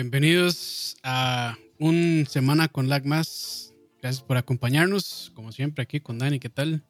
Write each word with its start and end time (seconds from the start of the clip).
bienvenidos 0.00 0.96
a 1.02 1.58
un 1.78 2.24
semana 2.26 2.68
con 2.68 2.88
lag 2.88 3.04
más. 3.04 3.74
Gracias 4.00 4.22
por 4.24 4.38
acompañarnos, 4.38 5.30
como 5.34 5.52
siempre, 5.52 5.82
aquí 5.82 6.00
con 6.00 6.16
Dani. 6.16 6.38
¿Qué 6.40 6.48
tal? 6.48 6.82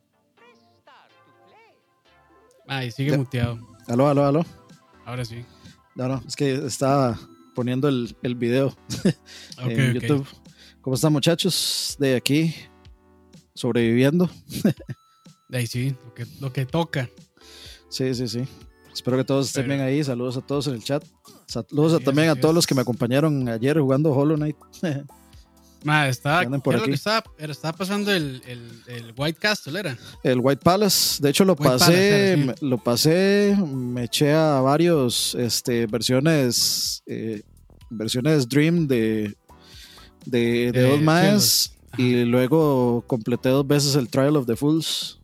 Ay, 2.69 2.93
sigue 2.93 3.19
muteado. 3.19 3.59
Aló, 3.89 4.07
aló, 4.07 4.25
aló. 4.25 4.47
Ahora 5.05 5.25
sí. 5.25 5.45
No, 5.97 6.07
no, 6.07 6.23
es 6.25 6.37
que 6.37 6.55
estaba 6.55 7.19
poniendo 7.57 7.89
el, 7.89 8.17
el 8.23 8.37
video 8.37 8.77
en 9.59 9.95
YouTube. 9.95 10.29
¿Cómo 10.81 10.95
están, 10.95 11.13
muchachos? 11.13 11.97
De 11.99 12.15
aquí, 12.15 12.55
sobreviviendo. 13.55 14.31
De 15.49 15.59
ahí 15.59 15.67
sí, 15.67 15.97
lo 16.05 16.15
que, 16.15 16.27
lo 16.41 16.53
que 16.53 16.65
toca. 16.65 17.11
Sí, 17.89 18.15
sí, 18.15 18.29
sí. 18.29 18.47
Espero 18.93 19.17
que 19.17 19.25
todos 19.25 19.49
estén 19.49 19.69
bien 19.69 19.81
ahí. 19.81 20.03
Saludos 20.03 20.37
a 20.37 20.41
todos 20.41 20.67
en 20.67 20.75
el 20.75 20.85
chat. 20.85 21.05
Saludos 21.47 22.03
también 22.03 22.29
a 22.29 22.37
todos 22.37 22.55
los 22.55 22.67
que 22.67 22.75
me 22.75 22.83
acompañaron 22.83 23.49
ayer 23.49 23.79
jugando 23.79 24.13
Hollow 24.13 24.37
Knight. 24.37 24.57
Ma, 25.83 26.09
estaba, 26.09 26.45
por 26.59 26.77
aquí. 26.77 26.93
Estaba, 26.93 27.25
estaba, 27.39 27.77
pasando 27.77 28.13
el, 28.13 28.43
el, 28.87 29.15
White 29.17 29.39
Castle, 29.41 29.81
¿era? 29.81 29.97
El 30.23 30.41
White 30.41 30.61
Palace. 30.63 31.23
De 31.23 31.31
hecho, 31.31 31.45
lo 31.45 31.57
pasé, 31.57 32.37
me, 32.37 32.55
lo 32.61 32.77
pasé, 32.77 33.57
me 33.67 34.05
eché 34.05 34.33
a 34.35 34.61
varios 34.61 35.35
este, 35.37 35.87
versiones, 35.87 37.03
eh, 37.07 37.43
versiones 37.89 38.47
Dream 38.47 38.87
de, 38.87 39.35
de, 40.27 40.71
de 40.71 40.93
Old 40.93 41.01
Miles 41.03 41.73
y 41.97 42.25
luego 42.25 43.03
completé 43.07 43.49
dos 43.49 43.67
veces 43.67 43.95
el 43.95 44.09
Trial 44.09 44.37
of 44.37 44.47
the 44.47 44.57
Fools. 44.57 45.20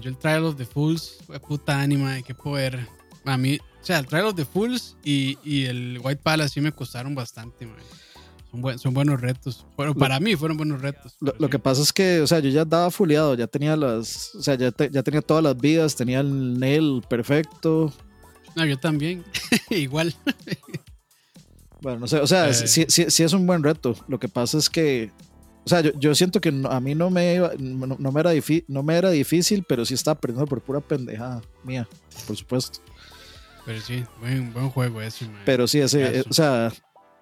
Yo 0.00 0.10
el 0.10 0.16
Trial 0.16 0.44
of 0.44 0.56
the 0.56 0.66
Fools, 0.66 1.18
fue 1.26 1.40
puta 1.40 1.80
anima, 1.80 2.20
qué 2.22 2.34
poder. 2.34 2.86
A 3.24 3.36
mí, 3.36 3.58
o 3.58 3.84
sea, 3.84 3.98
el 3.98 4.06
Trial 4.06 4.26
of 4.26 4.34
the 4.34 4.44
Fools 4.44 4.96
y, 5.02 5.38
y 5.42 5.64
el 5.66 6.00
White 6.02 6.20
Palace 6.22 6.54
sí 6.54 6.60
me 6.60 6.72
costaron 6.72 7.14
bastante, 7.14 7.66
man. 7.66 7.76
Son, 8.50 8.78
son 8.78 8.94
buenos 8.94 9.20
retos. 9.20 9.64
Bueno, 9.76 9.94
para 9.94 10.18
mí 10.18 10.34
fueron 10.36 10.56
buenos 10.56 10.82
retos. 10.82 11.16
Lo, 11.20 11.48
que 11.48 11.58
pasa 11.58 11.82
es 11.82 11.92
que, 11.92 12.20
o 12.20 12.26
sea, 12.26 12.40
yo 12.40 12.50
ya 12.50 12.62
estaba 12.62 12.90
fuleado, 12.90 13.34
ya 13.34 13.46
tenía 13.46 13.76
las, 13.76 14.34
o 14.34 14.42
sea, 14.42 14.56
ya, 14.56 14.72
ya 14.90 15.02
tenía 15.02 15.22
todas 15.22 15.42
las 15.42 15.56
vidas, 15.56 15.94
tenía 15.94 16.20
el 16.20 16.58
nail 16.58 17.02
perfecto. 17.08 17.92
No, 18.56 18.66
yo 18.66 18.76
también, 18.78 19.24
igual. 19.70 20.14
bueno, 21.80 22.00
no 22.00 22.08
sé, 22.08 22.18
o 22.18 22.26
sea, 22.26 22.48
eh. 22.48 22.54
sí, 22.54 22.86
sí, 22.88 23.22
es 23.22 23.32
un 23.32 23.46
buen 23.46 23.62
reto. 23.62 23.94
Lo 24.08 24.18
que 24.18 24.28
pasa 24.28 24.58
es 24.58 24.68
que, 24.68 25.12
o 25.64 25.68
sea, 25.68 25.80
yo, 25.80 25.90
yo 25.98 26.14
siento 26.14 26.40
que 26.40 26.48
a 26.68 26.80
mí 26.80 26.94
no 26.94 27.10
me, 27.10 27.38
no, 27.58 27.96
no, 27.98 28.12
me 28.12 28.20
era 28.20 28.32
no 28.68 28.82
me 28.82 28.96
era 28.96 29.10
difícil, 29.10 29.64
pero 29.68 29.84
sí 29.84 29.94
estaba 29.94 30.18
perdiendo 30.18 30.46
por 30.46 30.62
pura 30.62 30.80
pendejada 30.80 31.42
mía, 31.64 31.86
por 32.26 32.36
supuesto. 32.36 32.80
Pero 33.66 33.80
sí, 33.80 34.04
buen, 34.20 34.52
buen 34.52 34.70
juego 34.70 35.02
ese, 35.02 35.28
Pero 35.44 35.66
sí, 35.66 35.80
ese, 35.80 36.24
o 36.28 36.32
sea, 36.32 36.72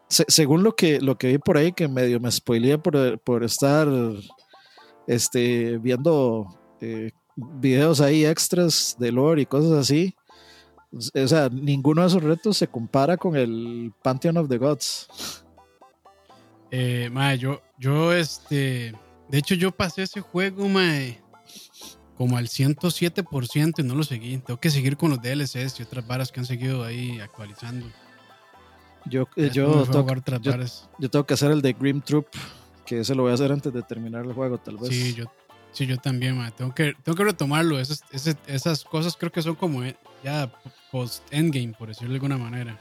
según 0.09 0.63
lo 0.63 0.75
que, 0.75 1.01
lo 1.01 1.19
que 1.19 1.29
vi 1.29 1.39
por 1.39 1.57
ahí, 1.57 1.73
que 1.73 1.89
medio 1.89 2.21
me 2.21 2.31
spoileé 2.31 2.79
por, 2.79 3.19
por 3.21 3.43
estar 3.43 3.89
este, 5.07 5.79
viendo 5.79 6.47
eh, 6.81 7.11
videos 7.37 8.01
ahí 8.01 8.25
extras 8.25 8.97
de 8.99 9.13
lore 9.13 9.43
y 9.43 9.47
cosas 9.47 9.73
así. 9.73 10.15
O 10.91 11.29
sea, 11.29 11.51
ninguno 11.51 12.01
de 12.03 12.09
esos 12.09 12.23
retos 12.23 12.57
se 12.57 12.69
compara 12.69 13.17
con 13.17 13.37
el 13.37 13.93
Pantheon 14.03 14.39
of 14.39 14.49
the 14.49 14.57
Gods. 14.57 15.45
Eh, 16.71 17.11
yo, 17.39 17.63
yo, 17.79 18.13
este, 18.13 18.93
de 19.29 19.39
hecho, 19.39 19.55
yo 19.55 19.73
pasé 19.73 20.03
ese 20.03 20.21
juego, 20.21 20.69
mae, 20.69 21.21
como 22.17 22.37
al 22.37 22.49
107% 22.49 23.75
y 23.79 23.83
no 23.83 23.95
lo 23.95 24.03
seguí. 24.03 24.39
Tengo 24.39 24.61
que 24.61 24.71
seguir 24.71 24.97
con 24.97 25.11
los 25.11 25.23
DLCs 25.23 25.79
y 25.79 25.83
otras 25.83 26.07
varas 26.07 26.33
que 26.33 26.41
han 26.41 26.47
seguido 26.47 26.85
ahí 26.85 27.21
actualizando. 27.21 27.87
Yo, 29.07 29.29
eh, 29.37 29.51
yo, 29.53 29.85
tengo, 29.85 30.15
yo, 30.99 31.11
tengo 31.11 31.27
que 31.27 31.35
hacer 31.35 31.51
el 31.51 31.63
de 31.63 31.73
Grim 31.73 32.01
Troop, 32.03 32.27
que 32.85 33.01
ese 33.01 33.15
lo 33.15 33.23
voy 33.23 33.31
a 33.31 33.35
hacer 33.35 33.53
antes 33.53 33.73
de 33.73 33.83
terminar 33.83 34.25
el 34.25 34.33
juego, 34.33 34.59
tal 34.59 34.77
vez. 34.77 34.91
Sí, 34.91 35.15
yo, 35.15 35.25
sí, 35.73 35.87
yo 35.87 35.97
también, 35.97 36.39
Tengo, 36.57 36.75
que, 36.75 36.95
tengo 37.03 37.17
que 37.17 37.25
retomarlo. 37.25 37.79
Esas, 37.79 38.03
esas, 38.47 38.85
cosas 38.85 39.17
creo 39.17 39.33
que 39.33 39.41
son 39.41 39.55
como 39.55 39.85
eh, 39.85 39.97
ya 40.23 40.53
post-endgame, 40.91 41.73
por 41.79 41.89
decirlo 41.89 42.11
de 42.11 42.17
alguna 42.17 42.37
manera. 42.37 42.79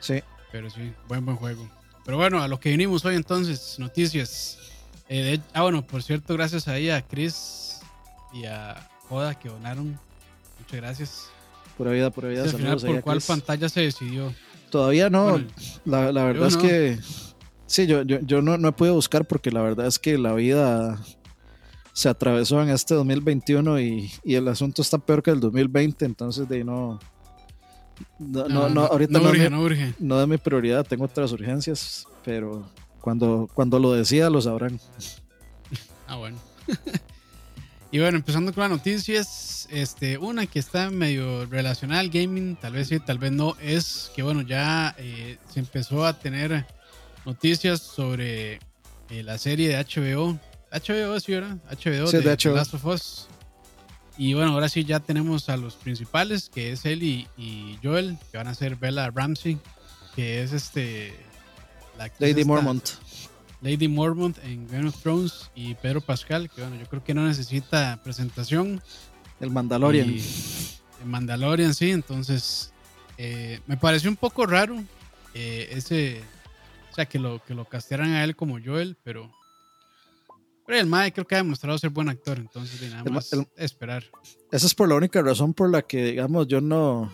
Sí. 0.00 0.22
Pero 0.52 0.68
sí, 0.68 0.92
buen, 1.08 1.24
buen 1.24 1.36
juego. 1.36 1.68
Pero 2.06 2.18
bueno, 2.18 2.40
a 2.40 2.46
lo 2.46 2.60
que 2.60 2.70
vinimos 2.70 3.04
hoy 3.04 3.16
entonces, 3.16 3.80
noticias. 3.80 4.58
Eh, 5.08 5.40
ah, 5.52 5.62
bueno, 5.62 5.84
por 5.84 6.04
cierto, 6.04 6.34
gracias 6.34 6.68
ahí 6.68 6.88
a 6.88 7.02
Chris 7.02 7.80
y 8.32 8.44
a 8.44 8.88
Joda 9.08 9.34
que 9.36 9.48
donaron. 9.48 9.98
Muchas 10.60 10.80
gracias. 10.80 11.28
Pura 11.76 11.90
vida, 11.90 12.10
pura 12.10 12.28
vida. 12.28 12.44
al 12.44 12.50
final, 12.50 12.80
¿por 12.80 13.02
cuál 13.02 13.20
pantalla 13.20 13.68
se 13.68 13.80
decidió? 13.80 14.32
Todavía 14.70 15.10
no. 15.10 15.44
la, 15.84 16.12
la, 16.12 16.24
verdad 16.24 16.46
es 16.46 16.56
que. 16.56 16.98
Sí, 17.66 17.88
yo, 17.88 18.02
yo, 18.02 18.20
yo 18.20 18.40
no, 18.40 18.56
no 18.56 18.68
he 18.68 18.72
podido 18.72 18.94
buscar 18.94 19.26
porque 19.26 19.50
la 19.50 19.60
verdad 19.62 19.88
es 19.88 19.98
que 19.98 20.16
la 20.16 20.32
vida 20.34 21.00
se 21.92 22.08
atravesó 22.08 22.62
en 22.62 22.68
este 22.68 22.94
2021 22.94 23.80
y, 23.80 24.12
y 24.22 24.36
el 24.36 24.46
asunto 24.46 24.80
está 24.80 24.98
peor 24.98 25.24
que 25.24 25.32
el 25.32 25.40
2020, 25.40 26.04
entonces 26.04 26.48
de 26.48 26.62
no. 26.62 27.00
No, 28.18 28.48
no, 28.48 28.68
no, 28.68 28.82
ahorita 28.86 29.18
no, 29.18 29.28
urge, 29.28 29.50
no, 29.50 29.60
urge. 29.60 29.94
no 29.98 30.20
es 30.20 30.28
mi 30.28 30.38
prioridad, 30.38 30.86
tengo 30.86 31.04
otras 31.04 31.32
urgencias, 31.32 32.06
pero 32.24 32.68
cuando, 33.00 33.48
cuando 33.52 33.78
lo 33.78 33.92
decida 33.92 34.30
lo 34.30 34.40
sabrán. 34.40 34.80
Ah, 36.06 36.16
bueno. 36.16 36.38
Y 37.92 37.98
bueno, 37.98 38.18
empezando 38.18 38.52
con 38.52 38.62
las 38.62 38.70
noticias, 38.70 39.68
este, 39.70 40.18
una 40.18 40.46
que 40.46 40.58
está 40.58 40.90
medio 40.90 41.46
relacionada 41.46 42.00
al 42.00 42.10
gaming, 42.10 42.56
tal 42.56 42.72
vez 42.72 42.88
sí, 42.88 42.98
tal 42.98 43.18
vez 43.18 43.32
no, 43.32 43.56
es 43.62 44.10
que 44.14 44.22
bueno, 44.22 44.42
ya 44.42 44.94
eh, 44.98 45.38
se 45.48 45.60
empezó 45.60 46.04
a 46.04 46.18
tener 46.18 46.66
noticias 47.24 47.80
sobre 47.80 48.54
eh, 49.08 49.22
la 49.22 49.38
serie 49.38 49.68
de 49.68 49.76
HBO. 49.76 50.38
HBO, 50.72 51.20
sí, 51.20 51.32
¿verdad? 51.32 51.58
HBO 51.70 52.10
de, 52.10 52.20
de 52.20 52.54
Last 52.54 52.74
of 52.74 52.84
Us. 52.84 53.28
Y 54.18 54.34
bueno, 54.34 54.52
ahora 54.52 54.68
sí 54.68 54.84
ya 54.84 55.00
tenemos 55.00 55.48
a 55.48 55.56
los 55.56 55.74
principales, 55.74 56.50
que 56.52 56.72
es 56.72 56.84
él 56.86 57.02
y, 57.02 57.78
Joel, 57.82 58.16
que 58.30 58.38
van 58.38 58.48
a 58.48 58.54
ser 58.54 58.76
Bella 58.76 59.10
Ramsey, 59.10 59.58
que 60.14 60.42
es 60.42 60.52
este... 60.52 61.14
La 61.98 62.10
Lady 62.18 62.44
Mormont. 62.44 62.88
Lady 63.62 63.88
Mormont 63.88 64.36
en 64.44 64.68
Game 64.68 64.88
of 64.88 65.00
Thrones 65.02 65.50
y 65.54 65.74
Pedro 65.74 66.00
Pascal, 66.00 66.50
que 66.50 66.60
bueno, 66.60 66.76
yo 66.76 66.86
creo 66.86 67.02
que 67.02 67.14
no 67.14 67.26
necesita 67.26 68.00
presentación. 68.02 68.82
El 69.40 69.50
Mandalorian. 69.50 70.08
el 70.10 71.06
Mandalorian, 71.06 71.74
sí, 71.74 71.90
entonces 71.90 72.72
eh, 73.18 73.60
me 73.66 73.76
pareció 73.76 74.10
un 74.10 74.16
poco 74.16 74.46
raro 74.46 74.82
eh, 75.34 75.68
ese, 75.72 76.22
o 76.90 76.94
sea, 76.94 77.06
que 77.06 77.18
lo, 77.18 77.42
que 77.44 77.54
lo 77.54 77.64
castearan 77.66 78.12
a 78.12 78.24
él 78.24 78.36
como 78.36 78.58
Joel, 78.62 78.96
pero, 79.02 79.30
pero 80.66 80.80
el 80.80 80.86
Mae 80.86 81.12
creo 81.12 81.26
que 81.26 81.34
ha 81.34 81.38
demostrado 81.38 81.78
ser 81.78 81.90
buen 81.90 82.08
actor, 82.08 82.38
entonces 82.38 82.90
nada 82.90 83.04
más 83.10 83.30
esperar. 83.56 84.04
Esa 84.50 84.66
es 84.66 84.74
por 84.74 84.88
la 84.88 84.96
única 84.96 85.22
razón 85.22 85.54
por 85.54 85.70
la 85.70 85.82
que, 85.82 86.04
digamos, 86.04 86.48
yo 86.48 86.60
no, 86.60 87.12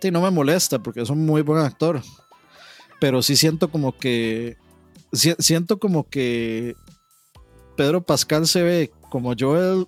sí, 0.00 0.10
no 0.10 0.20
me 0.20 0.30
molesta, 0.30 0.82
porque 0.82 1.00
es 1.00 1.10
un 1.10 1.24
muy 1.24 1.42
buen 1.42 1.64
actor, 1.64 2.02
pero 3.00 3.22
sí 3.22 3.36
siento 3.36 3.70
como 3.70 3.96
que 3.96 4.56
siento 5.12 5.78
como 5.78 6.08
que 6.08 6.76
Pedro 7.76 8.02
Pascal 8.02 8.46
se 8.46 8.62
ve 8.62 8.92
como 9.10 9.34
Joel 9.38 9.86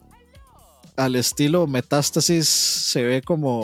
al 0.96 1.16
estilo 1.16 1.66
Metástasis, 1.66 2.48
se 2.48 3.02
ve 3.02 3.22
como, 3.22 3.62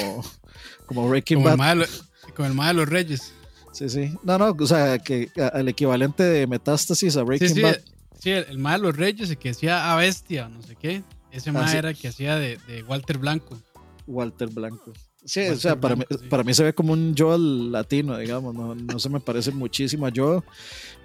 como 0.86 1.08
Breaking 1.08 1.42
Bad. 1.42 1.86
como 2.34 2.46
el 2.46 2.54
malo 2.54 2.80
de 2.80 2.86
los 2.86 2.88
Reyes. 2.88 3.32
Sí, 3.72 3.88
sí. 3.88 4.16
No, 4.22 4.38
no, 4.38 4.54
o 4.58 4.66
sea, 4.66 4.98
que 5.00 5.30
el 5.54 5.68
equivalente 5.68 6.22
de 6.22 6.46
Metástasis 6.46 7.16
a 7.16 7.22
Breaking 7.22 7.60
Bad. 7.60 7.80
Sí, 8.24 8.30
el 8.30 8.56
malo 8.56 8.86
de 8.86 8.88
los 8.88 8.96
Reyes, 8.96 9.28
el 9.28 9.36
que 9.36 9.50
hacía 9.50 9.92
a 9.92 9.96
Bestia, 9.96 10.48
no 10.48 10.62
sé 10.62 10.76
qué. 10.76 11.02
Ese 11.30 11.50
ah, 11.54 11.76
era 11.76 11.90
el 11.90 11.94
que 11.94 12.08
hacía 12.08 12.36
de, 12.36 12.58
de 12.66 12.82
Walter 12.82 13.18
Blanco. 13.18 13.58
Walter 14.06 14.48
Blanco. 14.48 14.94
Sí, 15.26 15.40
o 15.42 15.56
sea, 15.56 15.78
para, 15.78 15.94
mí, 15.94 16.04
para 16.30 16.42
mí 16.42 16.54
se 16.54 16.64
ve 16.64 16.72
como 16.72 16.94
un 16.94 17.14
Joel 17.14 17.70
latino, 17.70 18.16
digamos, 18.16 18.54
no, 18.54 18.74
no 18.74 18.98
se 18.98 19.10
me 19.10 19.20
parece 19.20 19.50
muchísimo 19.50 20.06
a 20.06 20.12
Joel, 20.16 20.42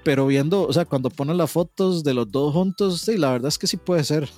pero 0.02 0.28
viendo, 0.28 0.66
o 0.66 0.72
sea, 0.72 0.86
cuando 0.86 1.10
ponen 1.10 1.36
las 1.36 1.52
fotos 1.52 2.06
de 2.06 2.14
los 2.14 2.32
dos 2.32 2.54
juntos, 2.54 3.02
sí, 3.02 3.18
la 3.18 3.34
verdad 3.34 3.50
es 3.50 3.58
que 3.58 3.68
sí 3.68 3.76
puede 3.76 4.06
ser. 4.06 4.30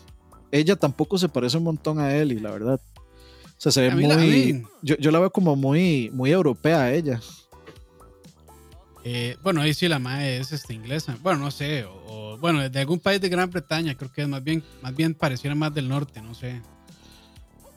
Ella 0.49 0.75
tampoco 0.75 1.19
se 1.19 1.29
parece 1.29 1.57
un 1.57 1.65
montón 1.65 1.99
a 1.99 2.15
él, 2.15 2.31
y 2.31 2.39
la 2.39 2.49
verdad. 2.49 2.81
O 3.45 3.59
sea, 3.59 3.71
se 3.71 3.81
ve 3.81 3.91
muy. 3.91 4.65
yo, 4.81 4.97
yo, 4.97 5.11
la 5.11 5.19
veo 5.19 5.29
como 5.29 5.55
muy, 5.55 6.09
muy 6.11 6.31
europea 6.31 6.81
a 6.81 6.91
ella. 6.91 7.21
Eh, 9.03 9.37
bueno, 9.41 9.61
ahí 9.61 9.73
sí 9.73 9.87
la 9.87 9.99
madre 9.99 10.37
es 10.37 10.51
este, 10.51 10.73
inglesa. 10.73 11.17
Bueno, 11.21 11.39
no 11.39 11.51
sé. 11.51 11.85
O, 11.85 12.37
bueno, 12.37 12.67
de 12.67 12.79
algún 12.79 12.99
país 12.99 13.19
de 13.19 13.29
Gran 13.29 13.49
Bretaña, 13.49 13.95
creo 13.95 14.11
que 14.11 14.21
es 14.21 14.27
más 14.27 14.43
bien, 14.43 14.63
más 14.81 14.95
bien 14.95 15.13
pareciera 15.13 15.55
más 15.55 15.73
del 15.73 15.89
norte, 15.89 16.21
no 16.21 16.33
sé. 16.33 16.61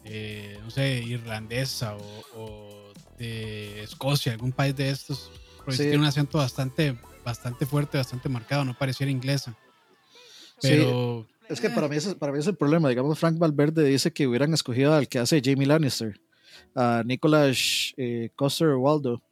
Eh, 0.05 0.59
no 0.62 0.71
sé, 0.71 1.03
irlandesa 1.03 1.97
o, 2.37 2.93
de 3.19 3.82
Escocia, 3.82 4.32
algún 4.32 4.53
país 4.53 4.76
de 4.76 4.91
estos, 4.91 5.31
porque 5.65 5.79
tiene 5.79 5.99
un 5.99 6.05
acento 6.05 6.38
bastante, 6.38 6.99
bastante 7.25 7.65
fuerte, 7.65 7.97
bastante 7.97 8.29
marcado, 8.29 8.65
no 8.65 8.76
pareciera 8.76 9.11
inglesa. 9.11 9.56
Pero. 10.61 11.26
Es 11.49 11.61
que 11.61 11.69
para 11.69 11.88
mí, 11.88 11.97
es, 11.97 12.15
para 12.15 12.32
mí 12.32 12.38
es 12.38 12.47
el 12.47 12.56
problema. 12.56 12.88
Digamos, 12.88 13.19
Frank 13.19 13.38
Valverde 13.38 13.85
dice 13.85 14.12
que 14.12 14.26
hubieran 14.26 14.55
escogido 14.55 14.94
al 14.94 15.09
que 15.09 15.19
hace 15.19 15.43
Jamie 15.44 15.67
Lannister, 15.67 16.19
a 16.75 17.03
Nicholas 17.05 17.93
eh, 17.97 18.31
Coster 18.35 18.75
Waldo. 18.75 19.23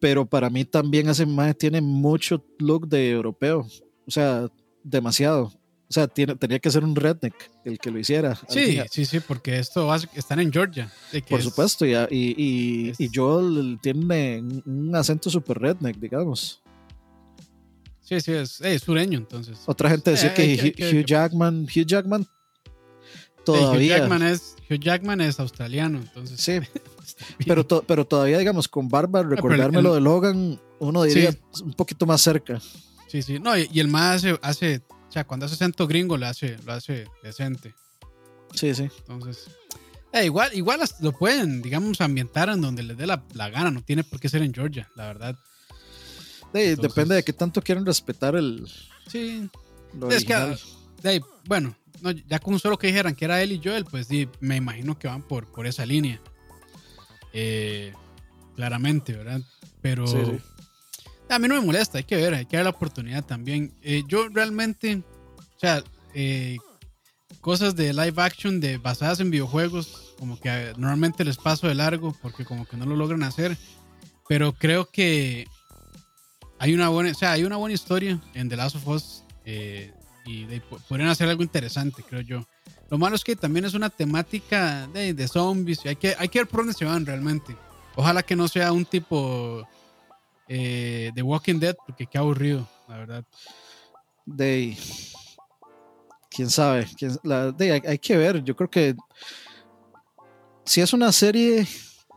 Pero 0.00 0.26
para 0.26 0.50
mí 0.50 0.64
también 0.64 1.08
ese 1.08 1.26
mae 1.26 1.54
tiene 1.54 1.80
mucho 1.80 2.44
look 2.58 2.88
de 2.88 3.10
europeo. 3.10 3.66
O 4.06 4.10
sea, 4.10 4.48
demasiado. 4.82 5.52
O 5.90 5.92
sea, 5.92 6.06
tiene, 6.06 6.36
tenía 6.36 6.58
que 6.58 6.70
ser 6.70 6.84
un 6.84 6.94
redneck 6.94 7.34
el 7.64 7.78
que 7.78 7.90
lo 7.90 7.98
hiciera. 7.98 8.38
Sí, 8.48 8.78
sí, 8.90 9.06
sí, 9.06 9.20
porque 9.20 9.58
esto 9.58 9.92
están 10.14 10.38
en 10.38 10.52
Georgia. 10.52 10.92
Por 11.28 11.42
supuesto, 11.42 11.86
y, 11.86 11.94
y, 12.10 12.92
y, 12.98 13.10
Joel 13.12 13.78
tiene 13.80 14.42
un 14.66 14.94
acento 14.94 15.30
super 15.30 15.58
redneck, 15.58 15.96
digamos. 15.96 16.62
Sí, 18.02 18.20
sí, 18.20 18.32
es, 18.32 18.82
sureño 18.82 19.18
entonces. 19.18 19.60
Otra 19.64 19.88
gente 19.88 20.10
decía 20.10 20.34
que, 20.34 20.74
Hugh, 20.78 21.04
Jackman, 21.06 21.64
Hugh 21.64 21.86
Jackman 21.86 22.26
todavía. 23.44 23.96
Hugh 23.96 23.98
Jackman 23.98 24.22
es, 24.22 24.56
Hugh 24.68 24.80
Jackman 24.80 25.20
es 25.22 25.40
australiano, 25.40 25.98
entonces. 25.98 26.38
Sí, 26.38 26.58
pero, 27.46 27.66
pero 27.66 28.06
todavía, 28.06 28.38
digamos, 28.38 28.68
con 28.68 28.88
barba, 28.88 29.22
recordarme 29.22 29.82
lo 29.82 29.94
de 29.94 30.00
Logan, 30.00 30.60
uno 30.78 31.02
diría 31.02 31.34
un 31.62 31.72
poquito 31.72 32.06
más 32.06 32.20
cerca. 32.20 32.60
Sí, 33.08 33.22
sí, 33.22 33.38
no, 33.38 33.56
y, 33.56 33.68
el 33.80 33.88
más 33.88 34.24
hace 34.42 34.82
o 35.08 35.12
sea, 35.12 35.26
cuando 35.26 35.46
hace 35.46 35.54
acento 35.54 35.86
gringo 35.86 36.16
lo 36.16 36.26
hace, 36.26 36.56
lo 36.66 36.74
hace 36.74 37.06
decente. 37.22 37.74
Sí, 38.54 38.74
sí. 38.74 38.88
Entonces, 38.98 39.48
eh, 40.12 40.26
igual, 40.26 40.50
igual 40.52 40.80
lo 41.00 41.12
pueden, 41.12 41.62
digamos, 41.62 42.00
ambientar 42.00 42.50
en 42.50 42.60
donde 42.60 42.82
les 42.82 42.96
dé 42.96 43.06
la, 43.06 43.22
gana. 43.34 43.70
No 43.70 43.82
tiene 43.82 44.04
por 44.04 44.20
qué 44.20 44.28
ser 44.28 44.42
en 44.42 44.52
Georgia, 44.52 44.90
la 44.94 45.06
verdad. 45.06 45.38
depende 46.52 47.14
de 47.14 47.22
qué 47.22 47.32
tanto 47.32 47.62
quieren 47.62 47.86
respetar 47.86 48.36
el. 48.36 48.68
Sí. 49.06 49.48
es 50.10 50.24
que, 50.24 51.22
bueno, 51.46 51.74
ya 52.26 52.38
con 52.38 52.58
solo 52.58 52.78
que 52.78 52.88
dijeran 52.88 53.14
que 53.14 53.24
era 53.24 53.42
él 53.42 53.52
y 53.52 53.60
Joel, 53.62 53.86
pues 53.86 54.08
sí, 54.08 54.28
me 54.40 54.56
imagino 54.56 54.98
que 54.98 55.08
van 55.08 55.22
por, 55.22 55.50
por 55.50 55.66
esa 55.66 55.86
línea. 55.86 56.20
Eh, 57.32 57.92
claramente, 58.56 59.12
¿verdad? 59.12 59.40
Pero. 59.80 60.06
Sí, 60.06 60.18
sí. 60.24 60.38
A 61.30 61.38
mí 61.38 61.46
no 61.46 61.56
me 61.56 61.66
molesta, 61.66 61.98
hay 61.98 62.04
que 62.04 62.16
ver, 62.16 62.34
hay 62.34 62.46
que 62.46 62.56
dar 62.56 62.64
la 62.64 62.70
oportunidad 62.70 63.24
también. 63.24 63.74
Eh, 63.82 64.02
yo 64.08 64.28
realmente, 64.28 65.02
o 65.36 65.58
sea, 65.60 65.84
eh, 66.14 66.56
cosas 67.42 67.76
de 67.76 67.92
live 67.92 68.22
action 68.22 68.60
de 68.60 68.78
basadas 68.78 69.20
en 69.20 69.30
videojuegos, 69.30 70.14
como 70.18 70.40
que 70.40 70.72
normalmente 70.78 71.24
les 71.24 71.36
paso 71.36 71.68
de 71.68 71.74
largo 71.74 72.16
porque 72.22 72.46
como 72.46 72.64
que 72.66 72.78
no 72.78 72.86
lo 72.86 72.96
logran 72.96 73.22
hacer. 73.22 73.58
Pero 74.26 74.54
creo 74.54 74.90
que 74.90 75.46
hay 76.58 76.74
una 76.74 76.88
buena, 76.88 77.10
o 77.10 77.14
sea, 77.14 77.32
hay 77.32 77.44
una 77.44 77.56
buena 77.56 77.74
historia 77.74 78.20
en 78.34 78.48
The 78.48 78.56
Last 78.56 78.76
of 78.76 78.88
Us 78.88 79.24
eh, 79.44 79.92
y 80.24 80.46
podrían 80.88 81.10
hacer 81.10 81.28
algo 81.28 81.42
interesante, 81.42 82.02
creo 82.02 82.22
yo. 82.22 82.46
Lo 82.90 82.98
malo 82.98 83.16
es 83.16 83.24
que 83.24 83.36
también 83.36 83.64
es 83.64 83.74
una 83.74 83.90
temática 83.90 84.86
de, 84.88 85.12
de 85.12 85.28
zombies 85.28 85.84
y 85.84 85.88
hay 85.88 85.96
que, 85.96 86.14
hay 86.18 86.28
que 86.28 86.38
ver 86.40 86.48
por 86.48 86.60
dónde 86.60 86.72
se 86.72 86.84
van 86.84 87.04
realmente. 87.04 87.54
Ojalá 87.96 88.22
que 88.22 88.36
no 88.36 88.48
sea 88.48 88.72
un 88.72 88.84
tipo 88.84 89.66
eh, 90.48 91.12
The 91.14 91.22
Walking 91.22 91.58
Dead, 91.60 91.76
porque 91.86 92.06
qué 92.06 92.16
aburrido, 92.16 92.66
la 92.88 92.96
verdad. 92.96 93.24
De. 94.24 94.76
Quién 96.30 96.48
sabe. 96.48 96.86
hay, 97.84 97.98
que 97.98 98.16
ver. 98.16 98.42
Yo 98.42 98.56
creo 98.56 98.70
que. 98.70 98.94
Si 100.64 100.80
es 100.80 100.92
una 100.92 101.12
serie, 101.12 101.66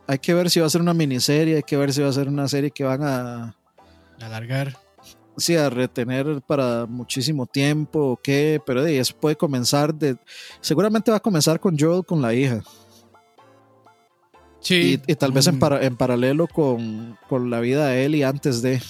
hay 0.06 0.18
que 0.18 0.34
ver 0.34 0.50
si 0.50 0.60
va 0.60 0.66
a 0.66 0.70
ser 0.70 0.80
una 0.80 0.94
miniserie. 0.94 1.56
Hay 1.56 1.62
que 1.62 1.76
ver 1.76 1.92
si 1.92 2.00
va 2.00 2.08
a 2.08 2.12
ser 2.12 2.28
una 2.28 2.48
serie 2.48 2.70
que 2.70 2.84
van 2.84 3.02
a. 3.02 3.56
Alargar. 4.20 4.78
Sí, 5.36 5.56
a 5.56 5.70
retener 5.70 6.42
para 6.42 6.86
muchísimo 6.86 7.46
tiempo 7.46 8.12
o 8.12 8.16
qué. 8.16 8.60
Pero 8.66 8.82
de, 8.82 8.98
eso 8.98 9.14
puede 9.18 9.36
comenzar 9.36 9.94
de. 9.94 10.16
Seguramente 10.60 11.10
va 11.10 11.16
a 11.18 11.20
comenzar 11.20 11.58
con 11.58 11.78
Joel, 11.78 12.04
con 12.04 12.20
la 12.20 12.34
hija. 12.34 12.62
Y, 14.68 14.98
tal 15.16 15.32
vez 15.32 15.46
en, 15.48 15.58
mm. 15.58 15.82
en 15.82 15.96
paralelo 15.96 16.46
con, 16.46 17.18
la 17.30 17.60
vida 17.60 17.88
de 17.88 18.04
él 18.04 18.14
y 18.14 18.22
antes 18.22 18.62
de. 18.62 18.80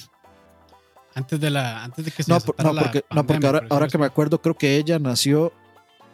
Antes 1.14 1.40
de 1.40 1.50
la. 1.50 1.84
Antes 1.84 2.04
de 2.04 2.10
que 2.10 2.22
se 2.22 2.30
No, 2.30 2.38
no 2.38 2.74
porque, 2.74 3.04
no, 3.10 3.26
porque 3.26 3.64
ahora, 3.70 3.88
que 3.88 3.98
me 3.98 4.06
acuerdo, 4.06 4.40
creo 4.40 4.56
que 4.56 4.76
ella 4.76 4.98
nació 4.98 5.52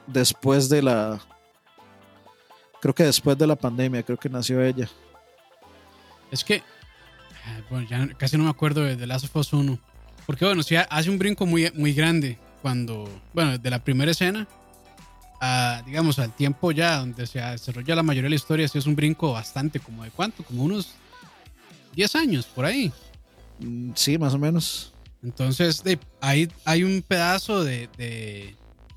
después 0.06 0.69
de 0.69 0.82
la. 0.82 1.20
Creo 2.80 2.94
que 2.94 3.04
después 3.04 3.36
de 3.36 3.46
la 3.46 3.56
pandemia, 3.56 4.02
creo 4.02 4.19
que 4.19 4.28
nació 4.28 4.62
ella. 4.62 4.88
Es 6.30 6.44
que. 6.44 6.62
Bueno, 7.70 7.88
ya 7.88 8.06
casi 8.16 8.36
no 8.36 8.44
me 8.44 8.50
acuerdo 8.50 8.82
de 8.82 8.96
The 8.96 9.06
Last 9.06 9.25
of 9.25 9.36
Us 9.36 9.52
1. 9.52 9.78
Porque 10.28 10.44
bueno, 10.44 10.62
sí 10.62 10.76
hace 10.76 11.10
un 11.10 11.19
brinco 11.19 11.44
muy, 11.46 11.72
muy 11.75 11.92
grande 11.92 12.38
cuando. 12.62 13.10
Bueno, 13.32 13.58
de 13.58 13.70
la 13.70 13.82
primera 13.82 14.12
escena 14.12 14.46
digamos, 15.86 16.19
al 16.19 16.34
tiempo 16.34 16.72
ya 16.72 16.98
donde 16.98 17.26
se 17.26 17.40
desarrolla 17.40 17.94
la 17.94 18.02
mayoría 18.02 18.26
de 18.26 18.30
la 18.30 18.36
historia, 18.36 18.66
sí 18.69 18.78
es 18.78 18.86
un 18.86 18.96
brinco 18.96 19.32
bastante, 19.32 19.80
como 19.80 20.04
de 20.04 20.10
cuánto, 20.10 20.42
como 20.42 20.64
unos 20.64 20.94
10 21.94 22.16
años 22.16 22.46
por 22.46 22.64
ahí. 22.64 22.92
Mm, 23.60 23.92
sí, 23.94 24.19
más 24.19 24.34
o 24.34 24.38
menos. 24.38 24.92
Entonces, 25.22 25.82
de, 25.82 25.98
ahí 26.20 26.48
hay 26.64 26.84
un 26.84 27.02
pedazo 27.06 27.64
de, 27.64 27.88
de, 27.96 28.54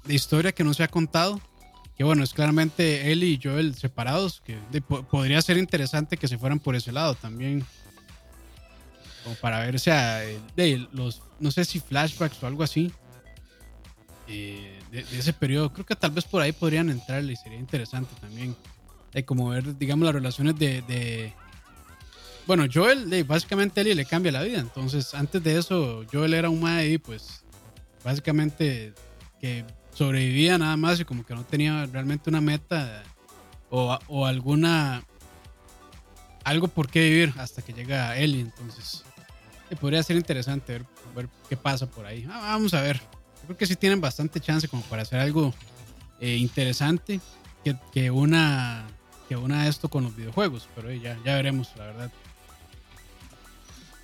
historia 0.08 0.52
que 0.52 0.64
no 0.64 0.74
se 0.74 0.84
ha 0.84 0.88
contado. 0.88 1.40
Que 1.96 2.04
bueno, 2.04 2.24
es 2.24 2.34
claramente 2.34 3.12
él 3.12 3.24
y 3.24 3.40
Joel 3.42 3.76
separados. 3.76 4.42
Que 4.42 4.58
podría 4.82 5.42
ser 5.42 5.58
interesante 5.58 6.18
que 6.18 6.28
se 6.28 6.38
fueran 6.38 6.60
por 6.60 6.76
ese 6.76 6.92
lado 6.92 7.16
también. 7.16 7.64
Como 9.24 9.36
para 9.36 9.60
ver, 9.60 9.76
o 9.76 9.80
sea, 9.80 10.20
de 10.56 10.88
los, 10.94 11.22
no 11.40 11.52
sé 11.52 11.66
si 11.66 11.80
flashbacks 11.80 12.42
o 12.42 12.48
algo 12.48 12.64
así. 12.64 12.92
Eh, 14.28 14.80
de, 14.92 15.00
ese 15.00 15.34
periodo. 15.34 15.74
Creo 15.74 15.86
que 15.86 15.96
tal 15.96 16.12
vez 16.12 16.26
por 16.26 16.42
ahí 16.42 16.52
podrían 16.52 16.90
entrarle 16.90 17.34
y 17.34 17.36
sería 17.36 17.60
interesante 17.60 18.14
también. 18.20 18.56
De 19.14 19.26
como 19.26 19.50
ver, 19.50 19.78
digamos, 19.78 20.06
las 20.06 20.16
relaciones 20.16 20.58
de. 20.58 21.34
Bueno, 22.48 22.66
Joel, 22.74 23.24
básicamente 23.26 23.82
Ellie 23.82 23.96
le 23.96 24.06
cambia 24.06 24.32
la 24.32 24.42
vida. 24.42 24.60
Entonces, 24.60 25.14
antes 25.14 25.44
de 25.44 25.58
eso, 25.58 26.06
Joel 26.12 26.34
era 26.34 26.50
un 26.50 26.60
mae 26.60 26.90
y 26.90 26.98
pues, 26.98 27.44
básicamente, 28.04 28.94
que 29.40 29.66
sobrevivía 29.94 30.58
nada 30.58 30.78
más 30.78 31.00
y 31.00 31.06
como 31.06 31.26
que 31.26 31.36
no 31.36 31.44
tenía 31.44 31.86
realmente 31.86 32.30
una 32.30 32.42
meta 32.42 33.04
o, 33.70 33.98
o 34.08 34.26
alguna. 34.26 35.04
algo 36.44 36.68
por 36.68 36.90
qué 36.90 37.04
vivir 37.04 37.34
hasta 37.38 37.62
que 37.62 37.74
llega 37.74 38.18
Ellie. 38.18 38.42
Entonces, 38.42 39.04
podría 39.76 40.04
ser 40.04 40.18
interesante 40.18 40.84
ver, 41.16 41.30
qué 41.50 41.58
pasa 41.58 41.86
por 41.86 42.06
ahí. 42.06 42.26
Ah, 42.30 42.54
vamos 42.54 42.74
a 42.74 42.82
ver 42.82 43.02
creo 43.46 43.58
que 43.58 43.66
sí 43.66 43.76
tienen 43.76 44.02
bastante 44.02 44.40
chance 44.40 44.68
como 44.68 44.84
para 44.84 45.02
hacer 45.02 45.20
algo 45.20 45.54
eh, 46.20 46.36
interesante 46.38 47.20
que, 47.64 47.76
que, 47.92 48.12
una 48.12 48.88
que 49.28 49.36
una 49.36 49.68
esto 49.68 49.90
con 49.90 50.04
los 50.04 50.16
videojuegos, 50.16 50.68
pero 50.76 50.92
ya, 50.92 51.20
ya 51.26 51.36
veremos, 51.36 51.70
la 51.78 51.86
verdad. 51.86 52.12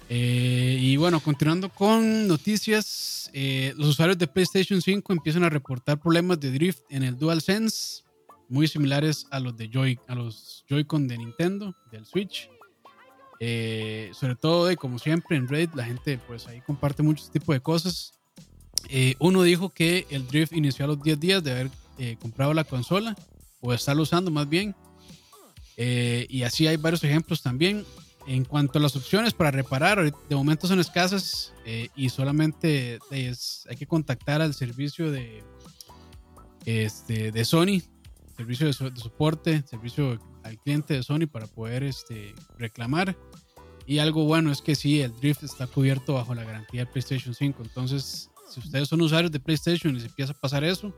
Eh, 0.09 0.77
y 0.79 0.95
bueno, 0.95 1.19
continuando 1.19 1.69
con 1.69 2.27
noticias, 2.27 3.29
eh, 3.33 3.73
los 3.75 3.89
usuarios 3.89 4.17
de 4.17 4.27
PlayStation 4.27 4.81
5 4.81 5.11
empiezan 5.11 5.43
a 5.43 5.49
reportar 5.49 5.99
problemas 5.99 6.39
de 6.39 6.51
drift 6.51 6.81
en 6.89 7.03
el 7.03 7.17
DualSense, 7.17 8.03
muy 8.47 8.67
similares 8.67 9.27
a 9.31 9.39
los 9.41 9.57
de 9.57 9.69
Joy, 9.69 9.99
a 10.07 10.15
los 10.15 10.63
Joy-Con 10.69 11.07
de 11.07 11.17
Nintendo, 11.17 11.75
del 11.91 12.05
Switch. 12.05 12.49
Sobre 13.39 14.35
todo, 14.39 14.71
y 14.71 14.75
como 14.75 14.99
siempre 14.99 15.37
en 15.37 15.47
Reddit, 15.47 15.75
la 15.75 15.85
gente 15.85 16.19
pues 16.27 16.47
ahí 16.47 16.61
comparte 16.61 17.03
muchos 17.03 17.29
tipos 17.31 17.55
de 17.55 17.61
cosas. 17.61 18.13
Eh, 18.89 19.15
uno 19.19 19.43
dijo 19.43 19.69
que 19.69 20.07
el 20.09 20.27
drift 20.27 20.53
inició 20.53 20.85
a 20.85 20.87
los 20.89 21.01
10 21.01 21.19
días 21.19 21.43
de 21.43 21.51
haber 21.51 21.71
eh, 21.97 22.15
comprado 22.21 22.53
la 22.53 22.63
consola 22.63 23.15
o 23.61 23.73
estarlo 23.73 24.03
usando 24.03 24.31
más 24.31 24.47
bien. 24.47 24.75
Eh, 25.75 26.25
y 26.29 26.43
así 26.43 26.67
hay 26.67 26.77
varios 26.77 27.03
ejemplos 27.03 27.41
también. 27.41 27.85
En 28.27 28.43
cuanto 28.43 28.77
a 28.77 28.81
las 28.81 28.95
opciones 28.95 29.33
para 29.33 29.51
reparar, 29.51 30.03
de 30.03 30.35
momento 30.35 30.67
son 30.67 30.81
escasas 30.81 31.53
y 31.95 32.09
solamente 32.09 32.99
hay 33.09 33.75
que 33.77 33.87
contactar 33.87 34.41
al 34.41 34.53
servicio 34.53 35.09
de, 35.11 35.45
este, 36.65 37.31
de 37.31 37.45
Sony, 37.45 37.81
servicio 38.35 38.67
de, 38.67 38.73
soporte, 38.73 39.63
servicio 39.65 40.19
al 40.43 40.59
cliente 40.59 40.95
de 40.95 41.03
Sony 41.03 41.25
para 41.31 41.47
poder 41.47 41.83
este, 41.83 42.35
reclamar. 42.57 43.17
Y 43.87 43.99
algo 43.99 44.25
bueno 44.25 44.51
es 44.51 44.61
que 44.61 44.75
sí, 44.75 45.01
el 45.01 45.13
drift 45.15 45.43
está 45.43 45.65
cubierto 45.65 46.13
bajo 46.13 46.35
la 46.35 46.43
garantía 46.43 46.81
de 46.81 46.87
PlayStation 46.87 47.33
5. 47.33 47.63
Entonces, 47.63 48.29
si 48.49 48.59
ustedes 48.59 48.89
son 48.89 48.99
usuarios 48.99 49.31
de 49.31 49.39
PlayStation 49.39 49.95
y 49.95 50.01
se 50.01 50.07
empieza 50.07 50.33
a 50.33 50.35
pasar 50.35 50.65
eso, 50.65 50.93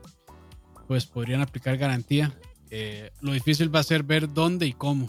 pues 0.88 1.06
podrían 1.06 1.40
aplicar 1.40 1.76
garantía. 1.78 2.36
Eh, 2.68 3.10
lo 3.20 3.32
difícil 3.32 3.72
va 3.72 3.78
a 3.78 3.84
ser 3.84 4.02
ver 4.02 4.32
dónde 4.32 4.66
y 4.66 4.72
cómo. 4.72 5.08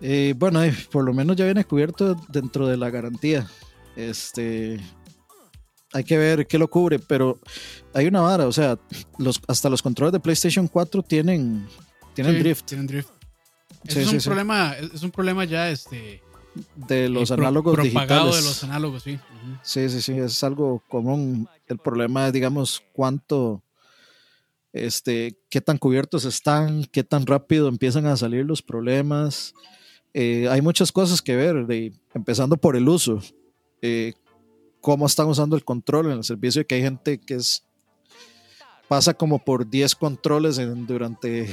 Eh, 0.00 0.34
bueno, 0.34 0.62
eh, 0.62 0.74
por 0.90 1.04
lo 1.04 1.12
menos 1.12 1.36
ya 1.36 1.44
viene 1.44 1.64
cubierto 1.64 2.14
dentro 2.28 2.66
de 2.66 2.78
la 2.78 2.88
garantía. 2.88 3.46
Este, 3.96 4.80
hay 5.92 6.04
que 6.04 6.16
ver 6.16 6.46
qué 6.46 6.58
lo 6.58 6.68
cubre, 6.68 6.98
pero 6.98 7.38
hay 7.92 8.06
una 8.06 8.22
vara, 8.22 8.46
o 8.46 8.52
sea, 8.52 8.78
los, 9.18 9.40
hasta 9.46 9.68
los 9.68 9.82
controles 9.82 10.12
de 10.12 10.20
PlayStation 10.20 10.68
4 10.68 11.02
tienen, 11.02 11.66
tienen 12.14 12.38
drift. 12.38 12.64
Tienen 12.64 12.86
drift. 12.86 13.10
Es, 13.86 14.12
un 14.12 14.18
problema, 14.18 14.74
es 14.76 15.02
un 15.02 15.10
problema 15.10 15.44
ya 15.44 15.70
este, 15.70 16.22
de 16.74 17.08
los 17.08 17.30
análogos 17.30 17.76
digitales. 17.82 18.36
de 18.36 18.42
los 18.42 18.64
análogos, 18.64 19.02
sí. 19.02 19.18
Sí, 19.62 19.88
sí, 19.88 20.00
sí, 20.00 20.12
es 20.12 20.42
algo 20.44 20.82
común. 20.88 21.48
El 21.66 21.78
problema 21.78 22.26
es, 22.26 22.32
digamos, 22.32 22.82
cuánto, 22.92 23.62
este, 24.72 25.36
qué 25.50 25.60
tan 25.60 25.78
cubiertos 25.78 26.24
están, 26.24 26.84
qué 26.84 27.04
tan 27.04 27.26
rápido 27.26 27.68
empiezan 27.68 28.06
a 28.06 28.16
salir 28.16 28.44
los 28.44 28.62
problemas. 28.62 29.54
eh, 30.12 30.48
hay 30.48 30.62
muchas 30.62 30.92
cosas 30.92 31.20
que 31.20 31.36
ver, 31.36 31.66
de, 31.66 31.92
empezando 32.14 32.56
por 32.56 32.76
el 32.76 32.88
uso. 32.88 33.20
Eh, 33.82 34.14
cómo 34.80 35.06
están 35.06 35.26
usando 35.26 35.56
el 35.56 35.64
control 35.64 36.06
en 36.06 36.18
el 36.18 36.24
servicio, 36.24 36.66
que 36.66 36.76
hay 36.76 36.82
gente 36.82 37.18
que 37.18 37.34
es 37.34 37.64
pasa 38.88 39.14
como 39.14 39.38
por 39.38 39.68
10 39.68 39.94
controles 39.94 40.60
durante 40.86 41.48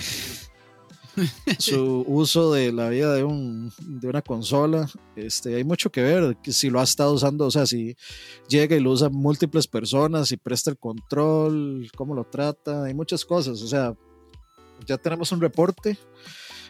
su 1.60 2.04
uso 2.08 2.54
de 2.54 2.72
la 2.72 2.90
vida 2.90 3.14
de, 3.14 3.24
un, 3.24 3.72
de 3.80 4.08
una 4.08 4.22
consola. 4.22 4.90
Este, 5.16 5.56
hay 5.56 5.64
mucho 5.64 5.92
que 5.92 6.02
ver 6.02 6.38
si 6.44 6.70
lo 6.70 6.80
ha 6.80 6.84
estado 6.84 7.14
usando, 7.14 7.46
o 7.46 7.52
sea, 7.52 7.66
si 7.66 7.96
llega 8.48 8.76
y 8.76 8.80
lo 8.80 8.92
usa 8.92 9.10
múltiples 9.10 9.68
personas, 9.68 10.30
si 10.30 10.38
presta 10.38 10.70
el 10.70 10.78
control, 10.78 11.90
cómo 11.96 12.16
lo 12.16 12.24
trata, 12.24 12.84
hay 12.84 12.94
muchas 12.94 13.26
cosas. 13.26 13.62
O 13.62 13.68
sea, 13.68 13.96
ya 14.86 14.98
tenemos 14.98 15.32
un 15.32 15.42
reporte. 15.42 15.98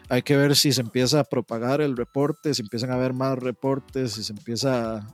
Hay 0.08 0.22
que 0.22 0.36
ver 0.36 0.56
si 0.56 0.72
se 0.72 0.80
empieza 0.80 1.20
a 1.20 1.24
propagar 1.24 1.80
el 1.80 1.96
reporte, 1.96 2.52
si 2.54 2.62
empiezan 2.62 2.90
a 2.90 2.94
haber 2.94 3.14
más 3.14 3.38
reportes, 3.38 4.12
si 4.12 4.24
se 4.24 4.32
empieza 4.32 4.96
a 4.96 5.06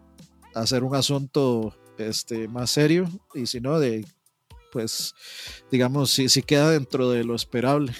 hacer 0.54 0.82
un 0.82 0.94
asunto 0.96 1.76
este, 1.98 2.48
más 2.48 2.70
serio 2.70 3.08
y 3.34 3.46
si 3.46 3.60
no, 3.60 3.78
de, 3.78 4.04
pues, 4.72 5.14
digamos, 5.70 6.10
si, 6.10 6.28
si 6.28 6.42
queda 6.42 6.70
dentro 6.70 7.10
de 7.10 7.22
lo 7.22 7.34
esperable 7.34 7.94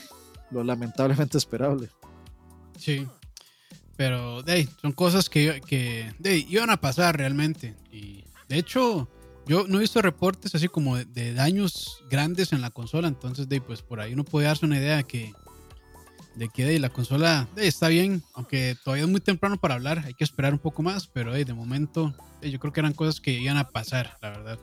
lo 0.50 0.64
lamentablemente 0.64 1.38
esperable. 1.38 1.88
Sí, 2.78 3.06
pero 3.96 4.42
de 4.42 4.68
son 4.80 4.92
cosas 4.92 5.28
que, 5.28 5.60
que 5.66 6.12
iban 6.48 6.70
a 6.70 6.80
pasar 6.80 7.16
realmente. 7.16 7.74
Y 7.90 8.24
de 8.48 8.58
hecho, 8.58 9.08
yo 9.48 9.66
no 9.66 9.78
he 9.78 9.80
visto 9.80 10.02
reportes 10.02 10.54
así 10.54 10.68
como 10.68 10.98
de, 10.98 11.32
daños 11.32 12.04
grandes 12.10 12.52
en 12.52 12.60
la 12.60 12.70
consola, 12.70 13.08
entonces 13.08 13.48
de, 13.48 13.62
pues 13.62 13.80
por 13.80 13.98
ahí 13.98 14.12
uno 14.12 14.22
puede 14.22 14.46
darse 14.46 14.66
una 14.66 14.76
idea 14.76 14.98
de 14.98 15.04
que, 15.04 15.32
de 16.34 16.50
que 16.50 16.66
de, 16.66 16.78
la 16.78 16.90
consola 16.90 17.48
está 17.56 17.88
bien, 17.88 18.22
aunque 18.34 18.76
todavía 18.84 19.04
es 19.04 19.10
muy 19.10 19.22
temprano 19.22 19.56
para 19.56 19.74
hablar, 19.74 20.02
hay 20.04 20.12
que 20.12 20.24
esperar 20.24 20.52
un 20.52 20.58
poco 20.58 20.82
más, 20.82 21.06
pero 21.06 21.32
de 21.32 21.54
momento 21.54 22.14
yo 22.42 22.60
creo 22.60 22.74
que 22.74 22.80
eran 22.80 22.92
cosas 22.92 23.22
que 23.22 23.32
iban 23.32 23.56
a 23.56 23.70
pasar, 23.70 24.18
la 24.20 24.30
verdad. 24.30 24.58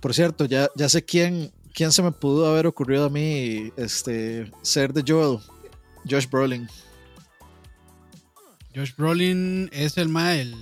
Por 0.00 0.14
cierto, 0.14 0.44
ya, 0.44 0.68
ya 0.76 0.88
sé 0.88 1.04
quién, 1.04 1.52
¿quién 1.74 1.92
se 1.92 2.02
me 2.02 2.12
pudo 2.12 2.46
haber 2.46 2.66
ocurrido 2.66 3.06
a 3.06 3.10
mí 3.10 3.72
este, 3.76 4.50
ser 4.62 4.92
de 4.92 5.04
Joel? 5.06 5.40
Josh 6.08 6.28
Brolin. 6.28 6.68
Josh 8.74 8.94
Brolin 8.96 9.68
es 9.72 9.98
el 9.98 10.08
más 10.08 10.36
el, 10.36 10.54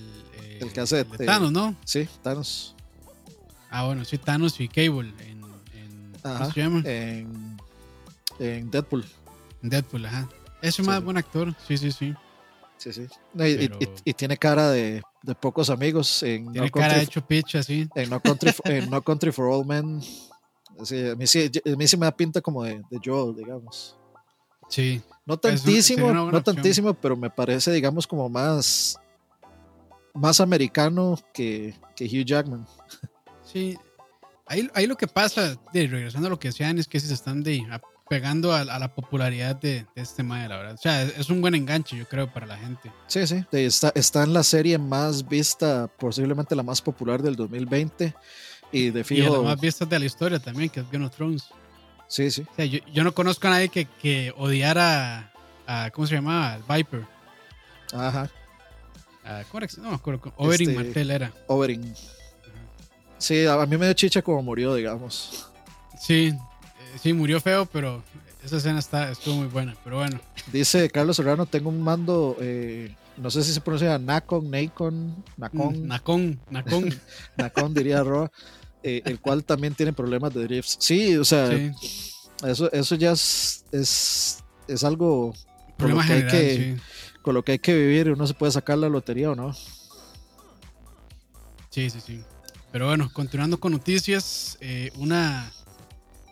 el 0.61 0.73
que 0.73 0.81
hace 0.81 1.05
Thanos, 1.05 1.53
¿no? 1.53 1.77
Sí, 1.85 2.09
Thanos. 2.23 2.75
Ah, 3.71 3.87
bueno, 3.87 4.05
sí, 4.05 4.19
Thanos 4.19 4.59
y 4.61 4.69
Cable 4.69 5.13
en, 5.21 5.43
en 5.75 6.87
En, 6.87 7.57
en 8.39 8.71
Deadpool. 8.71 9.05
Deadpool, 9.63 10.07
ajá. 10.07 10.29
Es 10.61 10.79
un 10.79 10.87
más 10.87 11.03
buen 11.03 11.17
actor, 11.17 11.55
sí, 11.67 11.77
sí, 11.77 11.93
sí. 11.93 12.15
Sí, 12.77 12.93
sí. 12.93 13.07
Y, 14.05 14.13
tiene 14.15 14.37
cara 14.37 14.71
de, 14.71 15.03
de, 15.23 15.35
pocos 15.37 15.71
amigos. 15.71 16.23
En 16.25 16.53
tiene 16.53 16.69
cara 16.71 16.95
de 16.97 17.05
hecho 17.05 17.25
pitch 17.25 17.55
así. 17.55 17.89
En 17.95 18.11
no, 18.11 18.21
Country, 18.21 18.53
en 18.65 18.91
no 18.91 19.03
Country 19.03 19.31
for 19.31 19.47
All 19.47 19.65
Men 19.65 20.03
a, 20.79 21.15
mí 21.17 21.27
sí, 21.27 21.51
me 21.97 22.07
da 22.07 22.17
pinta 22.17 22.41
como 22.41 22.65
de, 22.65 22.83
de 22.91 23.01
Joel, 23.05 23.37
digamos. 23.37 23.97
Sí. 24.69 25.03
No 25.27 25.39
tantísimo, 25.39 26.13
no 26.13 26.43
tantísimo, 26.43 26.95
pero 26.95 27.17
me 27.17 27.31
parece, 27.31 27.71
digamos, 27.71 28.07
como 28.07 28.29
más, 28.29 28.99
más 30.15 30.41
americano 30.41 31.19
que, 31.33 31.75
que 31.95 32.07
Hugh 32.07 32.25
Jackman. 32.25 32.67
Sí. 33.45 33.77
Ahí, 34.47 34.69
ahí 34.75 34.87
lo 34.87 34.97
que 34.97 35.07
pasa, 35.07 35.57
de, 35.73 35.87
regresando 35.87 36.27
a 36.27 36.31
lo 36.31 36.39
que 36.39 36.49
decían, 36.49 36.79
es 36.79 36.89
que 36.89 36.99
se 36.99 37.13
están 37.13 37.43
de, 37.43 37.63
pegando 38.09 38.53
a, 38.53 38.65
la 38.65 38.95
popularidad 38.95 39.57
de, 39.57 39.87
este 39.95 40.23
mae, 40.23 40.49
la 40.49 40.57
verdad. 40.57 40.75
O 40.75 40.79
sea, 40.79 41.03
es, 41.03 41.31
un 41.31 41.41
buen 41.41 41.55
enganche, 41.55 41.97
yo 41.97 42.07
creo, 42.07 42.33
para 42.33 42.47
la 42.47 42.59
gente. 42.59 42.93
Sí, 43.07 43.27
sí. 43.27 43.45
Está, 43.53 43.93
está 43.95 44.25
en 44.25 44.35
la 44.35 44.43
serie 44.43 44.77
más 44.77 45.29
vista, 45.29 45.89
posiblemente 45.99 46.57
la 46.57 46.63
más 46.63 46.83
popular 46.83 47.23
del 47.23 47.37
2020. 47.37 48.15
Y 48.73 48.91
de 48.91 49.05
fijo. 49.05 49.29
Y 49.29 49.31
las 49.31 49.43
más 49.43 49.61
vistas 49.61 49.89
de 49.89 49.99
la 49.99 50.07
historia 50.07 50.39
también, 50.39 50.71
que 50.71 50.81
es 50.81 50.91
Game 50.91 51.05
of 51.05 51.15
Thrones. 51.15 51.45
Sí, 52.09 52.31
sí. 52.31 52.43
O 52.51 52.55
sea, 52.55 52.65
yo, 52.65 52.81
yo, 52.93 53.05
no 53.05 53.15
conozco 53.15 53.47
a 53.47 53.51
nadie 53.51 53.69
que, 53.69 53.87
que 53.87 54.35
odiara 54.37 55.33
a, 55.67 55.91
¿Cómo 55.91 56.07
se 56.07 56.15
llamaba? 56.15 56.55
Al 56.55 56.63
Viper. 56.69 57.07
Ajá. 57.93 58.31
¿Cómo 59.51 59.65
era? 59.65 59.69
No. 59.79 60.01
Oberyn 60.37 60.71
este, 60.71 60.83
Martell 60.83 61.11
era. 61.11 61.33
Oberyn. 61.47 61.95
Sí, 63.19 63.47
a 63.47 63.65
mí 63.67 63.77
me 63.77 63.87
dio 63.87 63.95
chicha 63.95 64.23
como 64.23 64.43
murió, 64.43 64.75
digamos. 64.75 65.49
Sí, 65.99 66.33
eh, 66.35 66.99
sí, 67.01 67.13
murió 67.13 67.41
feo, 67.41 67.67
pero 67.67 68.03
esa 68.45 68.57
escena 68.57 68.81
está, 68.81 69.11
estuvo 69.13 69.37
muy 69.37 69.47
buena. 69.47 69.77
Pero 69.85 69.99
bueno. 69.99 70.19
Dice 70.53 70.91
Carlos 70.91 71.17
Serrano: 71.17 71.47
Tengo 71.47 71.69
un 71.69 71.81
mando. 71.83 72.37
Eh, 72.41 72.95
no 73.17 73.31
sé 73.31 73.45
si 73.45 73.53
se 73.53 73.61
pronuncia 73.61 73.99
Nacon, 73.99 74.51
Nacon, 74.51 75.15
Nacon. 75.37 75.87
Nacon, 75.87 76.41
Nacon. 76.51 77.01
Nacon 77.37 77.75
diría 77.75 78.03
Roa. 78.03 78.31
Eh, 78.83 79.03
el 79.05 79.21
cual 79.21 79.45
también 79.45 79.75
tiene 79.75 79.93
problemas 79.93 80.35
de 80.35 80.43
drifts. 80.43 80.77
Sí, 80.81 81.17
o 81.17 81.25
sea, 81.25 81.49
Eso, 82.45 82.71
eso 82.73 82.95
ya 82.97 83.13
es, 83.13 83.65
es, 83.71 84.85
algo 84.85 85.33
con 85.79 85.91
lo, 85.91 86.01
que 86.01 86.13
hay 86.13 86.27
que, 86.27 86.77
con 87.23 87.35
lo 87.35 87.45
que 87.45 87.53
hay 87.53 87.59
que 87.61 87.75
vivir. 87.75 88.11
Uno 88.11 88.27
se 88.27 88.35
puede 88.35 88.51
sacar 88.51 88.79
la 88.79 88.89
lotería 88.89 89.31
o 89.31 89.37
no. 89.37 89.55
Sí, 91.71 91.89
sí, 91.91 92.01
sí. 92.05 92.21
Pero 92.73 92.89
bueno, 92.89 93.09
continuando 93.13 93.61
con 93.61 93.73
noticias, 93.73 94.59
eh, 94.61 94.91
una 94.97 95.53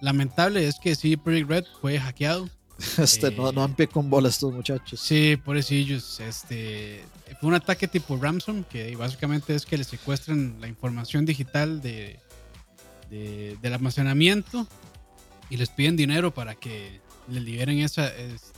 lamentable 0.00 0.66
es 0.66 0.78
que 0.80 0.94
sí, 0.96 1.16
Project 1.16 1.48
Red 1.48 1.64
fue 1.80 1.98
hackeado. 1.98 2.48
Este, 2.98 3.30
no, 3.30 3.52
no 3.52 3.62
han 3.62 3.74
con 3.92 4.08
bolas 4.08 4.34
estos 4.34 4.54
muchachos. 4.54 5.00
Sí, 5.00 5.36
pobrecillos. 5.36 6.18
Este, 6.18 7.04
fue 7.38 7.50
un 7.50 7.54
ataque 7.54 7.86
tipo 7.86 8.16
ransom, 8.16 8.64
que 8.64 8.96
básicamente 8.96 9.54
es 9.54 9.66
que 9.66 9.76
le 9.76 9.84
secuestran 9.84 10.56
la 10.60 10.66
información 10.66 11.26
digital 11.26 11.82
de, 11.82 12.18
del 13.10 13.74
almacenamiento 13.74 14.66
y 15.50 15.56
les 15.56 15.68
piden 15.68 15.96
dinero 15.96 16.32
para 16.32 16.54
que 16.54 17.00
les 17.28 17.42
liberen 17.42 17.80
esa, 17.80 18.12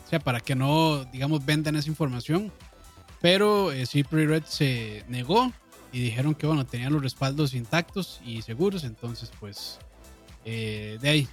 o 0.06 0.08
sea, 0.08 0.20
para 0.20 0.40
que 0.40 0.54
no, 0.54 1.04
digamos, 1.06 1.44
vendan 1.44 1.76
esa 1.76 1.88
información. 1.88 2.52
Pero 3.20 3.72
eh, 3.72 3.86
Red 4.10 4.44
se 4.46 5.04
negó 5.08 5.52
y 5.92 6.00
dijeron 6.00 6.34
que, 6.34 6.46
bueno, 6.46 6.66
tenían 6.66 6.92
los 6.92 7.02
respaldos 7.02 7.54
intactos 7.54 8.20
y 8.24 8.42
seguros, 8.42 8.84
entonces, 8.84 9.30
pues, 9.38 9.78
eh, 10.44 10.98
de 11.00 11.08
ahí. 11.08 11.28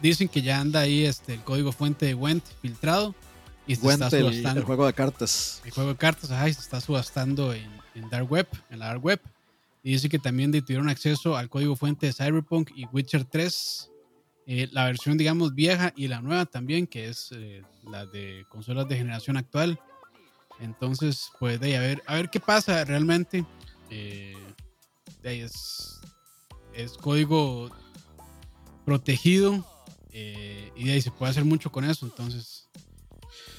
Dicen 0.00 0.28
que 0.28 0.42
ya 0.42 0.58
anda 0.58 0.80
ahí 0.80 1.04
este, 1.04 1.34
el 1.34 1.42
código 1.42 1.70
fuente 1.70 2.06
de 2.06 2.14
Went 2.14 2.44
filtrado 2.60 3.14
y 3.66 3.76
se 3.76 3.86
está 3.86 4.10
subastando. 4.10 4.60
El, 4.60 4.66
juego 4.66 4.86
de 4.86 4.92
cartas. 4.94 5.60
El 5.64 5.70
juego 5.70 5.90
de 5.90 5.96
cartas, 5.96 6.30
ajá, 6.30 6.48
y 6.48 6.54
se 6.54 6.60
está 6.60 6.80
subastando 6.80 7.52
en, 7.52 7.68
en 7.94 8.08
Dark 8.10 8.30
Web, 8.30 8.48
en 8.70 8.80
la 8.80 8.86
Dark 8.86 9.04
Web. 9.04 9.20
Y 9.82 9.92
dice 9.92 10.08
que 10.08 10.18
también 10.18 10.52
tuvieron 10.52 10.88
acceso 10.88 11.36
al 11.36 11.48
código 11.48 11.74
fuente 11.74 12.06
de 12.06 12.12
Cyberpunk 12.12 12.70
y 12.74 12.86
Witcher 12.86 13.24
3, 13.24 13.90
eh, 14.46 14.68
la 14.72 14.86
versión, 14.86 15.16
digamos, 15.16 15.54
vieja 15.54 15.92
y 15.96 16.08
la 16.08 16.20
nueva 16.20 16.46
también, 16.46 16.86
que 16.86 17.08
es 17.08 17.30
eh, 17.32 17.62
la 17.84 18.06
de 18.06 18.44
consolas 18.48 18.88
de 18.88 18.96
generación 18.96 19.36
actual. 19.36 19.78
Entonces, 20.60 21.30
pues, 21.38 21.60
de 21.60 21.68
ahí, 21.68 21.74
a 21.74 21.80
ver, 21.80 22.02
a 22.06 22.14
ver 22.14 22.30
qué 22.30 22.40
pasa 22.40 22.84
realmente. 22.84 23.44
Eh, 23.90 24.36
de 25.22 25.28
ahí 25.28 25.40
es, 25.40 26.00
es 26.74 26.92
código 26.92 27.70
protegido 28.84 29.64
y 30.12 30.84
de 30.84 30.92
ahí 30.92 31.00
se 31.00 31.10
puede 31.10 31.30
hacer 31.30 31.44
mucho 31.44 31.70
con 31.70 31.84
eso. 31.84 32.04
Entonces, 32.04 32.68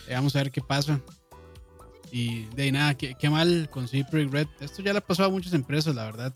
vamos 0.09 0.35
a 0.35 0.39
ver 0.39 0.51
qué 0.51 0.61
pasa. 0.61 1.01
Y 2.15 2.45
de 2.55 2.71
nada, 2.71 2.93
qué, 2.93 3.27
mal 3.27 3.67
con 3.71 3.87
Cypress 3.87 4.29
Red. 4.29 4.47
Esto 4.59 4.83
ya 4.83 4.93
le 4.93 4.99
ha 4.99 5.01
pasado 5.01 5.29
a 5.29 5.31
muchas 5.31 5.51
empresas, 5.53 5.95
la 5.95 6.03
verdad. 6.03 6.31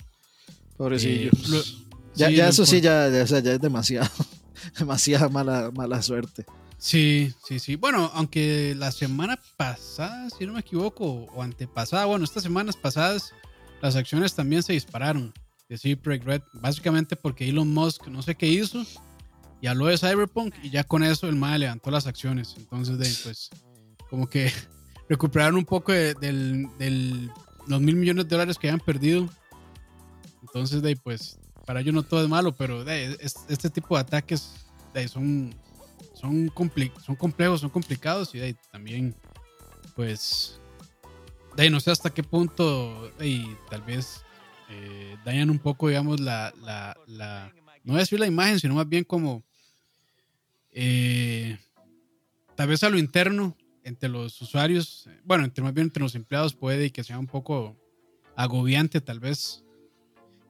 Pobrecillos. 0.76 1.34
Eh, 1.54 1.96
ya, 2.16 2.32
ya 2.32 2.48
eso 2.48 2.66
sí, 2.66 2.82
ya, 2.82 3.08
ya, 3.10 3.26
ya, 3.26 3.52
es 3.52 3.62
demasiado. 3.62 4.10
demasiada 4.80 5.30
mala, 5.30 5.70
mala 5.70 6.02
suerte. 6.02 6.46
Sí, 6.80 7.32
sí, 7.48 7.60
sí. 7.60 7.76
Bueno, 7.76 8.10
aunque 8.16 8.74
la 8.76 8.92
semana 8.92 9.40
pasada, 9.56 10.28
si 10.32 10.48
no 10.48 10.54
me 10.54 10.62
equivoco, 10.62 11.06
o 11.06 11.44
antepasada, 11.44 12.06
bueno, 12.06 12.26
estas 12.26 12.42
semanas 12.42 12.76
pasadas, 12.76 13.34
las 13.80 13.96
acciones 13.96 14.34
también 14.34 14.64
se 14.64 14.74
dispararon 14.74 15.32
de 15.70 15.78
Cypress 15.78 16.24
Red. 16.24 16.42
Básicamente 16.54 17.16
porque 17.16 17.48
Elon 17.48 17.72
Musk 17.72 18.08
no 18.08 18.24
sé 18.24 18.34
qué 18.34 18.48
hizo 18.48 18.84
y 19.62 19.68
habló 19.68 19.86
de 19.86 20.00
Cyberpunk 20.00 20.56
y 20.64 20.72
ya 20.72 20.84
con 20.84 21.04
eso 21.04 21.28
el 21.28 21.36
MAE 21.36 21.60
levantó 21.60 21.92
las 21.92 22.08
acciones. 22.08 22.56
Entonces, 22.58 22.98
de, 22.98 23.16
pues, 23.24 23.52
como 24.10 24.28
que 24.28 24.52
recuperaron 25.10 25.56
un 25.56 25.66
poco 25.66 25.92
de, 25.92 26.14
los 27.68 27.82
mil 27.82 27.96
millones 27.96 28.26
de 28.26 28.30
dólares 28.30 28.58
que 28.58 28.68
habían 28.68 28.86
perdido. 28.86 29.30
Entonces, 30.42 30.82
de, 30.82 30.96
pues, 30.96 31.40
para 31.66 31.82
ellos 31.82 31.94
no 31.94 32.04
todo 32.04 32.24
es 32.24 32.30
malo, 32.30 32.56
pero 32.56 32.84
de, 32.84 33.18
este 33.22 33.70
tipo 33.70 33.96
de 33.96 34.02
ataques 34.02 34.54
son, 35.10 35.54
son, 36.14 36.50
son 37.06 37.16
complejos, 37.16 37.62
son 37.62 37.70
complicados 37.70 38.34
y 38.34 38.56
también, 38.72 39.16
pues, 39.96 40.60
de 41.56 41.70
no 41.70 41.80
sé 41.80 41.92
hasta 41.92 42.12
qué 42.12 42.24
punto 42.24 43.12
tal 43.70 43.82
vez 43.82 44.24
eh, 44.70 45.18
dañan 45.26 45.50
un 45.50 45.60
poco, 45.60 45.88
digamos, 45.88 46.20
la, 46.20 46.54
la, 46.62 46.96
la, 47.08 47.52
no 47.84 47.94
voy 47.94 47.98
a 47.98 48.00
decir 48.04 48.20
la 48.20 48.28
imagen, 48.28 48.60
sino 48.60 48.76
más 48.76 48.88
bien 48.88 49.04
como, 49.04 49.44
eh, 50.72 51.58
tal 52.56 52.68
vez 52.68 52.84
a 52.84 52.90
lo 52.90 52.98
interno 52.98 53.56
entre 53.88 54.10
los 54.10 54.42
usuarios, 54.42 55.10
bueno, 55.24 55.46
entre 55.46 55.64
más 55.64 55.74
bien 55.74 55.88
entre 55.88 56.04
los 56.04 56.16
empleados 56.16 56.54
puede 56.54 56.92
que 56.92 57.04
sea 57.04 57.18
un 57.18 57.28
poco 57.28 57.76
agobiante 58.36 59.02
tal 59.02 59.20
vez 59.20 59.64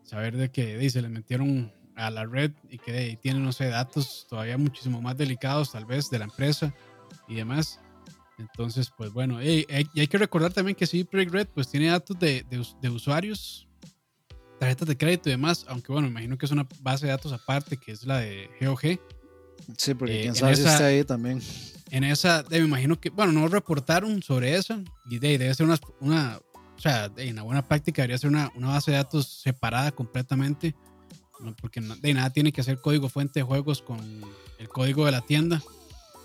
saber 0.03 0.35
de 0.37 0.49
que 0.49 0.89
se 0.89 1.01
le 1.01 1.09
metieron 1.09 1.71
a 1.95 2.09
la 2.11 2.25
red 2.25 2.51
y 2.69 2.77
que 2.77 3.17
tienen, 3.21 3.43
no 3.43 3.51
sé, 3.51 3.67
datos 3.67 4.25
todavía 4.29 4.57
muchísimo 4.57 5.01
más 5.01 5.17
delicados 5.17 5.71
tal 5.71 5.85
vez 5.85 6.09
de 6.09 6.19
la 6.19 6.25
empresa 6.25 6.73
y 7.27 7.35
demás. 7.35 7.79
Entonces, 8.37 8.91
pues 8.95 9.11
bueno, 9.11 9.41
y 9.41 9.65
hay 9.69 10.07
que 10.07 10.17
recordar 10.17 10.53
también 10.53 10.75
que 10.75 10.85
sí, 10.85 11.07
Red 11.11 11.47
pues 11.53 11.69
tiene 11.69 11.87
datos 11.87 12.17
de, 12.19 12.45
de, 12.81 12.89
usuarios, 12.89 13.67
tarjetas 14.59 14.87
de 14.87 14.95
crédito 14.95 15.29
y 15.29 15.31
demás, 15.31 15.65
aunque 15.67 15.91
bueno, 15.91 16.07
imagino 16.07 16.37
que 16.37 16.45
es 16.45 16.51
una 16.51 16.67
base 16.81 17.07
de 17.07 17.13
datos 17.13 17.33
aparte 17.33 17.77
que 17.77 17.91
es 17.91 18.05
la 18.05 18.19
de 18.19 18.49
GOG. 18.61 18.99
Sí, 19.77 19.95
porque 19.95 20.19
eh, 20.19 20.21
quién 20.21 20.35
sabe 20.35 20.55
si 20.55 20.61
está 20.61 20.85
ahí 20.85 21.03
también. 21.03 21.41
En 21.91 22.03
esa, 22.03 22.43
me 22.49 22.57
imagino 22.57 22.99
que, 22.99 23.09
bueno, 23.09 23.31
no 23.31 23.47
reportaron 23.47 24.21
sobre 24.21 24.55
eso 24.55 24.81
y 25.09 25.19
de, 25.19 25.37
debe 25.37 25.53
ser 25.53 25.65
una, 25.65 25.79
una, 25.99 26.39
o 26.75 26.79
sea, 26.79 27.11
en 27.17 27.33
una 27.33 27.43
buena 27.43 27.67
práctica 27.67 28.01
debería 28.01 28.17
ser 28.17 28.29
una, 28.29 28.51
una 28.55 28.67
base 28.69 28.91
de 28.91 28.97
datos 28.97 29.41
separada 29.41 29.91
completamente, 29.91 30.75
porque 31.61 31.79
de 31.79 32.13
nada 32.13 32.29
tiene 32.31 32.51
que 32.51 32.63
ser 32.63 32.81
código 32.81 33.09
fuente 33.09 33.39
de 33.39 33.43
juegos 33.43 33.81
con 33.81 33.99
el 34.59 34.69
código 34.69 35.05
de 35.05 35.11
la 35.11 35.21
tienda 35.21 35.61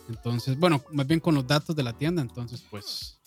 entonces, 0.09 0.59
bueno, 0.59 0.83
más 0.93 1.07
bien 1.07 1.21
con 1.21 1.35
los 1.35 1.47
datos 1.47 1.75
de 1.77 1.83
la 1.83 1.93
tienda. 1.93 2.23
Entonces, 2.23 2.63
pues, 2.71 3.19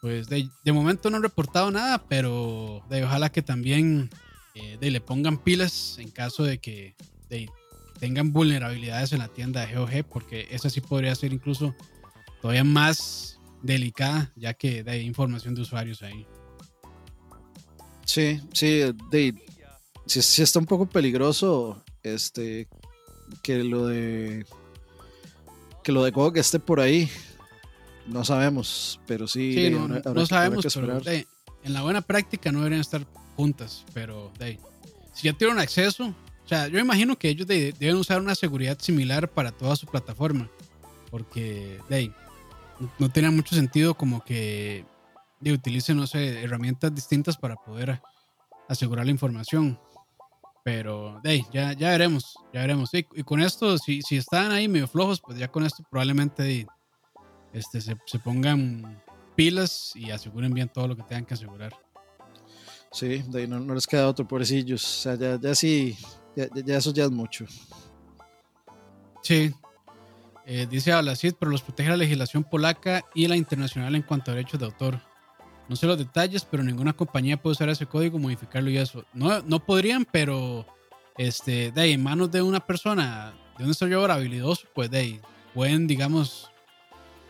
pues 0.00 0.28
de, 0.28 0.50
momento 0.72 1.10
no 1.10 1.16
han 1.16 1.22
reportado 1.22 1.70
nada, 1.70 2.04
pero 2.08 2.82
de, 2.88 3.04
ojalá 3.04 3.30
que 3.30 3.42
también 3.42 4.10
eh, 4.54 4.76
de, 4.80 4.90
le 4.90 5.00
pongan 5.00 5.38
pilas 5.38 5.98
en 5.98 6.10
caso 6.10 6.44
de 6.44 6.58
que 6.58 6.96
tengan 7.98 8.32
vulnerabilidades 8.32 9.12
en 9.12 9.18
la 9.20 9.28
tienda 9.28 9.64
de 9.64 9.74
GOG, 9.74 10.04
porque 10.08 10.48
esa 10.50 10.70
sí 10.70 10.80
podría 10.80 11.14
ser 11.14 11.32
incluso 11.32 11.74
todavía 12.40 12.64
más 12.64 13.38
delicada, 13.62 14.32
ya 14.36 14.54
que 14.54 14.84
hay 14.86 15.00
información 15.00 15.54
de 15.54 15.62
usuarios 15.62 16.02
ahí. 16.02 16.26
Sí, 18.04 18.40
sí, 18.52 18.80
de, 19.10 19.34
sí, 20.06 20.42
está 20.42 20.58
un 20.58 20.66
poco 20.66 20.86
peligroso 20.86 21.82
este 22.02 22.68
que 23.42 23.64
lo 23.64 23.86
de 23.86 24.44
que 25.82 25.92
lo 25.92 26.04
de 26.04 26.12
que 26.12 26.40
esté 26.40 26.58
por 26.58 26.80
ahí, 26.80 27.10
no 28.06 28.24
sabemos, 28.24 29.00
pero 29.06 29.26
sí. 29.26 29.70
no, 29.70 30.26
sabemos, 30.26 30.66
pero 30.74 31.00
en 31.06 31.72
la 31.72 31.82
buena 31.82 32.02
práctica 32.02 32.52
no 32.52 32.58
deberían 32.58 32.80
estar 32.80 33.06
juntas, 33.36 33.84
pero 33.94 34.32
si 35.14 35.28
ya 35.28 35.32
tienen 35.32 35.58
acceso, 35.58 36.14
o 36.44 36.48
sea, 36.48 36.68
yo 36.68 36.78
imagino 36.78 37.16
que 37.16 37.28
ellos 37.28 37.46
deben 37.46 37.96
usar 37.96 38.20
una 38.20 38.34
seguridad 38.34 38.78
similar 38.78 39.30
para 39.30 39.50
toda 39.50 39.76
su 39.76 39.86
plataforma, 39.86 40.50
porque 41.10 41.80
no 42.98 43.08
tiene 43.08 43.30
mucho 43.30 43.54
sentido 43.54 43.94
como 43.94 44.22
que 44.22 44.84
utilicen, 45.40 45.96
no 45.96 46.06
sé, 46.06 46.42
herramientas 46.42 46.94
distintas 46.94 47.36
para 47.36 47.56
poder 47.56 48.00
asegurar 48.68 49.06
la 49.06 49.10
información. 49.10 49.78
Pero 50.62 51.20
hey, 51.24 51.44
ya, 51.52 51.72
ya 51.74 51.90
veremos, 51.90 52.36
ya 52.52 52.60
veremos. 52.60 52.90
y 52.92 53.22
con 53.22 53.40
esto, 53.40 53.76
si, 53.78 54.02
si 54.02 54.16
están 54.16 54.50
ahí 54.50 54.68
medio 54.68 54.88
flojos, 54.88 55.20
pues 55.20 55.38
ya 55.38 55.48
con 55.48 55.64
esto 55.64 55.82
probablemente 55.90 56.66
este, 57.52 57.80
se, 57.80 57.96
se, 58.06 58.18
pongan 58.18 59.02
pilas 59.34 59.92
y 59.94 60.10
aseguren 60.10 60.54
bien 60.54 60.68
todo 60.68 60.88
lo 60.88 60.96
que 60.96 61.02
tengan 61.02 61.26
que 61.26 61.34
asegurar. 61.34 61.74
Sí, 62.94 63.24
de 63.26 63.40
ahí 63.40 63.48
no, 63.48 63.74
les 63.74 63.88
queda 63.88 64.08
otro, 64.08 64.26
pobrecillos. 64.26 64.84
O 64.84 65.02
sea, 65.02 65.14
ya, 65.16 65.36
ya 65.40 65.52
sí, 65.56 65.98
ya, 66.36 66.46
ya, 66.54 66.76
eso 66.76 66.92
ya 66.92 67.04
es 67.04 67.10
mucho. 67.10 67.44
Sí. 69.20 69.52
Eh, 70.46 70.68
dice 70.70 70.92
Ablacid, 70.92 71.34
pero 71.36 71.50
los 71.50 71.62
protege 71.62 71.88
la 71.88 71.96
legislación 71.96 72.44
polaca 72.44 73.04
y 73.12 73.26
la 73.26 73.34
internacional 73.34 73.96
en 73.96 74.02
cuanto 74.02 74.30
a 74.30 74.34
derechos 74.34 74.60
de 74.60 74.66
autor. 74.66 75.00
No 75.68 75.74
sé 75.74 75.86
los 75.86 75.98
detalles, 75.98 76.44
pero 76.44 76.62
ninguna 76.62 76.92
compañía 76.92 77.36
puede 77.36 77.54
usar 77.54 77.68
ese 77.68 77.86
código, 77.86 78.20
modificarlo 78.20 78.70
y 78.70 78.76
eso. 78.76 79.04
No, 79.12 79.42
no 79.42 79.58
podrían, 79.64 80.04
pero 80.04 80.64
este, 81.18 81.72
de 81.72 81.80
ahí, 81.80 81.92
en 81.94 82.02
manos 82.02 82.30
de 82.30 82.42
una 82.42 82.60
persona, 82.60 83.34
de 83.58 83.64
un 83.64 83.70
desarrollador 83.70 84.12
habilidoso, 84.12 84.68
pues 84.72 84.88
de 84.88 84.98
ahí, 84.98 85.20
pueden, 85.52 85.88
digamos, 85.88 86.48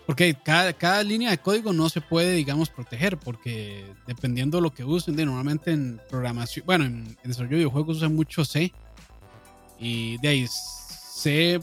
porque 0.06 0.34
cada, 0.34 0.72
cada, 0.72 1.02
línea 1.02 1.30
de 1.30 1.38
código 1.38 1.72
no 1.72 1.88
se 1.88 2.00
puede, 2.00 2.34
digamos, 2.34 2.68
proteger, 2.68 3.16
porque 3.16 3.84
dependiendo 4.06 4.58
de 4.58 4.62
lo 4.62 4.74
que 4.74 4.84
usen, 4.84 5.16
de, 5.16 5.24
normalmente 5.24 5.72
en 5.72 6.00
programación, 6.08 6.66
bueno, 6.66 6.84
en, 6.84 7.16
desarrollo 7.24 7.50
de 7.50 7.56
videojuegos 7.56 7.98
usan 7.98 8.14
mucho 8.14 8.44
C, 8.44 8.72
y 9.78 10.18
de 10.18 10.28
ahí 10.28 10.46
C, 10.48 11.60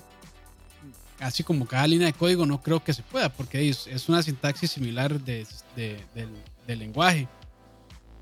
así 1.20 1.44
como 1.44 1.66
cada 1.68 1.88
línea 1.88 2.08
de 2.08 2.14
código, 2.14 2.46
no 2.46 2.62
creo 2.62 2.84
que 2.84 2.94
se 2.94 3.04
pueda, 3.04 3.30
porque 3.30 3.70
es, 3.70 4.10
una 4.10 4.24
sintaxis 4.24 4.72
similar 4.72 5.20
de, 5.22 5.46
de, 5.76 6.04
del 6.16 6.30
del 6.68 6.80
lenguaje. 6.80 7.28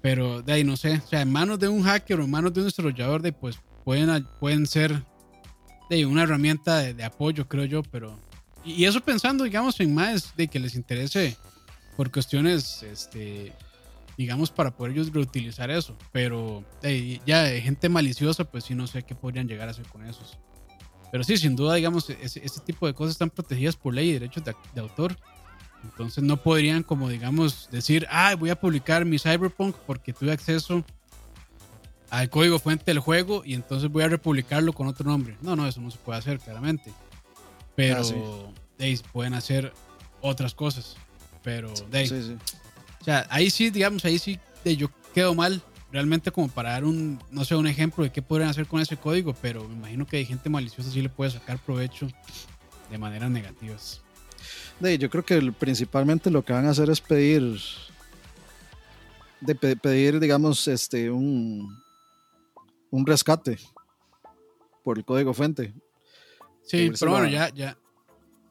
Pero 0.01 0.41
de 0.41 0.53
ahí 0.53 0.63
no 0.63 0.77
sé, 0.77 1.01
o 1.03 1.07
sea, 1.07 1.21
en 1.21 1.31
manos 1.31 1.59
de 1.59 1.67
un 1.67 1.83
hacker 1.83 2.19
o 2.19 2.23
en 2.23 2.31
manos 2.31 2.53
de 2.53 2.61
un 2.61 2.67
desarrollador, 2.67 3.21
de, 3.21 3.33
pues 3.33 3.59
pueden, 3.83 4.25
pueden 4.39 4.65
ser 4.65 5.03
de 5.89 6.05
una 6.05 6.23
herramienta 6.23 6.77
de, 6.77 7.03
apoyo, 7.03 7.47
creo 7.47 7.65
yo, 7.65 7.83
pero... 7.83 8.17
Y, 8.69 8.85
eso 8.85 9.01
pensando, 9.01 9.43
digamos, 9.43 9.79
en 9.79 9.93
más 9.93 10.35
de 10.35 10.47
que 10.47 10.59
les 10.59 10.75
interese 10.75 11.35
por 11.97 12.11
cuestiones, 12.11 12.83
este, 12.83 13.53
digamos, 14.17 14.51
para 14.51 14.71
poder 14.71 14.93
ellos 14.93 15.11
reutilizar 15.11 15.71
eso. 15.71 15.97
Pero 16.11 16.63
ya 17.25 17.43
de 17.43 17.61
gente 17.61 17.89
maliciosa, 17.89 18.43
pues 18.43 18.65
sí, 18.65 18.75
no 18.75 18.87
sé 18.87 19.03
qué 19.03 19.15
podrían 19.15 19.47
llegar 19.47 19.67
a 19.67 19.71
hacer 19.71 19.87
con 19.87 20.05
esos. 20.05 20.37
Pero 21.11 21.23
sí, 21.23 21.37
sin 21.37 21.55
duda, 21.55 21.75
digamos, 21.75 22.09
ese, 22.09 22.59
tipo 22.65 22.85
de 22.85 22.93
cosas 22.93 23.13
están 23.13 23.31
protegidas 23.31 23.75
por 23.75 23.93
ley 23.93 24.09
y 24.09 24.13
derechos 24.13 24.43
de, 24.43 24.55
de 24.75 24.81
autor. 24.81 25.17
Entonces 25.83 26.23
no 26.23 26.37
podrían 26.37 26.83
como 26.83 27.09
digamos 27.09 27.69
decir, 27.71 28.05
ah, 28.11 28.35
voy 28.35 28.49
a 28.49 28.59
publicar 28.59 29.05
mi 29.05 29.17
Cyberpunk 29.17 29.75
porque 29.87 30.11
tuve 30.11 30.33
acceso 30.33 30.83
al 32.09 32.29
código 32.29 32.59
fuente 32.59 32.85
del 32.85 32.99
juego 32.99 33.43
y 33.45 33.53
entonces 33.53 33.89
voy 33.89 34.03
a 34.03 34.07
republicarlo 34.09 34.73
con 34.73 34.87
otro 34.87 35.09
nombre. 35.09 35.37
No, 35.41 35.55
no, 35.55 35.67
eso 35.67 35.81
no 35.81 35.91
se 35.91 35.97
puede 35.97 36.19
hacer 36.19 36.39
claramente. 36.39 36.91
Pero 37.79 38.51
ah, 38.79 39.09
pueden 39.13 39.33
hacer 39.33 39.73
otras 40.21 40.53
cosas. 40.53 40.97
Pero 41.43 41.73
de 41.89 42.37
O 42.99 43.03
sea, 43.03 43.25
ahí 43.29 43.49
sí, 43.49 43.69
digamos, 43.69 44.03
ahí 44.03 44.19
sí 44.19 44.39
yo 44.65 44.89
quedo 45.13 45.33
mal 45.33 45.61
realmente 45.91 46.31
como 46.31 46.49
para 46.49 46.71
dar 46.71 46.83
un, 46.83 47.19
no 47.31 47.45
sé, 47.45 47.55
un 47.55 47.67
ejemplo 47.67 48.03
de 48.03 48.11
qué 48.11 48.21
podrían 48.21 48.49
hacer 48.49 48.67
con 48.67 48.81
ese 48.81 48.97
código, 48.97 49.33
pero 49.41 49.67
me 49.67 49.75
imagino 49.75 50.05
que 50.05 50.17
hay 50.17 50.25
gente 50.25 50.49
maliciosa 50.49 50.91
sí 50.91 51.01
le 51.01 51.09
puede 51.09 51.31
sacar 51.31 51.57
provecho 51.57 52.07
de 52.91 52.97
maneras 52.97 53.31
negativas 53.31 54.01
yo 54.97 55.09
creo 55.09 55.25
que 55.25 55.51
principalmente 55.51 56.31
lo 56.31 56.43
que 56.43 56.53
van 56.53 56.65
a 56.65 56.69
hacer 56.69 56.89
es 56.89 57.01
pedir, 57.01 57.59
de 59.41 59.55
pedir, 59.55 60.19
digamos, 60.19 60.67
este, 60.67 61.09
un, 61.11 61.77
un 62.89 63.05
rescate 63.05 63.59
por 64.83 64.97
el 64.97 65.05
código 65.05 65.33
fuente. 65.33 65.73
Sí, 66.69 66.91
pero 66.99 67.11
bueno, 67.11 67.27
ya, 67.27 67.49
ya. 67.49 67.75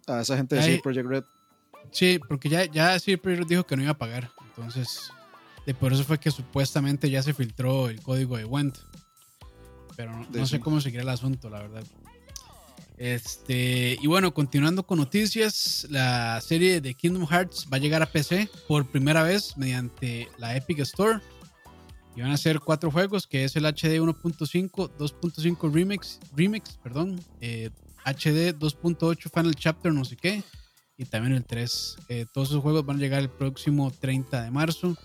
A 0.09 0.23
esa 0.23 0.37
gente 0.37 0.57
de 0.57 0.81
Project 0.81 1.09
Red. 1.09 1.25
Sí, 1.93 2.19
porque 2.27 2.49
ya, 2.49 2.65
ya 2.65 2.99
CD 2.99 3.17
Projekt 3.17 3.49
dijo 3.49 3.65
que 3.65 3.77
no 3.77 3.83
iba 3.83 3.93
a 3.93 3.99
pagar. 3.99 4.31
Entonces, 4.49 5.11
de 5.65 5.73
por 5.75 5.93
eso 5.93 6.03
fue 6.03 6.19
que 6.19 6.31
supuestamente 6.33 7.09
ya 7.11 7.23
se 7.23 7.33
filtró 7.33 7.89
el 7.89 8.03
código 8.03 8.37
de 8.37 8.45
Went. 8.45 8.77
Pero 9.97 10.27
no, 10.31 10.47
sé 10.47 10.59
cómo 10.59 10.81
seguirá 10.81 11.03
el 11.03 11.09
asunto, 11.09 11.49
la 11.49 11.61
verdad. 11.61 11.85
Este, 12.97 13.97
y 14.01 14.07
bueno, 14.09 14.35
continuando 14.35 14.85
con 14.85 14.99
noticias, 14.99 15.87
la 15.89 16.41
serie 16.41 16.81
de 16.81 16.95
Kingdom 16.95 17.27
Hearts 17.29 17.69
va 17.73 17.77
a 17.77 17.81
llegar 17.81 18.03
a 18.03 18.07
PC 18.07 18.51
por 18.67 18.87
primera 18.87 19.23
vez 19.23 19.57
mediante 19.57 20.29
la 20.39 20.57
Epic 20.57 20.81
Store. 20.81 21.21
Y 22.17 22.21
van 22.21 22.33
a 22.33 22.37
ser 22.37 22.59
cuatro 22.59 22.91
juegos, 22.91 23.29
que 23.29 23.45
es 23.45 23.55
el 23.55 23.65
HD 23.65 24.01
1.5, 24.01 24.91
2.5 24.99 25.73
Remix, 25.73 26.19
Remix, 26.35 26.77
perdón, 26.83 27.21
eh, 27.41 27.71
HD 28.13 28.57
2.8 28.59 29.31
Final 29.33 29.55
Chapter, 29.55 29.93
no 29.93 30.05
sé 30.05 30.17
qué, 30.17 30.43
y 30.97 31.05
también 31.05 31.35
el 31.35 31.45
3. 31.45 31.97
Eh, 32.09 32.27
todos 32.33 32.49
esos 32.49 32.63
juegos 32.63 32.85
van 32.85 32.97
a 32.97 33.01
llegar 33.01 33.21
el 33.21 33.31
próximo 33.31 33.91
30 33.91 34.43
de 34.43 34.51
marzo. 34.51 34.97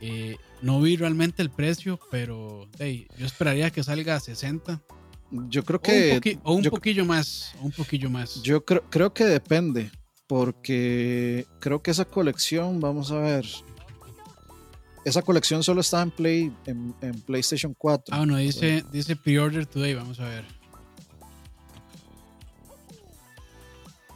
Eh, 0.00 0.36
no 0.62 0.80
vi 0.80 0.96
realmente 0.96 1.42
el 1.42 1.50
precio, 1.50 1.98
pero 2.10 2.68
yo 2.78 3.26
esperaría 3.26 3.70
que 3.70 3.82
salga 3.82 4.16
a 4.16 4.20
60 4.20 4.82
yo 5.48 5.64
creo 5.64 5.80
que. 5.80 6.38
O 6.42 6.54
un, 6.54 6.64
poquillo 6.64 7.04
más. 7.04 7.54
un 7.60 7.72
poquillo 7.72 8.10
más. 8.10 8.42
Yo 8.42 8.64
creo, 8.64 8.82
creo 8.90 9.12
que 9.12 9.24
depende. 9.24 9.90
Porque 10.26 11.46
creo 11.58 11.82
que 11.82 11.90
esa 11.90 12.04
colección, 12.04 12.80
vamos 12.80 13.10
a 13.10 13.18
ver. 13.18 13.46
Esa 15.04 15.20
colección 15.20 15.62
solo 15.62 15.80
está 15.80 16.00
en 16.00 16.10
Play 16.10 16.52
en, 16.64 16.94
PlayStation 17.26 17.74
4. 17.76 18.14
Ah, 18.14 18.24
no, 18.24 18.36
dice, 18.36 18.84
dice 18.92 19.16
pre-order 19.16 19.66
today, 19.66 19.94
vamos 19.94 20.20
a 20.20 20.28
ver. 20.28 20.44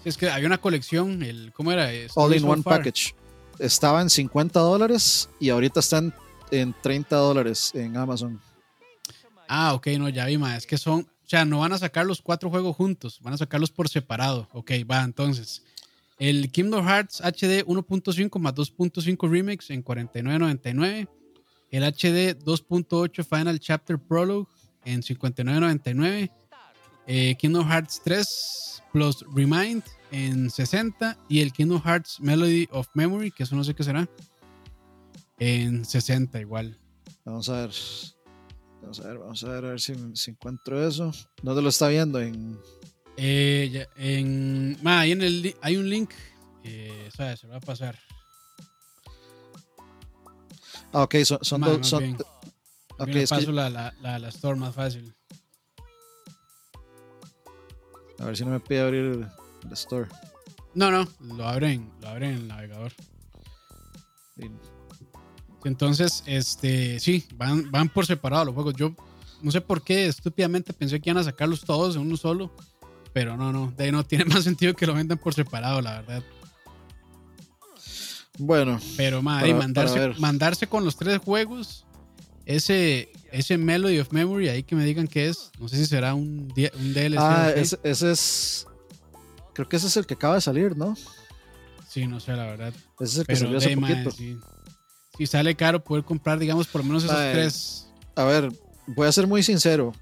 Es 0.07 0.17
que 0.17 0.31
había 0.31 0.47
una 0.47 0.59
colección, 0.59 1.21
el, 1.25 1.53
¿cómo 1.53 1.73
era? 1.73 1.91
All 2.15 2.33
in 2.33 2.45
One 2.45 2.63
Package. 2.63 3.13
Estaba 3.59 4.01
en 4.01 4.09
50 4.09 4.61
dólares 4.61 5.29
y 5.41 5.51
ahorita 5.51 5.81
están 5.81 6.15
en 6.53 6.73
30 6.81 7.17
dólares 7.17 7.73
en 7.75 7.97
Amazon. 7.97 8.41
Ah, 9.49 9.75
ok, 9.75 9.89
no, 9.99 10.09
ya 10.09 10.27
vi 10.27 10.39
más. 10.39 10.59
Es 10.59 10.67
que 10.69 10.79
son, 10.79 11.01
o 11.01 11.29
sea, 11.29 11.45
no 11.45 11.59
van 11.59 11.73
a 11.73 11.79
sacar 11.79 12.07
los 12.07 12.23
cuatro 12.23 12.51
juegos 12.51 12.77
juntos, 12.77 13.19
van 13.21 13.35
a 13.35 13.37
sacarlos 13.37 13.73
por 13.73 13.89
separado. 13.89 14.49
Ok, 14.53 14.71
va, 14.89 15.03
entonces. 15.03 15.65
El 16.21 16.53
Kingdom 16.53 16.87
Hearts 16.87 17.21
HD 17.21 17.67
1.5 17.67 18.39
más 18.39 18.55
2.5 18.55 19.29
Remix 19.29 19.71
en 19.71 19.85
49.99. 19.85 21.09
El 21.73 21.83
HD 21.83 22.39
2.8 22.45 23.25
Final 23.25 23.59
Chapter 23.59 23.99
Prologue 23.99 24.47
en 24.85 25.03
59.99. 25.03 26.31
Eh, 27.09 27.35
Kingdom 27.41 27.69
Hearts 27.69 28.01
3 28.05 28.83
plus 28.93 29.25
Remind 29.35 29.83
en 30.11 30.51
60. 30.51 31.19
Y 31.29 31.41
el 31.41 31.53
Kingdom 31.53 31.83
Hearts 31.83 32.21
Melody 32.21 32.69
of 32.71 32.89
Memory, 32.95 33.31
que 33.31 33.43
eso 33.43 33.57
no 33.57 33.65
sé 33.65 33.75
qué 33.75 33.83
será, 33.85 34.09
en 35.39 35.85
60 35.85 36.41
igual. 36.41 36.79
Vamos 37.25 37.49
a 37.49 37.61
ver. 37.61 37.71
Vamos 38.83 39.01
a 39.01 39.09
ver, 39.09 39.19
vamos 39.19 39.45
a 39.45 39.49
ver, 39.49 39.65
a 39.65 39.69
ver 39.71 39.81
si, 39.81 39.95
encuentro 40.29 40.87
eso. 40.87 41.13
¿Dónde 41.43 41.63
lo 41.63 41.69
está 41.69 41.89
viendo? 41.89 42.21
En. 42.21 42.59
Eh, 43.17 43.87
en. 43.97 44.79
ahí 44.85 45.13
en 45.13 45.23
el, 45.23 45.57
hay 45.61 45.77
un 45.77 45.89
link. 45.89 46.11
Eh, 46.63 47.11
¿sabes? 47.17 47.41
Se 47.41 47.47
va 47.47 47.57
a 47.57 47.61
pasar. 47.61 47.99
Ah, 50.93 51.03
ok, 51.03 51.17
son, 51.25 51.39
son 51.43 51.61
dos. 51.61 51.87
Son, 51.87 52.17
okay, 52.99 53.27
paso 53.27 53.53
la, 53.53 53.69
la, 53.71 53.93
la, 54.01 54.29
store 54.29 54.59
más 54.59 54.75
fácil. 54.75 55.15
A 58.19 58.25
ver 58.25 58.37
si 58.37 58.45
no 58.45 58.51
me 58.53 58.61
pide 58.61 58.81
abrir 58.81 59.27
el, 59.67 59.73
store. 59.73 60.09
No, 60.75 60.91
no, 60.91 61.09
lo 61.21 61.47
abren, 61.47 61.91
lo 62.01 62.09
abren 62.09 62.31
en 62.31 62.37
el 62.37 62.49
navegador. 62.49 62.93
Entonces, 65.65 66.23
este, 66.27 67.01
sí, 67.01 67.27
van, 67.35 67.71
van 67.71 67.89
por 67.89 68.07
separado 68.07 68.45
los 68.45 68.55
juegos. 68.55 68.75
Yo 68.75 68.95
no 69.43 69.51
sé 69.51 69.61
por 69.61 69.83
qué 69.83 70.07
estúpidamente 70.07 70.73
pensé 70.73 71.01
que 71.01 71.11
iban 71.11 71.21
a 71.21 71.25
sacarlos 71.25 71.63
todos 71.63 71.97
en 71.97 72.03
uno 72.03 72.17
solo. 72.17 72.53
Pero 73.13 73.37
no, 73.37 73.53
no, 73.53 73.73
de 73.77 73.85
ahí 73.85 73.93
no 73.93 74.05
tiene 74.05 74.25
más 74.27 74.45
sentido 74.45 74.75
que 74.75 74.87
lo 74.87 74.95
vendan 74.95 75.19
por 75.19 75.35
separado, 75.35 75.81
la 75.81 76.01
verdad. 76.03 76.23
Bueno. 78.39 78.79
Pero 78.97 79.23
madre, 79.23 79.55
mandarse, 79.55 80.13
mandarse 80.19 80.67
con 80.67 80.85
los 80.85 80.97
tres 80.97 81.19
juegos, 81.19 81.87
ese, 82.45 83.11
ese 83.33 83.59
Melody 83.59 83.99
of 83.99 84.13
Memory, 84.13 84.49
ahí 84.49 84.63
que 84.63 84.77
me 84.77 84.85
digan 84.85 85.09
qué 85.09 85.29
es. 85.29 85.51
No 85.59 85.69
sé 85.69 85.77
si 85.77 85.87
será 85.87 86.15
un, 86.15 86.53
un 86.55 86.95
DLC. 86.95 87.19
Ah, 87.19 87.51
ese, 87.51 87.79
es. 87.83 88.67
Creo 89.57 89.69
que 89.69 89.77
ese 89.77 89.89
es 89.89 89.97
el 89.97 90.07
que 90.07 90.15
acaba 90.15 90.37
de 90.37 90.41
salir, 90.41 90.77
¿no? 90.77 90.95
Sí, 91.89 92.07
no 92.07 92.21
sé, 92.21 92.33
la 92.33 92.45
verdad. 92.45 92.73
Ese 93.01 93.05
es 93.05 93.19
el 93.19 93.27
que 93.27 93.37
salió 93.37 93.59
hace 93.59 93.77
poquito 93.77 94.11
si 95.17 95.27
sale 95.27 95.55
caro 95.55 95.83
poder 95.83 96.05
comprar, 96.05 96.39
digamos, 96.39 96.67
por 96.67 96.83
lo 96.83 96.89
menos 96.89 97.05
esos 97.05 97.17
tres. 97.17 97.89
A 98.15 98.25
ver, 98.25 98.53
voy 98.87 99.09
a 99.09 99.13
ser 99.13 99.27
muy 99.27 99.43
sincero. 99.43 99.93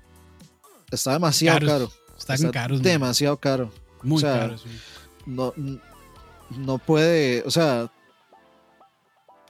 Está 0.91 1.13
demasiado 1.13 1.67
caro. 1.67 1.93
Está 2.19 2.37
caro. 2.51 2.79
Demasiado 2.79 3.37
caro. 3.39 3.71
Muy 4.03 4.23
caro, 4.23 4.59
sí. 4.59 4.69
No, 5.27 5.55
no 6.51 6.79
puede, 6.79 7.43
o 7.47 7.51
sea, 7.51 7.91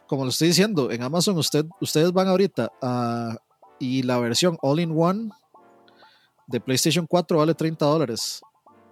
como 0.06 0.24
lo 0.24 0.30
estoy 0.30 0.48
diciendo, 0.48 0.90
en 0.92 1.02
Amazon 1.02 1.36
usted, 1.36 1.66
ustedes 1.80 2.12
van 2.12 2.28
ahorita 2.28 2.70
a, 2.80 3.36
y 3.80 4.02
la 4.02 4.18
versión 4.18 4.56
All-in-One 4.62 5.30
de 6.46 6.60
PlayStation 6.60 7.06
4 7.06 7.38
vale 7.38 7.54
30 7.54 7.84
dólares. 7.84 8.40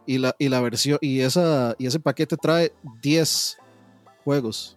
Y 0.05 0.19
la, 0.19 0.35
y 0.39 0.49
la 0.49 0.61
versión, 0.61 0.99
y 1.01 1.21
esa, 1.21 1.77
y 1.79 1.87
ese 1.87 2.01
paquete 2.01 2.37
trae 2.37 2.73
10 3.03 3.59
juegos 4.25 4.77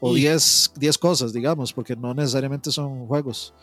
o 0.00 0.14
10 0.14 0.98
cosas, 0.98 1.32
digamos, 1.32 1.72
porque 1.72 1.94
no 1.94 2.14
necesariamente 2.14 2.70
son 2.70 3.06
juegos. 3.06 3.54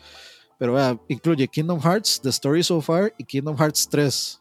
Pero 0.58 0.72
vea, 0.72 0.98
incluye 1.08 1.46
Kingdom 1.46 1.80
Hearts, 1.80 2.20
The 2.20 2.30
Story 2.30 2.62
So 2.62 2.80
Far 2.80 3.12
y 3.18 3.24
Kingdom 3.24 3.56
Hearts 3.56 3.88
3, 3.88 4.40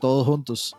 todos 0.00 0.26
juntos. 0.26 0.76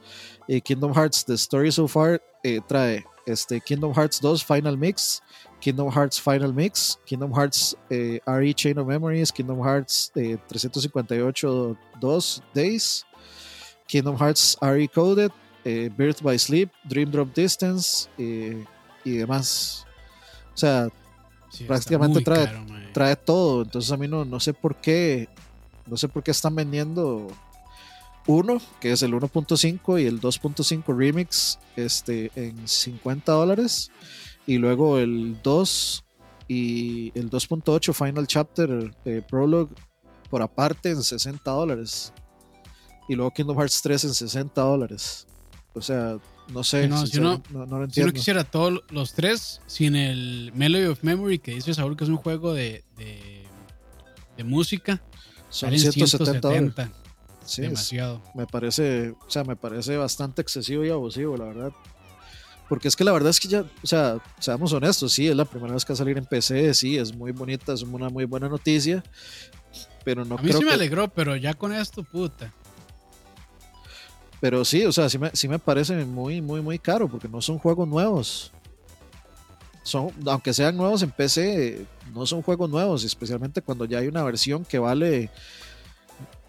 Y 0.48 0.62
Kingdom 0.62 0.93
Hearts, 0.93 1.26
The 1.26 1.34
Story 1.34 1.71
So 1.71 1.88
Far 1.88 2.21
eh, 2.43 2.62
trae 2.67 3.04
este, 3.26 3.60
Kingdom 3.60 3.93
Hearts 3.93 4.19
2 4.21 4.43
Final 4.43 4.78
Mix, 4.78 5.21
Kingdom 5.60 5.89
Hearts 5.89 6.19
Final 6.19 6.54
Mix, 6.54 7.00
Kingdom 7.06 7.32
Hearts 7.32 7.76
eh, 7.89 8.19
RE 8.26 8.54
Chain 8.54 8.78
of 8.78 8.88
Memories, 8.88 9.32
Kingdom 9.32 9.60
Hearts 9.60 10.12
358 10.13 11.43
eh, 11.43 11.76
2 12.00 12.43
Days, 12.54 13.06
Kingdom 13.88 14.17
Hearts 14.17 14.58
RE 14.62 14.88
Coded, 14.88 15.32
Birth 15.63 16.21
by 16.21 16.38
Sleep, 16.38 16.71
Dream 16.84 17.12
Drop 17.12 17.34
Distance 17.34 18.10
y 18.17 19.12
demás. 19.17 19.86
O 20.54 20.58
sea, 20.58 20.89
prácticamente 21.67 22.21
trae, 22.21 22.50
trae 22.93 23.15
todo. 23.15 23.63
Entonces 23.63 23.91
a 23.91 23.98
mí 23.98 24.08
no, 24.08 24.26
no 24.26 24.39
sé 24.39 24.54
por 24.54 24.76
qué. 24.76 25.30
No 25.86 25.98
sé 25.98 26.08
por 26.08 26.24
qué 26.24 26.32
están 26.32 26.56
vendiendo 26.56 27.28
uno, 28.28 28.60
que 28.80 28.91
es 28.91 29.04
el 29.04 29.13
1.5 29.13 30.02
y 30.02 30.06
el 30.06 30.19
2.5 30.19 30.98
remix 30.98 31.60
este, 31.76 32.32
en 32.36 32.67
50 32.67 33.32
dólares. 33.32 33.91
Y 34.48 34.58
luego 34.58 34.98
el 34.98 35.39
2 35.43 36.04
y 36.48 37.12
el 37.17 37.30
2.8 37.30 37.93
Final 37.93 38.28
Chapter 38.28 38.95
eh, 39.06 39.21
Prologue 39.28 39.74
por 40.30 40.41
aparte 40.41 40.89
en 40.89 41.02
60 41.02 41.50
dólares. 41.52 42.13
Y 43.08 43.15
luego 43.15 43.32
Kingdom 43.32 43.58
Hearts 43.58 43.82
3 43.82 44.04
en 44.06 44.13
60 44.13 44.62
dólares. 44.62 45.28
O 45.74 45.82
sea, 45.82 46.18
no 46.50 46.63
sé. 46.63 46.88
No, 46.88 47.06
si, 47.06 47.20
no, 47.20 47.41
no, 47.52 47.89
si, 47.89 48.12
quisiera 48.12 48.44
todos 48.44 48.82
los 48.89 49.13
tres 49.13 49.62
sin 49.68 49.96
el 49.96 50.52
Melody 50.56 50.86
of 50.86 51.04
Memory 51.04 51.39
que 51.39 51.54
dice 51.54 51.74
Saúl 51.74 51.98
que 51.98 52.04
es 52.04 52.10
un 52.10 52.18
juego 52.18 52.54
de, 52.54 52.84
de, 52.98 54.44
música. 54.44 55.02
Son 55.50 55.78
170, 55.78 56.91
Sí, 57.46 57.62
demasiado. 57.62 58.22
me 58.34 58.48
parece, 58.48 59.12
o 59.12 59.30
sea, 59.30 59.44
me 59.44 59.56
parece 59.56 59.96
bastante 59.98 60.41
excesivo 60.41 60.84
y 60.84 60.89
abusivo, 60.89 61.38
la 61.38 61.46
verdad. 61.46 61.72
Porque 62.68 62.88
es 62.88 62.96
que 62.96 63.04
la 63.04 63.12
verdad 63.12 63.30
es 63.30 63.39
que 63.39 63.48
ya, 63.48 63.62
o 63.62 63.88
sea, 63.88 64.18
seamos 64.39 64.74
honestos, 64.74 65.13
sí, 65.13 65.28
es 65.28 65.36
la 65.36 65.46
primera 65.46 65.74
vez 65.74 65.86
que 65.86 65.94
va 65.94 65.96
a 65.96 65.98
salir 65.98 66.18
en 66.18 66.26
PC, 66.26 66.74
sí, 66.74 66.98
es 66.98 67.15
muy 67.15 67.32
bonita, 67.32 67.74
es 67.74 67.84
una 67.84 68.10
muy 68.10 68.26
buena 68.26 68.50
noticia, 68.50 69.04
pero 70.04 70.26
no 70.26 70.36
a 70.38 70.41
mí 70.41 70.52
sí 70.52 70.65
me 70.65 70.74
alegró, 70.74 71.08
pero 71.08 71.36
ya 71.36 71.54
con 71.54 71.72
esto, 71.72 72.04
puta. 72.04 72.52
Pero 74.45 74.63
sí, 74.63 74.86
o 74.86 74.91
sea, 74.91 75.10
sí 75.10 75.17
me, 75.17 75.31
sí 75.34 75.47
me 75.47 75.58
parece 75.58 76.05
muy, 76.05 76.39
muy, 76.39 76.62
muy 76.62 76.77
caro 76.77 77.08
porque 77.08 77.27
no 77.27 77.41
son 77.41 77.58
juegos 77.58 77.88
nuevos. 77.88 78.51
Son, 79.81 80.12
aunque 80.27 80.53
sean 80.53 80.77
nuevos 80.77 81.01
en 81.01 81.10
PC, 81.10 81.84
no 82.13 82.27
son 82.27 82.43
juegos 82.43 82.69
nuevos, 82.69 83.03
especialmente 83.03 83.63
cuando 83.63 83.86
ya 83.86 83.97
hay 83.97 84.08
una 84.08 84.21
versión 84.21 84.63
que 84.63 84.77
vale. 84.77 85.31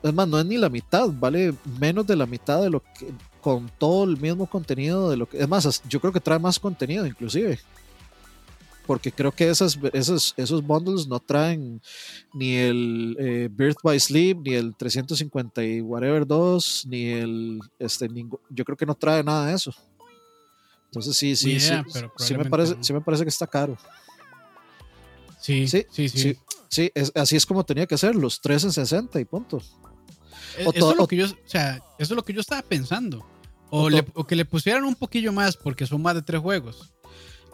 Es 0.03 0.13
más, 0.13 0.29
no 0.29 0.39
es 0.39 0.45
ni 0.45 0.59
la 0.59 0.69
mitad, 0.69 1.09
vale 1.11 1.55
menos 1.81 2.07
de 2.07 2.17
la 2.17 2.27
mitad 2.27 2.61
de 2.61 2.69
lo 2.69 2.81
que. 2.81 3.15
con 3.41 3.71
todo 3.79 4.05
el 4.05 4.19
mismo 4.19 4.45
contenido 4.45 5.09
de 5.09 5.17
lo 5.17 5.27
que. 5.27 5.39
Es 5.39 5.49
más, 5.49 5.83
yo 5.89 5.99
creo 5.99 6.13
que 6.13 6.21
trae 6.21 6.39
más 6.39 6.61
contenido, 6.61 7.07
inclusive 7.07 7.59
porque 8.87 9.13
creo 9.13 9.33
que 9.33 9.49
esas, 9.49 9.79
esos, 9.93 10.35
esos 10.37 10.63
bundles 10.63 11.07
no 11.07 11.21
traen 11.21 11.81
ni 12.33 12.55
el 12.57 13.17
eh, 13.19 13.49
Birth 13.51 13.79
by 13.83 13.99
Sleep, 13.99 14.39
ni 14.43 14.55
el 14.55 14.75
350 14.75 15.65
y 15.65 15.81
whatever 15.81 16.27
2, 16.27 16.87
ni 16.89 17.07
el, 17.07 17.61
este, 17.79 18.09
yo 18.51 18.65
creo 18.65 18.77
que 18.77 18.87
no 18.87 18.95
trae 18.95 19.23
nada 19.25 19.47
de 19.47 19.55
eso. 19.55 19.75
Entonces 20.87 21.17
sí, 21.17 21.37
sí, 21.37 21.61
sí, 21.61 21.75
sí, 22.17 22.35
me 22.37 22.45
parece, 22.45 22.77
sí 22.81 22.93
me 22.93 23.01
parece 23.01 23.25
que 23.25 23.29
está 23.29 23.47
caro. 23.47 23.77
Sí, 25.41 25.69
sí, 25.69 25.87
sí. 25.91 26.09
Sí, 26.09 26.39
sí 26.69 26.93
así 27.15 27.37
es 27.37 27.47
como 27.47 27.65
tenía 27.65 27.87
que 27.87 27.99
ser, 27.99 28.15
los 28.15 28.41
3 28.41 28.65
en 28.65 28.73
60 28.73 29.21
y 29.21 29.25
punto. 29.25 29.61
E, 30.59 30.63
eso, 30.75 30.91
es 30.93 30.97
lo 30.97 31.07
que 31.07 31.17
yo, 31.17 31.27
o 31.27 31.49
sea, 31.49 31.77
eso 31.99 32.13
es 32.15 32.17
lo 32.17 32.25
que 32.25 32.33
yo 32.33 32.41
estaba 32.41 32.63
pensando. 32.63 33.27
O, 33.69 33.89
o 34.15 34.25
que 34.25 34.37
le 34.37 34.45
pusieran 34.45 34.85
un 34.85 34.95
poquillo 34.95 35.33
más 35.33 35.57
porque 35.57 35.87
son 35.87 36.01
más 36.01 36.15
de 36.15 36.23
tres 36.23 36.41
juegos. 36.41 36.93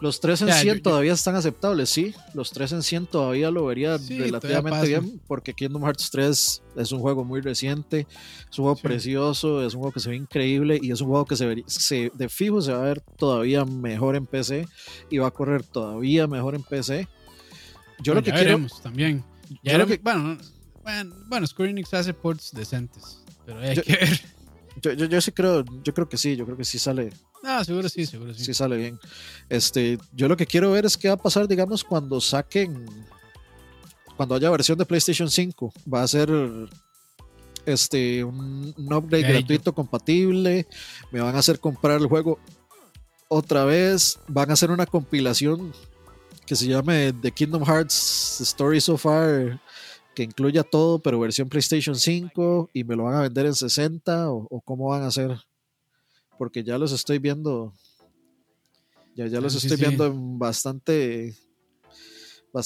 Los 0.03 0.19
3 0.19 0.41
en 0.41 0.51
100 0.51 0.81
todavía 0.81 1.13
están 1.13 1.35
aceptables, 1.35 1.89
sí. 1.89 2.13
Los 2.33 2.51
3 2.51 2.73
en 2.73 2.83
100 2.83 3.05
todavía 3.05 3.49
lo 3.51 3.67
vería 3.67 3.97
relativamente 3.97 4.85
bien, 4.85 5.21
porque 5.27 5.53
Kingdom 5.53 5.81
Hearts 5.81 6.11
3 6.11 6.61
es 6.75 6.91
un 6.91 6.99
juego 6.99 7.23
muy 7.23 7.39
reciente, 7.39 8.05
es 8.51 8.59
un 8.59 8.65
juego 8.65 8.81
precioso, 8.81 9.65
es 9.65 9.75
un 9.75 9.79
juego 9.79 9.93
que 9.93 10.01
se 10.01 10.09
ve 10.09 10.17
increíble 10.17 10.77
y 10.81 10.91
es 10.91 10.99
un 10.99 11.07
juego 11.07 11.23
que 11.23 11.37
se, 11.37 11.63
se 11.67 12.11
de 12.13 12.27
fijo 12.27 12.61
se 12.61 12.73
va 12.73 12.79
a 12.79 12.83
ver 12.83 12.99
todavía 12.99 13.63
mejor 13.63 14.17
en 14.17 14.25
PC 14.25 14.67
y 15.09 15.19
va 15.19 15.27
a 15.27 15.31
correr 15.31 15.63
todavía 15.63 16.27
mejor 16.27 16.55
en 16.55 16.63
PC. 16.63 17.07
Yo 17.99 18.13
lo 18.13 18.21
que 18.21 18.33
quiero. 18.33 18.59
también. 18.81 19.23
bueno, 20.01 20.37
bueno, 20.83 21.15
bueno, 21.29 21.47
Square 21.47 21.71
Enix 21.71 21.93
hace 21.93 22.13
ports 22.13 22.51
decentes, 22.51 23.23
pero 23.45 23.59
hay 23.59 23.77
que 23.77 23.93
ver. 23.93 24.21
Yo, 24.81 24.91
yo, 24.91 25.05
yo, 25.05 25.21
sí 25.21 25.31
creo, 25.31 25.63
yo 25.81 25.93
creo 25.93 26.09
que 26.09 26.17
sí, 26.17 26.35
yo 26.35 26.43
creo 26.43 26.57
que 26.57 26.65
sí 26.65 26.77
sale, 26.77 27.11
Ah, 27.43 27.63
seguro 27.65 27.89
sí, 27.89 28.05
seguro 28.05 28.33
sí. 28.33 28.45
Sí 28.45 28.53
sale 28.53 28.77
bien. 28.77 28.97
Este, 29.49 29.99
yo 30.13 30.29
lo 30.29 30.37
que 30.37 30.45
quiero 30.45 30.71
ver 30.71 30.85
es 30.85 30.97
qué 30.97 31.09
va 31.09 31.15
a 31.15 31.21
pasar, 31.21 31.45
digamos, 31.45 31.83
cuando 31.83 32.21
saquen, 32.21 32.85
cuando 34.15 34.35
haya 34.35 34.49
versión 34.49 34.77
de 34.77 34.85
PlayStation 34.85 35.29
5. 35.29 35.73
Va 35.93 36.03
a 36.03 36.07
ser 36.07 36.29
este, 37.65 38.23
un, 38.23 38.73
upgrade 38.77 39.27
gratuito 39.27 39.73
compatible. 39.75 40.65
Me 41.11 41.19
van 41.19 41.35
a 41.35 41.39
hacer 41.39 41.59
comprar 41.59 41.99
el 41.99 42.07
juego 42.07 42.39
otra 43.27 43.65
vez. 43.65 44.19
Van 44.29 44.49
a 44.49 44.53
hacer 44.53 44.71
una 44.71 44.85
compilación 44.85 45.73
que 46.45 46.55
se 46.55 46.67
llame 46.67 47.11
The 47.11 47.31
Kingdom 47.31 47.65
Hearts 47.65 48.39
Story 48.39 48.79
So 48.79 48.97
Far, 48.97 49.61
que 50.15 50.23
incluya 50.23 50.63
todo, 50.63 50.99
pero 50.99 51.19
versión 51.19 51.49
PlayStation 51.49 51.95
5, 51.95 52.69
y 52.73 52.83
me 52.85 52.95
lo 52.95 53.03
van 53.03 53.15
a 53.15 53.21
vender 53.21 53.45
en 53.47 53.55
60 53.55 54.31
o, 54.31 54.47
o 54.49 54.61
cómo 54.61 54.87
van 54.89 55.03
a 55.03 55.07
hacer 55.07 55.37
porque 56.37 56.63
ya 56.63 56.77
los 56.77 56.91
estoy 56.91 57.19
viendo 57.19 57.73
Ya, 59.15 59.27
ya 59.27 59.39
los 59.39 59.55
estoy 59.55 59.77
viendo 59.77 60.11
bastante, 60.15 61.35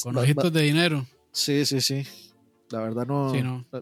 Con 0.01 0.17
ojitos 0.17 0.51
de 0.51 0.61
dinero. 0.61 1.05
Sí, 1.31 1.65
sí, 1.65 1.81
sí. 1.81 2.05
La 2.69 2.81
verdad 2.81 3.05
no, 3.07 3.33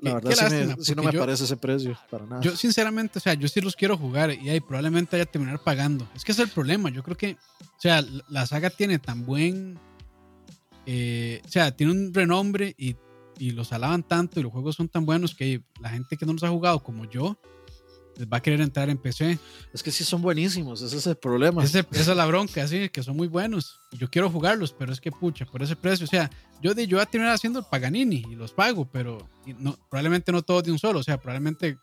La, 0.02 0.16
verdad 0.16 0.78
sí, 0.80 0.94
no 0.94 1.02
me 1.04 1.14
parece 1.14 1.46
ese 1.46 1.58
precio 1.58 1.98
para 2.10 2.26
nada. 2.26 2.42
Yo 2.42 2.56
sinceramente, 2.56 3.18
o 3.18 3.22
sea, 3.22 3.34
yo 3.34 3.48
sí 3.48 3.60
los 3.62 3.76
quiero 3.76 3.98
jugar 3.98 4.32
y 4.32 4.50
ahí 4.50 4.60
probablemente 4.60 5.16
haya 5.16 5.26
terminar 5.26 5.60
pagando. 5.64 6.08
Es 6.16 6.24
que 6.24 6.32
es 6.32 6.40
el 6.40 6.50
problema. 6.50 6.90
Yo 6.90 7.02
creo 7.02 7.18
que, 7.18 7.38
o 7.62 7.80
sea, 7.80 8.04
la 8.30 8.46
saga 8.46 8.70
tiene 8.70 9.00
tan 9.00 9.26
buen, 9.26 9.80
eh, 10.86 11.42
o 11.44 11.50
sea, 11.50 11.76
tiene 11.76 11.94
un 11.94 12.14
renombre 12.14 12.76
y, 12.78 12.96
y 13.40 13.52
los 13.52 13.74
alaban 13.74 14.04
tanto 14.04 14.40
y 14.40 14.44
los 14.44 14.52
juegos 14.52 14.76
son 14.76 14.88
tan 14.88 15.06
buenos 15.06 15.34
que 15.34 15.64
la 15.80 15.90
gente 15.90 16.16
que 16.16 16.26
no 16.28 16.34
los 16.34 16.44
ha 16.44 16.50
jugado 16.50 16.84
como 16.84 17.10
yo, 17.10 17.40
va 18.32 18.38
a 18.38 18.42
querer 18.42 18.62
entrar 18.62 18.90
en 18.90 18.98
PC. 18.98 19.38
Es 19.74 19.84
que 19.84 19.92
sí 19.92 20.04
son 20.04 20.22
buenísimos, 20.22 20.82
ese 20.82 20.98
es 20.98 21.08
el 21.08 21.16
problema. 21.16 21.64
esa 21.64 21.86
es 21.92 22.08
la 22.08 22.26
bronca, 22.26 22.64
así 22.64 22.90
que 22.90 23.04
son 23.04 23.16
muy 23.16 23.28
buenos. 23.28 23.80
Yo 23.92 24.10
quiero 24.10 24.30
jugarlos, 24.30 24.74
pero 24.74 24.94
es 24.94 25.02
que 25.02 25.12
pucha, 25.12 25.46
por 25.46 25.62
ese 25.62 25.76
precio. 25.76 26.06
O 26.06 26.10
sea, 26.10 26.30
yo, 26.62 26.74
yo 26.74 26.98
voy 26.98 27.04
a 27.04 27.06
terminar 27.06 27.34
haciendo 27.34 27.60
el 27.60 27.66
Paganini 27.66 28.26
y 28.30 28.36
los 28.36 28.52
pago, 28.52 28.88
pero 28.92 29.28
no, 29.60 29.78
probablemente 29.90 30.32
no 30.32 30.42
todos 30.42 30.64
de 30.64 30.72
un 30.72 30.80
solo. 30.80 31.00
O 31.00 31.04
sea, 31.04 31.18
probablemente 31.18 31.78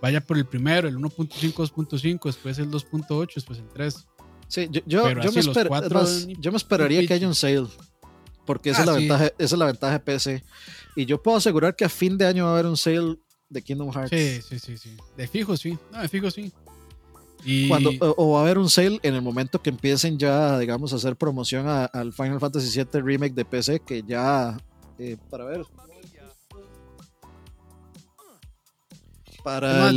vaya 0.00 0.20
por 0.20 0.36
el 0.36 0.46
primero, 0.46 0.88
el 0.88 0.96
1.5, 0.96 1.52
2.5, 1.52 2.24
después 2.24 2.58
el 2.58 2.70
2.8, 2.70 3.34
después 3.34 3.58
el 3.58 3.68
3. 3.68 4.06
Sí, 4.48 4.68
yo, 4.70 4.80
yo, 4.84 5.08
yo, 5.08 5.14
me, 5.14 5.22
yo 6.40 6.50
me, 6.50 6.56
esperaría 6.56 7.06
que 7.06 7.14
haya 7.14 7.28
un 7.28 7.34
sale. 7.34 7.68
Porque 8.44 8.70
esa, 8.70 8.80
es 8.80 8.86
la 8.86 8.92
ah, 8.92 8.96
ventaja, 8.96 9.26
esa 9.26 9.34
es 9.38 9.58
la 9.58 9.66
ventaja 9.66 9.92
de 9.92 10.00
PC. 10.00 10.44
Y 10.96 11.06
yo 11.06 11.22
puedo 11.22 11.36
asegurar 11.36 11.76
que 11.76 11.84
a 11.84 11.88
fin 11.88 12.18
de 12.18 12.26
año 12.26 12.44
va 12.44 12.50
a 12.50 12.54
haber 12.54 12.66
un 12.66 12.76
sale 12.76 13.16
de 13.50 13.62
Kingdom 13.62 13.92
Hearts. 13.92 14.10
Sí, 14.10 14.40
sí, 14.40 14.58
sí, 14.58 14.78
sí. 14.78 14.96
De 15.16 15.28
fijo 15.28 15.56
sí. 15.56 15.76
No, 15.92 16.00
de 16.00 16.08
fijo 16.08 16.30
sí. 16.30 16.50
Y... 17.44 17.68
Cuando, 17.68 17.90
o, 18.00 18.32
va 18.32 18.40
a 18.40 18.42
haber 18.42 18.58
un 18.58 18.70
sale 18.70 19.00
en 19.02 19.14
el 19.14 19.22
momento 19.22 19.60
que 19.60 19.70
empiecen 19.70 20.18
ya, 20.18 20.58
digamos, 20.58 20.92
a 20.92 20.96
hacer 20.96 21.16
promoción 21.16 21.66
al 21.68 22.12
Final 22.12 22.38
Fantasy 22.38 22.78
VII 22.78 23.00
Remake 23.02 23.34
de 23.34 23.44
PC, 23.44 23.80
que 23.80 24.02
ya, 24.02 24.58
eh, 24.98 25.16
para 25.28 25.44
ver. 25.44 25.62
Para, 29.42 29.90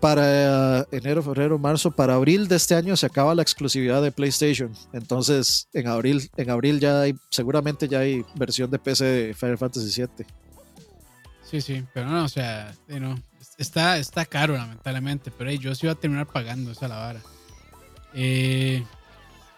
para 0.00 0.86
enero, 0.92 1.20
febrero, 1.20 1.58
marzo, 1.58 1.90
para 1.90 2.14
abril 2.14 2.46
de 2.46 2.54
este 2.54 2.76
año 2.76 2.96
se 2.96 3.06
acaba 3.06 3.34
la 3.34 3.42
exclusividad 3.42 4.00
de 4.00 4.12
PlayStation. 4.12 4.72
Entonces, 4.92 5.68
en 5.72 5.88
abril, 5.88 6.30
en 6.36 6.50
abril 6.50 6.78
ya 6.78 7.00
hay, 7.00 7.14
seguramente 7.28 7.88
ya 7.88 8.00
hay 8.00 8.24
versión 8.36 8.70
de 8.70 8.78
PC 8.78 9.04
de 9.04 9.34
Final 9.34 9.58
Fantasy 9.58 10.00
VII. 10.00 10.26
Sí, 11.50 11.62
sí, 11.62 11.82
pero 11.94 12.06
no, 12.06 12.24
o 12.24 12.28
sea, 12.28 12.74
no, 12.88 13.18
está, 13.56 13.96
está 13.96 14.26
caro 14.26 14.54
lamentablemente, 14.54 15.30
pero 15.30 15.50
yo 15.50 15.74
sí 15.74 15.86
voy 15.86 15.92
a 15.92 15.98
terminar 15.98 16.26
pagando 16.26 16.72
esa 16.72 16.88
la 16.88 16.96
vara. 16.96 17.20
Eh, 18.12 18.84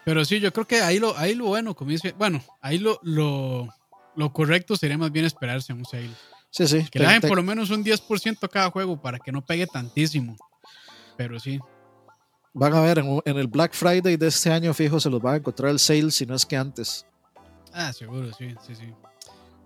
pero 0.05 0.23
sí, 0.23 0.39
yo 0.39 0.53
creo 0.53 0.65
que 0.65 0.81
ahí 0.81 0.99
lo, 0.99 1.17
ahí 1.17 1.35
lo 1.35 1.47
bueno, 1.47 1.75
como 1.75 1.91
dice, 1.91 2.15
bueno, 2.17 2.41
ahí 2.61 2.77
lo, 2.77 2.97
lo, 3.03 3.67
lo 4.15 4.31
correcto 4.31 4.77
sería 4.77 4.97
más 4.97 5.11
bien 5.11 5.25
esperarse 5.25 5.73
en 5.73 5.79
un 5.79 5.85
sale. 5.85 6.11
Sí, 6.49 6.65
sí. 6.65 6.87
Que 6.89 6.99
le 6.99 7.07
den 7.07 7.21
por 7.21 7.35
lo 7.35 7.43
menos 7.43 7.69
un 7.71 7.83
10% 7.83 8.37
a 8.41 8.47
cada 8.47 8.71
juego 8.71 9.01
para 9.01 9.19
que 9.19 9.33
no 9.33 9.43
pegue 9.43 9.67
tantísimo. 9.67 10.37
Pero 11.17 11.41
sí. 11.41 11.59
Van 12.53 12.73
a 12.73 12.81
ver, 12.81 12.99
en, 12.99 13.21
en, 13.25 13.37
el 13.37 13.47
Black 13.47 13.73
Friday 13.73 14.15
de 14.15 14.27
este 14.27 14.49
año, 14.49 14.73
fijo, 14.73 14.99
se 14.99 15.09
los 15.09 15.23
va 15.23 15.33
a 15.33 15.37
encontrar 15.37 15.71
el 15.71 15.79
sale 15.79 16.11
si 16.11 16.25
no 16.25 16.35
es 16.35 16.45
que 16.45 16.55
antes. 16.55 17.05
Ah, 17.73 17.91
seguro, 17.91 18.31
sí, 18.33 18.55
sí, 18.65 18.75
sí. 18.75 18.93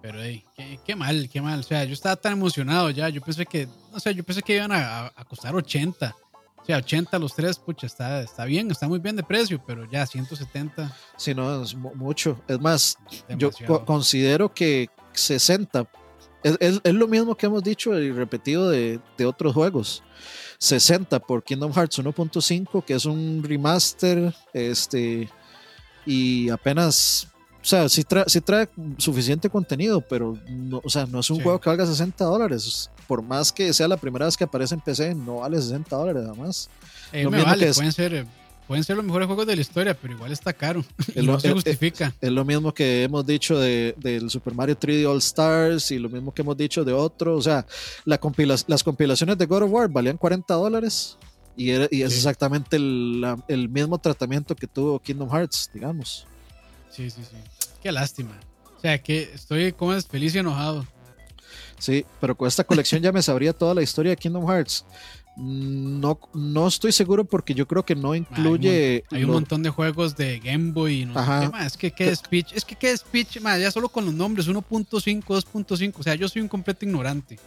Pero, 0.05 0.21
hey, 0.21 0.43
qué, 0.85 0.95
mal, 0.95 1.27
qué 1.33 1.41
mal. 1.41 1.61
O 1.61 1.63
sea, 1.63 1.83
yo 1.83 1.93
estaba 1.93 2.15
tan 2.15 2.33
emocionado 2.33 2.91
ya. 2.91 3.09
Yo 3.09 3.21
pensé 3.21 3.43
que, 3.43 3.67
no 3.91 3.99
sé, 3.99 4.13
yo 4.13 4.23
pensé 4.23 4.43
que 4.43 4.57
iban 4.57 4.71
a, 4.71 5.11
costar 5.27 5.55
80. 5.55 6.15
O 6.57 6.63
sea, 6.63 6.77
80 6.77 7.17
los 7.17 7.33
tres, 7.33 7.57
pucha, 7.57 7.87
está, 7.87 8.21
está 8.21 8.45
bien, 8.45 8.69
está 8.69 8.87
muy 8.87 8.99
bien 8.99 9.15
de 9.15 9.23
precio, 9.23 9.59
pero 9.65 9.89
ya 9.89 10.05
170. 10.05 10.95
Sí, 11.17 11.33
no, 11.33 11.63
es 11.63 11.73
mucho. 11.73 12.39
Es 12.47 12.59
más, 12.59 12.99
yo 13.29 13.49
considero 13.83 14.53
que 14.53 14.89
60 15.13 15.89
es, 16.43 16.79
es, 16.83 16.93
lo 16.93 17.07
mismo 17.07 17.33
que 17.33 17.47
hemos 17.47 17.63
dicho 17.63 17.97
y 17.99 18.11
repetido 18.11 18.69
de, 18.69 18.99
de 19.17 19.25
otros 19.25 19.55
juegos. 19.55 20.03
60 20.59 21.19
por 21.21 21.43
Kingdom 21.43 21.73
Hearts 21.73 21.97
1.5, 21.97 22.85
que 22.85 22.93
es 22.93 23.05
un 23.05 23.41
remaster, 23.43 24.35
este, 24.53 25.27
y 26.05 26.47
apenas 26.49 27.27
o 27.65 27.67
sea, 27.67 27.89
sí, 27.89 28.03
trae 28.03 28.69
suficiente 28.99 29.49
contenido, 29.49 29.99
pero 29.99 30.37
no, 30.47 30.81
o 30.83 30.89
sea, 30.89 31.07
no 31.07 31.21
es 31.21 31.31
un 31.31 31.41
juego 31.41 31.59
que 31.59 31.67
valga 31.67 31.83
60 31.83 32.23
dólares. 32.23 32.91
Por 33.07 33.23
más 33.23 33.51
que 33.51 33.73
sea 33.73 33.87
la 33.87 33.97
primera 33.97 34.27
vez 34.27 34.37
que 34.37 34.43
aparece 34.43 34.75
en 34.75 34.81
PC, 34.81 35.15
no 35.15 35.37
vale 35.37 35.59
60 35.59 35.95
dólares 35.95 36.21
nada 36.21 36.35
más. 36.35 36.69
Eh, 37.11 37.27
me 37.27 37.41
vale, 37.41 37.73
pueden, 37.73 37.91
ser, 37.91 38.27
pueden 38.67 38.83
ser 38.83 38.95
los 38.97 39.03
mejores 39.03 39.25
juegos 39.25 39.47
de 39.47 39.55
la 39.55 39.61
historia, 39.63 39.97
pero 39.99 40.13
igual 40.13 40.31
está 40.31 40.53
caro. 40.53 40.85
no 41.15 41.39
se 41.39 41.53
justifica. 41.53 42.13
Es, 42.21 42.29
lo 42.29 42.45
mismo 42.45 42.71
que 42.71 43.01
hemos 43.01 43.25
dicho 43.25 43.57
de, 43.57 43.95
del 43.97 44.29
Super 44.29 44.53
Mario 44.53 44.77
3D 44.79 45.09
All 45.09 45.17
Stars 45.17 45.89
y 45.89 45.97
lo 45.97 46.07
mismo 46.07 46.31
que 46.31 46.43
hemos 46.43 46.55
dicho 46.55 46.85
de 46.85 46.93
otro. 46.93 47.35
O 47.35 47.41
sea, 47.41 47.65
la 48.03 48.19
las 48.67 48.83
compilaciones 48.83 49.39
de 49.39 49.45
God 49.47 49.63
of 49.63 49.71
War 49.71 49.89
valían 49.89 50.17
40 50.17 50.53
dólares. 50.53 51.17
Y, 51.57 51.71
y 51.71 52.03
es 52.03 52.13
exactamente 52.15 52.75
el, 52.75 53.25
el 53.47 53.69
mismo 53.69 53.97
tratamiento 53.97 54.55
que 54.55 54.67
tuvo 54.67 54.99
Kingdom 54.99 55.31
Hearts, 55.31 55.71
digamos. 55.73 56.27
Sí, 56.95 57.09
sí, 57.09 57.23
sí. 57.29 57.35
Qué 57.85 57.91
lástima. 57.91 58.31
O 58.77 58.79
sea, 58.79 58.97
que 58.97 59.29
estoy 59.35 59.71
como 59.71 59.93
es 59.93 60.07
feliz 60.07 60.33
y 60.33 60.39
enojado. 60.39 60.87
Sí, 61.77 62.03
pero 62.19 62.35
con 62.35 62.47
esta 62.47 62.63
colección 62.63 62.99
ya 62.99 63.11
me 63.11 63.21
sabría 63.21 63.53
toda 63.53 63.75
la 63.75 63.83
historia 63.83 64.09
de 64.09 64.17
Kingdom 64.17 64.49
Hearts. 64.49 64.83
No, 65.37 66.19
no 66.33 66.67
estoy 66.67 66.91
seguro 66.91 67.25
porque 67.25 67.53
yo 67.53 67.67
creo 67.67 67.85
que 67.85 67.93
no 67.93 68.15
incluye. 68.15 69.03
Hay 69.11 69.23
un, 69.23 69.29
montón 69.29 69.61
de 69.61 69.69
juegos 69.69 70.17
de 70.17 70.39
Game 70.39 70.71
Boy 70.71 71.01
y 71.01 71.05
no 71.05 71.13
sé 71.13 71.41
qué 71.41 71.49
más. 71.49 71.65
Es 71.67 71.77
que 71.77 71.91
qué 71.91 72.15
speech, 72.15 72.53
es 72.53 72.65
que 72.65 72.75
qué 72.75 72.97
speech, 72.97 73.37
ya 73.39 73.69
solo 73.69 73.87
con 73.87 74.05
los 74.05 74.15
nombres 74.15 74.49
1.5, 74.49 75.23
2.5. 75.23 75.93
O 75.99 76.01
sea, 76.01 76.15
yo 76.15 76.27
soy 76.27 76.41
un 76.41 76.47
completo 76.47 76.87
ignorante. 76.87 77.37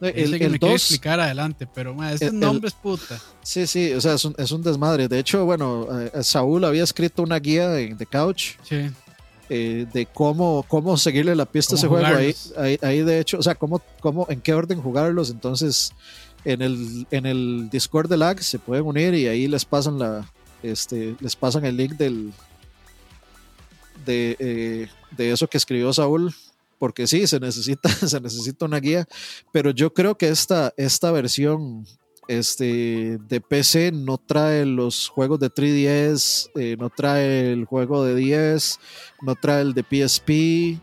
El, 0.00 0.38
que 0.38 0.48
me 0.48 0.60
quiero 0.60 0.76
explicar 0.76 1.18
adelante, 1.18 1.66
pero 1.74 1.92
ma, 1.92 2.12
ese 2.12 2.30
nombre 2.30 2.68
es 2.68 2.74
puta. 2.74 3.20
Sí, 3.42 3.66
sí, 3.66 3.92
o 3.94 4.00
sea, 4.00 4.14
es 4.14 4.24
un, 4.24 4.34
es 4.38 4.52
un 4.52 4.62
desmadre. 4.62 5.08
De 5.08 5.18
hecho, 5.18 5.44
bueno, 5.44 5.88
eh, 6.00 6.22
Saúl 6.22 6.64
había 6.64 6.84
escrito 6.84 7.24
una 7.24 7.40
guía 7.40 7.68
de, 7.68 7.96
de 7.96 8.06
Couch. 8.06 8.52
Sí 8.62 8.92
eh, 9.48 9.86
de 9.92 10.06
cómo, 10.06 10.64
cómo 10.68 10.96
seguirle 10.96 11.34
la 11.34 11.46
pista 11.46 11.74
a 11.74 11.78
ese 11.78 11.88
juego. 11.88 12.06
Ahí, 12.06 12.78
ahí, 12.80 13.02
de 13.02 13.20
hecho, 13.20 13.38
o 13.38 13.42
sea, 13.42 13.54
cómo, 13.54 13.82
cómo, 14.00 14.26
en 14.30 14.40
qué 14.40 14.54
orden 14.54 14.80
jugarlos. 14.80 15.30
Entonces, 15.30 15.92
en 16.44 16.62
el, 16.62 17.06
en 17.10 17.26
el 17.26 17.68
Discord 17.70 18.08
de 18.08 18.16
LAG 18.16 18.42
se 18.42 18.58
pueden 18.58 18.86
unir 18.86 19.14
y 19.14 19.28
ahí 19.28 19.48
les 19.48 19.64
pasan 19.64 19.98
la, 19.98 20.30
este, 20.62 21.16
les 21.20 21.36
pasan 21.36 21.64
el 21.64 21.76
link 21.76 21.92
del, 21.92 22.32
de, 24.06 24.36
eh, 24.38 24.88
de 25.16 25.32
eso 25.32 25.48
que 25.48 25.58
escribió 25.58 25.92
Saúl. 25.92 26.34
Porque 26.78 27.06
sí, 27.06 27.28
se 27.28 27.38
necesita, 27.38 27.88
se 28.06 28.20
necesita 28.20 28.64
una 28.64 28.80
guía. 28.80 29.06
Pero 29.52 29.70
yo 29.70 29.92
creo 29.92 30.16
que 30.16 30.28
esta, 30.28 30.72
esta 30.76 31.12
versión 31.12 31.86
este, 32.38 33.18
de 33.18 33.40
PC 33.40 33.92
no 33.92 34.18
trae 34.18 34.64
los 34.64 35.08
juegos 35.08 35.38
de 35.40 35.50
3DS, 35.50 36.50
eh, 36.54 36.76
no 36.78 36.90
trae 36.90 37.52
el 37.52 37.64
juego 37.64 38.04
de 38.04 38.14
10, 38.14 38.78
no 39.22 39.34
trae 39.34 39.62
el 39.62 39.74
de 39.74 39.82
PSP 39.82 40.80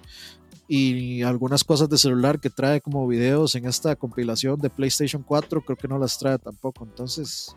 y 0.68 1.24
algunas 1.24 1.64
cosas 1.64 1.90
de 1.90 1.98
celular 1.98 2.40
que 2.40 2.52
trae 2.52 2.80
como 2.80 3.08
videos 3.08 3.56
en 3.56 3.66
esta 3.66 3.96
compilación 3.96 4.60
de 4.60 4.70
PlayStation 4.70 5.24
4, 5.24 5.62
creo 5.62 5.78
que 5.78 5.88
no 5.88 5.98
las 5.98 6.20
trae 6.20 6.38
tampoco. 6.38 6.86
Entonces, 6.86 7.56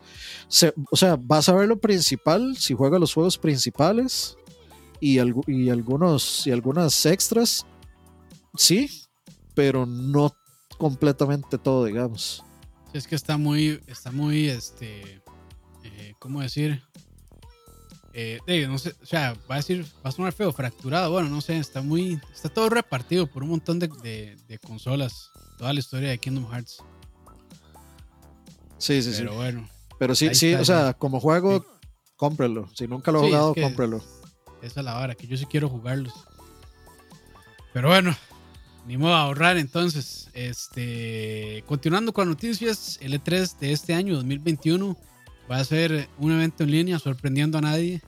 o 0.90 0.96
sea, 0.96 1.16
vas 1.20 1.48
a 1.50 1.54
ver 1.54 1.68
lo 1.68 1.78
principal 1.78 2.56
si 2.56 2.72
juega 2.72 2.98
los 2.98 3.12
juegos 3.12 3.36
principales 3.36 4.36
y, 4.98 5.18
y, 5.46 5.68
algunos, 5.68 6.46
y 6.46 6.52
algunas 6.52 7.04
extras, 7.04 7.66
sí, 8.56 8.88
pero 9.54 9.84
no 9.84 10.34
completamente 10.78 11.58
todo, 11.58 11.84
digamos. 11.84 12.42
Es 12.92 13.06
que 13.06 13.14
está 13.14 13.38
muy, 13.38 13.80
está 13.86 14.10
muy, 14.10 14.48
este, 14.48 15.22
eh, 15.84 16.14
¿cómo 16.18 16.40
decir? 16.40 16.82
Eh, 18.14 18.66
no 18.68 18.76
sé, 18.76 18.94
o 19.02 19.06
sea, 19.06 19.34
va 19.50 19.54
a 19.54 19.58
decir, 19.58 19.86
va 20.04 20.10
a 20.10 20.12
sonar 20.12 20.34
feo, 20.34 20.52
fracturado, 20.52 21.10
bueno, 21.10 21.30
no 21.30 21.40
sé, 21.40 21.56
está 21.56 21.80
muy, 21.80 22.20
está 22.34 22.50
todo 22.50 22.68
repartido 22.68 23.26
por 23.26 23.42
un 23.42 23.50
montón 23.50 23.78
de, 23.78 23.88
de, 23.88 24.58
consolas, 24.58 25.30
toda 25.56 25.72
la 25.72 25.80
historia 25.80 26.10
de 26.10 26.18
Kingdom 26.18 26.46
Hearts. 26.50 26.82
Sí, 28.76 29.02
sí, 29.02 29.12
sí. 29.12 29.22
Pero 29.22 29.36
bueno. 29.36 29.66
Pero 29.98 30.14
sí, 30.14 30.34
sí, 30.34 30.52
o 30.54 30.64
sea, 30.64 30.92
como 30.92 31.20
juego, 31.20 31.64
cómprelo. 32.16 32.68
Si 32.74 32.86
nunca 32.86 33.10
lo 33.10 33.22
he 33.22 33.28
jugado, 33.28 33.54
cómprelo. 33.54 34.04
Esa 34.60 34.80
es 34.80 34.84
la 34.84 34.94
vara, 34.94 35.14
que 35.14 35.26
yo 35.26 35.36
sí 35.38 35.46
quiero 35.46 35.70
jugarlos. 35.70 36.12
Pero 37.72 37.88
bueno, 37.88 38.14
ni 38.86 38.96
modo 38.96 39.14
a 39.14 39.22
ahorrar 39.22 39.56
entonces. 39.56 40.28
Este, 40.32 41.64
continuando 41.66 42.12
con 42.12 42.28
noticias, 42.28 42.98
el 43.00 43.14
E3 43.14 43.58
de 43.58 43.72
este 43.72 43.94
año 43.94 44.14
2021 44.16 44.96
va 45.50 45.58
a 45.58 45.64
ser 45.64 46.08
un 46.18 46.32
evento 46.32 46.64
en 46.64 46.70
línea 46.70 46.98
sorprendiendo 46.98 47.58
a 47.58 47.60
nadie. 47.60 48.02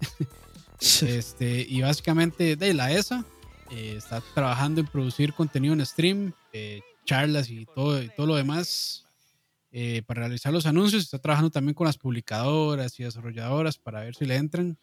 este, 0.80 1.66
y 1.68 1.82
básicamente 1.82 2.56
de 2.56 2.74
la 2.74 2.92
ESA 2.92 3.24
eh, 3.70 3.94
está 3.96 4.22
trabajando 4.34 4.80
en 4.80 4.86
producir 4.86 5.32
contenido 5.32 5.74
en 5.74 5.84
stream, 5.84 6.32
eh, 6.52 6.80
charlas 7.04 7.50
y 7.50 7.66
todo, 7.66 8.02
y 8.02 8.08
todo 8.08 8.26
lo 8.26 8.36
demás 8.36 9.04
eh, 9.72 10.02
para 10.06 10.22
realizar 10.22 10.52
los 10.52 10.66
anuncios. 10.66 11.02
Está 11.02 11.18
trabajando 11.18 11.50
también 11.50 11.74
con 11.74 11.86
las 11.86 11.98
publicadoras 11.98 12.98
y 12.98 13.04
desarrolladoras 13.04 13.78
para 13.78 14.00
ver 14.00 14.14
si 14.14 14.24
le 14.24 14.36
entran. 14.36 14.78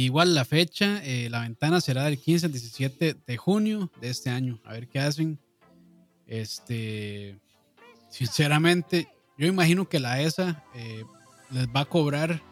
Igual 0.00 0.34
la 0.34 0.44
fecha, 0.46 1.04
eh, 1.04 1.28
la 1.28 1.40
ventana 1.40 1.80
será 1.80 2.04
del 2.04 2.18
15 2.18 2.46
al 2.46 2.52
17 2.52 3.16
de 3.26 3.36
junio 3.36 3.90
de 4.00 4.08
este 4.08 4.30
año. 4.30 4.58
A 4.64 4.72
ver 4.72 4.88
qué 4.88 4.98
hacen. 4.98 5.38
Este, 6.26 7.38
sinceramente, 8.08 9.08
yo 9.36 9.46
imagino 9.46 9.88
que 9.88 10.00
la 10.00 10.22
ESA 10.22 10.64
eh, 10.74 11.04
les 11.50 11.68
va 11.68 11.80
a 11.80 11.84
cobrar 11.84 12.42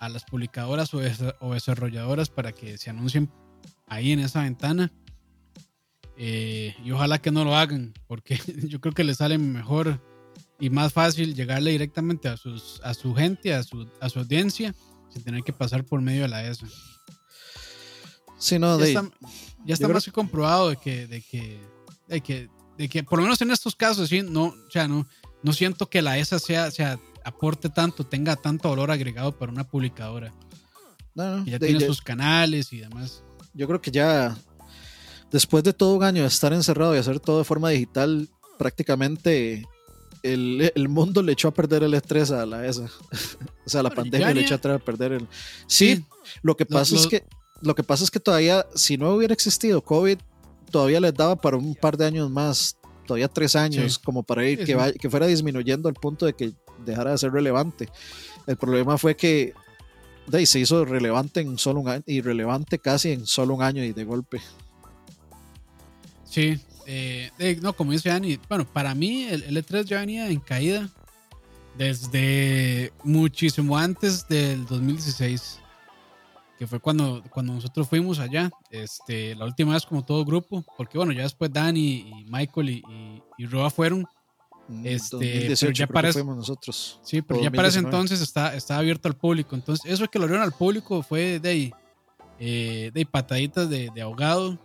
a 0.00 0.08
las 0.08 0.24
publicadoras 0.24 0.92
o, 0.92 1.52
desarrolladoras 1.52 2.30
para 2.30 2.50
que 2.50 2.76
se 2.78 2.90
anuncien 2.90 3.30
ahí 3.86 4.10
en 4.10 4.18
esa 4.18 4.42
ventana. 4.42 4.92
Eh, 6.16 6.74
y 6.84 6.90
ojalá 6.90 7.20
que 7.20 7.30
no 7.30 7.44
lo 7.44 7.54
hagan, 7.54 7.94
porque 8.08 8.40
yo 8.66 8.80
creo 8.80 8.92
que 8.92 9.04
les 9.04 9.18
sale 9.18 9.38
mejor 9.38 10.00
y 10.58 10.70
más 10.70 10.92
fácil 10.92 11.34
llegarle 11.36 11.70
directamente 11.70 12.28
a, 12.28 12.36
sus, 12.36 12.80
a 12.82 12.92
su 12.92 13.14
gente, 13.14 13.54
a 13.54 13.62
su, 13.62 13.88
a 14.00 14.08
su 14.08 14.18
audiencia, 14.18 14.74
sin 15.10 15.22
tener 15.22 15.42
que 15.42 15.52
pasar 15.52 15.84
por 15.84 16.00
medio 16.00 16.22
de 16.22 16.28
la 16.28 16.46
ESA. 16.46 16.66
Sí, 18.38 18.58
no, 18.58 18.78
ya 18.78 18.86
está, 18.86 19.10
ya 19.64 19.74
está 19.74 19.88
más 19.88 20.04
que 20.04 20.12
comprobado 20.12 20.70
de 20.70 20.76
que, 20.76 21.06
de 21.06 21.22
que, 21.22 21.60
de 22.08 22.20
que, 22.20 22.50
de 22.76 22.88
que, 22.88 23.02
por 23.02 23.18
lo 23.18 23.22
menos 23.24 23.40
en 23.40 23.50
estos 23.50 23.74
casos, 23.74 24.08
sí, 24.08 24.22
no, 24.22 24.46
o 24.46 24.70
sea, 24.70 24.86
no, 24.86 25.06
no 25.42 25.52
siento 25.52 25.88
que 25.88 26.02
la 26.02 26.18
ESA 26.18 26.38
sea, 26.38 26.70
sea 26.70 26.98
aporte 27.24 27.70
tanto, 27.70 28.04
tenga 28.04 28.36
tanto 28.36 28.68
valor 28.68 28.90
agregado 28.90 29.36
para 29.36 29.50
una 29.50 29.64
publicadora. 29.64 30.32
No, 31.14 31.38
no, 31.38 31.44
ya 31.46 31.58
tiene 31.58 31.80
sus 31.80 32.02
canales 32.02 32.72
y 32.72 32.78
demás. 32.78 33.22
Yo 33.54 33.66
creo 33.66 33.80
que 33.80 33.90
ya 33.90 34.36
después 35.30 35.64
de 35.64 35.72
todo 35.72 35.96
un 35.96 36.04
año 36.04 36.22
de 36.22 36.28
estar 36.28 36.52
encerrado 36.52 36.94
y 36.94 36.98
hacer 36.98 37.20
todo 37.20 37.38
de 37.38 37.44
forma 37.44 37.70
digital, 37.70 38.28
prácticamente 38.58 39.64
el, 40.22 40.72
el, 40.74 40.88
mundo 40.88 41.22
le 41.22 41.32
echó 41.32 41.48
a 41.48 41.54
perder 41.54 41.82
el 41.82 41.94
estrés 41.94 42.30
a 42.30 42.44
la 42.46 42.66
ESA. 42.66 42.84
o 43.66 43.68
sea, 43.68 43.82
la 43.82 43.90
pandemia 43.90 44.32
le 44.34 44.42
echó 44.42 44.54
a 44.54 44.78
perder 44.78 45.12
el. 45.12 45.28
Sí, 45.66 46.04
lo 46.42 46.56
que 46.56 46.66
pasa 46.66 46.96
es 46.96 47.06
que 47.06 47.24
lo 47.62 47.74
que 47.74 47.82
pasa 47.82 48.04
es 48.04 48.10
que 48.10 48.20
todavía, 48.20 48.66
si 48.74 48.96
no 48.96 49.14
hubiera 49.14 49.32
existido 49.32 49.80
COVID, 49.80 50.18
todavía 50.70 51.00
les 51.00 51.14
daba 51.14 51.36
para 51.36 51.56
un 51.56 51.74
par 51.74 51.96
de 51.96 52.04
años 52.04 52.30
más, 52.30 52.76
todavía 53.06 53.28
tres 53.28 53.56
años, 53.56 53.98
como 53.98 54.22
para 54.22 54.46
ir, 54.46 54.64
que, 54.64 54.94
que 54.98 55.10
fuera 55.10 55.26
disminuyendo 55.26 55.88
al 55.88 55.94
punto 55.94 56.26
de 56.26 56.34
que 56.34 56.52
dejara 56.84 57.12
de 57.12 57.18
ser 57.18 57.32
relevante. 57.32 57.88
El 58.46 58.56
problema 58.56 58.98
fue 58.98 59.16
que 59.16 59.54
de 60.26 60.44
se 60.44 60.58
hizo 60.58 60.84
relevante 60.84 61.40
en 61.40 61.56
solo 61.58 61.80
un 61.80 61.88
año, 61.88 62.02
irrelevante 62.06 62.78
casi 62.78 63.12
en 63.12 63.26
solo 63.26 63.54
un 63.54 63.62
año 63.62 63.84
y 63.84 63.92
de 63.92 64.04
golpe. 64.04 64.40
Sí, 66.24 66.60
eh, 66.86 67.58
no, 67.62 67.74
como 67.74 67.92
dice 67.92 68.10
Ani, 68.10 68.38
bueno, 68.48 68.64
para 68.64 68.94
mí 68.94 69.24
el, 69.24 69.56
E3 69.56 69.84
ya 69.84 70.00
venía 70.00 70.28
en 70.30 70.40
caída 70.40 70.88
desde 71.76 72.92
muchísimo 73.04 73.76
antes 73.76 74.26
del 74.28 74.64
2016, 74.66 75.60
que 76.58 76.66
fue 76.66 76.80
cuando, 76.80 77.22
cuando 77.30 77.52
nosotros 77.52 77.88
fuimos 77.88 78.18
allá, 78.18 78.50
este, 78.70 79.34
la 79.34 79.44
última 79.44 79.74
vez 79.74 79.84
como 79.84 80.04
todo 80.04 80.24
grupo, 80.24 80.64
porque 80.76 80.96
bueno, 80.96 81.12
ya 81.12 81.22
después 81.22 81.52
Dani 81.52 81.80
y 81.80 82.24
Michael 82.28 82.70
y, 82.70 82.82
y, 82.88 83.22
y 83.38 83.46
Roa 83.46 83.68
fueron, 83.70 84.06
este, 84.84 85.54
pero 85.60 85.72
ya 85.72 85.86
parece, 85.86 86.24
nosotros. 86.24 86.98
Sí, 87.02 87.22
pero 87.22 87.40
ya 87.40 87.50
para 87.50 87.68
ese 87.68 87.78
entonces 87.78 88.20
está, 88.20 88.54
está 88.54 88.78
abierto 88.78 89.08
al 89.08 89.14
público. 89.14 89.54
Entonces, 89.54 89.90
eso 89.90 90.08
que 90.08 90.18
lo 90.18 90.24
abrieron 90.24 90.44
al 90.44 90.52
público 90.52 91.02
fue 91.02 91.38
de, 91.38 91.72
eh, 92.40 92.90
de 92.92 93.06
pataditas 93.06 93.70
de, 93.70 93.90
de, 93.94 94.02
ahogado, 94.02 94.58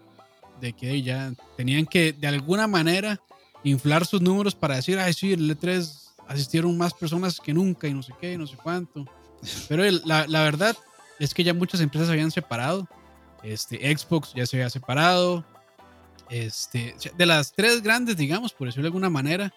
de 0.62 0.74
que 0.74 1.02
ya 1.02 1.34
tenían 1.58 1.86
que 1.86 2.14
de 2.14 2.28
alguna 2.28 2.68
manera 2.68 3.20
inflar 3.64 4.06
sus 4.06 4.22
números 4.22 4.56
para 4.56 4.76
decir, 4.76 5.00
ay, 5.00 5.14
sí, 5.14 5.34
el 5.34 5.50
E3 5.58 6.12
asistieron 6.28 6.78
más 6.78 6.94
personas 6.94 7.40
que 7.40 7.54
nunca 7.54 7.88
y 7.88 7.94
no 7.94 8.04
sé 8.04 8.14
qué, 8.22 8.38
no 8.38 8.48
sé 8.48 8.56
cuánto. 8.56 9.06
Pero 9.68 9.84
la, 10.06 10.28
la 10.28 10.44
verdad 10.44 10.78
es 11.20 11.34
que 11.34 11.44
ya 11.44 11.54
muchas 11.54 11.82
empresas 11.82 12.08
se 12.08 12.14
habían 12.14 12.32
separado. 12.32 12.88
Este, 13.44 13.78
Xbox 13.98 14.34
ya 14.34 14.46
se 14.46 14.58
había 14.58 14.70
separado. 14.70 15.44
Este, 16.30 16.96
de 17.18 17.26
las 17.26 17.52
tres 17.52 17.82
grandes, 17.82 18.16
digamos, 18.16 18.54
por 18.54 18.68
decirlo 18.68 18.84
de 18.84 18.88
alguna 18.88 19.10
manera, 19.10 19.52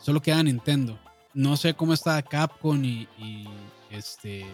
Solo 0.00 0.22
queda 0.22 0.42
Nintendo. 0.42 0.98
No 1.34 1.56
sé 1.56 1.74
cómo 1.74 1.92
está 1.92 2.20
Capcom 2.22 2.82
y, 2.82 3.06
este 3.90 4.46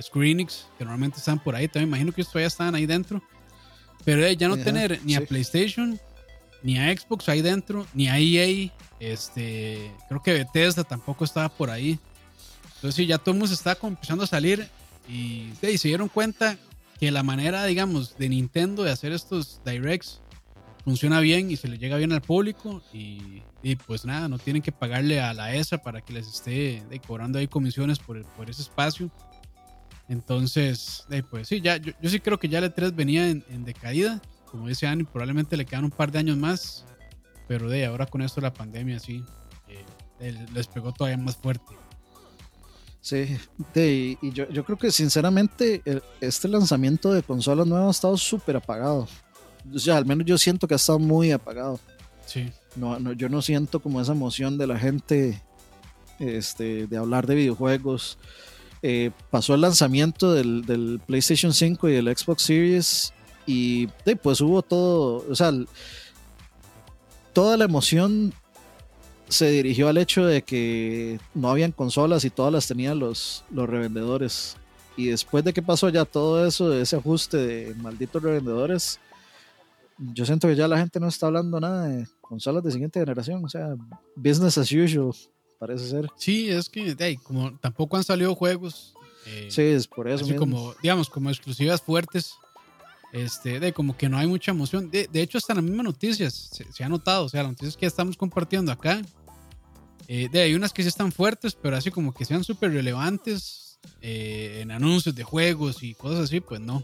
Screenix, 0.00 0.68
que 0.78 0.84
normalmente 0.84 1.18
están 1.18 1.38
por 1.38 1.54
ahí. 1.54 1.66
También 1.66 1.88
imagino 1.88 2.12
que 2.12 2.24
todavía 2.24 2.46
están 2.46 2.74
ahí 2.74 2.86
dentro. 2.86 3.22
Pero 4.04 4.28
ya 4.30 4.48
no 4.48 4.56
tener 4.56 5.00
ni 5.04 5.14
a 5.14 5.24
PlayStation, 5.24 5.98
ni 6.62 6.78
a 6.78 6.96
Xbox 6.96 7.28
ahí 7.28 7.42
dentro, 7.42 7.86
ni 7.94 8.08
a 8.08 8.18
EA. 8.18 8.70
Este, 8.98 9.90
creo 10.08 10.22
que 10.22 10.32
Bethesda 10.32 10.84
tampoco 10.84 11.24
estaba 11.24 11.48
por 11.48 11.70
ahí. 11.70 11.98
Entonces 12.76 12.94
sí, 12.96 13.06
ya 13.06 13.18
todo 13.18 13.32
el 13.32 13.38
mundo 13.38 13.54
está 13.54 13.76
empezando 13.82 14.24
a 14.24 14.26
salir 14.26 14.68
y, 15.08 15.52
y 15.62 15.78
se 15.78 15.88
dieron 15.88 16.08
cuenta 16.08 16.56
que 16.98 17.10
la 17.10 17.22
manera, 17.22 17.64
digamos, 17.64 18.16
de 18.16 18.28
Nintendo 18.28 18.84
de 18.84 18.90
hacer 18.90 19.12
estos 19.12 19.60
directs 19.64 20.20
funciona 20.84 21.20
bien 21.20 21.50
y 21.50 21.56
se 21.56 21.68
le 21.68 21.78
llega 21.78 21.96
bien 21.96 22.12
al 22.12 22.22
público 22.22 22.82
y, 22.92 23.42
pues 23.86 24.04
nada, 24.04 24.28
no 24.28 24.38
tienen 24.38 24.62
que 24.62 24.72
pagarle 24.72 25.20
a 25.20 25.32
la 25.34 25.54
ESA 25.54 25.78
para 25.78 26.00
que 26.00 26.12
les 26.12 26.28
esté 26.28 26.82
cobrando 27.06 27.38
ahí 27.38 27.46
comisiones 27.46 27.98
por, 27.98 28.24
por 28.24 28.50
ese 28.50 28.62
espacio. 28.62 29.10
Entonces, 30.12 31.06
pues 31.30 31.48
sí, 31.48 31.60
ya, 31.60 31.78
yo, 31.78 31.92
sí 32.02 32.20
creo 32.20 32.38
que 32.38 32.48
ya 32.48 32.58
el 32.58 32.72
E3 32.72 32.94
venía 32.94 33.28
en, 33.28 33.64
decaída, 33.64 34.20
como 34.50 34.68
dice 34.68 34.86
Ani, 34.86 35.04
probablemente 35.04 35.56
le 35.56 35.64
quedan 35.64 35.84
un 35.84 35.90
par 35.90 36.12
de 36.12 36.18
años 36.18 36.36
más, 36.36 36.84
pero 37.48 37.68
de 37.68 37.86
ahora 37.86 38.06
con 38.06 38.20
esto 38.20 38.40
de 38.40 38.46
la 38.48 38.52
pandemia, 38.52 38.98
sí, 38.98 39.24
eh, 40.20 40.46
les 40.52 40.66
pegó 40.66 40.92
todavía 40.92 41.16
más 41.16 41.36
fuerte. 41.36 41.74
Sí, 43.00 43.36
y 43.74 44.32
yo, 44.32 44.48
yo, 44.50 44.64
creo 44.64 44.78
que 44.78 44.92
sinceramente 44.92 45.82
este 46.20 46.46
lanzamiento 46.46 47.12
de 47.12 47.22
consolas 47.22 47.66
nuevas 47.66 47.88
ha 47.88 47.90
estado 47.90 48.16
súper 48.16 48.56
apagado 48.56 49.08
o 49.72 49.78
sea, 49.78 49.96
al 49.96 50.06
menos 50.06 50.26
yo 50.26 50.38
siento 50.38 50.66
que 50.66 50.74
ha 50.74 50.76
estado 50.76 50.98
muy 50.98 51.30
apagado. 51.30 51.78
Sí. 52.26 52.50
No, 52.76 52.98
no, 52.98 53.12
yo 53.12 53.28
no 53.28 53.42
siento 53.42 53.80
como 53.80 54.00
esa 54.00 54.12
emoción 54.12 54.56
de 54.58 54.66
la 54.66 54.78
gente 54.78 55.42
este, 56.18 56.86
de 56.86 56.96
hablar 56.96 57.26
de 57.26 57.34
videojuegos. 57.34 58.18
Eh, 58.82 59.10
pasó 59.30 59.54
el 59.54 59.60
lanzamiento 59.60 60.32
del, 60.32 61.00
PlayStation 61.06 61.52
5 61.52 61.88
y 61.88 61.92
del 61.92 62.16
Xbox 62.16 62.42
Series 62.42 63.12
y 63.46 63.86
pues 64.22 64.40
hubo 64.40 64.62
todo, 64.62 65.24
o 65.28 65.34
sea, 65.34 65.52
toda 67.32 67.56
la 67.56 67.64
emoción 67.64 68.32
se 69.28 69.50
dirigió 69.50 69.88
al 69.88 69.98
hecho 69.98 70.26
de 70.26 70.42
que 70.42 71.18
no 71.34 71.50
habían 71.50 71.72
consolas 71.72 72.24
y 72.24 72.30
todas 72.30 72.52
las 72.52 72.66
tenían 72.66 72.98
los, 72.98 73.44
los 73.50 73.68
revendedores. 73.68 74.56
Y 74.96 75.06
después 75.06 75.42
de 75.42 75.52
que 75.52 75.62
pasó 75.62 75.88
ya 75.88 76.04
todo 76.04 76.46
eso, 76.46 76.72
ese 76.72 76.96
ajuste 76.96 77.36
de 77.38 77.74
malditos 77.76 78.22
revendedores, 78.22 79.00
yo 79.98 80.26
siento 80.26 80.48
que 80.48 80.56
ya 80.56 80.68
la 80.68 80.78
gente 80.78 81.00
no 81.00 81.08
está 81.08 81.26
hablando 81.26 81.58
nada 81.60 81.88
de 81.88 82.06
consolas 82.20 82.62
de 82.62 82.72
siguiente 82.72 83.00
generación, 83.00 83.44
o 83.44 83.48
sea, 83.48 83.74
business 84.16 84.58
as 84.58 84.70
usual, 84.70 85.12
parece 85.62 85.88
ser. 85.88 86.08
Sí, 86.16 86.50
es 86.50 86.68
que 86.68 87.16
como 87.22 87.56
tampoco 87.58 87.96
han 87.96 88.02
salido 88.02 88.34
juegos. 88.34 88.94
Eh, 89.26 89.46
sí, 89.48 89.62
es 89.62 89.86
por 89.86 90.08
eso. 90.08 90.24
Así 90.24 90.34
como, 90.34 90.74
digamos, 90.82 91.08
como 91.08 91.30
exclusivas 91.30 91.80
fuertes. 91.80 92.34
Este, 93.12 93.60
de 93.60 93.72
como 93.72 93.96
que 93.96 94.08
no 94.08 94.18
hay 94.18 94.26
mucha 94.26 94.50
emoción. 94.50 94.90
De, 94.90 95.06
de 95.06 95.22
hecho, 95.22 95.38
hasta 95.38 95.52
en 95.52 95.58
las 95.58 95.64
mismas 95.64 95.84
noticias 95.84 96.50
se, 96.72 96.82
ha 96.82 96.88
notado. 96.88 97.26
O 97.26 97.28
sea, 97.28 97.44
las 97.44 97.52
noticias 97.52 97.76
que 97.76 97.86
estamos 97.86 98.16
compartiendo 98.16 98.72
acá. 98.72 99.00
Eh, 100.08 100.28
de, 100.32 100.40
hay 100.40 100.54
unas 100.54 100.72
que 100.72 100.82
sí 100.82 100.88
están 100.88 101.12
fuertes, 101.12 101.54
pero 101.54 101.76
así 101.76 101.92
como 101.92 102.12
que 102.12 102.24
sean 102.24 102.42
súper 102.42 102.72
relevantes 102.72 103.78
eh, 104.00 104.58
en 104.62 104.72
anuncios 104.72 105.14
de 105.14 105.22
juegos 105.22 105.84
y 105.84 105.94
cosas 105.94 106.24
así, 106.24 106.40
pues 106.40 106.60
no. 106.60 106.82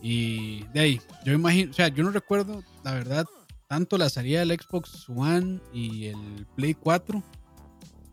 Y 0.00 0.62
de 0.72 0.80
ahí, 0.80 1.00
yo 1.26 1.34
imagino, 1.34 1.72
o 1.72 1.74
sea, 1.74 1.88
yo 1.88 2.02
no 2.04 2.10
recuerdo, 2.10 2.62
la 2.84 2.94
verdad, 2.94 3.26
tanto 3.66 3.98
la 3.98 4.08
salida 4.08 4.40
del 4.40 4.58
Xbox 4.58 5.08
One 5.10 5.60
y 5.74 6.06
el 6.06 6.46
Play 6.56 6.72
4, 6.72 7.22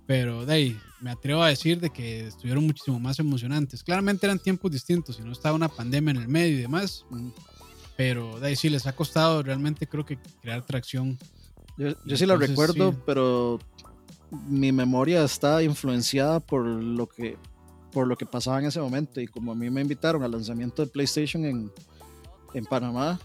pero 0.05 0.45
de 0.45 0.53
ahí, 0.53 0.79
me 1.01 1.11
atrevo 1.11 1.41
a 1.41 1.49
decir 1.49 1.79
de 1.79 1.89
que 1.89 2.27
estuvieron 2.27 2.65
muchísimo 2.65 2.99
más 2.99 3.19
emocionantes. 3.19 3.83
Claramente 3.83 4.25
eran 4.25 4.39
tiempos 4.39 4.71
distintos, 4.71 5.19
y 5.19 5.23
no 5.23 5.31
estaba 5.31 5.55
una 5.55 5.69
pandemia 5.69 6.11
en 6.11 6.17
el 6.17 6.27
medio 6.27 6.57
y 6.57 6.61
demás, 6.61 7.05
pero 7.95 8.39
de 8.39 8.47
ahí 8.47 8.55
sí 8.55 8.69
les 8.69 8.85
ha 8.87 8.95
costado 8.95 9.41
realmente 9.43 9.87
creo 9.87 10.05
que 10.05 10.17
crear 10.41 10.65
tracción. 10.65 11.17
Yo, 11.77 11.89
yo 12.05 12.17
sí 12.17 12.25
lo 12.25 12.37
recuerdo, 12.37 12.95
pero 13.05 13.59
mi 14.47 14.71
memoria 14.71 15.23
está 15.23 15.61
influenciada 15.63 16.39
por 16.39 16.65
lo 16.65 17.07
que 17.07 17.37
por 17.95 18.07
lo 18.07 18.17
que 18.17 18.25
pasaba 18.25 18.59
en 18.59 18.65
ese 18.65 18.81
momento. 18.81 19.21
Y 19.21 19.27
como 19.27 19.53
a 19.53 19.55
mí 19.55 19.69
me 19.69 19.79
invitaron 19.79 20.21
al 20.21 20.31
lanzamiento 20.31 20.83
de 20.83 20.91
PlayStation 20.91 21.45
en, 21.45 21.71
en 22.53 22.65
Panamá, 22.65 23.17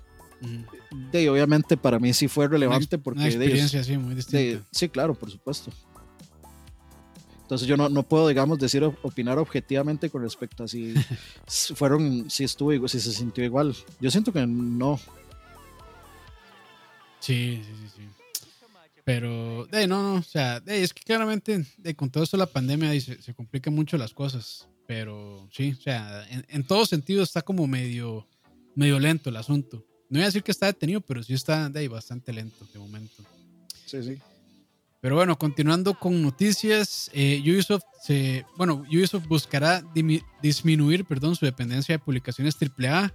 de, 1.10 1.28
obviamente 1.28 1.76
para 1.76 1.98
mí 1.98 2.12
sí 2.12 2.28
fue 2.28 2.46
relevante 2.46 2.96
porque... 2.96 3.18
Una 3.18 3.28
experiencia, 3.28 3.82
sí, 3.82 3.98
muy 3.98 4.14
distinta. 4.14 4.64
sí, 4.70 4.88
claro, 4.88 5.14
por 5.14 5.28
supuesto. 5.28 5.72
Entonces 7.50 7.66
yo 7.66 7.76
no, 7.76 7.88
no, 7.88 8.04
puedo, 8.04 8.28
digamos, 8.28 8.60
decir, 8.60 8.84
opinar 8.84 9.36
objetivamente 9.40 10.08
con 10.08 10.22
respecto 10.22 10.62
a 10.62 10.68
si 10.68 10.94
fueron, 11.74 12.30
si 12.30 12.44
estuvo 12.44 12.72
igual, 12.72 12.88
si 12.88 13.00
se 13.00 13.10
sintió 13.10 13.42
igual. 13.42 13.74
Yo 13.98 14.08
siento 14.08 14.32
que 14.32 14.46
no. 14.46 15.00
Sí, 17.18 17.60
sí, 17.64 17.72
sí, 17.82 17.88
sí. 17.96 18.02
Pero, 19.02 19.66
de, 19.66 19.88
no, 19.88 20.00
no, 20.00 20.20
o 20.20 20.22
sea, 20.22 20.62
es 20.64 20.94
que 20.94 21.02
claramente 21.02 21.66
de, 21.76 21.96
con 21.96 22.08
todo 22.08 22.22
esto 22.22 22.36
la 22.36 22.46
pandemia 22.46 22.92
se, 23.00 23.20
se 23.20 23.34
complican 23.34 23.74
mucho 23.74 23.98
las 23.98 24.14
cosas. 24.14 24.68
Pero 24.86 25.48
sí, 25.50 25.74
o 25.76 25.82
sea, 25.82 26.24
en, 26.30 26.46
en 26.48 26.64
todo 26.64 26.86
sentido 26.86 27.24
está 27.24 27.42
como 27.42 27.66
medio, 27.66 28.28
medio 28.76 29.00
lento 29.00 29.28
el 29.28 29.36
asunto. 29.36 29.84
No 30.08 30.18
voy 30.18 30.22
a 30.22 30.26
decir 30.26 30.44
que 30.44 30.52
está 30.52 30.66
detenido, 30.66 31.00
pero 31.00 31.20
sí 31.24 31.34
está 31.34 31.68
de 31.68 31.80
ahí 31.80 31.88
bastante 31.88 32.32
lento 32.32 32.64
de 32.72 32.78
momento. 32.78 33.24
Sí, 33.86 34.00
sí. 34.04 34.18
Pero 35.00 35.16
bueno, 35.16 35.38
continuando 35.38 35.94
con 35.94 36.20
noticias, 36.22 37.10
eh, 37.14 37.40
Ubisoft, 37.42 37.84
se, 38.02 38.44
bueno, 38.56 38.84
Ubisoft 38.90 39.26
buscará 39.26 39.82
disminuir 40.42 41.06
perdón, 41.06 41.36
su 41.36 41.46
dependencia 41.46 41.94
de 41.94 41.98
publicaciones 41.98 42.56
AAA 42.56 43.12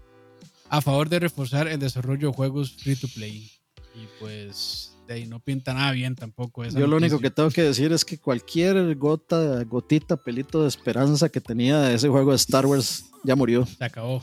a 0.69 0.81
favor 0.81 1.09
de 1.09 1.19
reforzar 1.19 1.67
el 1.67 1.79
desarrollo 1.79 2.29
de 2.29 2.33
juegos 2.33 2.71
free 2.71 2.95
to 2.95 3.07
play. 3.07 3.51
Y 3.93 4.07
pues 4.19 4.95
de 5.07 5.13
ahí 5.13 5.25
no 5.27 5.39
pinta 5.39 5.73
nada 5.73 5.91
bien 5.91 6.15
tampoco. 6.15 6.65
Yo 6.65 6.87
lo 6.87 6.97
único 6.97 7.19
que 7.19 7.29
tengo 7.29 7.49
que 7.49 7.61
decir 7.61 7.91
es 7.91 8.03
que 8.03 8.17
cualquier 8.17 8.95
gota, 8.95 9.63
gotita, 9.63 10.17
pelito 10.17 10.63
de 10.63 10.67
esperanza 10.67 11.29
que 11.29 11.39
tenía 11.39 11.79
de 11.79 11.95
ese 11.95 12.09
juego 12.09 12.31
de 12.31 12.37
Star 12.37 12.65
Wars 12.65 13.05
ya 13.23 13.35
murió. 13.35 13.65
Se 13.65 13.85
acabó. 13.85 14.21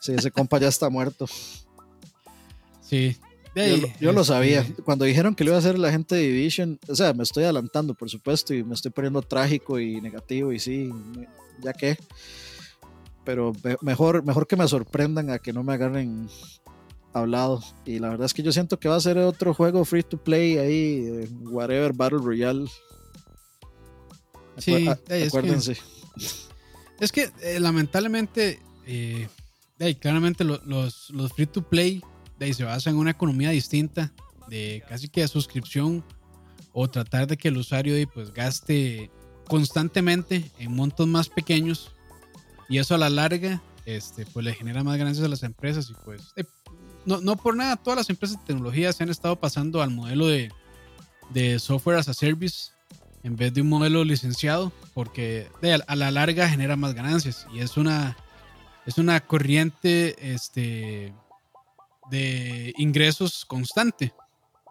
Sí, 0.00 0.12
ese 0.12 0.30
compa 0.30 0.58
ya 0.58 0.68
está 0.68 0.88
muerto. 0.90 1.26
Sí, 2.86 3.16
yo, 4.00 4.12
lo 4.12 4.24
sabía. 4.24 4.60
Este, 4.60 4.82
Cuando 4.82 5.04
dijeron 5.04 5.34
que 5.34 5.44
lo 5.44 5.50
iba 5.50 5.56
a 5.56 5.60
hacer 5.60 5.78
la 5.78 5.90
gente 5.90 6.14
de 6.14 6.22
Division, 6.22 6.78
o 6.88 6.94
sea, 6.94 7.12
me 7.12 7.22
estoy 7.22 7.44
adelantando, 7.44 7.94
por 7.94 8.10
supuesto, 8.10 8.54
y 8.54 8.64
me 8.64 8.74
estoy 8.74 8.90
poniendo 8.90 9.22
trágico 9.22 9.78
y 9.78 10.00
negativo, 10.00 10.52
y 10.52 10.58
sí, 10.58 10.90
ya 11.62 11.72
que. 11.72 11.96
Pero 13.24 13.52
mejor, 13.80 14.24
mejor 14.24 14.46
que 14.46 14.56
me 14.56 14.68
sorprendan 14.68 15.30
a 15.30 15.38
que 15.38 15.52
no 15.52 15.62
me 15.62 15.72
agarren 15.72 16.28
hablado. 17.14 17.62
Y 17.86 17.98
la 18.00 18.10
verdad 18.10 18.26
es 18.26 18.34
que 18.34 18.42
yo 18.42 18.52
siento 18.52 18.78
que 18.78 18.88
va 18.88 18.96
a 18.96 19.00
ser 19.00 19.16
otro 19.18 19.54
juego 19.54 19.84
free 19.84 20.02
to 20.02 20.18
play 20.18 20.58
ahí, 20.58 21.28
whatever, 21.44 21.92
Battle 21.92 22.18
Royale. 22.18 22.66
Sí, 24.58 24.86
acuérdense. 25.26 25.76
Es 27.00 27.12
que, 27.12 27.30
eh, 27.40 27.58
lamentablemente, 27.60 28.60
eh, 28.86 29.28
claramente 30.00 30.44
los, 30.44 31.10
los 31.10 31.32
free 31.32 31.46
to 31.46 31.62
play 31.62 32.02
se 32.52 32.64
basa 32.64 32.90
en 32.90 32.96
una 32.96 33.12
economía 33.12 33.50
distinta 33.50 34.12
de 34.48 34.82
casi 34.88 35.08
que 35.08 35.22
de 35.22 35.28
suscripción 35.28 36.04
o 36.72 36.88
tratar 36.88 37.26
de 37.26 37.36
que 37.36 37.48
el 37.48 37.56
usuario 37.56 37.94
pues 38.12 38.32
gaste 38.32 39.10
constantemente 39.48 40.50
en 40.58 40.74
montos 40.74 41.06
más 41.06 41.28
pequeños. 41.28 41.92
Y 42.68 42.78
eso 42.78 42.94
a 42.94 42.98
la 42.98 43.10
larga 43.10 43.62
este, 43.86 44.26
pues 44.26 44.44
le 44.44 44.54
genera 44.54 44.82
más 44.82 44.96
ganancias 44.96 45.24
a 45.24 45.28
las 45.28 45.42
empresas 45.42 45.90
y 45.90 45.94
pues 46.04 46.32
eh, 46.36 46.44
no, 47.04 47.20
no, 47.20 47.36
por 47.36 47.54
nada 47.54 47.76
todas 47.76 47.98
las 47.98 48.10
empresas 48.10 48.38
de 48.38 48.46
tecnología 48.46 48.92
se 48.92 49.02
han 49.02 49.10
estado 49.10 49.36
pasando 49.36 49.82
al 49.82 49.90
modelo 49.90 50.26
de, 50.26 50.50
de 51.30 51.58
software 51.58 51.98
as 51.98 52.08
a 52.08 52.14
service 52.14 52.70
en 53.22 53.36
vez 53.36 53.52
de 53.52 53.60
un 53.60 53.68
modelo 53.68 54.02
licenciado 54.04 54.72
porque 54.94 55.48
a 55.86 55.96
la 55.96 56.10
larga 56.10 56.48
genera 56.48 56.76
más 56.76 56.94
ganancias. 56.94 57.46
Y 57.52 57.60
es 57.60 57.76
una 57.76 58.16
es 58.86 58.98
una 58.98 59.20
corriente 59.20 60.34
este 60.34 61.14
de 62.10 62.72
ingresos 62.76 63.44
constante. 63.44 64.14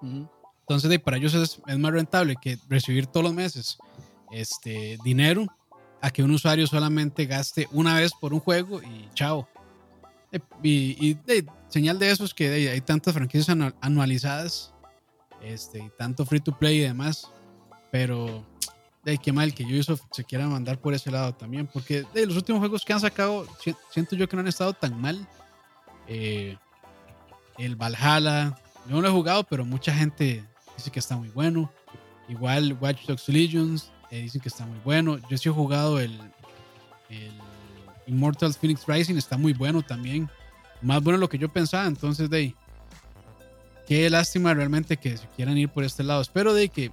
Entonces, 0.01 0.89
de, 0.89 0.99
para 0.99 1.17
ellos 1.17 1.33
es, 1.33 1.61
más 1.77 1.91
rentable 1.91 2.35
que 2.41 2.57
recibir 2.69 3.07
todos 3.07 3.25
los 3.25 3.33
meses 3.33 3.77
este 4.31 4.97
dinero 5.03 5.45
a 6.01 6.09
que 6.09 6.23
un 6.23 6.31
usuario 6.31 6.65
solamente 6.67 7.25
gaste 7.25 7.67
una 7.71 7.95
vez 7.95 8.11
por 8.19 8.33
un 8.33 8.39
juego 8.39 8.81
y 8.81 9.09
chao. 9.13 9.47
Eh, 10.31 10.39
y, 10.63 11.17
señal 11.69 11.99
de 11.99 12.11
eso 12.11 12.25
es 12.25 12.33
que 12.33 12.69
hay 12.69 12.81
tantas 12.81 13.13
franquicias 13.13 13.55
anualizadas 13.81 14.73
este, 15.41 15.79
y 15.79 15.89
tanto 15.97 16.25
free 16.25 16.39
to 16.39 16.57
play 16.57 16.77
y 16.79 16.81
demás. 16.81 17.29
Pero 17.91 18.45
de 19.03 19.17
qué 19.17 19.31
mal 19.31 19.53
que 19.53 19.63
Ubisoft 19.63 20.01
se 20.11 20.23
quiera 20.23 20.47
mandar 20.47 20.79
por 20.79 20.93
ese 20.93 21.11
lado 21.11 21.33
también. 21.33 21.67
Porque 21.67 22.05
de 22.13 22.25
los 22.25 22.35
últimos 22.35 22.59
juegos 22.59 22.83
que 22.83 22.93
han 22.93 22.99
sacado, 22.99 23.45
siento 23.91 24.15
yo 24.15 24.27
que 24.27 24.35
no 24.35 24.41
han 24.41 24.47
estado 24.47 24.73
tan 24.73 24.99
mal. 24.99 25.27
Eh, 26.07 26.57
el 27.57 27.75
Valhalla. 27.75 28.57
Yo 28.87 28.95
no 28.95 29.01
lo 29.01 29.07
he 29.07 29.11
jugado, 29.11 29.43
pero 29.43 29.65
mucha 29.65 29.93
gente 29.93 30.43
dice 30.77 30.91
que 30.91 30.99
está 30.99 31.15
muy 31.15 31.29
bueno. 31.29 31.71
Igual 32.29 32.77
Watch 32.79 33.05
Dogs 33.05 33.27
Legions 33.29 33.91
eh, 34.11 34.21
dicen 34.21 34.41
que 34.41 34.49
está 34.49 34.65
muy 34.65 34.79
bueno. 34.83 35.17
Yo 35.29 35.37
sí 35.37 35.49
he 35.49 35.51
jugado 35.51 35.99
el, 35.99 36.17
el 37.09 37.31
Immortals 38.07 38.57
Phoenix 38.57 38.85
Rising, 38.87 39.15
está 39.15 39.37
muy 39.37 39.53
bueno 39.53 39.81
también. 39.81 40.29
Más 40.81 41.01
bueno 41.01 41.17
de 41.17 41.21
lo 41.21 41.29
que 41.29 41.37
yo 41.37 41.49
pensaba. 41.49 41.85
Entonces, 41.87 42.29
de 42.29 42.55
qué 43.87 44.09
lástima 44.09 44.53
realmente 44.53 44.97
que 44.97 45.17
se 45.17 45.27
quieran 45.35 45.57
ir 45.57 45.69
por 45.69 45.83
este 45.83 46.03
lado. 46.03 46.21
Espero 46.21 46.53
de 46.53 46.69
que 46.69 46.91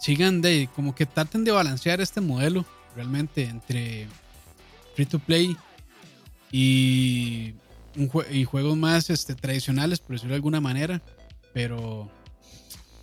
sigan 0.00 0.40
de 0.40 0.68
como 0.74 0.94
que 0.94 1.06
traten 1.06 1.44
de 1.44 1.52
balancear 1.52 2.00
este 2.00 2.20
modelo 2.20 2.64
realmente 2.96 3.44
entre 3.44 4.08
free 4.94 5.06
to 5.06 5.18
play 5.18 5.56
y 6.50 7.54
y 8.30 8.44
juegos 8.44 8.76
más 8.76 9.10
este, 9.10 9.34
tradicionales, 9.34 10.00
por 10.00 10.12
decirlo 10.12 10.32
de 10.32 10.36
alguna 10.36 10.60
manera. 10.60 11.02
Pero 11.52 12.10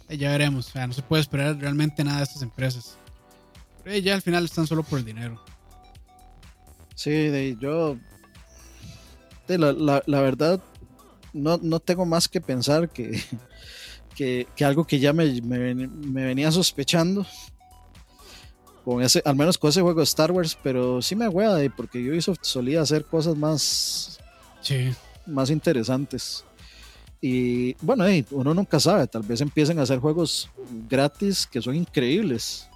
eh, 0.09 0.17
ya 0.17 0.31
veremos. 0.31 0.67
O 0.67 0.71
sea, 0.71 0.87
no 0.87 0.93
se 0.93 1.01
puede 1.01 1.21
esperar 1.21 1.57
realmente 1.57 2.03
nada 2.03 2.17
de 2.17 2.23
estas 2.23 2.41
empresas. 2.41 2.97
Pero 3.83 3.95
eh, 3.95 4.01
ya 4.01 4.15
al 4.15 4.21
final 4.21 4.45
están 4.45 4.67
solo 4.67 4.83
por 4.83 4.99
el 4.99 5.05
dinero. 5.05 5.41
Sí, 6.95 7.11
de, 7.11 7.55
yo. 7.59 7.97
De, 9.47 9.57
la, 9.57 10.03
la, 10.05 10.21
verdad, 10.21 10.61
no, 11.33 11.57
no, 11.61 11.79
tengo 11.79 12.05
más 12.05 12.27
que 12.27 12.39
pensar 12.39 12.89
que, 12.89 13.19
que, 14.15 14.47
que 14.55 14.65
algo 14.65 14.85
que 14.85 14.99
ya 14.99 15.11
me, 15.13 15.41
me, 15.41 15.73
me, 15.73 16.25
venía 16.25 16.51
sospechando. 16.51 17.25
Con 18.83 19.03
ese, 19.03 19.21
al 19.25 19.35
menos 19.35 19.57
con 19.57 19.69
ese 19.69 19.81
juego 19.81 19.99
de 19.99 20.05
Star 20.05 20.31
Wars, 20.31 20.57
pero 20.63 21.01
sí 21.01 21.15
me 21.15 21.27
hueva 21.27 21.57
porque 21.75 22.09
Ubisoft 22.09 22.39
solía 22.41 22.81
hacer 22.81 23.05
cosas 23.05 23.35
más 23.35 24.19
sí. 24.61 24.93
más 25.25 25.49
interesantes. 25.49 26.43
Y 27.21 27.73
bueno, 27.81 28.05
uno 28.31 28.53
nunca 28.53 28.79
sabe, 28.79 29.05
tal 29.07 29.23
vez 29.23 29.41
empiecen 29.41 29.77
a 29.79 29.81
hacer 29.81 29.99
juegos 29.99 30.49
gratis 30.89 31.45
que 31.45 31.61
son 31.61 31.75
increíbles. 31.75 32.69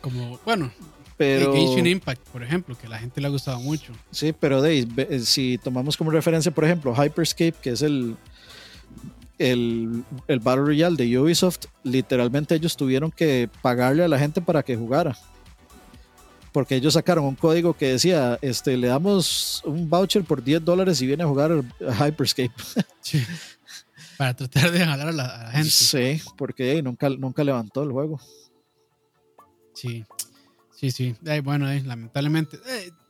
Como, 0.00 0.38
bueno, 0.44 0.70
pero 1.18 1.52
Genshin 1.52 1.86
Impact, 1.86 2.22
por 2.28 2.44
ejemplo, 2.44 2.78
que 2.78 2.86
a 2.86 2.90
la 2.90 2.98
gente 2.98 3.20
le 3.20 3.26
ha 3.26 3.30
gustado 3.30 3.58
mucho. 3.58 3.92
Sí, 4.12 4.32
pero 4.32 4.62
de, 4.62 5.20
si 5.24 5.58
tomamos 5.58 5.96
como 5.96 6.12
referencia, 6.12 6.52
por 6.52 6.64
ejemplo, 6.64 6.94
Hyperscape, 6.94 7.54
que 7.60 7.70
es 7.70 7.82
el, 7.82 8.16
el, 9.38 10.04
el 10.28 10.38
Battle 10.38 10.66
Royale 10.66 10.96
de 10.96 11.18
Ubisoft, 11.18 11.66
literalmente 11.82 12.54
ellos 12.54 12.76
tuvieron 12.76 13.10
que 13.10 13.50
pagarle 13.62 14.04
a 14.04 14.08
la 14.08 14.18
gente 14.18 14.40
para 14.40 14.62
que 14.62 14.76
jugara 14.76 15.18
porque 16.52 16.76
ellos 16.76 16.94
sacaron 16.94 17.24
un 17.24 17.34
código 17.34 17.74
que 17.74 17.92
decía, 17.92 18.38
este, 18.42 18.76
le 18.76 18.88
damos 18.88 19.62
un 19.64 19.88
voucher 19.88 20.24
por 20.24 20.42
10 20.42 20.64
dólares 20.64 21.00
y 21.02 21.06
viene 21.06 21.24
a 21.24 21.26
jugar 21.26 21.64
a 21.86 22.08
Hyperscape. 22.08 22.52
Sí. 23.00 23.24
Para 24.18 24.34
tratar 24.34 24.70
de 24.72 24.80
jalar 24.84 25.08
a 25.08 25.12
la, 25.12 25.50
gente. 25.52 25.70
Sí, 25.70 26.20
porque 26.36 26.82
nunca, 26.82 27.08
nunca 27.08 27.44
levantó 27.44 27.84
el 27.84 27.92
juego. 27.92 28.20
Sí, 29.72 30.04
sí, 30.74 30.90
sí. 30.90 31.14
bueno, 31.44 31.66
lamentablemente, 31.72 32.58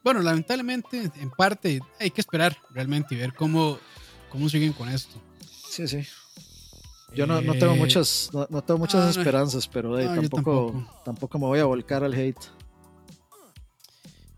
bueno, 0.04 0.20
lamentablemente, 0.20 1.10
en 1.16 1.30
parte, 1.30 1.80
hay 1.98 2.10
que 2.10 2.20
esperar 2.20 2.56
realmente 2.70 3.14
y 3.14 3.18
ver 3.18 3.32
cómo, 3.34 3.78
cómo 4.30 4.48
siguen 4.48 4.74
con 4.74 4.88
esto. 4.90 5.20
Sí, 5.70 5.88
sí. 5.88 6.06
Yo 7.14 7.26
no, 7.26 7.40
no 7.40 7.54
tengo 7.54 7.72
eh, 7.72 7.78
muchas, 7.78 8.30
no, 8.32 8.62
tengo 8.62 8.78
muchas 8.78 9.16
esperanzas, 9.16 9.66
pero 9.66 9.96
tampoco, 9.96 11.00
tampoco 11.04 11.38
me 11.38 11.46
voy 11.46 11.58
a 11.58 11.64
volcar 11.64 12.04
al 12.04 12.12
hate. 12.12 12.38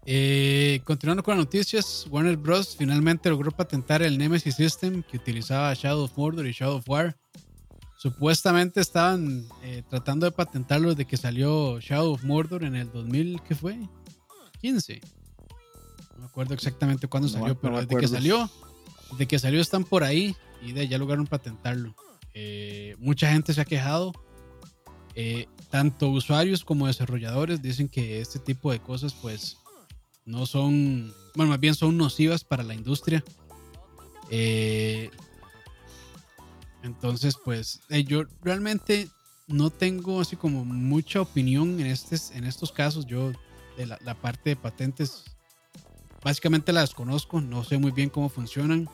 Eh, 0.07 0.81
continuando 0.85 1.23
con 1.23 1.37
las 1.37 1.45
noticias, 1.45 2.07
Warner 2.11 2.37
Bros. 2.37 2.75
finalmente 2.77 3.29
logró 3.29 3.51
patentar 3.51 4.03
el 4.03 4.17
Nemesis 4.17 4.55
System 4.55 5.03
que 5.03 5.19
utilizaba 5.19 5.75
Shadow 5.75 6.05
of 6.05 6.17
Mordor 6.17 6.47
y 6.47 6.53
Shadow 6.53 6.77
of 6.77 6.89
War. 6.89 7.17
Supuestamente 7.99 8.81
estaban 8.81 9.47
eh, 9.63 9.83
tratando 9.91 10.25
de 10.25 10.33
patentarlo 10.33 10.91
desde 10.91 11.05
que 11.05 11.19
salió 11.19 11.79
Shadow 11.81 12.15
of 12.15 12.25
Mordor 12.25 12.65
en 12.65 12.77
el 12.77 12.91
2000, 12.91 13.43
¿qué 13.47 13.55
fue? 13.55 13.79
15. 14.63 15.01
No 16.13 16.19
me 16.21 16.25
acuerdo 16.25 16.55
exactamente 16.55 17.07
cuándo 17.07 17.29
salió, 17.29 17.59
pero 17.61 17.77
desde 17.81 17.97
que 17.97 18.09
salió, 18.09 18.51
desde 19.13 19.27
que 19.27 19.39
salió 19.39 19.61
están 19.61 19.85
por 19.85 20.03
ahí 20.03 20.35
y 20.63 20.73
de 20.73 20.89
ya 20.89 20.97
lograron 20.97 21.27
patentarlo. 21.27 21.95
Eh, 22.33 22.97
mucha 22.99 23.31
gente 23.31 23.53
se 23.53 23.61
ha 23.61 23.67
quejado. 23.67 24.13
tanto 25.71 26.09
usuarios 26.09 26.65
como 26.65 26.87
desarrolladores 26.87 27.61
dicen 27.61 27.89
que 27.89 28.21
este 28.21 28.39
tipo 28.39 28.73
de 28.73 28.81
cosas 28.81 29.13
pues 29.13 29.60
no 30.31 30.47
son, 30.47 31.13
bueno, 31.35 31.51
más 31.51 31.61
bien 31.61 31.75
son 31.75 31.97
nocivas 31.97 32.45
para 32.45 32.63
la 32.63 32.75
industria. 32.75 33.23
Eh, 34.31 35.11
entonces, 36.83 37.37
pues 37.45 37.81
eh, 37.91 38.05
yo 38.05 38.25
realmente 38.43 39.09
no 39.49 39.71
tengo 39.71 40.21
así 40.21 40.37
como 40.37 40.65
mucha 40.65 41.21
opinión 41.21 41.81
en, 41.81 41.87
estos, 41.87 42.31
en 42.31 42.45
estos 42.45 42.73
casos. 42.73 43.07
Yo 43.07 43.33
de 43.77 43.87
la, 43.87 44.15
parte 44.15 44.51
de 44.51 44.57
patentes 44.57 45.25
básicamente 46.23 46.73
la 46.73 46.83
desconozco, 46.83 47.41
no 47.41 47.65
sé 47.65 47.79
muy 47.79 47.91
bien 47.91 48.09
cómo 48.09 48.29
funcionan. 48.29 48.89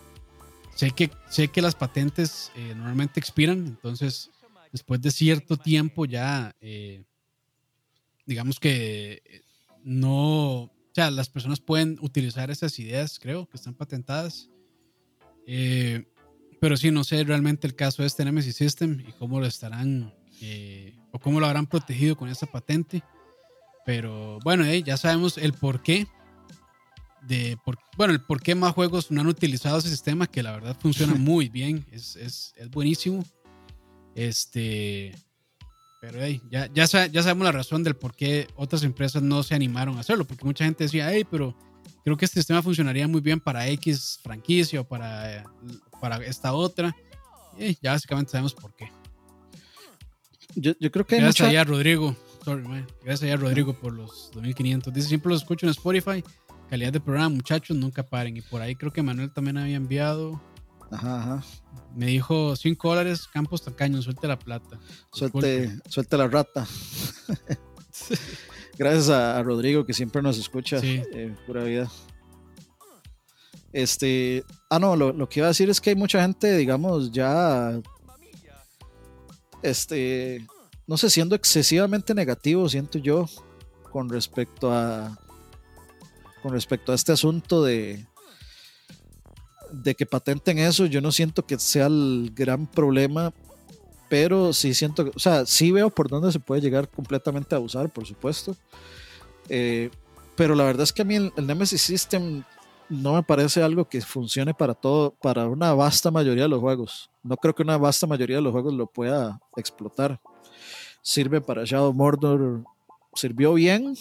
Sé 0.74 0.90
que, 0.90 1.10
sé 1.28 1.48
que 1.48 1.62
las 1.62 1.74
patentes 1.74 2.50
eh, 2.54 2.74
normalmente 2.74 3.20
expiran, 3.20 3.66
entonces 3.66 4.30
después 4.72 5.00
de 5.00 5.10
cierto 5.10 5.56
tiempo 5.56 6.04
ya, 6.04 6.54
digamos 8.26 8.60
que 8.60 9.42
no, 9.84 10.70
sea, 10.96 11.10
las 11.10 11.28
personas 11.28 11.60
pueden 11.60 11.98
utilizar 12.00 12.50
esas 12.50 12.78
ideas, 12.78 13.18
creo, 13.18 13.46
que 13.46 13.58
están 13.58 13.74
patentadas. 13.74 14.48
Eh, 15.46 16.06
pero 16.58 16.74
sí, 16.78 16.90
no 16.90 17.04
sé 17.04 17.22
realmente 17.22 17.66
el 17.66 17.76
caso 17.76 18.02
de 18.02 18.08
este 18.08 18.24
Nemesis 18.24 18.56
System 18.56 19.04
y 19.06 19.12
cómo 19.12 19.38
lo 19.38 19.46
estarán 19.46 20.14
eh, 20.40 20.96
o 21.12 21.18
cómo 21.18 21.38
lo 21.38 21.46
habrán 21.46 21.66
protegido 21.66 22.16
con 22.16 22.30
esa 22.30 22.46
patente. 22.46 23.02
Pero 23.84 24.38
bueno, 24.42 24.64
ya 24.72 24.96
sabemos 24.96 25.36
el 25.36 25.52
por 25.52 25.82
qué. 25.82 26.06
De 27.20 27.58
por, 27.62 27.76
bueno, 27.98 28.14
el 28.14 28.22
por 28.22 28.40
qué 28.40 28.54
más 28.54 28.72
juegos 28.72 29.10
no 29.10 29.20
han 29.20 29.26
utilizado 29.26 29.78
ese 29.78 29.90
sistema 29.90 30.26
que 30.26 30.42
la 30.42 30.52
verdad 30.52 30.78
funciona 30.80 31.14
muy 31.18 31.50
bien, 31.50 31.84
es, 31.92 32.16
es, 32.16 32.54
es 32.56 32.70
buenísimo. 32.70 33.22
Este, 34.14 35.14
pero 36.00 36.22
hey, 36.22 36.42
ya, 36.50 36.68
ya, 36.72 36.86
ya, 37.06 37.22
sabemos 37.22 37.44
la 37.44 37.52
razón 37.52 37.82
del 37.82 37.96
por 37.96 38.14
qué 38.14 38.48
otras 38.56 38.82
empresas 38.82 39.22
no 39.22 39.42
se 39.42 39.54
animaron 39.54 39.96
a 39.96 40.00
hacerlo, 40.00 40.24
porque 40.24 40.44
mucha 40.44 40.64
gente 40.64 40.84
decía, 40.84 41.12
hey, 41.12 41.24
pero 41.30 41.56
creo 42.04 42.16
que 42.16 42.24
este 42.24 42.40
sistema 42.40 42.62
funcionaría 42.62 43.08
muy 43.08 43.20
bien 43.20 43.40
para 43.40 43.68
X 43.68 44.20
franquicia 44.22 44.80
o 44.80 44.84
para, 44.84 45.44
para 46.00 46.18
esta 46.24 46.52
otra. 46.52 46.94
Y 47.58 47.78
ya 47.80 47.92
básicamente 47.92 48.32
sabemos 48.32 48.54
por 48.54 48.74
qué. 48.74 48.90
Yo, 50.54 50.72
yo 50.78 50.90
creo 50.90 51.06
que 51.06 51.18
Gracias 51.18 51.54
a 51.54 51.64
Rodrigo. 51.64 52.16
Gracias 53.02 53.32
a 53.32 53.36
Rodrigo 53.36 53.74
por 53.74 53.92
los 53.92 54.30
2500. 54.34 54.92
Dice, 54.92 55.08
siempre 55.08 55.30
los 55.30 55.42
escucho 55.42 55.66
en 55.66 55.70
Spotify. 55.70 56.22
Calidad 56.70 56.92
de 56.92 57.00
programa, 57.00 57.30
muchachos, 57.30 57.76
nunca 57.76 58.02
paren. 58.02 58.36
Y 58.36 58.42
por 58.42 58.62
ahí 58.62 58.76
creo 58.76 58.92
que 58.92 59.02
Manuel 59.02 59.32
también 59.32 59.58
había 59.58 59.76
enviado. 59.76 60.40
Ajá, 60.90 61.20
ajá. 61.20 61.44
Me 61.94 62.06
dijo 62.06 62.54
5 62.54 62.88
dólares, 62.88 63.26
Campos 63.26 63.62
Tacaño, 63.62 64.02
suelte 64.02 64.28
la 64.28 64.38
plata. 64.38 64.78
Suelte, 65.12 65.80
suelte 65.88 66.16
la 66.16 66.28
rata. 66.28 66.66
Gracias 68.78 69.08
a, 69.08 69.42
Rodrigo 69.42 69.86
que 69.86 69.94
siempre 69.94 70.20
nos 70.20 70.38
escucha. 70.38 70.78
Eh, 70.82 71.34
pura 71.46 71.64
vida. 71.64 71.90
Este, 73.72 74.44
ah, 74.70 74.78
no, 74.78 74.96
lo, 74.96 75.12
lo, 75.12 75.28
que 75.28 75.40
iba 75.40 75.46
a 75.46 75.50
decir 75.50 75.68
es 75.70 75.80
que 75.80 75.90
hay 75.90 75.96
mucha 75.96 76.22
gente, 76.22 76.56
digamos, 76.56 77.12
ya, 77.12 77.78
este, 79.62 80.46
no 80.86 80.96
sé, 80.96 81.10
siendo 81.10 81.34
excesivamente 81.34 82.14
negativo, 82.14 82.68
siento 82.68 82.98
yo, 82.98 83.26
con 83.90 84.08
respecto 84.08 84.72
a, 84.72 85.18
con 86.42 86.52
respecto 86.52 86.92
a 86.92 86.94
este 86.94 87.12
asunto 87.12 87.62
de, 87.62 88.06
de 89.72 89.94
que 89.94 90.06
patenten 90.06 90.58
eso, 90.58 90.86
yo 90.86 91.00
no 91.00 91.12
siento 91.12 91.44
que 91.46 91.58
sea 91.58 91.86
el 91.86 92.32
gran 92.34 92.66
problema, 92.66 93.32
pero 94.08 94.52
sí 94.52 94.74
siento, 94.74 95.10
o 95.14 95.18
sea, 95.18 95.46
sí 95.46 95.72
veo 95.72 95.90
por 95.90 96.08
dónde 96.08 96.32
se 96.32 96.40
puede 96.40 96.60
llegar 96.60 96.88
completamente 96.88 97.54
a 97.54 97.58
usar, 97.58 97.92
por 97.92 98.06
supuesto. 98.06 98.56
Eh, 99.48 99.90
pero 100.36 100.54
la 100.54 100.64
verdad 100.64 100.82
es 100.82 100.92
que 100.92 101.02
a 101.02 101.04
mí 101.04 101.16
el, 101.16 101.32
Nemesis 101.36 101.82
System 101.82 102.44
no 102.88 103.14
me 103.14 103.22
parece 103.22 103.62
algo 103.62 103.88
que 103.88 104.00
funcione 104.00 104.54
para 104.54 104.74
todo, 104.74 105.12
para 105.22 105.48
una 105.48 105.74
vasta 105.74 106.10
mayoría 106.10 106.44
de 106.44 106.48
los 106.48 106.60
juegos. 106.60 107.10
No 107.22 107.36
creo 107.36 107.54
que 107.54 107.62
una 107.62 107.78
vasta 107.78 108.06
mayoría 108.06 108.36
de 108.36 108.42
los 108.42 108.52
juegos 108.52 108.74
lo 108.74 108.86
pueda 108.86 109.40
explotar. 109.56 110.20
Sirve 111.02 111.40
para 111.40 111.64
Shadow 111.64 111.92
Mordor, 111.92 112.64
sirvió 113.14 113.54
bien, 113.54 113.94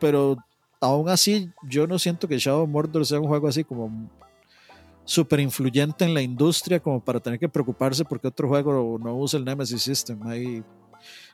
pero 0.00 0.36
aún 0.80 1.08
así 1.08 1.50
yo 1.62 1.86
no 1.86 1.98
siento 1.98 2.26
que 2.26 2.38
Shadow 2.38 2.66
Mordor 2.66 3.06
sea 3.06 3.20
un 3.20 3.28
juego 3.28 3.46
así 3.46 3.62
como 3.62 4.10
súper 5.10 5.40
influyente 5.40 6.04
en 6.04 6.14
la 6.14 6.22
industria 6.22 6.78
como 6.78 7.04
para 7.04 7.18
tener 7.18 7.36
que 7.36 7.48
preocuparse 7.48 8.04
porque 8.04 8.28
otro 8.28 8.46
juego 8.46 8.96
no 9.02 9.16
usa 9.16 9.40
el 9.40 9.44
Nemesis 9.44 9.82
System. 9.82 10.24
Hay, 10.24 10.62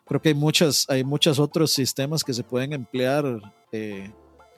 creo 0.07 0.23
que 0.23 0.31
hay 0.31 0.35
muchas, 0.35 0.89
hay 0.89 1.05
muchos 1.05 1.39
otros 1.39 1.73
sistemas 1.73 2.25
que 2.25 2.33
se 2.33 2.43
pueden 2.43 2.73
emplear 2.73 3.39
eh, 3.73 4.11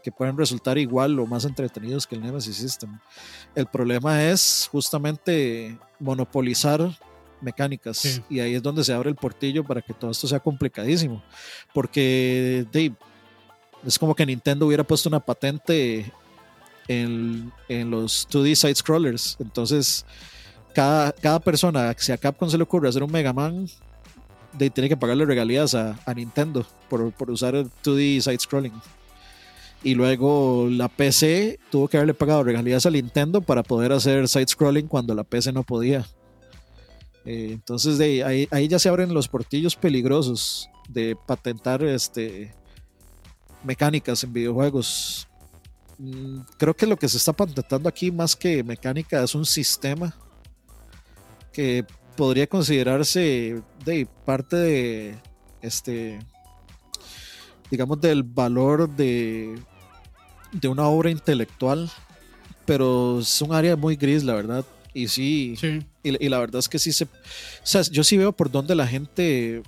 que 0.05 0.13
pueden 0.13 0.39
resultar 0.39 0.79
igual 0.79 1.19
o 1.19 1.27
más 1.27 1.45
entretenidos 1.45 2.07
que 2.07 2.15
el 2.15 2.23
Nemesis 2.23 2.55
System. 2.55 2.97
El 3.57 3.67
problema 3.67 4.23
es 4.23 4.69
justamente 4.71 5.77
monopolizar 5.99 6.97
mecánicas 7.41 8.23
y 8.31 8.39
ahí 8.39 8.55
es 8.55 8.63
donde 8.63 8.85
se 8.85 8.93
abre 8.93 9.11
el 9.11 9.17
portillo 9.17 9.65
para 9.65 9.83
que 9.83 9.95
todo 9.95 10.13
esto 10.13 10.29
sea 10.29 10.39
complicadísimo 10.41 11.23
porque 11.73 12.67
Dave, 12.73 12.95
es 13.85 13.99
como 13.99 14.15
que 14.15 14.27
Nintendo 14.27 14.67
hubiera 14.67 14.85
puesto 14.85 15.09
una 15.09 15.21
patente 15.21 16.13
en, 16.89 17.53
los 17.69 18.29
2D 18.29 18.55
side 18.55 18.75
scrollers. 18.75 19.37
Entonces, 19.39 20.05
cada, 20.75 21.13
cada 21.13 21.39
persona, 21.39 21.95
si 21.99 22.13
a 22.13 22.17
Capcom 22.17 22.49
se 22.49 22.57
le 22.57 22.65
ocurre 22.65 22.89
hacer 22.89 23.03
un 23.03 23.13
Mega 23.13 23.33
Man, 23.33 23.69
de, 24.53 24.71
tiene 24.71 24.89
que 24.89 24.97
pagarle 24.97 25.25
regalías 25.25 25.75
a, 25.75 25.97
Nintendo 26.15 26.67
por, 26.89 27.13
usar 27.31 27.55
el 27.55 27.71
2D 27.85 28.21
side 28.21 28.39
scrolling. 28.39 28.73
Y 29.85 29.95
luego 29.95 30.67
la 30.71 30.89
PC 30.89 31.61
tuvo 31.71 31.87
que 31.87 31.99
haberle 31.99 32.15
pagado 32.15 32.43
regalías 32.43 32.85
a 32.85 32.91
Nintendo 32.91 33.41
para 33.41 33.63
poder 33.63 33.93
hacer 33.93 34.27
side 34.27 34.49
scrolling 34.49 34.89
cuando 34.89 35.15
la 35.15 35.23
PC 35.23 35.53
no 35.53 35.63
podía. 35.63 36.05
Eh, 37.25 37.51
entonces 37.53 38.01
ahí, 38.01 38.49
ahí, 38.51 38.69
ya 38.69 38.79
se 38.79 38.89
abren 38.89 39.13
los 39.15 39.29
portillos 39.29 39.77
peligrosos 39.77 40.69
de 40.89 41.15
patentar 41.27 41.85
este, 41.85 42.55
mecánicas 43.63 44.25
en 44.25 44.33
videojuegos. 44.33 45.28
Mm, 45.99 46.41
creo 46.57 46.75
que 46.75 46.87
lo 46.87 46.97
que 46.97 47.09
se 47.09 47.17
está 47.17 47.33
patentando 47.33 47.89
aquí 47.89 48.13
más 48.13 48.37
que 48.37 48.63
mecánica 48.63 49.23
es 49.23 49.35
un 49.35 49.45
sistema 49.45 50.15
que 51.53 51.85
podría 52.17 52.47
considerarse 52.47 53.61
de 53.85 54.07
parte 54.25 54.57
de 54.57 55.19
este 55.61 56.21
digamos 57.69 58.01
del 58.01 58.23
valor 58.23 58.89
de 58.89 59.59
de 60.53 60.69
una 60.69 60.87
obra 60.87 61.11
intelectual 61.11 61.91
pero 62.65 63.19
es 63.19 63.43
un 63.43 63.53
área 63.53 63.75
muy 63.75 63.97
gris 63.97 64.23
la 64.23 64.35
verdad 64.35 64.65
y 64.95 65.09
sí, 65.09 65.57
Y, 66.03 66.29
la 66.29 66.39
verdad 66.39 66.61
es 66.61 66.69
que 66.69 66.79
sí 66.79 66.93
se 66.93 67.05
o 67.05 67.09
sea, 67.65 67.83
yo 67.83 68.05
sí 68.05 68.17
veo 68.17 68.33
por 68.33 68.51
dónde 68.51 68.77
la 68.77 68.87
gente 68.87 69.63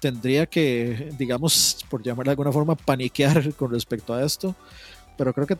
tendría 0.00 0.46
que 0.46 1.12
digamos 1.18 1.84
por 1.90 2.02
llamar 2.02 2.24
de 2.24 2.30
alguna 2.30 2.52
forma 2.52 2.76
paniquear 2.76 3.52
con 3.54 3.70
respecto 3.70 4.14
a 4.14 4.24
esto 4.24 4.54
pero 5.16 5.32
creo 5.32 5.46
que 5.46 5.56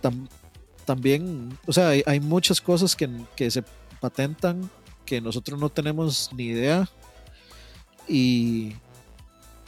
también, 0.84 1.58
o 1.66 1.72
sea, 1.72 1.88
hay, 1.88 2.20
muchas 2.20 2.60
cosas 2.60 2.94
que, 2.94 3.08
que, 3.34 3.50
se 3.50 3.64
patentan 4.00 4.70
que 5.04 5.20
nosotros 5.20 5.58
no 5.58 5.68
tenemos 5.68 6.30
ni 6.32 6.46
idea 6.46 6.88
y, 8.08 8.74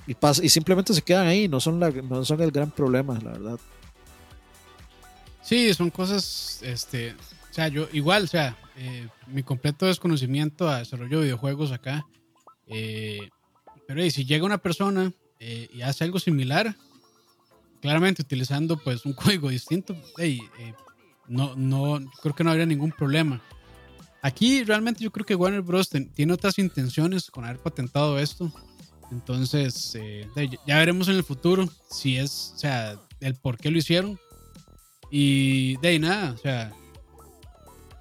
y, 0.07 0.16
y 0.43 0.49
simplemente 0.49 0.95
se 0.95 1.03
quedan 1.03 1.26
ahí, 1.26 1.49
no 1.49 1.61
son, 1.61 1.80
la, 1.80 1.91
no 1.91 2.24
son 2.24 2.41
el 2.41 2.51
gran 2.51 2.70
problema, 2.70 3.18
la 3.22 3.32
verdad. 3.32 3.59
Sí, 5.43 5.72
son 5.72 5.91
cosas, 5.91 6.61
este, 6.62 7.12
o 7.12 7.55
sea, 7.55 7.68
yo 7.68 7.89
igual, 7.93 8.24
o 8.24 8.26
sea, 8.26 8.57
eh, 8.76 9.09
mi 9.26 9.43
completo 9.43 9.86
desconocimiento 9.86 10.68
a 10.68 10.80
desarrollo 10.80 11.18
de 11.18 11.24
videojuegos 11.24 11.72
acá, 11.72 12.07
eh, 12.66 13.30
pero 13.86 14.03
si 14.11 14.26
llega 14.26 14.45
una 14.45 14.59
persona 14.59 15.11
eh, 15.41 15.68
y 15.72 15.80
hace 15.80 16.05
algo 16.05 16.18
similar, 16.18 16.76
claramente 17.81 18.22
utilizando 18.22 18.76
pues 18.76 19.05
un 19.05 19.12
código 19.14 19.49
distinto, 19.49 19.97
hey, 20.16 20.41
eh, 20.59 20.74
no, 21.29 21.55
no, 21.57 22.01
creo 22.22 22.35
que 22.35 22.45
no 22.45 22.51
habría 22.51 22.66
ningún 22.66 22.93
problema. 22.93 23.41
Aquí 24.22 24.64
realmente 24.64 25.05
yo 25.05 25.12
creo 25.12 25.24
que 25.24 25.35
Warner 25.35 25.62
Bros. 25.62 25.91
tiene 26.14 26.33
otras 26.33 26.59
intenciones 26.59 27.31
con 27.31 27.45
haber 27.45 27.59
patentado 27.59 28.18
esto. 28.18 28.53
Entonces, 29.12 29.95
eh, 29.95 30.29
ya 30.66 30.79
veremos 30.79 31.09
en 31.09 31.16
el 31.16 31.24
futuro 31.24 31.68
si 31.91 32.16
es, 32.16 32.53
o 32.57 32.59
sea, 32.59 33.01
el 33.20 33.35
por 33.37 33.57
qué 33.57 33.70
lo 33.70 33.79
hicieron. 33.79 34.18
Y 35.11 35.76
de 35.79 35.89
ahí 35.89 35.99
nada, 35.99 36.33
o 36.33 36.37
sea, 36.37 36.72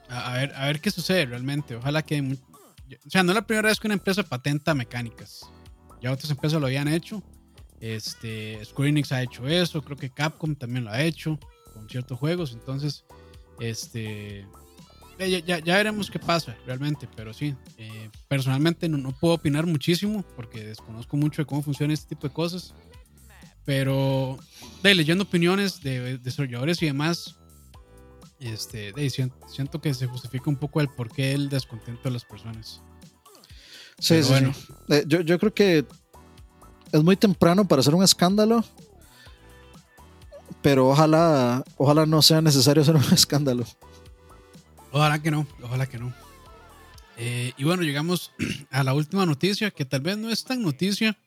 a, 0.09 0.34
ver, 0.34 0.53
a 0.55 0.65
ver 0.65 0.82
qué 0.82 0.91
sucede 0.91 1.25
realmente. 1.25 1.75
Ojalá 1.75 2.01
que, 2.01 2.21
o 2.21 3.09
sea, 3.09 3.23
no 3.23 3.32
es 3.32 3.36
la 3.36 3.45
primera 3.47 3.69
vez 3.69 3.80
que 3.80 3.88
una 3.88 3.93
empresa 3.93 4.23
patenta 4.23 4.73
mecánicas. 4.73 5.41
Ya 6.01 6.11
otras 6.11 6.32
empresas 6.32 6.59
lo 6.59 6.67
habían 6.67 6.88
hecho. 6.88 7.23
Este, 7.80 8.63
Square 8.65 8.89
Enix 8.89 9.11
ha 9.11 9.21
hecho 9.21 9.47
eso, 9.47 9.84
creo 9.84 9.97
que 9.97 10.09
Capcom 10.09 10.55
también 10.55 10.86
lo 10.86 10.91
ha 10.91 11.01
hecho 11.01 11.39
con 11.73 11.88
ciertos 11.88 12.17
juegos, 12.17 12.53
entonces, 12.53 13.05
este, 13.59 14.45
ya, 15.19 15.59
ya, 15.59 15.75
veremos 15.78 16.11
qué 16.11 16.19
pasa 16.19 16.55
realmente, 16.65 17.07
pero 17.15 17.34
sí, 17.34 17.55
eh, 17.78 18.09
personalmente 18.28 18.89
no, 18.89 19.11
puedo 19.11 19.36
opinar 19.36 19.65
muchísimo 19.65 20.23
porque 20.36 20.63
desconozco 20.63 21.17
mucho 21.17 21.41
de 21.41 21.45
cómo 21.45 21.61
funciona 21.61 21.93
este 21.93 22.09
tipo 22.09 22.28
de 22.28 22.34
cosas, 22.34 22.73
pero 23.65 24.38
de, 24.84 24.95
leyendo 24.95 25.23
opiniones 25.23 25.82
de 25.82 26.17
desarrolladores 26.17 26.82
y 26.82 26.88
demás, 26.88 27.36
este, 28.39 28.91
de, 28.93 29.09
siento, 29.09 29.82
que 29.82 29.93
se 29.93 30.07
justifica 30.07 30.49
un 30.49 30.57
poco 30.57 30.82
el 30.82 30.89
porqué 30.89 31.34
el 31.34 31.49
descontento 31.49 32.03
de 32.05 32.11
las 32.11 32.23
personas. 32.23 32.82
Sí, 33.99 34.21
sí, 34.21 34.30
bueno. 34.30 34.53
Eh, 34.89 35.03
yo, 35.07 35.21
yo 35.21 35.39
creo 35.39 35.53
que 35.53 35.86
es 36.91 37.03
muy 37.03 37.15
temprano 37.15 37.67
para 37.67 37.81
hacer 37.81 37.95
un 37.95 38.03
escándalo, 38.03 38.63
pero 40.61 40.89
ojalá, 40.89 41.63
ojalá 41.77 42.05
no 42.05 42.21
sea 42.21 42.41
necesario 42.41 42.81
hacer 42.81 42.95
un 42.95 43.03
escándalo. 43.13 43.65
Ojalá 44.91 45.21
que 45.21 45.31
no, 45.31 45.45
ojalá 45.61 45.88
que 45.88 45.99
no. 45.99 46.13
Eh, 47.17 47.51
y 47.57 47.63
bueno, 47.63 47.83
llegamos 47.83 48.31
a 48.71 48.83
la 48.83 48.93
última 48.93 49.25
noticia, 49.25 49.71
que 49.71 49.85
tal 49.85 50.01
vez 50.01 50.17
no 50.17 50.29
es 50.29 50.43
tan 50.43 50.61
noticia, 50.61 51.17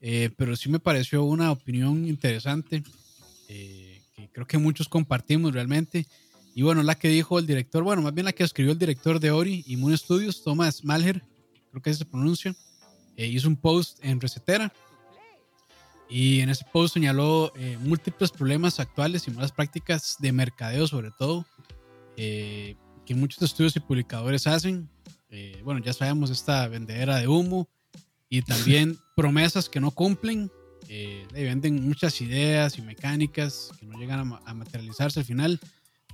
eh, 0.00 0.30
pero 0.36 0.56
sí 0.56 0.68
me 0.68 0.80
pareció 0.80 1.22
una 1.24 1.52
opinión 1.52 2.06
interesante 2.06 2.82
eh, 3.48 4.02
que, 4.16 4.28
creo 4.30 4.46
que 4.46 4.58
muchos 4.58 4.88
compartimos 4.88 5.52
realmente. 5.52 6.06
Y 6.54 6.62
bueno, 6.62 6.82
la 6.82 6.96
que 6.96 7.08
dijo 7.08 7.38
el 7.38 7.46
director, 7.46 7.82
bueno, 7.82 8.02
más 8.02 8.12
bien 8.12 8.24
la 8.24 8.32
que 8.32 8.44
escribió 8.44 8.72
el 8.72 8.78
director 8.78 9.20
de 9.20 9.30
Ori 9.30 9.64
y 9.66 9.76
Moon 9.76 9.96
Studios, 9.96 10.42
Thomas 10.42 10.84
Malher, 10.84 11.22
creo 11.70 11.82
que 11.82 11.90
así 11.90 12.00
se 12.00 12.04
pronuncia, 12.04 12.54
eh, 13.22 13.28
hizo 13.28 13.46
un 13.46 13.56
post 13.56 13.98
en 14.02 14.20
Recetera. 14.20 14.72
Y 16.08 16.40
en 16.40 16.50
ese 16.50 16.64
post 16.72 16.94
señaló 16.94 17.52
eh, 17.56 17.78
múltiples 17.80 18.32
problemas 18.32 18.80
actuales 18.80 19.26
y 19.28 19.30
malas 19.30 19.52
prácticas 19.52 20.16
de 20.18 20.32
mercadeo, 20.32 20.88
sobre 20.88 21.10
todo, 21.12 21.46
eh, 22.16 22.76
que 23.06 23.14
muchos 23.14 23.40
estudios 23.42 23.76
y 23.76 23.80
publicadores 23.80 24.46
hacen. 24.46 24.90
bueno, 25.64 25.80
ya 25.80 25.92
sabemos 25.92 26.30
esta 26.30 26.66
vendedera 26.68 27.16
de 27.16 27.28
humo 27.28 27.68
y 28.28 28.42
también 28.42 28.98
promesas 29.16 29.68
que 29.68 29.80
no 29.80 29.92
cumplen. 29.92 30.50
venden 31.32 31.88
muchas 31.88 32.20
ideas 32.20 32.76
y 32.76 32.82
mecánicas 32.82 33.70
que 33.78 33.86
no 33.86 33.98
llegan 33.98 34.38
a, 34.44 34.54
materializarse 34.54 35.20
al 35.20 35.26
final. 35.26 35.60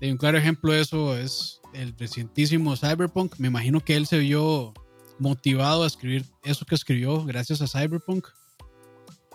un 0.00 0.18
claro 0.18 0.38
ejemplo 0.38 0.72
de 0.72 0.82
eso 0.82 1.16
es 1.16 1.60
el 1.72 1.96
recientísimo 1.98 2.76
Cyberpunk. 2.76 3.34
Me 3.38 3.48
imagino 3.48 3.80
que 3.80 3.96
él 3.96 4.06
se 4.06 4.18
vio 4.18 4.74
motivado 5.18 5.84
a 5.84 5.86
escribir 5.86 6.24
eso 6.44 6.64
que 6.64 6.74
escribió 6.74 7.24
gracias 7.24 7.60
a 7.60 7.66
Cyberpunk. 7.66 8.26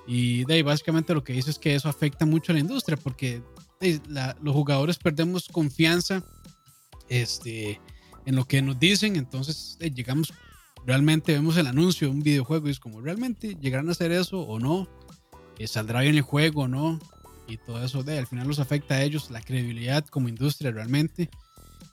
Y 0.07 0.45
de 0.45 0.55
ahí 0.55 0.61
básicamente 0.61 1.13
lo 1.13 1.23
que 1.23 1.33
dice 1.33 1.49
es 1.49 1.59
que 1.59 1.75
eso 1.75 1.89
afecta 1.89 2.25
mucho 2.25 2.51
a 2.51 2.55
la 2.55 2.59
industria 2.59 2.97
porque 2.97 3.41
los 4.41 4.53
jugadores 4.53 4.97
perdemos 4.97 5.47
confianza 5.49 6.23
este, 7.09 7.79
en 8.25 8.35
lo 8.35 8.45
que 8.45 8.61
nos 8.61 8.79
dicen. 8.79 9.15
Entonces 9.15 9.77
llegamos, 9.79 10.33
realmente 10.85 11.33
vemos 11.33 11.57
el 11.57 11.67
anuncio 11.67 12.07
de 12.07 12.13
un 12.13 12.23
videojuego 12.23 12.67
y 12.67 12.71
es 12.71 12.79
como, 12.79 13.01
¿realmente 13.01 13.55
llegarán 13.59 13.89
a 13.89 13.91
hacer 13.91 14.11
eso 14.11 14.41
o 14.41 14.59
no? 14.59 14.87
Eh, 15.57 15.67
¿Saldrá 15.67 16.01
bien 16.01 16.15
el 16.15 16.21
juego 16.21 16.63
o 16.63 16.67
no? 16.67 16.99
Y 17.47 17.57
todo 17.57 17.83
eso 17.83 18.03
de, 18.03 18.17
al 18.17 18.27
final 18.27 18.47
los 18.47 18.59
afecta 18.59 18.95
a 18.95 19.03
ellos, 19.03 19.29
la 19.29 19.41
credibilidad 19.41 20.05
como 20.05 20.29
industria 20.29 20.71
realmente. 20.71 21.29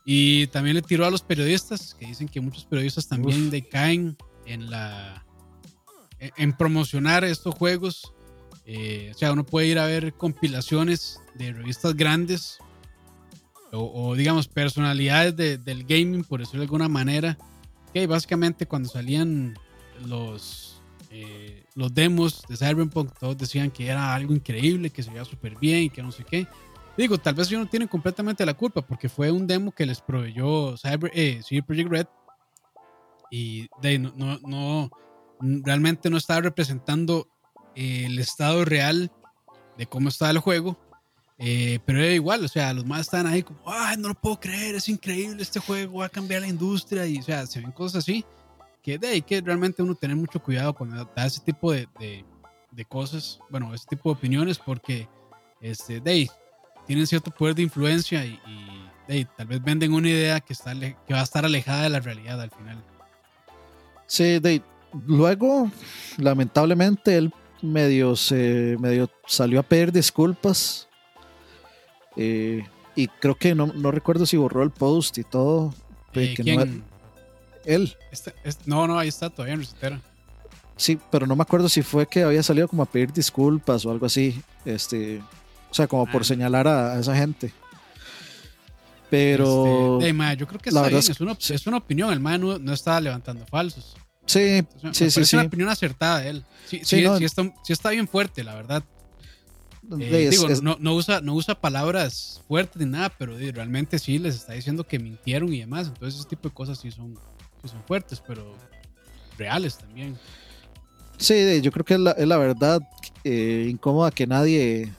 Y 0.04 0.46
también 0.48 0.76
le 0.76 0.82
tiró 0.82 1.06
a 1.06 1.10
los 1.10 1.22
periodistas, 1.22 1.94
que 1.94 2.06
dicen 2.06 2.28
que 2.28 2.40
muchos 2.40 2.64
periodistas 2.64 3.06
también 3.06 3.50
decaen 3.50 4.16
en 4.46 4.70
la 4.70 5.24
en 6.18 6.52
promocionar 6.52 7.24
estos 7.24 7.54
juegos. 7.54 8.12
Eh, 8.66 9.10
o 9.14 9.18
sea, 9.18 9.32
uno 9.32 9.44
puede 9.44 9.68
ir 9.68 9.78
a 9.78 9.86
ver 9.86 10.12
compilaciones 10.14 11.18
de 11.34 11.52
revistas 11.52 11.96
grandes 11.96 12.58
o, 13.72 14.14
digamos 14.16 14.48
personalidades 14.48 15.64
del 15.64 15.84
gaming, 15.84 16.24
por 16.24 16.40
decirlo 16.40 16.60
de 16.60 16.64
alguna 16.64 16.88
manera, 16.88 17.38
que 17.94 18.06
básicamente 18.06 18.66
cuando 18.66 18.88
salían 18.88 19.56
los, 20.06 20.82
eh, 21.10 21.64
los 21.74 21.94
demos 21.94 22.42
de 22.48 22.56
Cyberpunk, 22.56 23.16
todos 23.18 23.38
decían 23.38 23.70
que 23.70 23.86
era 23.86 24.14
algo 24.14 24.34
increíble, 24.34 24.90
que 24.90 25.02
se 25.02 25.10
veía 25.10 25.24
súper 25.24 25.56
bien 25.56 25.84
y 25.84 25.90
que 25.90 26.02
no 26.02 26.10
sé 26.10 26.24
qué. 26.24 26.46
Digo, 26.96 27.18
tal 27.18 27.34
vez 27.34 27.48
ellos 27.48 27.62
no 27.62 27.68
tienen 27.68 27.88
completamente 27.88 28.44
la 28.44 28.54
culpa 28.54 28.82
porque 28.82 29.08
fue 29.08 29.30
un 29.30 29.46
demo 29.46 29.72
que 29.72 29.86
les 29.86 30.00
proveyó 30.00 30.76
Cyber, 30.76 31.10
eh, 31.14 31.40
Project 31.66 31.90
Red 31.90 32.06
y 33.30 33.68
de, 33.80 33.98
no, 33.98 34.38
no, 34.40 34.90
realmente 35.40 36.10
no 36.10 36.16
estaba 36.16 36.40
representando 36.40 37.28
eh, 37.74 38.04
el 38.06 38.18
estado 38.18 38.64
real 38.64 39.10
de 39.78 39.86
cómo 39.86 40.08
estaba 40.08 40.32
el 40.32 40.38
juego. 40.38 40.78
Eh, 41.42 41.78
pero 41.86 42.00
era 42.00 42.12
igual, 42.12 42.44
o 42.44 42.48
sea, 42.48 42.74
los 42.74 42.84
más 42.84 43.00
están 43.00 43.26
ahí 43.26 43.42
como, 43.42 43.60
ay, 43.64 43.96
no 43.96 44.08
lo 44.08 44.14
puedo 44.14 44.38
creer, 44.38 44.74
es 44.74 44.90
increíble 44.90 45.42
este 45.42 45.58
juego, 45.58 46.00
va 46.00 46.06
a 46.06 46.10
cambiar 46.10 46.42
la 46.42 46.48
industria 46.48 47.06
y, 47.06 47.18
o 47.18 47.22
sea, 47.22 47.46
se 47.46 47.60
ven 47.60 47.72
cosas 47.72 48.04
así 48.04 48.26
que 48.82 48.98
de 48.98 49.08
ahí 49.08 49.22
que 49.22 49.40
realmente 49.40 49.82
uno 49.82 49.94
tener 49.94 50.16
mucho 50.16 50.42
cuidado 50.42 50.74
cuando 50.74 51.04
da 51.04 51.26
ese 51.26 51.40
tipo 51.40 51.72
de, 51.72 51.88
de, 51.98 52.84
cosas, 52.86 53.38
bueno, 53.50 53.74
ese 53.74 53.86
tipo 53.86 54.10
de 54.10 54.18
opiniones 54.18 54.58
porque, 54.58 55.08
este, 55.60 56.00
de 56.00 56.10
ahí, 56.10 56.30
tienen 56.90 57.06
cierto 57.06 57.30
poder 57.30 57.54
de 57.54 57.62
influencia 57.62 58.24
y, 58.24 59.24
tal 59.36 59.46
vez 59.46 59.62
venden 59.62 59.92
una 59.92 60.08
idea 60.08 60.40
que, 60.40 60.52
está, 60.52 60.74
que 60.74 61.14
va 61.14 61.20
a 61.20 61.22
estar 61.22 61.44
alejada 61.44 61.84
de 61.84 61.88
la 61.88 62.00
realidad 62.00 62.40
al 62.40 62.50
final. 62.50 62.82
Sí, 64.08 64.40
de, 64.40 64.60
luego, 65.06 65.70
lamentablemente, 66.18 67.16
él 67.16 67.32
medio, 67.62 68.16
se, 68.16 68.76
medio 68.80 69.08
salió 69.24 69.60
a 69.60 69.62
pedir 69.62 69.92
disculpas. 69.92 70.88
Eh, 72.16 72.66
y 72.96 73.06
creo 73.06 73.36
que 73.36 73.54
no, 73.54 73.68
no, 73.68 73.92
recuerdo 73.92 74.26
si 74.26 74.36
borró 74.36 74.64
el 74.64 74.72
post 74.72 75.16
y 75.18 75.22
todo. 75.22 75.72
Eh, 76.14 76.34
¿quién? 76.34 76.82
él. 77.66 77.96
Este, 78.10 78.34
este, 78.42 78.64
no, 78.66 78.88
no, 78.88 78.98
ahí 78.98 79.06
está 79.06 79.30
todavía 79.30 79.54
en 79.54 79.60
recetera. 79.60 80.00
Sí, 80.76 80.98
pero 81.12 81.28
no 81.28 81.36
me 81.36 81.42
acuerdo 81.42 81.68
si 81.68 81.82
fue 81.82 82.08
que 82.08 82.24
había 82.24 82.42
salido 82.42 82.66
como 82.66 82.82
a 82.82 82.86
pedir 82.86 83.12
disculpas 83.12 83.86
o 83.86 83.92
algo 83.92 84.06
así. 84.06 84.42
Este, 84.64 85.22
o 85.70 85.74
sea, 85.74 85.86
como 85.86 86.06
por 86.06 86.22
ah. 86.22 86.24
señalar 86.24 86.68
a, 86.68 86.98
esa 86.98 87.16
gente. 87.16 87.52
Pero. 89.08 89.98
Este, 90.00 90.36
yo 90.36 90.46
creo 90.46 90.60
que 90.60 90.70
está 90.70 90.88
bien. 90.88 90.98
Es, 90.98 91.20
una, 91.20 91.32
es, 91.32 91.66
una, 91.66 91.76
opinión. 91.78 92.12
El 92.12 92.20
man 92.20 92.40
no, 92.40 92.58
no 92.58 92.72
estaba 92.72 93.00
levantando 93.00 93.46
falsos. 93.46 93.96
Sí, 94.26 94.62
sí, 94.92 95.10
sí. 95.10 95.20
Es 95.20 95.32
una 95.32 95.42
opinión 95.42 95.68
acertada 95.68 96.20
de 96.20 96.30
él. 96.30 96.44
Sí, 96.66 96.80
sí, 96.84 97.04
sí, 97.18 97.24
está, 97.24 97.52
está, 97.68 97.90
bien 97.90 98.06
fuerte, 98.06 98.44
la 98.44 98.54
verdad. 98.54 98.84
Eh, 99.98 100.28
digo, 100.30 100.46
no, 100.62 100.76
no, 100.78 100.94
usa, 100.94 101.20
no 101.20 101.34
usa 101.34 101.60
palabras 101.60 102.42
fuertes 102.46 102.80
ni 102.80 102.88
nada, 102.88 103.08
pero 103.18 103.36
realmente 103.36 103.98
sí 103.98 104.18
les 104.18 104.36
está 104.36 104.52
diciendo 104.52 104.86
que 104.86 105.00
mintieron 105.00 105.52
y 105.52 105.58
demás. 105.58 105.88
Entonces, 105.88 106.20
ese 106.20 106.28
tipo 106.28 106.48
de 106.48 106.54
cosas 106.54 106.78
sí 106.78 106.92
son, 106.92 107.18
son 107.64 107.82
fuertes, 107.88 108.22
pero 108.24 108.54
reales 109.36 109.78
también. 109.78 110.16
Sí, 111.16 111.60
yo 111.60 111.72
creo 111.72 111.84
que 111.84 111.94
es 111.94 112.00
la, 112.00 112.12
es 112.12 112.26
la 112.28 112.38
verdad 112.38 112.80
eh, 113.24 113.66
incómoda 113.68 114.10
que 114.10 114.26
nadie 114.26 114.92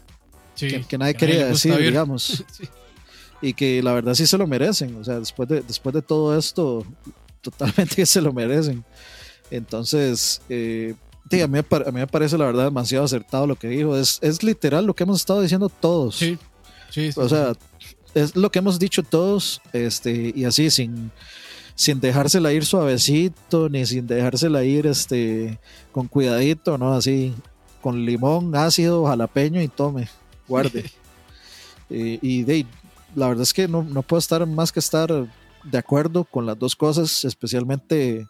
que, 0.68 0.98
nadie 0.98 1.14
quería 1.16 1.48
decir, 1.48 1.76
digamos. 1.78 2.44
Y 3.44 3.54
que 3.54 3.82
la 3.82 3.94
verdad 3.94 4.14
sí 4.14 4.28
se 4.28 4.38
lo 4.38 4.46
merecen. 4.46 4.96
O 4.98 5.04
sea, 5.04 5.20
después 5.20 5.50
de, 5.50 5.62
después 5.62 5.96
de 5.96 6.04
todo 6.04 6.38
esto, 6.38 6.86
totalmente 7.42 7.96
que 7.96 8.06
se 8.06 8.22
lo 8.22 8.32
merecen. 8.32 8.84
Entonces, 9.50 10.42
eh, 10.48 10.94
a, 11.32 11.48
mí, 11.48 11.60
me 11.92 12.08
parece 12.08 12.38
la 12.38 12.46
verdad 12.46 12.66
demasiado 12.66 13.04
acertado 13.04 13.48
lo 13.48 13.56
que 13.56 13.68
dijo. 13.68 13.98
Es, 13.98 14.20
es 14.22 14.44
literal 14.44 14.86
lo 14.86 14.94
que 14.94 15.04
hemos 15.04 15.20
estado 15.20 15.42
diciendo 15.42 15.70
todos. 15.70 16.18
Sí, 16.18 16.38
sí, 16.92 17.10
O 17.16 17.28
sea, 17.28 17.54
es 18.14 18.36
lo 18.36 18.52
que 18.52 18.60
hemos 18.60 18.78
dicho 18.78 19.02
todos, 19.02 19.62
este, 19.74 20.34
y 20.36 20.46
así 20.46 20.70
sin, 20.70 21.12
sin 21.74 22.00
dejársela 22.00 22.54
ir 22.54 22.66
suavecito, 22.66 23.70
ni 23.70 23.86
sin 23.86 24.06
dejársela 24.06 24.64
ir 24.64 24.86
este, 24.86 25.60
con 25.92 26.08
cuidadito, 26.08 26.78
¿no? 26.78 26.94
Así, 26.94 27.34
con 27.82 28.06
limón, 28.06 28.56
ácido, 28.56 29.06
jalapeño 29.06 29.62
y 29.62 29.68
tome 29.68 30.10
guarde. 30.52 30.92
y, 31.90 32.44
de, 32.44 32.66
la 33.16 33.28
verdad 33.28 33.44
es 33.44 33.54
que 33.54 33.68
no, 33.68 33.84
no, 33.84 34.04
puedo 34.04 34.20
estar 34.20 34.46
más 34.46 34.72
que 34.72 34.80
estar 34.80 35.10
de 35.64 35.78
acuerdo 35.78 36.24
con 36.26 36.46
las 36.46 36.58
dos 36.60 36.76
cosas, 36.76 37.26
especialmente 37.26 38.28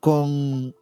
con... 0.00 0.74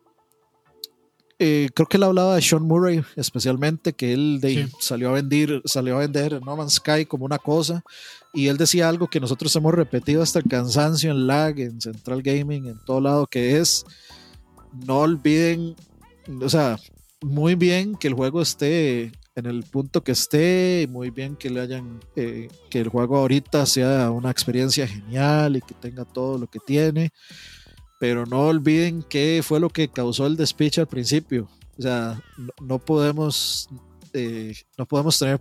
Eh, 1.38 1.68
creo 1.74 1.86
que 1.86 1.98
él 1.98 2.02
hablaba 2.02 2.34
de 2.34 2.40
Sean 2.40 2.62
Murray, 2.62 3.04
especialmente, 3.14 3.92
que 3.92 4.14
él 4.14 4.38
de, 4.40 4.70
salió, 4.80 5.10
a 5.10 5.12
vender, 5.12 5.60
salió 5.66 5.96
a 5.96 6.00
vender 6.00 6.40
No 6.42 6.56
Man's 6.56 6.74
Sky 6.76 7.04
como 7.04 7.26
una 7.26 7.38
cosa, 7.38 7.84
y 8.32 8.48
él 8.48 8.56
decía 8.56 8.88
algo 8.88 9.08
que 9.08 9.20
nosotros 9.20 9.54
hemos 9.54 9.74
repetido 9.74 10.22
hasta 10.22 10.38
el 10.38 10.46
cansancio 10.46 11.10
en 11.10 11.26
Lag, 11.26 11.60
en 11.60 11.78
Central 11.78 12.22
Gaming, 12.22 12.68
en 12.68 12.82
todo 12.86 13.02
lado, 13.02 13.26
que 13.26 13.58
es, 13.58 13.84
no 14.86 15.00
olviden, 15.00 15.76
o 16.40 16.48
sea, 16.48 16.78
muy 17.20 17.54
bien 17.54 17.96
que 17.96 18.08
el 18.08 18.14
juego 18.14 18.40
esté 18.40 19.12
en 19.36 19.44
el 19.44 19.64
punto 19.64 20.02
que 20.02 20.12
esté, 20.12 20.88
muy 20.90 21.10
bien 21.10 21.36
que 21.36 21.50
le 21.50 21.60
hayan, 21.60 22.00
eh, 22.16 22.48
que 22.70 22.80
el 22.80 22.88
juego 22.88 23.18
ahorita 23.18 23.66
sea 23.66 24.10
una 24.10 24.30
experiencia 24.30 24.88
genial 24.88 25.56
y 25.56 25.60
que 25.60 25.74
tenga 25.74 26.06
todo 26.06 26.38
lo 26.38 26.46
que 26.46 26.58
tiene, 26.58 27.10
pero 28.00 28.24
no 28.24 28.46
olviden 28.46 29.02
qué 29.02 29.42
fue 29.44 29.60
lo 29.60 29.68
que 29.68 29.88
causó 29.88 30.26
el 30.26 30.36
despiche 30.36 30.80
al 30.80 30.86
principio. 30.86 31.50
O 31.78 31.82
sea, 31.82 32.18
no, 32.62 32.78
podemos, 32.78 33.68
eh, 34.14 34.54
no 34.78 34.86
podemos 34.86 35.18
tener 35.18 35.38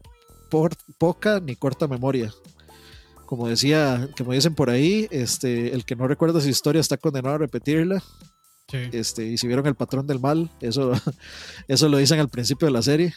poca 0.98 1.39
ni 1.39 1.56
corta 1.56 1.88
memoria. 1.88 2.34
Como 3.26 3.48
decía, 3.48 4.10
como 4.18 4.34
dicen 4.34 4.56
por 4.56 4.70
ahí, 4.70 5.08
este, 5.10 5.74
el 5.74 5.86
que 5.86 5.96
no 5.96 6.06
recuerda 6.06 6.41
su 6.41 6.50
historia 6.50 6.82
está 6.82 6.98
condenado 6.98 7.36
a 7.36 7.39
repetirla. 7.39 8.04
Este, 8.91 9.26
y 9.26 9.38
si 9.38 9.48
vieron 9.48 9.66
el 9.68 9.76
patrón 9.76 10.06
del 10.06 10.20
mal, 10.20 10.52
eso, 10.60 10.91
eso 11.70 11.88
lo 11.88 11.98
dicen 11.98 12.20
al 12.20 12.30
principio 12.30 12.66
de 12.66 12.74
la 12.74 12.82
serie 12.82 13.14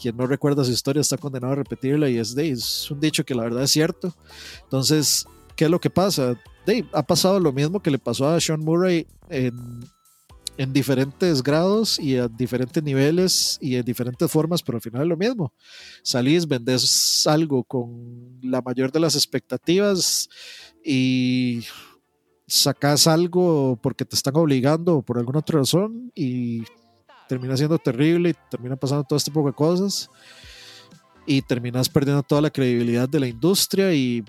quien 0.00 0.16
no 0.16 0.26
recuerda 0.26 0.64
su 0.64 0.72
historia 0.72 1.00
está 1.00 1.16
condenado 1.16 1.52
a 1.52 1.56
repetirla 1.56 2.08
y 2.08 2.18
es, 2.18 2.34
de, 2.34 2.50
es 2.50 2.90
un 2.90 3.00
dicho 3.00 3.24
que 3.24 3.34
la 3.34 3.44
verdad 3.44 3.62
es 3.62 3.70
cierto. 3.70 4.14
Entonces, 4.62 5.26
¿qué 5.56 5.66
es 5.66 5.70
lo 5.70 5.80
que 5.80 5.90
pasa? 5.90 6.40
De, 6.66 6.84
ha 6.92 7.02
pasado 7.02 7.38
lo 7.38 7.52
mismo 7.52 7.80
que 7.80 7.90
le 7.90 7.98
pasó 7.98 8.28
a 8.28 8.40
Sean 8.40 8.60
Murray 8.60 9.06
en, 9.28 9.80
en 10.56 10.72
diferentes 10.72 11.42
grados 11.42 11.98
y 11.98 12.16
a 12.16 12.28
diferentes 12.28 12.82
niveles 12.82 13.58
y 13.60 13.76
en 13.76 13.84
diferentes 13.84 14.30
formas, 14.30 14.62
pero 14.62 14.76
al 14.76 14.82
final 14.82 15.02
es 15.02 15.08
lo 15.08 15.16
mismo. 15.16 15.52
Salís, 16.02 16.46
vendes 16.46 17.26
algo 17.26 17.64
con 17.64 18.38
la 18.42 18.60
mayor 18.60 18.92
de 18.92 19.00
las 19.00 19.14
expectativas 19.14 20.28
y 20.84 21.62
sacas 22.46 23.06
algo 23.06 23.78
porque 23.80 24.04
te 24.04 24.16
están 24.16 24.36
obligando 24.36 24.96
o 24.96 25.02
por 25.02 25.18
alguna 25.18 25.38
otra 25.38 25.60
razón 25.60 26.10
y 26.14 26.64
termina 27.30 27.56
siendo 27.56 27.78
terrible 27.78 28.30
y 28.30 28.34
termina 28.50 28.74
pasando 28.74 29.04
todo 29.04 29.16
este 29.16 29.30
poco 29.30 29.50
de 29.50 29.54
cosas. 29.54 30.10
y 31.26 31.42
terminas 31.42 31.88
perdiendo 31.88 32.24
toda 32.24 32.40
la 32.40 32.50
credibilidad 32.50 33.08
de 33.08 33.20
la 33.20 33.28
industria 33.28 33.94
y 33.94 34.24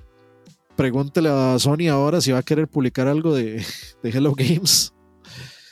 pregúntele 0.75 1.29
a 1.29 1.57
Sony 1.57 1.87
ahora 1.89 2.21
si 2.21 2.31
va 2.31 2.37
a 2.37 2.43
querer 2.43 2.67
publicar 2.67 3.07
algo 3.07 3.33
de, 3.33 3.65
de 4.03 4.09
Hello 4.09 4.33
Games. 4.35 4.93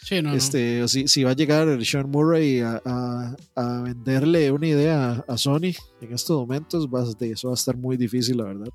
Sí, 0.01 0.23
no, 0.23 0.34
este, 0.34 0.82
O 0.82 0.88
si, 0.88 1.07
si, 1.07 1.23
va 1.23 1.32
a 1.32 1.36
llegar 1.36 1.86
Sean 1.86 2.09
Murray 2.09 2.61
a, 2.61 2.82
a, 2.84 3.36
a, 3.55 3.82
venderle 3.84 4.51
una 4.51 4.65
idea 4.65 5.23
a 5.27 5.38
Sony 5.38 5.75
en 6.01 6.13
estos 6.13 6.36
momentos, 6.36 6.88
va, 6.88 7.03
de 7.03 7.34
eso 7.34 7.49
va 7.49 7.53
a 7.53 7.61
estar 7.61 7.77
muy 7.77 7.95
difícil, 7.95 8.38
la 8.38 8.45
verdad. 8.45 8.69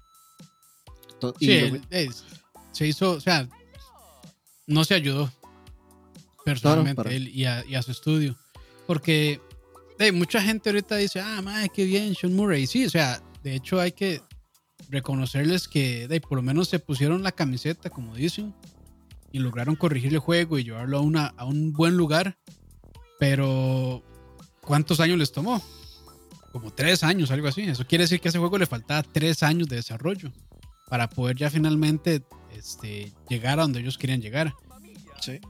Entonces, 1.13 1.39
sí, 1.41 1.71
lo, 1.71 1.81
es, 1.91 2.25
se 2.71 2.87
hizo, 2.87 3.11
o 3.11 3.21
sea, 3.21 3.49
no 4.69 4.85
se 4.85 4.95
ayudó 4.95 5.29
personalmente 6.45 7.03
claro, 7.03 7.17
él 7.17 7.29
y 7.29 7.47
a, 7.47 7.83
su 7.83 7.91
estudio. 7.91 8.37
Porque 8.87 9.41
hey, 9.99 10.13
mucha 10.13 10.41
gente 10.41 10.71
ahorita 10.71 10.97
dice, 10.97 11.21
ah, 11.21 11.41
madre, 11.43 11.71
qué 11.73 11.85
bien, 11.85 12.15
Sean 12.15 12.35
Murray. 12.35 12.67
Sí, 12.67 12.85
o 12.85 12.91
sea, 12.91 13.23
de 13.43 13.55
hecho 13.55 13.81
hay 13.81 13.93
que 13.93 14.21
reconocerles 14.89 15.69
que 15.69 16.07
hey, 16.11 16.21
por 16.21 16.37
lo 16.37 16.43
menos 16.43 16.69
se 16.69 16.79
pusieron 16.79 17.23
la 17.23 17.33
camiseta, 17.33 17.91
como 17.91 18.15
dicen, 18.15 18.55
y 19.33 19.39
lograron 19.39 19.77
corregir 19.77 20.13
el 20.13 20.19
juego 20.19 20.59
y 20.59 20.65
llevarlo 20.65 20.99
a, 20.99 21.01
una, 21.01 21.27
a 21.37 21.45
un 21.45 21.73
buen 21.73 21.97
lugar. 21.97 22.39
Pero, 23.19 24.03
¿cuántos 24.61 25.01
años 25.01 25.19
les 25.19 25.33
tomó? 25.33 25.63
Como 26.53 26.73
tres 26.73 27.03
años, 27.03 27.31
algo 27.31 27.49
así. 27.49 27.63
Eso 27.63 27.87
quiere 27.87 28.05
decir 28.05 28.21
que 28.21 28.29
a 28.29 28.31
ese 28.31 28.39
juego 28.39 28.59
le 28.59 28.67
faltaba 28.67 29.03
tres 29.03 29.43
años 29.43 29.69
de 29.69 29.77
desarrollo 29.77 30.33
para 30.89 31.09
poder 31.09 31.37
ya 31.37 31.51
finalmente 31.51 32.23
este, 32.57 33.13
llegar 33.29 33.59
a 33.59 33.63
donde 33.63 33.81
ellos 33.81 33.99
querían 33.99 34.21
llegar. 34.21 34.55
Sí. 35.21 35.41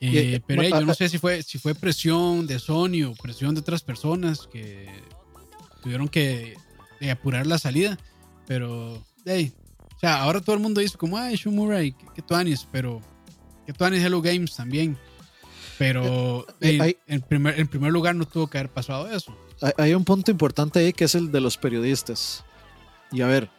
Eh, 0.00 0.40
pero 0.46 0.62
hey, 0.62 0.70
yo 0.70 0.82
no 0.82 0.94
sé 0.94 1.08
si 1.08 1.18
fue, 1.18 1.42
si 1.42 1.58
fue 1.58 1.74
presión 1.74 2.46
de 2.46 2.58
Sony 2.58 3.04
o 3.06 3.14
presión 3.14 3.54
de 3.54 3.60
otras 3.60 3.82
personas 3.82 4.46
que 4.46 4.88
tuvieron 5.82 6.08
que 6.08 6.56
eh, 7.00 7.10
apurar 7.10 7.46
la 7.46 7.58
salida. 7.58 7.98
Pero, 8.46 9.02
hey, 9.24 9.52
o 9.96 9.98
sea, 9.98 10.22
ahora 10.22 10.40
todo 10.40 10.54
el 10.54 10.62
mundo 10.62 10.80
dice 10.80 10.98
como, 10.98 11.16
ay, 11.16 11.36
Sean 11.36 11.54
Murray, 11.54 11.92
que, 11.92 12.04
que 12.14 12.22
tuanis, 12.22 12.66
pero 12.70 13.00
que 13.66 13.72
tuanis 13.72 14.04
Hello 14.04 14.20
Games 14.20 14.54
también. 14.54 14.98
Pero 15.78 16.46
hey, 16.60 16.78
hay, 16.80 16.96
en, 17.06 17.20
primer, 17.20 17.58
en 17.58 17.68
primer 17.68 17.92
lugar 17.92 18.14
no 18.14 18.26
tuvo 18.26 18.46
que 18.46 18.58
haber 18.58 18.70
pasado 18.70 19.10
eso. 19.10 19.36
Hay, 19.60 19.72
hay 19.78 19.94
un 19.94 20.04
punto 20.04 20.30
importante 20.30 20.78
ahí 20.78 20.92
que 20.92 21.04
es 21.04 21.14
el 21.14 21.32
de 21.32 21.40
los 21.40 21.56
periodistas. 21.56 22.44
Y 23.12 23.22
a 23.22 23.26
ver, 23.26 23.50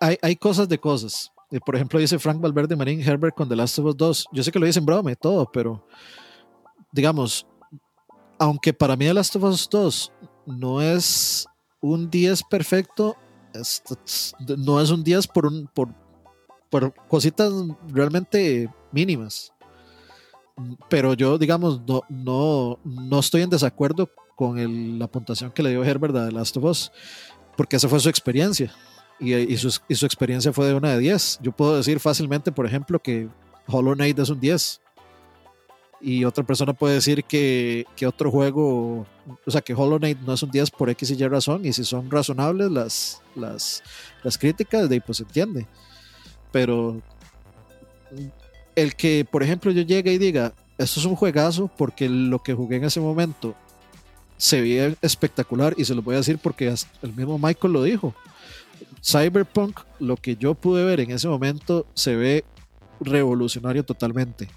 hay, 0.00 0.18
hay 0.22 0.36
cosas 0.36 0.68
de 0.68 0.78
cosas. 0.78 1.32
Por 1.60 1.76
ejemplo, 1.76 2.00
dice 2.00 2.18
Frank 2.18 2.40
Valverde 2.40 2.76
Marín 2.76 3.00
Herbert 3.00 3.34
con 3.34 3.48
The 3.48 3.56
Last 3.56 3.78
of 3.78 3.86
Us 3.86 3.96
2. 3.96 4.26
Yo 4.32 4.42
sé 4.42 4.50
que 4.50 4.58
lo 4.58 4.66
dicen 4.66 4.84
broma 4.84 5.12
y 5.12 5.16
todo, 5.16 5.50
pero 5.50 5.86
digamos, 6.92 7.46
aunque 8.38 8.72
para 8.72 8.96
mí 8.96 9.04
The 9.04 9.14
Last 9.14 9.36
of 9.36 9.44
Us 9.44 9.68
2 9.70 10.12
no 10.46 10.82
es 10.82 11.46
un 11.80 12.10
10 12.10 12.42
perfecto, 12.44 13.16
es, 13.52 13.82
no 14.58 14.80
es 14.80 14.90
un 14.90 15.04
10 15.04 15.26
por, 15.28 15.46
un, 15.46 15.68
por, 15.72 15.94
por 16.70 16.94
cositas 17.08 17.52
realmente 17.88 18.68
mínimas. 18.90 19.52
Pero 20.88 21.14
yo, 21.14 21.36
digamos, 21.38 21.80
no, 21.86 22.02
no, 22.08 22.78
no 22.84 23.18
estoy 23.18 23.42
en 23.42 23.50
desacuerdo 23.50 24.08
con 24.36 24.58
el, 24.58 24.98
la 24.98 25.08
puntuación 25.08 25.52
que 25.52 25.62
le 25.62 25.70
dio 25.70 25.84
Herbert 25.84 26.16
a 26.16 26.26
The 26.26 26.32
Last 26.32 26.56
of 26.56 26.64
Us, 26.64 26.92
porque 27.56 27.76
esa 27.76 27.88
fue 27.88 28.00
su 28.00 28.08
experiencia 28.08 28.72
y, 29.18 29.34
y, 29.34 29.56
su, 29.56 29.80
y, 29.88 29.94
su, 29.94 30.06
experiencia 30.06 30.52
fue 30.52 30.66
de 30.66 30.74
una 30.74 30.92
de 30.92 30.98
10. 30.98 31.40
Yo 31.42 31.52
puedo 31.52 31.76
decir 31.76 32.00
fácilmente, 32.00 32.52
por 32.52 32.66
ejemplo, 32.66 32.98
que 32.98 33.28
Hollow 33.66 33.94
Knight 33.94 34.18
es 34.18 34.28
un 34.28 34.40
10. 34.40 34.80
Y 36.00 36.24
otra 36.24 36.44
persona 36.44 36.74
puede 36.74 36.94
decir 36.94 37.24
que, 37.24 37.86
que, 37.96 38.06
otro 38.06 38.30
juego, 38.30 39.06
o 39.46 39.50
sea, 39.50 39.62
que 39.62 39.72
Hollow 39.72 39.98
Knight 39.98 40.18
no 40.20 40.34
es 40.34 40.42
un 40.42 40.50
10 40.50 40.70
por 40.72 40.90
X 40.90 41.10
y 41.10 41.14
Y 41.14 41.28
razón. 41.28 41.64
Y 41.64 41.72
si 41.72 41.84
son 41.84 42.10
razonables 42.10 42.70
las, 42.70 43.22
las, 43.34 43.82
las 44.22 44.36
críticas, 44.36 44.88
de 44.88 44.96
ahí 44.96 45.00
pues 45.00 45.18
se 45.18 45.24
entiende. 45.24 45.66
Pero 46.52 47.00
el 48.74 48.94
que, 48.96 49.24
por 49.30 49.42
ejemplo, 49.42 49.70
yo 49.70 49.82
llegue 49.82 50.12
y 50.12 50.18
diga, 50.18 50.52
esto 50.76 51.00
es 51.00 51.06
un 51.06 51.16
juegazo 51.16 51.70
porque 51.76 52.08
lo 52.08 52.40
que 52.40 52.52
jugué 52.52 52.76
en 52.76 52.84
ese 52.84 53.00
momento 53.00 53.54
se 54.36 54.60
veía 54.60 54.94
espectacular 55.00 55.74
y 55.76 55.84
se 55.84 55.94
lo 55.94 56.02
voy 56.02 56.16
a 56.16 56.18
decir 56.18 56.38
porque 56.42 56.74
el 57.02 57.12
mismo 57.14 57.38
Michael 57.38 57.72
lo 57.72 57.82
dijo 57.82 58.14
Cyberpunk, 59.04 59.80
lo 60.00 60.16
que 60.16 60.36
yo 60.36 60.54
pude 60.54 60.84
ver 60.84 61.00
en 61.00 61.10
ese 61.10 61.28
momento, 61.28 61.86
se 61.94 62.16
ve 62.16 62.44
revolucionario 63.00 63.84
totalmente. 63.84 64.48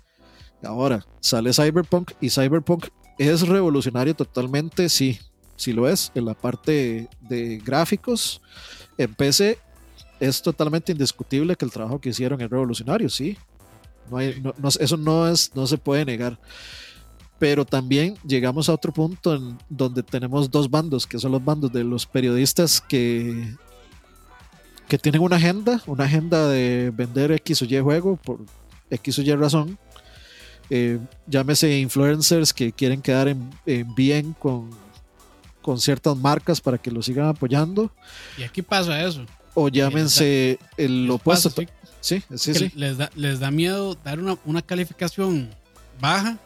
Ahora, 0.63 1.05
sale 1.19 1.53
Cyberpunk 1.53 2.13
y 2.21 2.29
Cyberpunk 2.29 2.87
es 3.17 3.47
revolucionario 3.47 4.15
totalmente, 4.15 4.87
sí, 4.89 5.19
sí 5.57 5.73
lo 5.73 5.87
es, 5.87 6.11
en 6.15 6.25
la 6.25 6.33
parte 6.33 7.09
de 7.19 7.57
gráficos. 7.57 8.41
En 8.97 9.13
PC 9.13 9.59
es 10.19 10.41
totalmente 10.41 10.93
indiscutible 10.93 11.55
que 11.55 11.65
el 11.65 11.71
trabajo 11.71 11.99
que 11.99 12.09
hicieron 12.09 12.39
es 12.41 12.49
revolucionario, 12.49 13.09
sí. 13.09 13.37
No 14.09 14.17
hay, 14.17 14.41
eso 14.79 14.95
no, 14.95 15.27
es, 15.27 15.53
no 15.55 15.67
se 15.67 15.77
puede 15.77 16.05
negar. 16.05 16.39
Pero 17.37 17.65
también 17.65 18.15
llegamos 18.25 18.69
a 18.69 18.73
otro 18.73 18.93
punto 18.93 19.35
en 19.35 19.57
donde 19.69 20.01
tenemos 20.03 20.49
dos 20.49 20.71
bandos, 20.71 21.05
que 21.05 21.19
son 21.19 21.33
los 21.33 21.43
bandos 21.43 21.71
de 21.71 21.83
los 21.83 22.05
periodistas 22.05 22.81
que 22.81 23.55
que 24.87 24.97
tienen 24.97 25.21
una 25.21 25.35
agenda, 25.35 25.81
una 25.85 26.05
agenda 26.05 26.47
de 26.47 26.91
vender 26.95 27.31
X 27.31 27.61
o 27.61 27.65
Y 27.65 27.79
juego 27.79 28.15
por 28.17 28.39
X 28.89 29.19
o 29.19 29.21
Y 29.21 29.35
razón. 29.35 29.77
Eh, 30.69 30.99
llámese 31.27 31.79
influencers 31.79 32.53
que 32.53 32.71
quieren 32.71 33.01
quedar 33.01 33.27
en, 33.27 33.49
en 33.65 33.93
bien 33.95 34.33
con, 34.33 34.69
con, 35.61 35.79
ciertas 35.79 36.17
marcas 36.17 36.59
para 36.59 36.77
que 36.77 36.91
lo 36.91 37.01
sigan 37.01 37.27
apoyando. 37.27 37.91
Y 38.37 38.43
aquí 38.43 38.61
pasa 38.61 39.01
eso. 39.01 39.25
O 39.53 39.69
llámense 39.69 40.59
da, 40.59 40.67
el 40.77 41.09
opuesto. 41.09 41.49
Pasa, 41.49 41.69
sí, 42.01 42.21
sí, 42.35 42.53
sí. 42.53 42.71
Les, 42.75 42.97
da, 42.97 43.09
les 43.15 43.39
da 43.39 43.49
miedo 43.49 43.95
dar 44.03 44.19
una, 44.19 44.37
una 44.45 44.61
calificación 44.61 45.49
baja 45.99 46.37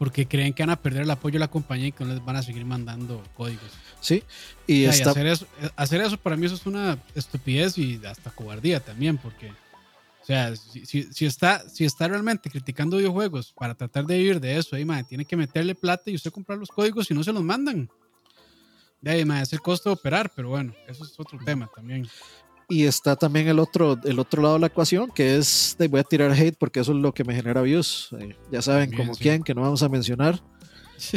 porque 0.00 0.26
creen 0.26 0.54
que 0.54 0.62
van 0.62 0.70
a 0.70 0.80
perder 0.80 1.02
el 1.02 1.10
apoyo 1.10 1.34
de 1.34 1.40
la 1.40 1.50
compañía 1.50 1.88
y 1.88 1.92
que 1.92 2.06
no 2.06 2.14
les 2.14 2.24
van 2.24 2.34
a 2.34 2.42
seguir 2.42 2.64
mandando 2.64 3.22
códigos. 3.34 3.70
Sí, 4.00 4.24
y, 4.66 4.86
o 4.86 4.92
sea, 4.94 5.08
y 5.08 5.08
hacer, 5.10 5.26
eso, 5.26 5.46
hacer 5.76 6.00
eso 6.00 6.16
para 6.16 6.38
mí 6.38 6.46
eso 6.46 6.54
es 6.54 6.64
una 6.64 6.96
estupidez 7.14 7.76
y 7.76 8.00
hasta 8.06 8.30
cobardía 8.30 8.80
también, 8.80 9.18
porque, 9.18 9.50
o 9.50 10.24
sea, 10.24 10.56
si, 10.56 10.86
si, 10.86 11.02
si 11.12 11.26
está, 11.26 11.68
si 11.68 11.84
está 11.84 12.08
realmente 12.08 12.48
criticando 12.48 12.96
videojuegos 12.96 13.52
para 13.52 13.74
tratar 13.74 14.06
de 14.06 14.16
vivir 14.16 14.40
de 14.40 14.56
eso, 14.56 14.74
ahí, 14.74 14.86
madre, 14.86 15.04
tiene 15.04 15.26
que 15.26 15.36
meterle 15.36 15.74
plata 15.74 16.10
y 16.10 16.14
usted 16.14 16.30
comprar 16.30 16.58
los 16.58 16.70
códigos 16.70 17.10
y 17.10 17.12
no 17.12 17.22
se 17.22 17.34
los 17.34 17.42
mandan. 17.42 17.90
De 19.02 19.10
ahí, 19.10 19.26
madre, 19.26 19.42
es 19.42 19.52
el 19.52 19.60
costo 19.60 19.90
de 19.90 19.96
operar, 19.96 20.32
pero 20.34 20.48
bueno, 20.48 20.72
eso 20.88 21.04
es 21.04 21.20
otro 21.20 21.38
tema 21.44 21.68
también. 21.76 22.08
Y 22.70 22.84
está 22.84 23.16
también 23.16 23.48
el 23.48 23.58
otro, 23.58 23.98
el 24.04 24.18
otro 24.20 24.42
lado 24.42 24.54
de 24.54 24.60
la 24.60 24.66
ecuación, 24.68 25.10
que 25.10 25.36
es 25.36 25.74
de 25.78 25.88
voy 25.88 26.00
a 26.00 26.04
tirar 26.04 26.30
hate 26.30 26.56
porque 26.56 26.80
eso 26.80 26.92
es 26.92 26.98
lo 26.98 27.12
que 27.12 27.24
me 27.24 27.34
genera 27.34 27.60
views. 27.62 28.10
Eh, 28.18 28.36
ya 28.50 28.62
saben 28.62 28.90
Bien, 28.90 29.02
como 29.02 29.14
sí. 29.14 29.22
quién, 29.22 29.42
que 29.42 29.54
no 29.54 29.62
vamos 29.62 29.82
a 29.82 29.88
mencionar. 29.88 30.40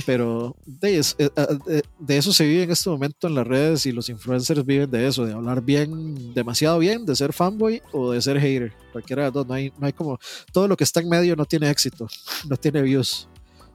Pero 0.06 0.56
de, 0.66 1.00
eh, 1.00 1.04
eh, 1.20 1.82
de, 2.00 2.18
eso 2.18 2.32
se 2.32 2.48
vive 2.48 2.64
en 2.64 2.72
este 2.72 2.90
momento 2.90 3.28
en 3.28 3.36
las 3.36 3.46
redes 3.46 3.86
y 3.86 3.92
los 3.92 4.10
influencers 4.10 4.66
viven 4.66 4.90
de 4.90 5.08
eso, 5.08 5.26
de 5.26 5.34
hablar 5.34 5.62
bien, 5.62 6.34
demasiado 6.34 6.80
bien, 6.80 7.06
de 7.06 7.16
ser 7.16 7.34
fanboy 7.34 7.82
o 7.92 8.12
de 8.12 8.22
ser 8.22 8.40
hater. 8.40 8.74
Cualquiera 8.92 9.26
de 9.26 9.32
dos, 9.32 9.46
no 9.46 9.54
hay, 9.54 9.72
no 9.78 9.86
hay 9.86 9.94
como. 9.94 10.20
Todo 10.52 10.68
lo 10.68 10.78
que 10.78 10.86
está 10.86 11.02
en 11.02 11.10
medio 11.10 11.36
no 11.36 11.46
tiene 11.46 11.70
éxito, 11.70 12.08
no 12.50 12.58
tiene 12.58 12.82
views, 12.82 13.28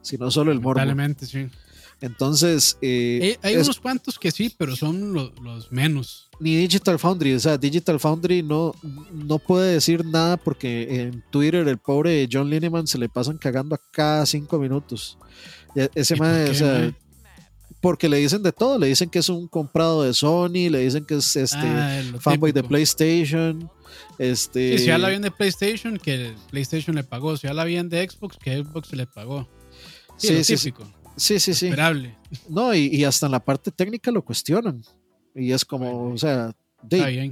sino 0.03 0.31
solo 0.31 0.51
el 0.51 0.61
morbo. 0.61 0.81
sí. 1.21 1.49
Entonces. 2.01 2.79
Eh, 2.81 3.39
hay 3.43 3.55
es, 3.55 3.65
unos 3.65 3.81
cuantos 3.81 4.19
que 4.19 4.31
sí, 4.31 4.55
pero 4.57 4.77
son 4.77 5.13
lo, 5.13 5.33
los 5.43 5.73
menos. 5.73 6.29
Ni 6.41 6.57
Digital 6.57 6.99
Foundry, 6.99 7.35
o 7.35 7.41
sea, 7.41 7.59
Digital 7.59 7.99
Foundry 7.99 8.43
no, 8.43 8.73
no 9.13 9.39
puede 9.39 9.73
decir 9.73 10.05
nada 10.05 10.37
porque 10.37 11.01
en 11.01 11.25
Twitter 11.31 11.67
el 11.67 11.79
pobre 11.79 12.29
John 12.31 12.49
Lineman 12.49 12.87
se 12.87 12.99
le 12.99 13.09
pasan 13.09 13.39
cagando 13.39 13.75
a 13.75 13.81
cada 13.91 14.25
cinco 14.25 14.59
minutos. 14.59 15.19
Ese 15.75 16.17
man, 16.17 16.49
o 16.49 16.55
sea, 16.55 16.93
porque 17.81 18.09
le 18.09 18.19
dicen 18.19 18.43
de 18.43 18.53
todo, 18.53 18.79
le 18.79 18.87
dicen 18.87 19.09
que 19.11 19.19
es 19.19 19.29
un 19.29 19.49
comprado 19.49 20.03
de 20.03 20.15
Sony, 20.15 20.71
le 20.71 20.81
dicen 20.81 21.05
que 21.05 21.17
es 21.17 21.37
este 21.37 21.59
ah, 21.59 22.03
fanboy 22.21 22.51
típico. 22.51 22.63
de 22.63 22.69
PlayStation. 22.69 23.71
Este... 24.19 24.79
Sí, 24.79 24.85
si 24.85 24.91
habla 24.91 25.09
bien 25.09 25.23
de 25.23 25.31
PlayStation, 25.31 25.97
que 25.99 26.35
PlayStation 26.51 26.97
le 26.97 27.05
pagó. 27.05 27.37
Si 27.37 27.47
habla 27.47 27.65
bien 27.65 27.89
de 27.89 28.09
Xbox, 28.09 28.37
que 28.39 28.63
Xbox 28.63 28.93
le 28.93 29.07
pagó. 29.07 29.49
Sí, 30.17 30.29
sí, 30.29 30.45
sí, 30.45 30.57
sí, 30.57 30.75
sí, 31.19 31.55
sí. 31.55 31.67
Esperable. 31.67 32.17
No, 32.49 32.75
y, 32.75 32.87
y, 32.87 33.05
hasta 33.05 33.27
en 33.27 33.33
la 33.33 33.45
parte 33.45 33.71
técnica 33.71 34.11
lo 34.11 34.25
cuestionan. 34.25 34.83
Y 35.35 35.53
es 35.53 35.65
como, 35.65 35.93
bueno, 35.93 36.15
o 36.15 36.19
sea, 36.19 36.53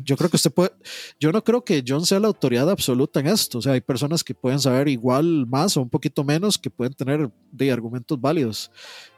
yo 0.05 0.17
creo 0.17 0.29
que 0.29 0.37
usted 0.37 0.51
puede, 0.51 0.73
yo 1.21 1.31
no 1.31 1.43
creo 1.43 1.65
que 1.65 1.83
John 1.87 2.05
sea 2.05 2.19
la 2.19 2.27
autoridad 2.27 2.69
absoluta 2.69 3.21
en 3.21 3.29
esto, 3.29 3.59
o 3.59 3.63
sea, 3.63 3.75
hay 3.75 3.81
personas 3.81 4.25
que 4.25 4.35
pueden 4.35 4.59
saber 4.59 4.89
igual 4.89 5.47
más 5.47 5.77
o 5.77 5.83
un 5.83 5.89
poquito 5.89 6.25
menos 6.25 6.59
que 6.59 6.69
pueden 6.69 6.95
tener 6.95 7.31
de 7.53 7.73
argumentos 7.73 8.21
válidos, 8.21 8.71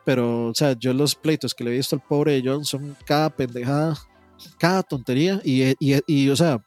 pero 0.05 0.49
o 0.49 0.55
sea, 0.55 0.73
yo 0.79 0.93
los 0.93 1.15
pleitos 1.15 1.55
que 1.55 1.65
le 1.65 1.71
he 1.71 1.77
visto 1.77 1.97
al 1.97 2.03
pobre 2.07 2.43
John 2.45 2.65
son 2.65 2.95
cada 3.07 3.31
pendejada, 3.31 3.97
cada 4.59 4.83
tontería 4.83 5.41
y, 5.43 5.63
y, 5.81 5.99
y 6.07 6.29
o 6.29 6.37
sea, 6.37 6.63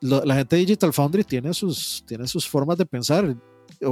la 0.00 0.34
gente 0.34 0.56
de 0.56 0.62
Digital 0.62 0.92
Foundry 0.94 1.24
tiene 1.24 1.52
sus, 1.52 2.02
tiene 2.06 2.26
sus 2.26 2.48
formas 2.48 2.78
de 2.78 2.86
pensar. 2.86 3.36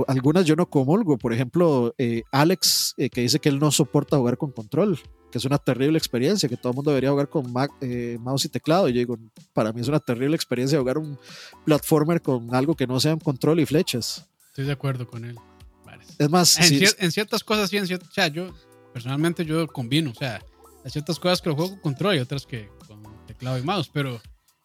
Algunas 0.06 0.44
yo 0.44 0.56
no 0.56 0.68
comulgo, 0.68 1.18
por 1.18 1.32
ejemplo, 1.32 1.94
eh, 1.98 2.22
Alex, 2.32 2.94
eh, 2.96 3.10
que 3.10 3.22
dice 3.22 3.38
que 3.38 3.48
él 3.48 3.58
no 3.58 3.70
soporta 3.70 4.16
jugar 4.16 4.36
con 4.36 4.52
control. 4.52 4.98
que 5.30 5.36
es 5.36 5.44
una 5.44 5.58
terrible 5.58 5.98
experiencia, 5.98 6.48
que 6.48 6.56
todo 6.56 6.70
el 6.70 6.76
mundo 6.76 6.90
debería 6.90 7.10
jugar 7.10 7.28
con 7.28 7.52
eh, 7.82 8.16
mouse 8.18 8.46
y 8.46 8.48
teclado. 8.48 8.88
Y 8.88 8.94
yo 8.94 8.98
digo, 9.00 9.18
para 9.52 9.74
mí 9.74 9.82
es 9.82 9.88
una 9.88 10.00
terrible 10.00 10.34
experiencia 10.34 10.78
jugar 10.78 10.96
un 10.96 11.18
platformer 11.66 12.22
con 12.22 12.54
algo 12.54 12.74
que 12.74 12.86
no 12.86 12.98
sea 12.98 13.12
un 13.12 13.20
control 13.20 13.60
y 13.60 13.66
flechas. 13.66 14.26
Estoy 14.48 14.64
de 14.64 14.72
acuerdo 14.72 15.06
con 15.06 15.26
él. 15.26 15.36
Es 16.18 16.30
más, 16.30 16.58
en, 16.58 17.12
ciertas 17.12 17.44
cosas 17.44 17.70
sí, 17.70 17.76
en 17.76 17.84
o 17.84 18.12
sea, 18.12 18.28
yo 18.28 18.52
personalmente 18.92 19.44
yo 19.44 19.66
combino, 19.68 20.10
o 20.10 20.14
sea, 20.14 20.42
hay 20.84 20.90
ciertas 20.90 21.18
cosas 21.18 21.40
que 21.40 21.48
lo 21.48 21.54
juego 21.54 21.70
con 21.70 21.80
control 21.80 22.16
y 22.16 22.18
otras 22.18 22.44
que 22.46 22.68
con 22.86 23.02
teclado 23.26 23.58
y 23.58 23.62
mouse, 23.62 23.88
pero 23.92 24.20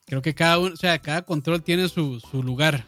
creo 0.06 0.22
que 0.22 0.34
cada 0.34 0.58
uno, 0.58 0.74
o 0.74 0.78
sea, 0.78 0.98
cada 1.00 1.22
control 1.22 1.62
tiene 1.62 1.88
su, 1.90 2.20
su 2.20 2.42
lugar. 2.42 2.86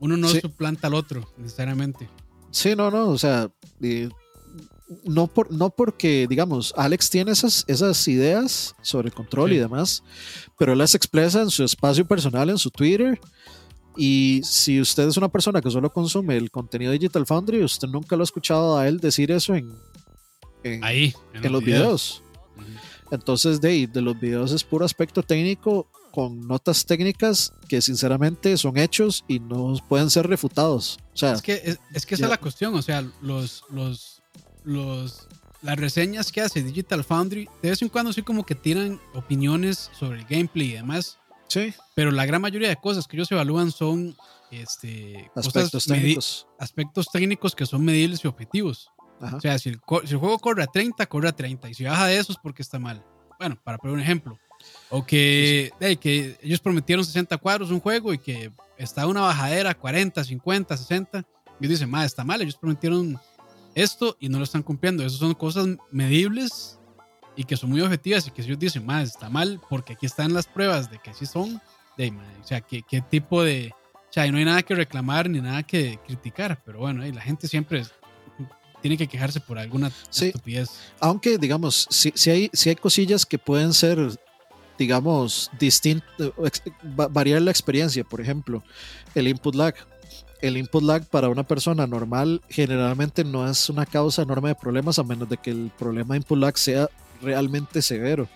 Uno 0.00 0.16
no 0.16 0.28
suplanta 0.28 0.86
al 0.86 0.94
otro, 0.94 1.30
necesariamente. 1.36 2.08
Sí, 2.50 2.74
no, 2.74 2.90
no, 2.90 3.08
o 3.10 3.18
sea, 3.18 3.50
no, 5.04 5.28
por, 5.28 5.52
no 5.52 5.70
porque, 5.70 6.26
digamos, 6.28 6.74
Alex 6.76 7.10
tiene 7.10 7.32
esas, 7.32 7.64
esas 7.68 8.08
ideas 8.08 8.74
sobre 8.82 9.10
control 9.10 9.52
y 9.52 9.58
demás, 9.58 10.02
pero 10.58 10.72
él 10.72 10.78
las 10.78 10.94
expresa 10.94 11.42
en 11.42 11.50
su 11.50 11.62
espacio 11.62 12.04
personal, 12.06 12.50
en 12.50 12.58
su 12.58 12.70
Twitter. 12.70 13.20
Y 13.96 14.40
si 14.44 14.80
usted 14.80 15.06
es 15.06 15.16
una 15.16 15.28
persona 15.28 15.60
que 15.60 15.70
solo 15.70 15.92
consume 15.92 16.36
el 16.36 16.50
contenido 16.50 16.92
de 16.92 16.98
Digital 16.98 17.26
Foundry, 17.26 17.62
usted 17.62 17.88
nunca 17.88 18.16
lo 18.16 18.22
ha 18.22 18.24
escuchado 18.24 18.78
a 18.78 18.88
él 18.88 18.98
decir 18.98 19.30
eso 19.30 19.54
en, 19.54 19.70
Ahí, 20.82 21.14
en, 21.34 21.52
los 21.52 21.62
videos. 21.62 22.22
Entonces, 23.10 23.60
de, 23.60 23.86
de 23.86 24.00
los 24.00 24.18
videos 24.18 24.52
es 24.52 24.64
puro 24.64 24.84
aspecto 24.84 25.22
técnico 25.22 25.88
con 26.10 26.46
notas 26.46 26.84
técnicas 26.86 27.52
que 27.68 27.80
sinceramente 27.80 28.56
son 28.56 28.76
hechos 28.76 29.24
y 29.28 29.38
no 29.40 29.74
pueden 29.88 30.10
ser 30.10 30.26
refutados. 30.26 30.98
O 31.14 31.16
sea, 31.16 31.32
es 31.32 31.42
que, 31.42 31.78
es, 31.94 32.06
que 32.06 32.14
esa 32.14 32.24
es 32.24 32.30
la 32.30 32.38
cuestión, 32.38 32.74
o 32.74 32.82
sea, 32.82 33.02
los, 33.20 33.64
los, 33.70 34.22
los, 34.64 35.28
las 35.62 35.78
reseñas 35.78 36.32
que 36.32 36.40
hace 36.40 36.62
Digital 36.62 37.04
Foundry, 37.04 37.48
de 37.62 37.70
vez 37.70 37.82
en 37.82 37.88
cuando 37.88 38.12
sí 38.12 38.22
como 38.22 38.44
que 38.44 38.54
tiran 38.54 39.00
opiniones 39.14 39.90
sobre 39.98 40.20
el 40.20 40.24
gameplay 40.26 40.70
y 40.70 40.74
demás. 40.74 41.18
Sí. 41.48 41.74
Pero 41.94 42.10
la 42.10 42.26
gran 42.26 42.40
mayoría 42.40 42.68
de 42.68 42.76
cosas 42.76 43.06
que 43.06 43.16
ellos 43.16 43.30
evalúan 43.32 43.70
son 43.72 44.16
este, 44.50 45.30
aspectos 45.34 45.86
técnicos. 45.86 46.46
Aspectos 46.58 47.06
técnicos 47.12 47.54
que 47.54 47.66
son 47.66 47.84
medibles 47.84 48.24
y 48.24 48.28
objetivos. 48.28 48.90
O 49.20 49.40
sea, 49.40 49.58
si 49.58 49.68
el, 49.68 49.80
si 50.04 50.14
el, 50.14 50.18
juego 50.18 50.38
corre 50.38 50.62
a 50.62 50.66
30, 50.66 51.04
corre 51.06 51.28
a 51.28 51.32
30. 51.32 51.68
Y 51.68 51.74
si 51.74 51.84
baja 51.84 52.06
de 52.06 52.18
eso 52.18 52.32
es 52.32 52.38
porque 52.42 52.62
está 52.62 52.78
mal. 52.78 53.04
Bueno, 53.38 53.58
para 53.62 53.78
poner 53.78 53.94
un 53.94 54.00
ejemplo. 54.00 54.38
O 54.88 55.04
que, 55.04 55.70
que 56.00 56.38
ellos 56.42 56.60
prometieron 56.60 57.04
60 57.04 57.36
cuadros 57.38 57.70
un 57.70 57.80
juego 57.80 58.12
y 58.12 58.18
que 58.18 58.50
está 58.76 59.06
una 59.06 59.20
bajadera 59.20 59.74
40, 59.74 60.24
50, 60.24 60.76
60. 60.76 61.18
Y 61.18 61.66
ellos 61.66 61.78
dicen, 61.78 61.90
más 61.90 62.06
está 62.06 62.24
mal, 62.24 62.40
ellos 62.42 62.56
prometieron 62.56 63.18
esto 63.74 64.16
y 64.18 64.28
no 64.28 64.38
lo 64.38 64.44
están 64.44 64.62
cumpliendo. 64.62 65.04
Esas 65.04 65.18
son 65.18 65.34
cosas 65.34 65.68
medibles 65.90 66.78
y 67.36 67.44
que 67.44 67.56
son 67.56 67.70
muy 67.70 67.80
objetivas 67.80 68.26
y 68.26 68.30
que 68.30 68.42
ellos 68.42 68.58
dicen, 68.58 68.84
más 68.84 69.10
está 69.10 69.30
mal 69.30 69.60
porque 69.68 69.92
aquí 69.92 70.06
están 70.06 70.34
las 70.34 70.46
pruebas 70.46 70.90
de 70.90 70.98
que 70.98 71.14
sí 71.14 71.26
son. 71.26 71.60
De, 71.96 72.10
o 72.10 72.46
sea, 72.46 72.60
¿qué, 72.60 72.82
qué 72.88 73.00
tipo 73.00 73.42
de... 73.42 73.72
O 73.94 74.12
sea, 74.12 74.30
no 74.30 74.38
hay 74.38 74.44
nada 74.44 74.62
que 74.62 74.74
reclamar 74.74 75.30
ni 75.30 75.40
nada 75.40 75.62
que 75.62 76.00
criticar, 76.04 76.60
pero 76.64 76.80
bueno, 76.80 77.04
la 77.04 77.20
gente 77.20 77.46
siempre 77.46 77.84
tiene 78.80 78.96
que 78.96 79.06
quejarse 79.06 79.40
por 79.40 79.58
alguna 79.58 79.92
estupidez. 80.12 80.70
Aunque, 80.98 81.38
digamos, 81.38 81.86
si, 81.90 82.12
si, 82.14 82.30
hay, 82.30 82.50
si 82.52 82.70
hay 82.70 82.76
cosillas 82.76 83.24
que 83.24 83.38
pueden 83.38 83.72
ser 83.72 83.98
digamos, 84.80 85.50
distinto, 85.58 86.34
variar 86.82 87.42
la 87.42 87.50
experiencia. 87.50 88.02
Por 88.02 88.22
ejemplo, 88.22 88.64
el 89.14 89.28
input 89.28 89.54
lag. 89.54 89.74
El 90.40 90.56
input 90.56 90.82
lag 90.82 91.04
para 91.04 91.28
una 91.28 91.42
persona 91.42 91.86
normal 91.86 92.40
generalmente 92.48 93.22
no 93.22 93.46
es 93.46 93.68
una 93.68 93.84
causa 93.84 94.22
enorme 94.22 94.48
de 94.48 94.54
problemas 94.54 94.98
a 94.98 95.04
menos 95.04 95.28
de 95.28 95.36
que 95.36 95.50
el 95.50 95.70
problema 95.78 96.14
de 96.14 96.20
input 96.20 96.38
lag 96.38 96.56
sea 96.56 96.88
realmente 97.20 97.82
severo. 97.82 98.26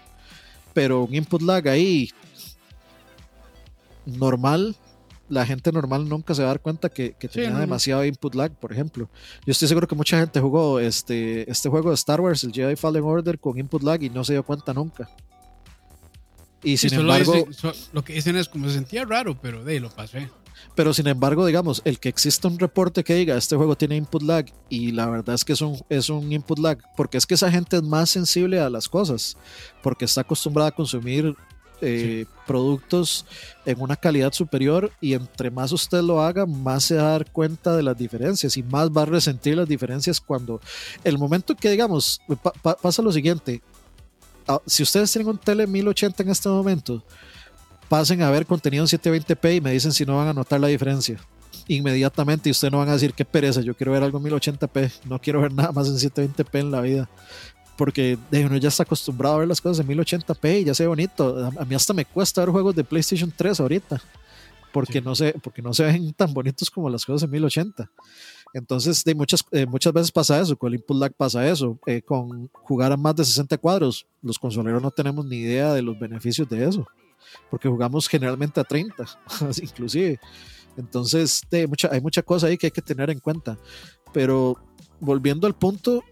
Pero 0.75 1.05
un 1.05 1.15
input 1.15 1.41
lag 1.41 1.67
ahí 1.67 2.11
normal, 4.05 4.77
la 5.31 5.47
gente 5.47 5.73
normal 5.73 6.07
nunca 6.07 6.35
se 6.35 6.43
va 6.43 6.49
a 6.49 6.53
dar 6.53 6.61
cuenta 6.61 6.91
que, 6.91 7.15
que 7.19 7.27
tenía 7.27 7.59
demasiado 7.59 8.05
input 8.05 8.35
lag, 8.35 8.53
por 8.53 8.71
ejemplo. 8.71 9.09
Yo 9.47 9.53
estoy 9.53 9.67
seguro 9.67 9.89
que 9.89 9.95
mucha 9.95 10.19
gente 10.21 10.41
jugó 10.41 10.79
este, 10.79 11.51
este 11.51 11.71
juego 11.71 11.89
de 11.89 11.95
Star 11.95 12.21
Wars, 12.21 12.45
el 12.45 12.53
Jedi 12.53 12.77
Fallen 12.77 13.05
Order, 13.05 13.39
con 13.39 13.59
input 13.59 13.83
lag 13.83 14.03
y 14.03 14.11
no 14.11 14.25
se 14.25 14.35
dio 14.35 14.43
cuenta 14.43 14.75
nunca. 14.75 15.09
Y 16.65 16.77
sin 16.79 16.95
embargo. 16.95 17.47
lo 17.93 18.05
que 18.05 18.15
dicen 18.15 18.37
es 18.37 18.49
como 18.49 18.69
se 18.69 18.75
sentía 18.75 19.05
raro, 19.05 19.39
pero 19.41 19.63
de 19.63 19.73
ahí 19.73 19.81
lo 19.81 19.91
pasé. 19.91 20.31
Pero 20.75 20.93
sin 20.93 21.07
embargo, 21.07 21.47
digamos, 21.47 21.83
el 21.85 22.01
que 22.01 22.09
exista 22.09 22.49
un 22.49 22.59
reporte 22.59 23.05
que 23.05 23.15
diga 23.15 23.37
este 23.37 23.55
juego 23.55 23.77
tiene 23.77 23.97
input 23.97 24.23
lag 24.23 24.47
y 24.69 24.91
la 24.93 25.07
verdad 25.07 25.35
es 25.35 25.45
que 25.45 25.53
es 25.53 25.61
un, 25.61 25.81
es 25.89 26.09
un 26.09 26.33
input 26.33 26.59
lag, 26.59 26.79
porque 26.97 27.19
es 27.19 27.27
que 27.27 27.35
esa 27.35 27.51
gente 27.51 27.77
es 27.77 27.83
más 27.83 28.11
sensible 28.11 28.59
a 28.59 28.71
las 28.71 28.89
cosas, 28.89 29.37
porque 29.83 30.05
está 30.05 30.23
acostumbrada 30.23 30.71
a 30.71 30.75
consumir 30.75 31.37
eh, 31.81 32.25
productos 32.47 33.27
en 33.67 33.81
una 33.81 33.97
calidad 33.97 34.33
superior 34.33 34.91
y 35.01 35.13
entre 35.15 35.51
más 35.51 35.71
usted 35.71 36.03
lo 36.03 36.23
haga, 36.23 36.47
más 36.47 36.85
se 36.85 36.97
va 36.97 37.03
a 37.03 37.11
dar 37.11 37.31
cuenta 37.31 37.77
de 37.77 37.83
las 37.83 37.97
diferencias 37.97 38.57
y 38.57 38.63
más 38.63 38.91
va 38.91 39.03
a 39.03 39.07
resentir 39.07 39.57
las 39.57 39.69
diferencias 39.69 40.21
cuando 40.21 40.61
el 41.03 41.19
momento 41.19 41.55
que 41.55 41.71
digamos 41.71 42.21
pasa 42.81 43.03
lo 43.03 43.13
siguiente, 43.13 43.61
si 44.67 44.83
ustedes 44.83 45.13
tienen 45.13 45.29
un 45.29 45.39
tele 45.39 45.67
1080 45.67 46.23
en 46.23 46.29
este 46.31 46.49
momento, 46.49 47.03
pasen 47.89 48.23
a 48.23 48.31
ver 48.31 48.47
contenido 48.47 48.85
en 48.85 48.89
720p 48.89 49.57
y 49.57 49.61
me 49.61 49.73
dicen 49.73 49.93
si 49.93 50.05
no 50.05 50.17
van 50.17 50.29
a 50.29 50.33
notar 50.33 50.61
la 50.61 50.69
diferencia. 50.69 51.19
Inmediatamente 51.69 52.49
y 52.49 52.53
ustedes 52.53 52.73
no 52.73 52.79
van 52.79 52.89
a 52.89 52.93
decir 52.93 53.15
qué 53.15 53.25
pereza, 53.25 53.61
yo 53.61 53.75
quiero 53.75 53.93
ver 53.93 54.03
algo 54.03 54.19
en 54.19 54.25
1080p, 54.25 54.93
no 55.07 55.19
quiero 55.19 55.41
ver 55.41 55.53
nada 55.53 55.73
más 55.73 55.89
en 55.89 55.95
720p 55.95 56.59
en 56.59 56.71
la 56.71 56.81
vida. 56.81 57.09
Porque 57.77 58.17
de 58.31 58.47
uno 58.47 58.57
ya 58.57 58.69
está 58.69 58.85
acostumbrado 58.85 59.35
a 59.35 59.39
ver 59.39 59.49
las 59.49 59.61
cosas 59.61 59.85
en 59.85 59.97
1080p 59.97 60.61
y 60.61 60.65
ya 60.65 60.75
se 60.75 60.85
ve 60.85 60.89
bonito. 60.89 61.51
A 61.59 61.65
mí 61.65 61.75
hasta 61.75 61.93
me 61.93 62.05
cuesta 62.05 62.41
ver 62.43 62.51
juegos 62.51 62.77
de 62.77 62.85
PlayStation 62.85 63.33
3 63.37 63.59
ahorita. 63.59 64.01
Porque, 64.73 65.01
no 65.01 65.15
se, 65.15 65.33
porque 65.35 65.61
no 65.61 65.75
se 65.75 65.85
ven 65.85 66.13
tan 66.13 66.33
bonitos 66.33 66.71
como 66.71 66.89
las 66.89 67.05
cosas 67.05 67.25
en 67.25 67.31
1080. 67.31 67.91
Entonces, 68.55 69.03
de 69.03 69.17
muchas, 69.17 69.45
eh, 69.51 69.67
muchas 69.67 69.93
veces 69.93 70.13
pasa 70.13 70.41
eso, 70.41 70.57
con 70.57 70.69
el 70.69 70.79
input 70.79 70.97
lag 70.97 71.13
pasa 71.13 71.47
eso. 71.47 71.77
Eh, 71.87 72.01
con 72.03 72.49
jugar 72.53 72.93
a 72.93 72.97
más 72.97 73.17
de 73.17 73.25
60 73.25 73.59
cuadros, 73.59 74.07
los 74.23 74.39
consoleros 74.39 74.81
no 74.81 74.93
tenemos 74.93 75.27
ni 75.27 75.39
idea 75.39 75.75
de 75.75 75.83
los 75.83 75.99
beneficios 75.99 76.49
de 76.49 76.65
eso, 76.65 76.87
porque 77.51 77.69
jugamos 77.69 78.09
generalmente 78.09 78.61
a 78.61 78.65
30, 78.65 79.05
inclusive. 79.61 80.21
Entonces, 80.77 81.43
de 81.51 81.67
mucha, 81.67 81.89
hay 81.91 82.01
mucha 82.01 82.23
cosa 82.23 82.47
ahí 82.47 82.57
que 82.57 82.69
hay 82.69 82.71
que 82.71 82.81
tener 82.81 83.11
en 83.11 83.19
cuenta. 83.19 83.59
Pero 84.13 84.57
volviendo 85.01 85.49
al 85.49 85.57
punto, 85.57 86.05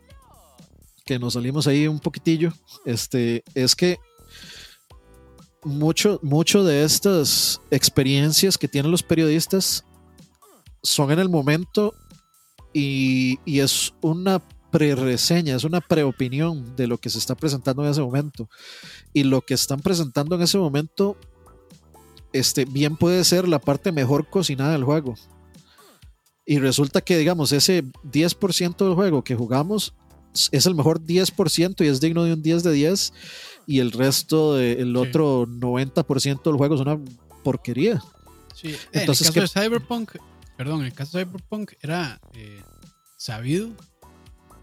que 1.04 1.20
nos 1.20 1.34
salimos 1.34 1.68
ahí 1.68 1.86
un 1.86 2.00
poquitillo, 2.00 2.52
este, 2.84 3.44
es 3.54 3.76
que 3.76 3.98
mucho, 5.62 6.18
mucho 6.22 6.64
de 6.64 6.82
estas 6.82 7.60
experiencias 7.70 8.58
que 8.58 8.66
tienen 8.66 8.90
los 8.90 9.04
periodistas 9.04 9.84
son 10.82 11.12
en 11.12 11.20
el 11.20 11.28
momento 11.28 11.94
y, 12.72 13.38
es 13.46 13.92
una 14.00 14.42
pre-reseña, 14.70 15.56
es 15.56 15.64
una 15.64 15.80
pre-opinión 15.80 16.74
de 16.76 16.86
lo 16.86 16.98
que 16.98 17.10
se 17.10 17.18
está 17.18 17.34
presentando 17.34 17.84
en 17.84 17.90
ese 17.90 18.00
momento. 18.00 18.48
Y 19.12 19.24
lo 19.24 19.42
que 19.42 19.54
están 19.54 19.80
presentando 19.80 20.36
en 20.36 20.42
ese 20.42 20.58
momento, 20.58 21.16
este, 22.32 22.64
bien 22.64 22.96
puede 22.96 23.24
ser 23.24 23.46
la 23.46 23.58
parte 23.58 23.92
mejor 23.92 24.28
cocinada 24.28 24.72
del 24.72 24.84
juego. 24.84 25.14
Y 26.46 26.58
resulta 26.58 27.00
que, 27.00 27.18
digamos, 27.18 27.52
ese 27.52 27.84
10% 27.84 28.76
del 28.76 28.94
juego 28.94 29.22
que 29.22 29.36
jugamos 29.36 29.94
es 30.50 30.66
el 30.66 30.74
mejor 30.74 31.00
10% 31.00 31.84
y 31.84 31.88
es 31.88 32.00
digno 32.00 32.24
de 32.24 32.32
un 32.32 32.42
10 32.42 32.62
de 32.62 32.72
10. 32.72 33.12
Y 33.66 33.78
el 33.78 33.92
resto, 33.92 34.54
del 34.54 34.96
otro 34.96 35.46
90% 35.46 36.42
del 36.42 36.56
juego 36.56 36.74
es 36.74 36.80
una 36.80 36.98
porquería. 37.44 38.02
Sí. 38.54 38.74
Entonces, 38.92 39.28
en 39.28 39.34
el 39.34 39.42
caso 39.42 39.60
de 39.60 39.66
Cyberpunk, 39.66 40.12
perdón, 40.56 40.80
en 40.80 40.86
el 40.86 40.92
caso 40.92 41.18
de 41.18 41.24
Cyberpunk 41.24 41.72
era 41.80 42.20
eh, 42.34 42.62
sabido 43.16 43.70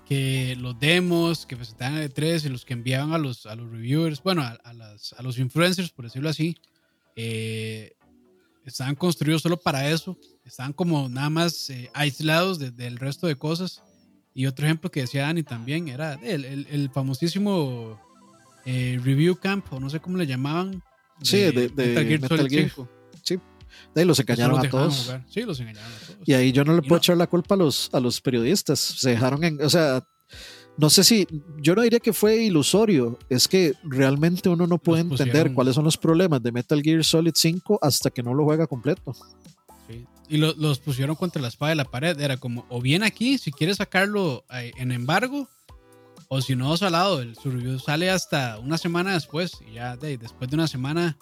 que 0.08 0.56
los 0.60 0.80
demos 0.80 1.46
que 1.46 1.56
presentaban 1.56 2.00
de 2.00 2.10
3 2.10 2.46
y 2.46 2.50
los 2.50 2.66
que 2.66 2.74
enviaban 2.74 3.14
a 3.14 3.18
los, 3.18 3.46
a 3.46 3.56
los 3.56 3.70
reviewers, 3.70 4.24
bueno, 4.24 4.42
a, 4.42 4.58
a, 4.64 5.24
los 5.24 5.38
influencers, 5.38 5.92
por 5.92 6.06
decirlo 6.06 6.30
así, 6.30 6.58
eh, 7.16 7.94
estaban 8.66 8.96
construidos 8.96 9.44
solo 9.44 9.58
para 9.58 9.90
eso, 9.90 10.18
estaban 10.46 10.74
como 10.74 11.10
nada 11.10 11.30
más 11.30 11.70
eh, 11.70 11.92
aislados 11.94 12.60
del 12.60 12.98
resto 12.98 13.28
de 13.28 13.36
cosas. 13.36 13.84
Y 14.34 14.46
otro 14.46 14.66
ejemplo 14.66 14.90
que 14.90 15.02
decía 15.02 15.24
Dani 15.24 15.44
también 15.44 15.90
era 15.90 16.14
el, 16.24 16.46
el, 16.46 16.90
famosísimo 16.92 18.00
Review 18.66 19.36
Camp, 19.36 19.72
o 19.74 19.80
no 19.80 19.90
sé 19.90 20.00
cómo 20.00 20.18
le 20.18 20.28
llamaban. 20.28 20.82
sí, 21.22 21.38
de, 21.38 21.70
Metal 21.76 22.50
Gear, 22.50 22.72
Sí, 23.24 23.40
de 23.94 24.02
ahí 24.02 24.08
los 24.08 24.20
engañaron 24.20 24.60
a 24.60 24.70
todos. 24.70 25.14
Sí, 25.30 25.42
los 25.42 25.60
engañaron 25.60 25.92
a 25.92 26.06
todos. 26.06 26.20
Y 26.28 26.34
ahí 26.34 26.52
yo 26.52 26.64
no 26.64 26.74
le 26.74 26.82
puedo 26.82 26.98
echar 26.98 27.18
la 27.18 27.28
culpa 27.28 27.56
a 27.56 27.58
los, 27.58 27.90
a 27.94 28.00
los 28.00 28.22
periodistas. 28.22 28.80
Se 28.80 29.12
dejaron 29.12 29.44
en. 29.44 29.62
O 29.62 29.70
sea, 29.70 30.04
no 30.78 30.90
sé 30.90 31.04
si. 31.04 31.28
Yo 31.58 31.76
no 31.76 31.82
diría 31.82 32.00
que 32.00 32.14
fue 32.14 32.38
ilusorio. 32.38 33.18
Es 33.30 33.48
que 33.48 33.74
realmente 33.84 34.50
uno 34.50 34.68
no 34.68 34.78
puede 34.78 35.02
entender 35.02 35.54
cuáles 35.54 35.76
son 35.76 35.84
los 35.84 35.98
problemas 35.98 36.42
de 36.42 36.52
Metal 36.52 36.82
Gear 36.82 37.04
Solid 37.04 37.34
5 37.36 37.80
hasta 37.82 38.10
que 38.10 38.24
no 38.24 38.34
lo 38.34 38.46
juega 38.46 38.68
completo. 38.68 39.14
Sí. 39.88 40.06
Y 40.30 40.38
los 40.38 40.80
pusieron 40.80 41.16
contra 41.16 41.42
la 41.42 41.48
espada 41.48 41.72
de 41.72 41.76
la 41.76 41.86
pared. 41.86 42.20
Era 42.20 42.38
como, 42.38 42.66
o 42.70 42.82
bien 42.82 43.04
aquí, 43.04 43.38
si 43.38 43.52
quieres 43.52 43.78
sacarlo 43.78 44.46
eh, 44.54 44.72
en 44.78 44.92
embargo, 44.92 45.50
O 46.28 46.42
si 46.42 46.56
no, 46.56 46.78
salado, 46.78 47.22
el, 47.22 47.36
su 47.36 47.50
review 47.50 47.80
sale 47.80 48.12
hasta 48.12 48.60
una 48.60 48.78
semana 48.78 49.14
después. 49.14 49.54
Y 49.68 49.74
ya, 49.74 49.98
de, 49.98 50.18
después 50.18 50.50
de 50.50 50.56
una 50.56 50.68
semana, 50.68 51.18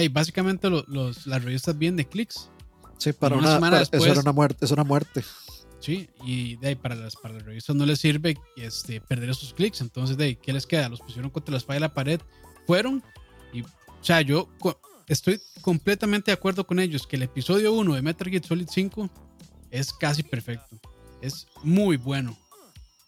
de, 0.00 0.08
básicamente 0.08 0.68
los, 0.68 1.26
las 1.26 1.44
revistas 1.44 1.76
vienen 1.76 1.96
de 1.96 2.06
clics. 2.06 2.50
Sí, 2.98 3.12
para 3.12 3.36
una, 3.36 3.54
semana 3.54 3.78
después, 3.78 4.02
eso 4.02 4.12
era 4.12 4.20
una 4.20 4.32
muerte, 4.32 4.64
es 4.64 4.70
una 4.70 4.84
muerte. 4.84 5.24
Sí, 5.80 6.08
y 6.24 6.56
de 6.56 6.68
ahí 6.68 6.74
para 6.74 6.94
las, 6.94 7.16
para 7.16 7.34
las 7.34 7.44
revistas 7.44 7.76
no 7.76 7.84
les 7.84 8.00
sirve 8.00 8.38
este, 8.56 9.00
perder 9.00 9.30
esos 9.30 9.54
clics. 9.54 9.80
Entonces, 9.80 10.16
de 10.16 10.24
ahí, 10.24 10.36
¿qué 10.36 10.52
les 10.52 10.66
queda? 10.66 10.88
Los 10.88 11.00
pusieron 11.00 11.30
contra 11.30 11.52
la 11.52 11.58
espalda 11.58 11.76
de 11.76 11.80
la 11.80 11.94
pared, 11.94 12.20
fueron. 12.66 13.02
Y, 13.52 13.62
o 13.62 13.68
sea, 14.00 14.20
yo 14.22 14.48
estoy 15.06 15.40
completamente 15.60 16.30
de 16.30 16.34
acuerdo 16.34 16.66
con 16.66 16.78
ellos 16.78 17.06
que 17.06 17.16
el 17.16 17.22
episodio 17.22 17.72
1 17.72 17.94
de 17.94 18.02
Metal 18.02 18.28
Gear 18.28 18.44
Solid 18.44 18.68
5 18.70 19.10
es 19.70 19.92
casi 19.92 20.22
perfecto. 20.22 20.78
Es 21.20 21.46
muy 21.62 21.96
bueno. 21.96 22.36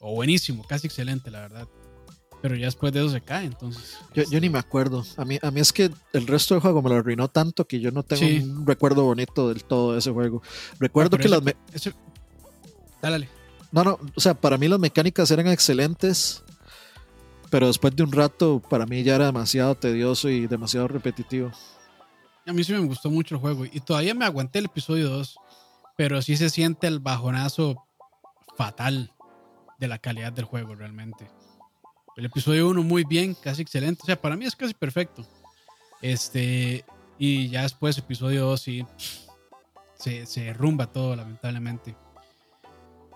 O 0.00 0.14
buenísimo, 0.14 0.64
casi 0.66 0.86
excelente, 0.86 1.30
la 1.30 1.40
verdad. 1.40 1.68
Pero 2.40 2.54
ya 2.54 2.66
después 2.66 2.92
de 2.92 3.00
eso 3.00 3.10
se 3.10 3.20
cae, 3.20 3.46
entonces. 3.46 3.98
Yo, 4.14 4.22
yo, 4.30 4.40
ni 4.40 4.48
me 4.48 4.58
acuerdo. 4.58 5.04
A 5.16 5.24
mí, 5.24 5.38
a 5.42 5.50
mí 5.50 5.60
es 5.60 5.72
que 5.72 5.90
el 6.12 6.26
resto 6.26 6.54
del 6.54 6.62
juego 6.62 6.82
me 6.82 6.90
lo 6.90 6.96
arruinó 6.96 7.28
tanto 7.28 7.66
que 7.66 7.80
yo 7.80 7.90
no 7.90 8.04
tengo 8.04 8.44
un 8.44 8.66
recuerdo 8.66 9.04
bonito 9.04 9.48
del 9.48 9.64
todo 9.64 9.92
de 9.92 9.98
ese 9.98 10.12
juego. 10.12 10.42
Recuerdo 10.78 11.16
ah, 11.16 11.20
que 11.20 11.28
las. 11.28 11.42
Dale. 13.02 13.28
No, 13.72 13.84
no, 13.84 13.98
o 14.14 14.20
sea, 14.20 14.34
para 14.34 14.56
mí 14.56 14.68
las 14.68 14.78
mecánicas 14.78 15.30
eran 15.30 15.48
excelentes, 15.48 16.42
pero 17.50 17.66
después 17.66 17.94
de 17.94 18.02
un 18.02 18.12
rato, 18.12 18.62
para 18.70 18.86
mí 18.86 19.02
ya 19.02 19.16
era 19.16 19.26
demasiado 19.26 19.74
tedioso 19.74 20.28
y 20.28 20.46
demasiado 20.46 20.88
repetitivo. 20.88 21.50
A 22.46 22.52
mí 22.52 22.64
sí 22.64 22.72
me 22.72 22.78
gustó 22.78 23.10
mucho 23.10 23.34
el 23.34 23.40
juego 23.40 23.66
y 23.66 23.80
todavía 23.80 24.14
me 24.14 24.24
aguanté 24.24 24.60
el 24.60 24.66
episodio 24.66 25.10
2, 25.10 25.36
pero 25.96 26.22
sí 26.22 26.36
se 26.36 26.48
siente 26.48 26.86
el 26.86 26.98
bajonazo 26.98 27.84
fatal 28.56 29.12
de 29.78 29.88
la 29.88 29.98
calidad 29.98 30.32
del 30.32 30.46
juego 30.46 30.74
realmente. 30.74 31.30
El 32.18 32.24
episodio 32.24 32.68
1 32.68 32.82
muy 32.82 33.04
bien, 33.04 33.32
casi 33.32 33.62
excelente, 33.62 34.00
o 34.02 34.06
sea, 34.06 34.20
para 34.20 34.34
mí 34.34 34.44
es 34.44 34.56
casi 34.56 34.74
perfecto. 34.74 35.24
Este, 36.02 36.84
y 37.16 37.48
ya 37.48 37.62
después 37.62 37.96
episodio 37.96 38.44
2 38.44 38.60
sí 38.60 38.84
se, 39.94 40.26
se 40.26 40.40
derrumba 40.40 40.90
todo 40.90 41.14
lamentablemente. 41.14 41.94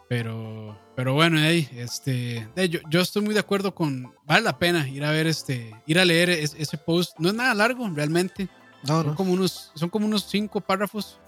Pero, 0.09 0.79
pero 0.95 1.15
bueno, 1.15 1.41
este, 1.41 2.47
yo, 2.71 2.79
yo, 2.89 3.01
estoy 3.01 3.23
muy 3.23 3.35
de 3.35 3.41
acuerdo 3.41 3.75
con, 3.75 4.15
vale 4.25 4.43
la 4.43 4.57
pena 4.57 4.89
ir 4.89 5.05
a 5.05 5.11
ver 5.11 5.27
este, 5.27 5.75
ir 5.85 5.99
a 5.99 6.05
leer 6.05 6.31
ese 6.31 6.79
post. 6.79 7.19
No 7.19 7.31
es 7.31 7.35
nada 7.35 7.55
largo 7.55 7.91
realmente. 7.93 8.49
son 8.85 9.17
como 9.17 9.33
unos, 9.33 9.73
son 9.75 9.89
como 9.89 10.07
unos 10.07 10.27
cinco 10.29 10.61
párrafos. 10.61 11.19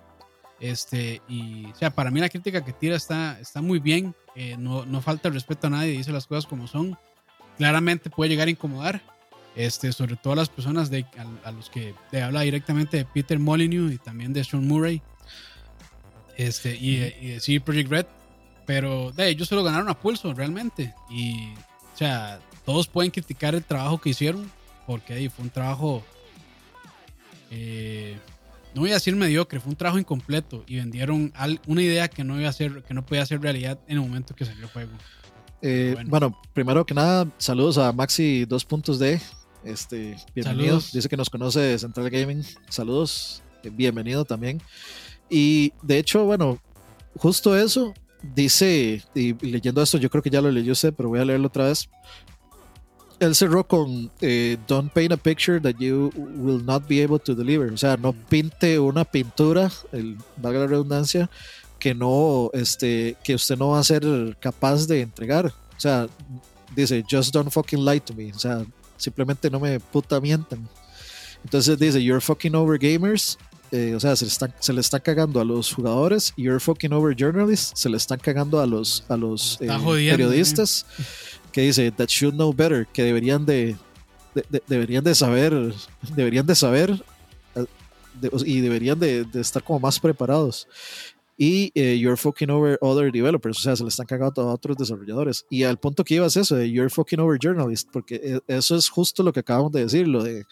Este, 0.60 1.20
y, 1.26 1.66
o 1.72 1.74
sea, 1.74 1.90
para 1.90 2.12
mí 2.12 2.20
la 2.20 2.28
crítica 2.28 2.64
que 2.64 2.72
tira 2.72 2.94
está, 2.94 3.40
está 3.40 3.60
muy 3.60 3.80
bien. 3.80 4.14
Eh, 4.36 4.54
no, 4.56 4.86
no 4.86 5.02
falta 5.02 5.26
el 5.26 5.34
respeto 5.34 5.66
a 5.66 5.70
nadie, 5.70 5.90
dice 5.90 6.12
las 6.12 6.28
cosas 6.28 6.46
como 6.46 6.68
son. 6.68 6.96
Claramente 7.56 8.10
puede 8.10 8.30
llegar 8.30 8.48
a 8.48 8.50
incomodar, 8.50 9.02
este, 9.54 9.92
sobre 9.92 10.16
todo 10.16 10.32
a 10.32 10.36
las 10.36 10.48
personas 10.48 10.90
de, 10.90 11.06
a, 11.44 11.50
los 11.52 11.70
que 11.70 11.94
de 12.10 12.22
habla 12.22 12.40
directamente 12.40 12.96
de 12.96 13.04
Peter 13.04 13.38
Molyneux 13.38 13.92
y 13.92 13.98
también 13.98 14.32
de 14.32 14.44
Sean 14.44 14.66
Murray. 14.66 15.02
Este, 16.36 16.74
y, 16.74 16.96
y 17.20 17.28
de 17.28 17.40
CD 17.40 17.60
Project 17.60 17.90
Red 17.90 18.06
pero 18.66 19.12
de 19.12 19.28
ellos 19.28 19.48
se 19.48 19.54
lo 19.54 19.64
ganaron 19.64 19.88
a 19.88 19.98
pulso 19.98 20.32
realmente. 20.32 20.94
Y, 21.10 21.52
o 21.94 21.96
sea, 21.96 22.40
todos 22.64 22.88
pueden 22.88 23.10
criticar 23.10 23.54
el 23.54 23.64
trabajo 23.64 23.98
que 23.98 24.10
hicieron, 24.10 24.50
porque 24.86 25.14
ahí 25.14 25.28
fue 25.28 25.44
un 25.44 25.50
trabajo, 25.50 26.02
eh, 27.50 28.16
no 28.74 28.82
voy 28.82 28.90
a 28.90 28.94
decir 28.94 29.14
mediocre, 29.16 29.60
fue 29.60 29.70
un 29.70 29.76
trabajo 29.76 29.98
incompleto 29.98 30.64
y 30.66 30.76
vendieron 30.76 31.32
una 31.66 31.82
idea 31.82 32.08
que 32.08 32.24
no 32.24 32.38
iba 32.40 32.48
a 32.48 32.52
ser, 32.52 32.82
que 32.82 32.94
no 32.94 33.04
podía 33.04 33.24
ser 33.26 33.40
realidad 33.40 33.78
en 33.86 33.96
el 33.96 34.02
momento 34.02 34.34
que 34.34 34.44
salió 34.44 34.64
el 34.64 34.70
juego. 34.70 34.92
Eh, 35.66 35.96
bueno. 36.08 36.38
primero 36.52 36.84
que 36.84 36.92
nada, 36.92 37.26
saludos 37.38 37.78
a 37.78 37.90
Maxi 37.90 38.44
2.d. 38.44 39.18
Este, 39.64 40.14
bienvenido. 40.34 40.78
Dice 40.92 41.08
que 41.08 41.16
nos 41.16 41.30
conoce 41.30 41.58
de 41.58 41.78
Central 41.78 42.10
Gaming. 42.10 42.44
Saludos, 42.68 43.42
eh, 43.62 43.70
bienvenido 43.72 44.26
también. 44.26 44.60
Y 45.30 45.72
de 45.80 45.96
hecho, 45.96 46.26
bueno, 46.26 46.58
justo 47.16 47.56
eso, 47.56 47.94
dice, 48.34 49.02
y 49.14 49.32
leyendo 49.40 49.82
esto, 49.82 49.96
yo 49.96 50.10
creo 50.10 50.22
que 50.22 50.28
ya 50.28 50.42
lo 50.42 50.50
leyó 50.50 50.72
usted, 50.72 50.92
pero 50.92 51.08
voy 51.08 51.20
a 51.20 51.24
leerlo 51.24 51.46
otra 51.46 51.64
vez. 51.68 51.88
Él 53.18 53.34
cerró 53.34 53.66
con 53.66 54.10
eh, 54.20 54.58
Don't 54.68 54.92
paint 54.92 55.12
a 55.12 55.16
picture 55.16 55.58
that 55.60 55.76
you 55.78 56.12
will 56.14 56.62
not 56.62 56.86
be 56.86 57.02
able 57.02 57.18
to 57.18 57.34
deliver. 57.34 57.72
O 57.72 57.78
sea, 57.78 57.96
no 57.96 58.12
pinte 58.12 58.78
una 58.78 59.06
pintura, 59.06 59.70
el, 59.92 60.18
valga 60.36 60.60
la 60.60 60.66
redundancia, 60.66 61.30
que 61.78 61.94
no, 61.94 62.50
este, 62.52 63.16
que 63.22 63.34
usted 63.34 63.56
no 63.56 63.70
va 63.70 63.80
a 63.80 63.84
ser 63.84 64.04
capaz 64.40 64.86
de 64.86 65.02
entregar. 65.02 65.46
O 65.46 65.80
sea, 65.80 66.06
dice, 66.74 67.04
just 67.08 67.32
don't 67.32 67.50
fucking 67.50 67.84
lie 67.84 68.00
to 68.00 68.14
me. 68.14 68.32
O 68.32 68.38
sea, 68.38 68.64
simplemente 68.96 69.50
no 69.50 69.60
me 69.60 69.78
puta 69.80 70.20
mientan. 70.20 70.68
Entonces 71.42 71.78
dice, 71.78 72.02
you're 72.02 72.20
fucking 72.20 72.54
over 72.54 72.78
gamers 72.78 73.36
eh, 73.74 73.92
o 73.92 73.98
sea, 73.98 74.14
se 74.14 74.24
le, 74.24 74.30
está, 74.30 74.54
se 74.60 74.72
le 74.72 74.80
está 74.80 75.00
cagando 75.00 75.40
a 75.40 75.44
los 75.44 75.74
jugadores, 75.74 76.32
you're 76.36 76.60
fucking 76.60 76.92
over 76.92 77.12
journalists, 77.12 77.80
se 77.80 77.88
le 77.88 77.96
están 77.96 78.20
cagando 78.20 78.60
a 78.60 78.66
los, 78.66 79.04
a 79.08 79.16
los 79.16 79.58
eh, 79.60 79.66
periodistas, 80.10 80.86
que 81.50 81.62
dice, 81.62 81.90
that 81.90 82.06
should 82.06 82.34
know 82.34 82.52
better, 82.52 82.86
que 82.86 83.02
deberían 83.02 83.44
de, 83.44 83.76
deberían 84.68 85.02
de 85.02 85.12
saber, 85.12 85.74
deberían 86.14 86.46
de 86.46 86.54
saber 86.54 87.04
eh, 87.56 87.64
y 88.46 88.60
deberían 88.60 89.00
de, 89.00 89.26
estar 89.34 89.64
como 89.64 89.80
más 89.80 89.98
preparados. 89.98 90.68
Y 91.36 91.72
you're 91.74 92.16
fucking 92.16 92.50
over 92.50 92.78
other 92.80 93.10
developers, 93.10 93.58
o 93.58 93.60
sea, 93.60 93.76
se 93.76 93.82
le 93.82 93.88
están 93.88 94.06
cagando 94.06 94.42
a 94.42 94.52
otros 94.54 94.76
desarrolladores. 94.76 95.44
Y 95.50 95.64
al 95.64 95.78
punto 95.78 96.04
que 96.04 96.14
iba 96.14 96.26
es 96.26 96.36
eso, 96.36 96.54
de 96.56 96.70
you're 96.70 96.90
fucking 96.90 97.20
over 97.20 97.38
journalists, 97.38 97.88
porque 97.92 98.40
eso 98.46 98.76
es 98.76 98.88
justo 98.88 99.22
lo 99.22 99.32
que 99.32 99.40
acabamos 99.40 99.72
de 99.72 99.82
decir, 99.82 100.06
lo 100.06 100.22
de, 100.22 100.44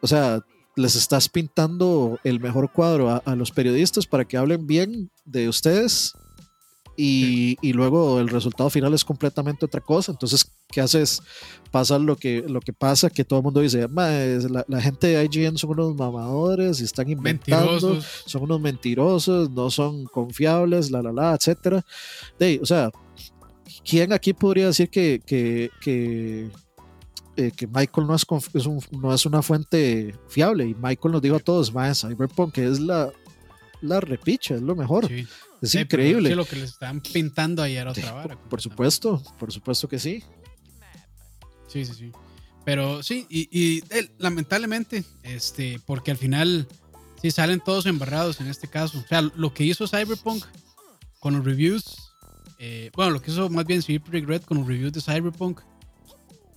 o 0.00 0.06
sea, 0.06 0.42
les 0.76 0.94
estás 0.94 1.28
pintando 1.28 2.20
el 2.22 2.38
mejor 2.38 2.70
cuadro 2.70 3.22
a, 3.24 3.34
los 3.34 3.50
periodistas 3.50 4.06
para 4.06 4.26
que 4.26 4.36
hablen 4.36 4.66
bien 4.66 5.10
de 5.24 5.48
ustedes 5.48 6.14
y, 6.96 7.56
y, 7.60 7.72
luego 7.72 8.20
el 8.20 8.28
resultado 8.28 8.70
final 8.70 8.94
es 8.94 9.04
completamente 9.04 9.64
otra 9.66 9.80
cosa. 9.80 10.12
Entonces, 10.12 10.50
¿qué 10.68 10.80
haces? 10.80 11.22
Pasa 11.70 11.98
lo 11.98 12.16
que, 12.16 12.44
lo 12.48 12.60
que 12.60 12.72
pasa, 12.72 13.10
que 13.10 13.24
todo 13.24 13.40
el 13.40 13.44
mundo 13.44 13.60
dice, 13.60 13.86
la, 13.88 14.64
la, 14.66 14.80
gente 14.80 15.08
de 15.08 15.24
IGN 15.24 15.58
son 15.58 15.70
unos 15.70 15.94
mamadores 15.94 16.80
y 16.80 16.84
están 16.84 17.10
inventando, 17.10 18.00
son 18.24 18.42
unos 18.42 18.60
mentirosos, 18.60 19.50
no 19.50 19.70
son 19.70 20.04
confiables, 20.06 20.90
la, 20.90 21.02
la, 21.02 21.12
la, 21.12 21.34
etcétera. 21.34 21.84
De, 22.38 22.58
o 22.62 22.66
sea, 22.66 22.90
¿quién 23.84 24.12
aquí 24.12 24.32
podría 24.32 24.66
decir 24.66 24.88
que, 24.88 25.20
que, 25.24 25.70
que 25.80 26.50
eh, 27.36 27.52
que 27.54 27.66
Michael 27.66 28.06
no 28.06 28.14
es, 28.14 28.26
no 28.92 29.12
es 29.14 29.26
una 29.26 29.42
fuente 29.42 30.14
fiable 30.28 30.66
y 30.66 30.74
Michael 30.74 31.12
nos 31.12 31.20
dijo 31.20 31.36
a 31.36 31.40
todos, 31.40 31.72
más 31.74 32.00
Cyberpunk 32.00 32.54
que 32.54 32.66
es 32.66 32.80
la, 32.80 33.12
la 33.82 34.00
repicha, 34.00 34.54
es 34.54 34.62
lo 34.62 34.74
mejor. 34.74 35.08
Es 35.62 35.74
increíble. 35.74 36.34
lo 36.34 36.44
que 36.44 36.56
les 36.56 36.70
están 36.70 37.00
pintando 37.00 37.62
ahí 37.62 37.76
era 37.76 37.90
otra 37.90 38.12
vara. 38.12 38.36
Por, 38.36 38.60
supuesto, 38.60 39.22
por 39.38 39.52
supuesto 39.52 39.88
que 39.88 39.98
sí. 39.98 40.22
Sí, 41.68 41.84
sí, 41.84 41.94
sí. 41.94 42.12
Pero 42.64 43.02
sí, 43.02 43.26
y, 43.30 43.82
lamentablemente, 44.18 45.04
este, 45.22 45.80
porque 45.86 46.10
al 46.10 46.16
final 46.16 46.66
sí 47.22 47.30
salen 47.30 47.60
todos 47.60 47.86
embarrados 47.86 48.40
en 48.40 48.48
este 48.48 48.68
caso. 48.68 48.98
O 48.98 49.08
sea, 49.08 49.22
lo 49.22 49.54
que 49.54 49.64
hizo 49.64 49.86
Cyberpunk 49.86 50.44
con 51.20 51.36
los 51.36 51.44
reviews, 51.44 52.12
eh, 52.58 52.90
bueno, 52.94 53.12
lo 53.12 53.22
que 53.22 53.30
hizo 53.30 53.48
más 53.50 53.66
bien 53.66 53.82
CD 53.82 54.00
Red 54.20 54.42
con 54.42 54.58
los 54.58 54.66
reviews 54.66 54.92
de 54.92 55.00
Cyberpunk, 55.00 55.60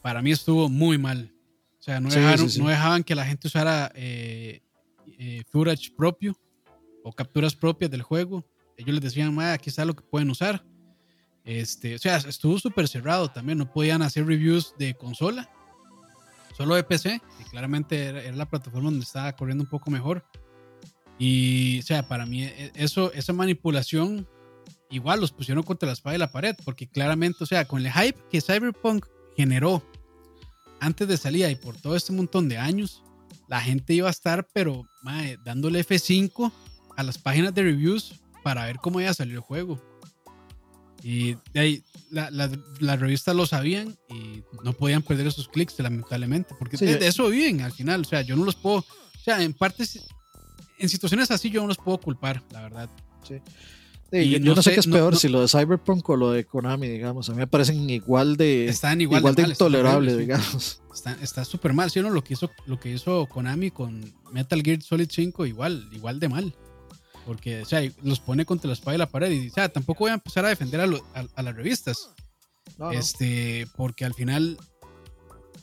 para 0.02 0.22
mí 0.22 0.32
estuvo 0.32 0.68
muy 0.70 0.98
mal. 0.98 1.32
O 1.80 1.84
sea, 1.84 2.00
no, 2.00 2.10
dejaban 2.10 3.04
que 3.04 3.16
la 3.16 3.26
gente 3.26 3.48
usara 3.48 3.92
eh, 3.96 4.62
eh, 5.18 5.44
footage 5.50 5.92
propio 5.96 6.38
o 7.04 7.14
capturas 7.14 7.56
propias 7.56 7.92
del 7.92 8.02
juego. 8.02 8.46
Ellos 8.80 8.96
les 8.96 9.02
decían, 9.02 9.38
aquí 9.42 9.70
está 9.70 9.84
lo 9.84 9.94
que 9.94 10.04
pueden 10.04 10.30
usar. 10.30 10.64
Este, 11.44 11.96
o 11.96 12.00
sea, 12.00 12.16
estuvo 12.16 12.58
súper 12.58 12.88
cerrado 12.88 13.30
también. 13.30 13.58
No 13.58 13.70
podían 13.70 14.02
hacer 14.02 14.26
reviews 14.26 14.74
de 14.80 14.94
consola, 14.94 15.50
solo 16.56 16.76
de 16.76 16.84
PC, 16.86 17.22
que 17.38 17.44
claramente 17.52 18.06
era, 18.06 18.32
la 18.32 18.50
plataforma 18.50 18.90
donde 18.90 19.04
estaba 19.04 19.34
corriendo 19.34 19.66
un 19.66 19.70
poco 19.70 19.92
mejor. 19.92 20.26
Y, 21.18 21.80
o 21.80 21.82
sea, 21.82 22.08
para 22.08 22.26
mí, 22.26 22.44
e, 22.44 22.72
eso, 22.74 23.12
esa 23.12 23.34
manipulación, 23.34 24.26
igual 24.90 25.20
los 25.20 25.34
pusieron 25.34 25.64
contra 25.64 25.88
la 25.88 25.94
espada 25.94 26.16
y 26.16 26.20
la 26.20 26.32
pared, 26.32 26.56
porque 26.64 26.88
claramente, 26.88 27.44
o 27.44 27.48
sea, 27.48 27.66
con 27.66 27.86
el 27.86 27.92
hype 27.92 28.18
que 28.32 28.40
Cyberpunk 28.40 29.06
generó 29.36 29.84
antes 30.80 31.06
de 31.06 31.18
salida 31.18 31.52
y 31.52 31.56
por 31.56 31.76
todo 31.76 31.98
este 31.98 32.14
montón 32.14 32.48
de 32.48 32.58
años, 32.58 33.04
la 33.50 33.60
gente 33.60 33.94
iba 33.94 34.08
a 34.08 34.12
estar, 34.12 34.48
pero 34.54 34.88
dándole 35.44 35.86
F5 35.86 36.50
a 36.96 37.04
las 37.04 37.18
páginas 37.18 37.54
de 37.54 37.64
reviews 37.64 38.22
para 38.44 38.66
ver 38.66 38.78
cómo 38.78 39.00
iba 39.02 39.10
a 39.10 39.14
salir 39.14 39.36
el 39.36 39.40
juego. 39.42 39.82
Y 41.04 41.36
de 41.54 41.60
ahí, 41.60 41.84
las 42.12 43.00
revistas 43.00 43.36
lo 43.36 43.46
sabían 43.46 43.98
y 44.10 44.44
no 44.64 44.74
podían 44.74 45.02
perder 45.02 45.28
esos 45.28 45.48
clics, 45.48 45.80
lamentablemente, 45.80 46.56
porque 46.58 46.78
de, 46.78 47.08
eso 47.08 47.30
viven 47.30 47.62
al 47.62 47.72
final. 47.72 48.02
O 48.02 48.04
sea, 48.04 48.22
yo 48.22 48.36
no 48.36 48.44
los 48.44 48.56
puedo, 48.56 48.78
o 48.78 49.24
sea, 49.24 49.42
en 49.42 49.54
partes, 49.54 50.00
en 50.78 50.90
situaciones 50.90 51.32
así 51.32 51.50
yo 51.50 51.62
no 51.62 51.68
los 51.68 51.78
puedo 51.78 52.00
culpar, 52.00 52.44
la 52.52 52.62
verdad. 52.62 52.90
Sí. 53.24 53.40
yo, 54.12 54.40
no, 54.56 54.62
sé, 54.62 54.74
qué 54.74 54.80
es 54.80 54.88
peor, 54.88 55.16
si 55.16 55.30
lo 55.30 55.42
de 55.42 55.48
Cyberpunk 55.48 56.10
o 56.10 56.18
lo 56.18 56.32
de 56.32 56.44
Konami, 56.46 56.88
digamos. 56.90 57.30
A 57.30 57.34
mí 57.34 57.38
me 57.38 57.48
parecen 57.48 57.90
igual 57.90 58.36
de, 58.36 58.68
están 58.68 59.00
igual, 59.00 59.36
de, 59.36 59.44
intolerables, 59.44 60.18
digamos. 60.18 60.82
Está 61.22 61.46
súper 61.46 61.74
mal. 61.74 61.90
¿sí, 61.90 62.02
no? 62.02 62.10
lo, 62.10 62.24
que 62.24 62.34
hizo, 62.34 62.52
lo 62.66 62.78
que 62.78 62.92
hizo 62.92 63.26
Konami 63.28 63.72
con 63.72 64.14
Metal 64.34 64.62
Gear 64.62 64.82
Solid 64.82 65.08
5, 65.10 65.46
igual, 65.46 65.88
igual 65.94 66.20
de 66.20 66.28
mal. 66.28 66.54
Porque, 67.30 67.62
o 67.62 67.66
sea, 67.66 67.88
los 68.02 68.20
pone 68.20 68.44
contra 68.44 68.70
la 68.70 68.74
espalda 68.74 68.96
y 68.96 68.98
la 68.98 69.10
pared. 69.10 69.30
Y, 69.32 69.50
o 69.50 69.54
sea, 69.54 69.70
tampoco 69.70 70.06
voy 70.06 70.10
a 70.10 70.16
empezar 70.16 70.46
a 70.46 70.50
defender 70.50 70.82
a, 70.82 70.88
a, 71.36 71.44
las 71.44 71.56
revistas. 71.56 72.10
este, 72.92 73.68
porque 73.76 74.04
al 74.04 74.16
final, 74.16 74.58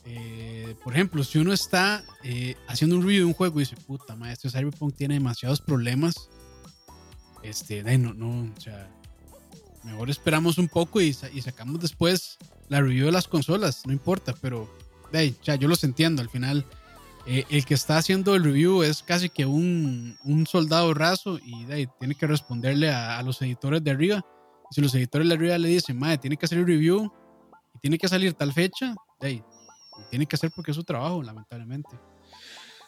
eh, 0.05 0.73
por 0.81 0.93
ejemplo, 0.93 1.25
si 1.25 1.39
uno 1.39 1.51
está 1.51 2.05
eh, 2.23 2.55
haciendo 2.69 2.95
un 2.95 3.01
review 3.01 3.19
de 3.19 3.25
un 3.25 3.33
juego 3.33 3.59
y 3.59 3.63
dice, 3.63 3.75
puta 3.75 4.15
madre, 4.15 4.33
este 4.33 4.49
Cyberpunk 4.49 4.95
tiene 4.95 5.15
demasiados 5.15 5.59
problemas 5.59 6.29
este, 7.43 7.83
no, 7.97 8.13
no, 8.13 8.53
o 8.55 8.61
sea, 8.61 8.89
mejor 9.83 10.09
esperamos 10.09 10.57
un 10.57 10.67
poco 10.67 11.01
y, 11.01 11.15
y, 11.33 11.41
sacamos 11.41 11.81
después 11.81 12.37
la 12.69 12.81
review 12.81 13.07
de 13.07 13.11
las 13.11 13.27
consolas, 13.27 13.83
no 13.85 13.93
importa, 13.93 14.33
pero 14.41 14.73
de 15.11 15.33
ya, 15.43 15.55
yo 15.55 15.67
los 15.67 15.83
entiendo, 15.83 16.21
al 16.21 16.29
final 16.29 16.65
eh, 17.29 17.43
el 17.49 17.65
que 17.65 17.73
está 17.73 17.97
haciendo 17.97 18.35
el 18.35 18.43
review 18.43 18.83
es 18.83 19.03
casi 19.03 19.27
que 19.27 19.45
un, 19.45 20.17
un 20.23 20.47
soldado 20.47 20.93
raso 20.93 21.37
y 21.43 21.65
de 21.65 21.89
tiene 21.99 22.15
que 22.15 22.25
responderle 22.25 22.89
a, 22.89 23.21
los 23.21 23.41
editores 23.41 23.83
de 23.83 23.91
arriba. 23.91 24.25
si 24.71 24.79
los 24.79 24.95
editores 24.95 25.27
de 25.27 25.33
arriba 25.33 25.57
le 25.57 25.67
dicen, 25.67 25.99
madre, 25.99 26.19
tiene 26.19 26.37
que 26.37 26.45
hacer 26.45 26.59
el 26.59 26.65
review 26.65 27.11
y 27.75 27.79
tiene 27.79 27.97
que 27.97 28.07
salir 28.07 28.33
tal 28.33 28.53
fecha, 28.53 28.95
de 29.19 29.43
tiene 30.09 30.25
que 30.25 30.37
hacer 30.37 30.51
porque 30.55 30.71
es 30.71 30.77
su 30.77 30.85
trabajo, 30.85 31.21
lamentablemente. 31.21 31.89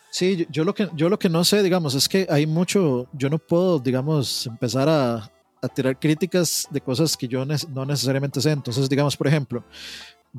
Sí, 0.10 0.48
yo, 0.50 0.64
lo 0.64 0.74
que, 0.74 0.90
yo 0.96 1.10
lo 1.10 1.20
que 1.20 1.28
no 1.28 1.44
sé, 1.44 1.62
digamos, 1.62 1.94
es 1.94 2.08
que 2.08 2.26
hay 2.30 2.48
mucho, 2.48 3.08
yo 3.12 3.30
no 3.30 3.40
puedo, 3.40 3.78
digamos, 3.80 4.48
empezar 4.48 4.88
a, 4.88 5.32
tirar 5.76 6.00
críticas 6.00 6.70
de 6.72 6.80
cosas 6.80 7.18
que 7.18 7.28
yo 7.28 7.44
no 7.46 7.86
necesariamente 7.86 8.40
sé. 8.40 8.52
Entonces, 8.52 8.88
digamos, 8.88 9.18
por 9.18 9.28
ejemplo, 9.28 9.66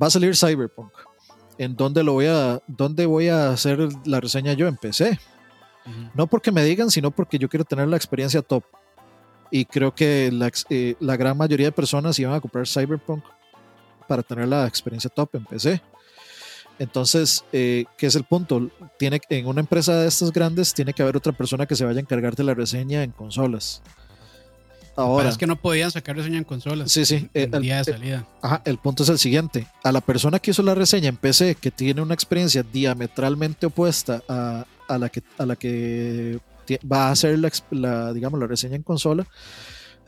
va 0.01 0.07
a 0.07 0.11
salir 0.11 0.35
Cyberpunk. 0.35 0.93
¿En 1.61 1.77
dónde 1.77 2.03
lo 2.03 2.15
voy 2.15 2.25
a, 2.25 2.63
dónde 2.67 3.05
voy 3.05 3.29
a 3.29 3.51
hacer 3.51 3.87
la 4.07 4.19
reseña 4.19 4.55
yo? 4.55 4.67
En 4.67 4.79
PC. 4.79 5.21
No 6.15 6.27
porque 6.27 6.51
me 6.51 6.65
digan, 6.65 6.91
sino 6.91 7.11
porque 7.11 7.39
yo 7.39 7.51
quiero 7.51 7.67
tener 7.67 7.87
la 7.87 7.99
experiencia 7.99 8.41
top. 8.41 8.65
Y 9.51 9.67
creo 9.67 9.95
que 9.95 10.31
la, 10.33 10.51
eh, 10.71 10.95
la 11.01 11.19
gran 11.19 11.37
mayoría 11.37 11.67
de 11.67 11.73
personas 11.73 12.19
iban 12.19 12.33
a 12.33 12.41
comprar 12.41 12.67
Cyberpunk 12.67 13.23
para 14.09 14.23
tener 14.23 14.49
la 14.49 14.67
experiencia 14.67 15.11
top 15.11 15.35
en 15.35 15.45
PC. 15.45 15.83
Entonces, 16.79 17.45
eh, 17.53 17.85
¿qué 17.99 18.07
es 18.07 18.15
el 18.15 18.25
punto? 18.25 18.71
Tiene, 18.99 19.21
en 19.29 19.47
una 19.47 19.61
empresa 19.61 20.01
de 20.01 20.09
estas 20.09 20.33
grandes 20.33 20.73
tiene 20.73 20.95
que 20.95 21.03
haber 21.03 21.19
otra 21.19 21.33
persona 21.33 21.67
que 21.67 21.77
se 21.77 21.85
vaya 21.85 21.99
a 21.99 22.01
encargar 22.01 22.37
de 22.37 22.45
la 22.45 22.55
reseña 22.55 23.03
en 23.03 23.11
consolas. 23.11 23.83
Ahora, 24.97 25.29
es 25.29 25.39
que 25.39 25.47
no 25.47 25.57
podían 25.57 25.91
sacar 25.91 26.17
reseña 26.17 26.39
en 26.39 26.45
consolas. 26.45 26.93
Sí, 26.93 27.05
sí. 27.05 27.29
El, 27.33 27.51
día 27.63 27.79
de 27.79 27.85
salida. 27.85 28.27
Ajá, 28.43 28.63
el 28.65 28.79
punto 28.79 29.03
es 29.03 29.09
el 29.09 29.19
siguiente. 29.19 29.67
A 29.83 29.93
la 29.93 30.01
persona 30.01 30.39
que 30.39 30.51
hizo 30.51 30.63
la 30.63 30.75
reseña 30.75 31.09
en 31.09 31.17
PC, 31.17 31.55
que 31.55 31.71
tiene 31.71 32.03
una 32.03 32.15
experiencia 32.15 32.63
diametralmente 32.63 33.67
opuesta 33.67 34.23
a, 34.29 34.67
la, 34.99 35.09
que, 35.09 35.23
a 35.39 35.47
la 35.47 35.57
que 35.57 36.39
va 36.91 37.09
a 37.09 37.11
hacer 37.13 37.39
la, 37.71 38.13
digamos, 38.13 38.39
la 38.41 38.47
reseña 38.47 38.77
en 38.77 38.83
consola, 38.83 39.27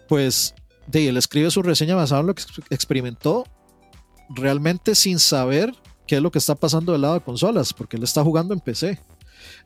pues 0.08 0.54
de 0.86 1.08
él 1.08 1.16
escribe 1.16 1.50
su 1.50 1.62
reseña 1.62 1.94
basada 1.94 2.20
en 2.20 2.26
lo 2.26 2.34
que 2.34 2.42
experimentó 2.70 3.44
realmente 4.28 4.94
sin 4.94 5.18
saber 5.18 5.72
qué 6.06 6.16
es 6.16 6.22
lo 6.22 6.30
que 6.30 6.38
está 6.38 6.54
pasando 6.54 6.92
del 6.92 7.02
lado 7.02 7.14
de 7.14 7.20
consolas, 7.20 7.72
porque 7.72 7.96
él 7.96 8.02
está 8.02 8.22
jugando 8.22 8.54
en 8.54 8.60
PC. 8.60 8.98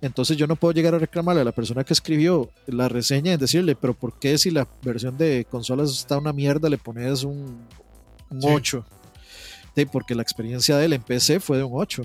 Entonces 0.01 0.37
yo 0.37 0.47
no 0.47 0.57
puedo 0.57 0.73
llegar 0.73 0.95
a 0.95 0.99
reclamarle 0.99 1.43
a 1.43 1.45
la 1.45 1.53
persona 1.53 1.85
que 1.85 1.93
escribió 1.93 2.51
la 2.67 2.89
reseña 2.89 3.33
y 3.33 3.37
decirle, 3.37 3.75
pero 3.77 3.95
¿por 3.95 4.19
qué 4.19 4.39
si 4.39 4.51
la 4.51 4.67
versión 4.83 5.17
de 5.17 5.47
consolas 5.51 5.91
está 5.91 6.19
una 6.19 6.33
mierda 6.33 6.69
le 6.69 6.79
pones 6.79 7.23
un, 7.25 7.67
8? 8.43 8.85
porque 9.93 10.15
la 10.15 10.23
experiencia 10.23 10.79
de 10.79 10.87
él 10.87 10.93
en 10.95 11.03
PC 11.03 11.39
fue 11.39 11.59
de 11.59 11.65
un 11.65 11.73
8. 11.75 12.03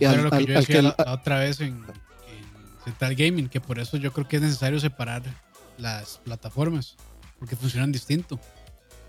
Y 0.00 0.04
al, 0.06 0.24
lo 0.24 0.30
que 0.30 0.46
yo 0.46 0.54
decía 0.54 0.94
otra 1.08 1.40
vez 1.40 1.60
en, 1.60 1.68
en 1.68 2.84
Central 2.84 3.14
Gaming, 3.14 3.48
que 3.48 3.60
por 3.60 3.78
eso 3.78 3.98
yo 3.98 4.12
creo 4.12 4.26
que 4.26 4.36
es 4.36 4.42
necesario 4.42 4.80
separar 4.80 5.22
las 5.76 6.18
plataformas, 6.18 6.96
porque 7.38 7.56
funcionan 7.56 7.92
distinto. 7.92 8.40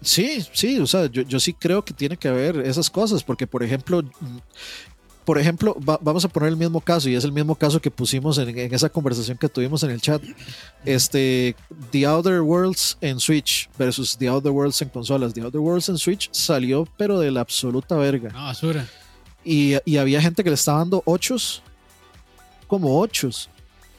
Sí, 0.03 0.43
sí, 0.51 0.79
o 0.79 0.87
sea, 0.87 1.05
yo, 1.05 1.39
sí 1.39 1.53
creo 1.53 1.85
que 1.85 1.93
tiene 1.93 2.17
que 2.17 2.27
haber 2.27 2.57
esas 2.61 2.89
cosas, 2.89 3.23
porque 3.23 3.45
por 3.45 3.61
ejemplo, 3.61 4.01
por 5.25 5.37
ejemplo, 5.37 5.75
vamos 5.79 6.25
a 6.25 6.29
poner 6.29 6.49
el 6.49 6.57
mismo 6.57 6.81
caso, 6.81 7.09
y 7.09 7.15
es 7.15 7.23
el 7.23 7.31
mismo 7.31 7.55
caso 7.55 7.81
que 7.81 7.91
pusimos 7.91 8.37
en, 8.37 8.57
esa 8.73 8.89
conversación 8.89 9.37
que 9.37 9.47
tuvimos 9.49 9.83
en 9.83 9.91
el 9.91 10.01
chat. 10.01 10.21
Este, 10.85 11.55
The 11.91 12.05
Outer 12.05 12.41
Worlds 12.41 12.97
en 13.01 13.19
Switch 13.19 13.69
versus 13.77 14.17
The 14.17 14.27
Outer 14.27 14.51
Worlds 14.51 14.81
en 14.81 14.89
consolas. 14.89 15.33
The 15.33 15.41
Outer 15.41 15.61
Worlds 15.61 15.89
en 15.89 15.97
Switch 15.97 16.29
salió, 16.31 16.87
pero 16.97 17.19
de 17.19 17.31
la 17.31 17.41
absoluta 17.41 17.95
verga. 17.95 18.29
No, 18.29 18.45
basura. 18.45 18.87
Y, 19.43 19.75
había 19.97 20.21
gente 20.21 20.43
que 20.43 20.49
le 20.49 20.55
estaba 20.55 20.79
dando 20.79 21.01
ochos, 21.05 21.63
como 22.67 22.99
ochos. 22.99 23.49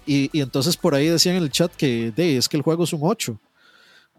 Y, 0.07 0.31
y 0.37 0.41
entonces 0.41 0.77
por 0.77 0.95
ahí 0.95 1.07
decían 1.07 1.37
en 1.37 1.45
el 1.45 1.51
chat 1.51 1.73
que 1.75 2.13
de, 2.15 2.37
es 2.37 2.49
que 2.49 2.57
el 2.57 2.63
juego 2.63 2.85
es 2.85 2.93
un 2.93 3.01
8 3.03 3.39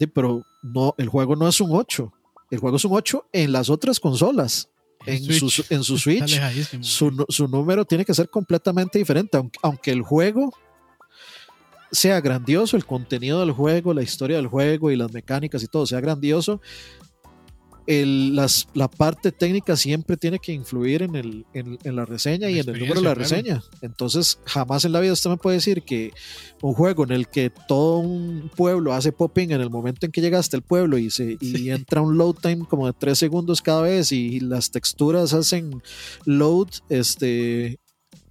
pero 0.08 0.46
no, 0.62 0.96
el 0.98 1.08
juego 1.08 1.36
no 1.36 1.48
es 1.48 1.60
un 1.62 1.72
8. 1.72 2.12
El 2.52 2.60
juego 2.60 2.78
es 2.78 2.86
un 2.86 2.94
8 2.94 3.28
en 3.32 3.52
las 3.52 3.70
otras 3.70 4.00
consolas. 4.00 4.70
En, 5.06 5.24
su, 5.24 5.66
en 5.70 5.84
su 5.84 5.98
Switch, 5.98 6.40
su, 6.82 7.26
su, 7.28 7.48
número 7.48 7.86
tiene 7.86 8.06
que 8.06 8.14
ser 8.14 8.30
completamente 8.30 8.98
diferente. 9.00 9.38
Aunque, 9.38 9.60
aunque 9.62 9.92
el 9.92 10.02
juego 10.02 10.54
sea 11.92 12.20
grandioso, 12.22 12.76
el 12.76 12.86
contenido 12.86 13.40
del 13.40 13.52
juego, 13.52 13.94
la 13.94 14.02
historia 14.02 14.38
del 14.38 14.48
juego 14.48 14.92
y 14.92 14.96
las 14.96 15.12
mecánicas 15.12 15.62
y 15.64 15.68
todo 15.68 15.86
sea 15.86 16.00
grandioso, 16.02 16.62
las, 17.88 18.68
la 18.74 18.88
parte 18.88 19.32
técnica 19.32 19.76
siempre 19.76 20.18
tiene 20.18 20.40
que 20.40 20.54
influir 20.54 21.02
en, 21.02 21.16
el, 21.16 21.46
en, 21.54 21.96
la 21.96 22.06
reseña 22.06 22.50
y 22.50 22.60
en 22.60 22.70
el 22.70 22.80
número 22.80 23.02
de 23.02 23.08
la 23.08 23.14
reseña. 23.14 23.62
Entonces, 23.82 24.40
jamás 24.46 24.86
en 24.86 24.94
la 24.94 25.00
vida 25.00 25.14
usted 25.14 25.30
me 25.30 25.38
puede 25.38 25.58
decir 25.58 25.84
que 25.84 26.12
un 26.62 26.74
juego 26.74 27.04
en 27.04 27.12
el 27.12 27.28
que 27.28 27.52
todo 27.68 28.00
un 28.00 28.50
pueblo 28.56 28.94
hace 28.94 29.12
popping 29.12 29.52
en 29.52 29.62
el 29.62 29.70
momento 29.70 30.06
en 30.06 30.12
que 30.12 30.22
llega 30.22 30.40
hasta 30.40 30.56
el 30.56 30.64
pueblo 30.64 30.98
y, 30.98 31.10
se, 31.10 31.38
y 31.40 31.70
entra 31.72 32.02
un 32.02 32.18
load 32.18 32.36
time 32.36 32.66
como 32.68 32.88
de 32.88 32.94
3 32.94 33.18
segundos 33.18 33.62
cada 33.62 33.82
vez 33.82 34.12
y 34.12 34.40
las 34.40 34.72
texturas 34.72 35.34
hacen 35.34 35.82
load, 36.26 36.70
este. 36.90 37.80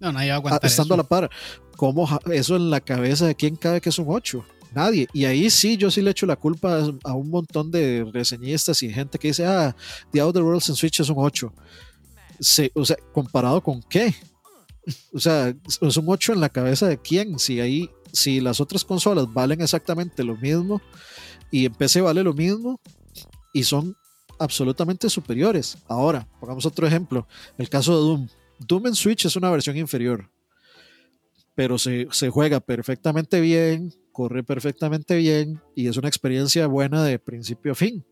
No, 0.00 0.12
nadie 0.12 0.30
va 0.30 0.34
a 0.34 0.38
aguantar 0.38 0.70
estando 0.70 0.94
a 0.94 0.96
la 0.96 1.04
par. 1.04 1.30
¿Cómo 1.76 2.08
eso 2.32 2.56
en 2.56 2.70
la 2.70 2.80
cabeza 2.80 3.26
de 3.26 3.34
quién 3.34 3.56
cabe 3.56 3.80
que 3.80 3.88
es 3.90 3.98
un 3.98 4.06
8? 4.08 4.44
Nadie. 4.74 5.08
Y 5.12 5.24
ahí 5.24 5.50
sí, 5.50 5.76
yo 5.76 5.90
sí 5.90 6.00
le 6.00 6.10
echo 6.10 6.26
la 6.26 6.36
culpa 6.36 6.80
a 7.04 7.12
un 7.14 7.30
montón 7.30 7.70
de 7.70 8.08
reseñistas 8.12 8.82
y 8.82 8.92
gente 8.92 9.18
que 9.18 9.28
dice, 9.28 9.44
ah, 9.44 9.74
The 10.12 10.20
Outer 10.20 10.42
Worlds 10.42 10.68
en 10.70 10.74
Switch 10.74 11.00
es 11.00 11.08
un 11.08 11.16
8. 11.18 11.52
o 12.74 12.84
sea, 12.84 12.96
¿comparado 13.12 13.62
con 13.62 13.82
qué? 13.82 14.14
O 15.12 15.18
sea, 15.20 15.54
es 15.66 15.96
un 15.96 16.04
8 16.08 16.32
en 16.32 16.40
la 16.40 16.48
cabeza 16.48 16.88
de 16.88 16.98
quién. 16.98 17.38
Si 17.38 17.60
ahí, 17.60 17.90
si 18.12 18.40
las 18.40 18.60
otras 18.60 18.84
consolas 18.84 19.32
valen 19.32 19.60
exactamente 19.60 20.24
lo 20.24 20.36
mismo 20.36 20.80
y 21.50 21.66
en 21.66 21.74
PC 21.74 22.00
vale 22.00 22.22
lo 22.22 22.32
mismo 22.32 22.80
y 23.52 23.64
son 23.64 23.96
absolutamente 24.38 25.08
superiores. 25.08 25.78
Ahora, 25.86 26.26
pongamos 26.40 26.66
otro 26.66 26.86
ejemplo, 26.86 27.26
el 27.58 27.68
caso 27.68 27.92
de 27.92 28.00
Doom. 28.00 28.28
Doom 28.58 28.86
en 28.88 28.94
Switch 28.94 29.24
es 29.26 29.36
una 29.36 29.50
versión 29.50 29.76
inferior, 29.76 30.30
pero 31.54 31.78
se, 31.78 32.08
se 32.10 32.30
juega 32.30 32.60
perfectamente 32.60 33.40
bien, 33.40 33.92
corre 34.12 34.44
perfectamente 34.44 35.16
bien 35.16 35.60
y 35.74 35.88
es 35.88 35.96
una 35.96 36.08
experiencia 36.08 36.66
buena 36.66 37.02
de 37.04 37.18
principio 37.18 37.72
a 37.72 37.74
fin. 37.74 38.04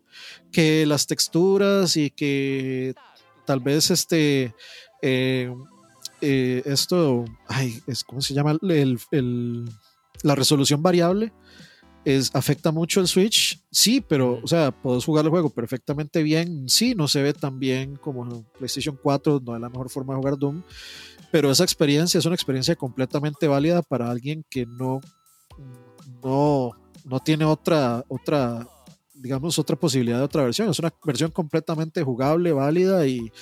Que 0.51 0.87
las 0.87 1.07
texturas 1.07 1.97
y 1.97 2.11
que 2.11 2.95
tal 3.47 3.61
vez 3.61 3.91
este 3.91 4.55
eh, 5.03 5.55
eh, 6.21 6.63
esto, 6.67 7.25
ay, 7.49 7.81
es 7.87 8.05
como 8.05 8.21
se 8.21 8.35
llama 8.35 8.57
el, 8.63 9.69
la 10.23 10.35
resolución 10.35 10.83
variable 10.83 11.33
es, 12.05 12.35
afecta 12.35 12.73
mucho 12.73 13.01
el 13.01 13.09
Switch, 13.09 13.63
sí, 13.71 14.01
pero, 14.01 14.41
o 14.43 14.47
sea, 14.47 14.71
puedes 14.71 15.05
jugar 15.05 15.25
el 15.25 15.31
juego 15.31 15.51
perfectamente 15.51 16.23
bien, 16.23 16.69
sí, 16.69 16.95
no 16.95 17.09
se 17.09 17.23
ve 17.23 17.33
tan 17.33 17.59
bien 17.59 17.97
como 17.97 18.45
PlayStation 18.59 18.99
4, 19.03 19.43
no 19.45 19.55
es 19.55 19.61
la 19.61 19.69
mejor 19.69 19.91
forma 19.91 20.15
de 20.15 20.19
jugar 20.19 20.39
Doom, 20.39 20.63
pero 21.31 21.51
esa 21.51 21.65
experiencia 21.65 22.19
es 22.19 22.27
una 22.27 22.35
experiencia 22.35 22.77
completamente 22.77 23.49
válida 23.49 23.83
para 23.83 24.11
alguien 24.11 24.45
que 24.49 24.67
no 24.67 25.01
no, 26.23 26.73
no 27.05 27.21
tiene 27.21 27.45
otra, 27.45 28.05
otra, 28.09 28.67
digamos, 29.15 29.59
otra 29.59 29.77
posibilidad 29.77 30.19
de 30.19 30.25
otra 30.25 30.45
versión. 30.45 30.71
Es 30.71 30.79
una 30.79 30.93
versión 31.05 31.31
completamente 31.31 32.03
jugable, 32.03 32.53
válida 32.53 33.07
y, 33.07 33.33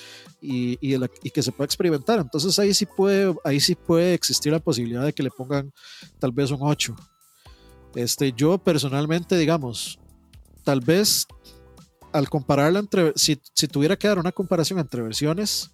y, 0.41 0.77
y, 0.81 1.29
que 1.31 1.43
se 1.43 1.51
puede 1.51 1.65
experimentar. 1.65 2.19
Entonces 2.19 2.57
ahí 2.59 2.73
sí, 2.73 2.85
puede, 2.85 3.35
ahí 3.43 3.59
sí 3.59 3.75
puede 3.75 4.13
existir 4.13 4.51
la 4.51 4.59
posibilidad 4.59 5.03
de 5.03 5.13
que 5.13 5.23
le 5.23 5.31
pongan 5.31 5.71
tal 6.19 6.31
vez 6.31 6.51
un 6.51 6.59
8. 6.61 6.95
Este, 7.95 8.31
yo 8.33 8.57
personalmente, 8.57 9.37
digamos, 9.37 9.99
tal 10.63 10.79
vez 10.79 11.27
al 12.11 12.29
compararla 12.29 12.79
entre, 12.79 13.13
si, 13.15 13.39
si 13.53 13.67
tuviera 13.67 13.97
que 13.97 14.07
dar 14.07 14.19
una 14.19 14.31
comparación 14.31 14.79
entre 14.79 15.01
versiones, 15.01 15.71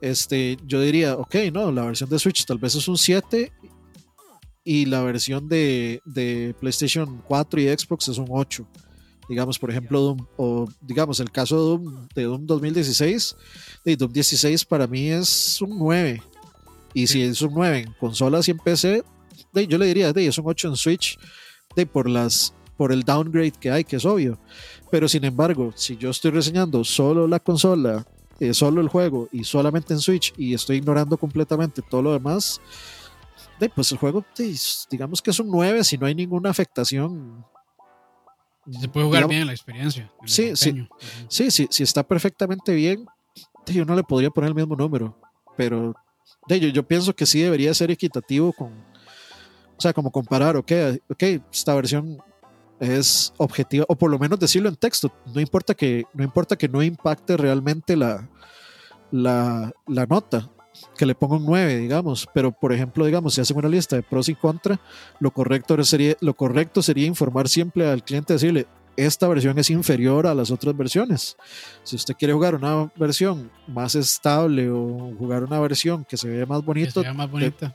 este, 0.00 0.56
yo 0.66 0.80
diría, 0.80 1.14
ok, 1.16 1.36
no, 1.52 1.70
la 1.70 1.84
versión 1.84 2.10
de 2.10 2.18
Switch 2.18 2.44
tal 2.44 2.58
vez 2.58 2.74
es 2.74 2.88
un 2.88 2.98
7 2.98 3.52
y 4.64 4.86
la 4.86 5.02
versión 5.02 5.48
de, 5.48 6.00
de, 6.04 6.54
PlayStation 6.60 7.22
4 7.26 7.60
y 7.60 7.68
Xbox 7.68 8.08
es 8.08 8.18
un 8.18 8.28
8. 8.30 8.66
Digamos, 9.28 9.58
por 9.58 9.70
ejemplo, 9.70 10.00
Doom, 10.00 10.26
o 10.36 10.68
digamos, 10.80 11.20
el 11.20 11.30
caso 11.30 11.56
de 11.56 11.62
Doom, 11.62 12.08
de 12.14 12.22
Doom 12.24 12.46
2016, 12.46 13.36
de 13.84 13.96
Doom 13.96 14.12
16 14.12 14.64
para 14.64 14.86
mí 14.86 15.08
es 15.08 15.60
un 15.60 15.78
9. 15.78 16.22
Y 16.94 17.06
si 17.06 17.22
es 17.22 17.40
un 17.42 17.54
9 17.54 17.78
en 17.78 17.92
consolas 17.94 18.46
y 18.48 18.50
en 18.50 18.58
PC, 18.58 19.02
de, 19.52 19.66
yo 19.66 19.78
le 19.78 19.86
diría, 19.86 20.12
de, 20.12 20.26
es 20.26 20.38
un 20.38 20.46
8 20.46 20.68
en 20.68 20.76
Switch, 20.76 21.18
de, 21.74 21.86
por, 21.86 22.08
las, 22.08 22.52
por 22.76 22.92
el 22.92 23.02
downgrade 23.02 23.52
que 23.52 23.70
hay, 23.70 23.84
que 23.84 23.96
es 23.96 24.04
obvio. 24.04 24.38
Pero 24.90 25.08
sin 25.08 25.24
embargo, 25.24 25.72
si 25.74 25.96
yo 25.96 26.10
estoy 26.10 26.32
reseñando 26.32 26.84
solo 26.84 27.26
la 27.26 27.40
consola, 27.40 28.06
eh, 28.40 28.54
solo 28.54 28.80
el 28.80 28.88
juego 28.88 29.28
y 29.32 29.44
solamente 29.44 29.94
en 29.94 30.00
Switch 30.00 30.34
y 30.36 30.52
estoy 30.52 30.78
ignorando 30.78 31.16
completamente 31.16 31.80
todo 31.80 32.02
lo 32.02 32.12
demás, 32.12 32.60
pues 33.74 33.92
el 33.92 33.98
juego, 33.98 34.24
digamos 34.90 35.22
que 35.22 35.30
es 35.30 35.38
un 35.38 35.48
9 35.48 35.84
si 35.84 35.96
no 35.96 36.06
hay 36.06 36.14
ninguna 36.14 36.50
afectación. 36.50 37.44
Se 38.80 38.88
puede 38.88 39.06
jugar 39.06 39.28
bien 39.28 39.46
la 39.46 39.52
experiencia. 39.52 40.10
Sí, 40.24 40.56
sí, 40.56 40.88
sí, 41.28 41.50
sí, 41.50 41.68
si 41.70 41.82
está 41.82 42.02
perfectamente 42.02 42.74
bien, 42.74 43.06
yo 43.66 43.84
no 43.84 43.94
le 43.94 44.02
podría 44.02 44.30
poner 44.30 44.48
el 44.48 44.54
mismo 44.54 44.76
número, 44.76 45.16
pero 45.56 45.94
yo, 46.48 46.56
yo 46.56 46.82
pienso 46.86 47.14
que 47.14 47.26
sí 47.26 47.40
debería 47.40 47.74
ser 47.74 47.90
equitativo 47.90 48.52
con, 48.52 48.68
o 48.68 49.80
sea, 49.80 49.92
como 49.92 50.10
comparar, 50.10 50.56
ok, 50.56 50.72
ok, 51.10 51.22
esta 51.52 51.74
versión 51.74 52.22
es 52.80 53.32
objetiva, 53.36 53.84
o 53.88 53.96
por 53.96 54.10
lo 54.10 54.18
menos 54.18 54.38
decirlo 54.38 54.68
en 54.68 54.76
texto, 54.76 55.12
no 55.32 55.40
importa 55.40 55.74
que 55.74 56.04
no, 56.14 56.24
importa 56.24 56.56
que 56.56 56.68
no 56.68 56.82
impacte 56.82 57.36
realmente 57.36 57.96
la, 57.96 58.28
la, 59.10 59.72
la 59.86 60.06
nota, 60.06 60.50
que 60.96 61.06
le 61.06 61.14
ponga 61.14 61.36
un 61.36 61.46
9, 61.46 61.78
digamos, 61.78 62.28
pero 62.32 62.52
por 62.52 62.72
ejemplo, 62.72 63.04
digamos, 63.04 63.34
si 63.34 63.40
hacen 63.40 63.56
una 63.56 63.68
lista 63.68 63.96
de 63.96 64.02
pros 64.02 64.28
y 64.28 64.34
contras, 64.34 64.78
lo 65.20 65.30
correcto 65.30 65.82
sería, 65.84 66.16
lo 66.20 66.34
correcto 66.34 66.82
sería 66.82 67.06
informar 67.06 67.48
siempre 67.48 67.88
al 67.88 68.02
cliente, 68.04 68.32
decirle, 68.32 68.66
esta 68.96 69.26
versión 69.26 69.58
es 69.58 69.70
inferior 69.70 70.26
a 70.26 70.34
las 70.34 70.50
otras 70.50 70.76
versiones. 70.76 71.36
Si 71.82 71.96
usted 71.96 72.14
quiere 72.14 72.34
jugar 72.34 72.54
una 72.54 72.90
versión 72.96 73.50
más 73.66 73.94
estable 73.94 74.70
o 74.70 75.14
jugar 75.18 75.44
una 75.44 75.58
versión 75.60 76.04
que 76.04 76.16
se 76.16 76.28
vea 76.28 76.46
más 76.46 76.64
bonito, 76.64 77.02
más 77.14 77.30
bonita. 77.30 77.74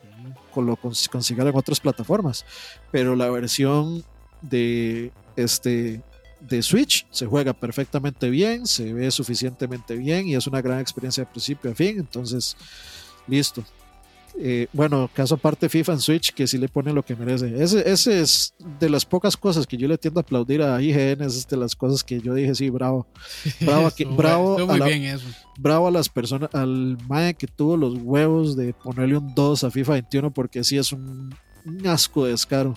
lo 0.56 0.76
consiga 0.76 1.44
en 1.44 1.56
otras 1.56 1.80
plataformas. 1.80 2.46
Pero 2.92 3.16
la 3.16 3.30
versión 3.30 4.04
de 4.42 5.12
este 5.36 6.02
de 6.40 6.62
Switch 6.62 7.06
se 7.12 7.26
juega 7.26 7.54
perfectamente 7.54 8.30
bien, 8.30 8.66
se 8.66 8.94
ve 8.94 9.10
suficientemente 9.12 9.96
bien 9.96 10.28
y 10.28 10.36
es 10.36 10.48
una 10.48 10.62
gran 10.62 10.80
experiencia 10.80 11.24
de 11.24 11.32
principio 11.32 11.72
a 11.72 11.76
fin. 11.76 12.00
Entonces, 12.00 12.56
listo. 13.28 13.64
Eh, 14.40 14.68
bueno, 14.72 15.10
caso 15.12 15.34
aparte 15.34 15.68
FIFA 15.68 15.94
en 15.94 16.00
Switch, 16.00 16.32
que 16.32 16.46
sí 16.46 16.60
le 16.60 16.70
pone 16.70 16.94
lo 16.94 17.04
que 17.04 17.16
merece. 17.16 17.62
Ese, 17.62 17.90
ese, 17.90 18.20
es 18.20 18.54
de 18.80 18.88
las 18.88 19.04
pocas 19.04 19.36
cosas 19.36 19.66
que 19.66 19.78
yo 19.78 19.88
le 19.88 19.98
tiendo 19.98 20.20
a 20.20 20.22
aplaudir 20.22 20.62
a 20.62 20.80
IGN, 20.80 21.24
es 21.24 21.48
de 21.48 21.58
las 21.58 21.76
cosas 21.76 22.04
que 22.04 22.22
yo 22.22 22.36
dije, 22.36 22.54
sí, 22.54 22.70
bravo. 22.70 23.08
Bravo, 23.62 23.88
aquí, 23.88 24.06
bravo, 24.06 24.72
a 24.72 24.78
bravo 25.58 25.88
a 25.88 25.92
las 25.92 26.08
personas, 26.08 26.54
al 26.54 26.98
Mae 27.08 27.34
que 27.34 27.48
tuvo 27.48 27.78
los 27.78 27.96
huevos 27.96 28.56
de 28.56 28.74
ponerle 28.74 29.18
un 29.18 29.34
2 29.34 29.64
a 29.64 29.72
FIFA 29.72 29.94
21, 29.94 30.32
porque 30.32 30.64
sí 30.64 30.78
es 30.78 30.92
un, 30.92 31.34
un 31.68 31.88
asco 31.88 32.26
de 32.26 32.32
descaro. 32.32 32.76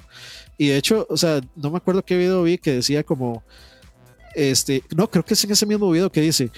Y 0.59 0.69
de 0.69 0.77
hecho, 0.77 1.07
o 1.09 1.17
sea, 1.17 1.41
no 1.57 1.71
me 1.71 1.79
acuerdo 1.79 2.05
qué 2.05 2.17
video 2.17 2.43
vi 2.43 2.59
que 2.59 2.73
decía 2.73 3.03
como, 3.03 3.43
este, 4.35 4.85
no, 4.95 5.11
creo 5.11 5.25
que 5.25 5.35
es 5.35 5.45
en 5.45 5.53
ese 5.53 5.67
mismo 5.67 5.91
video 5.91 6.11
que 6.11 6.21
dice, 6.21 6.51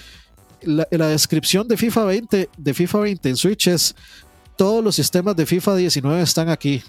la, 0.61 0.87
la 0.91 1.07
descripción 1.07 1.67
de 1.67 1.77
FIFA 1.77 2.05
20, 2.05 2.49
de 2.57 2.73
FIFA 2.73 2.99
20 2.99 3.29
en 3.29 3.37
Switch 3.37 3.67
es, 3.67 3.95
todos 4.57 4.83
los 4.83 4.95
sistemas 4.95 5.35
de 5.35 5.45
FIFA 5.45 5.75
19 5.75 6.21
están 6.21 6.49
aquí. 6.49 6.83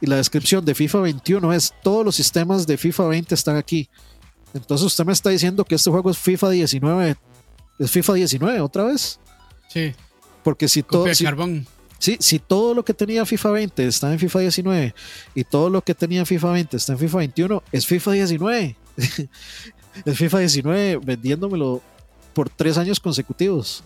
Y 0.00 0.06
la 0.06 0.16
descripción 0.16 0.64
de 0.64 0.74
FIFA 0.74 1.00
21 1.00 1.52
es, 1.52 1.74
todos 1.82 2.04
los 2.04 2.14
sistemas 2.14 2.66
de 2.66 2.76
FIFA 2.76 3.08
20 3.08 3.34
están 3.34 3.56
aquí. 3.56 3.88
Entonces 4.54 4.86
usted 4.86 5.04
me 5.04 5.12
está 5.12 5.30
diciendo 5.30 5.64
que 5.64 5.74
este 5.74 5.90
juego 5.90 6.10
es 6.10 6.18
FIFA 6.18 6.50
19, 6.50 7.16
es 7.78 7.90
FIFA 7.90 8.14
19 8.14 8.60
otra 8.60 8.84
vez. 8.84 9.20
Sí. 9.68 9.92
Porque 10.42 10.68
si 10.68 10.82
todo... 10.82 11.06
carbón. 11.22 11.66
Sí, 12.00 12.16
si 12.18 12.38
todo 12.38 12.72
lo 12.72 12.82
que 12.82 12.94
tenía 12.94 13.26
FIFA 13.26 13.50
20 13.50 13.86
está 13.86 14.10
en 14.10 14.18
FIFA 14.18 14.38
19 14.40 14.94
y 15.34 15.44
todo 15.44 15.68
lo 15.68 15.82
que 15.82 15.94
tenía 15.94 16.24
FIFA 16.24 16.52
20 16.52 16.76
está 16.78 16.92
en 16.94 16.98
FIFA 16.98 17.18
21, 17.18 17.62
es 17.72 17.86
FIFA 17.86 18.12
19. 18.12 18.76
es 20.06 20.18
FIFA 20.18 20.38
19 20.38 21.00
vendiéndomelo 21.04 21.82
por 22.32 22.48
tres 22.48 22.78
años 22.78 22.98
consecutivos. 22.98 23.84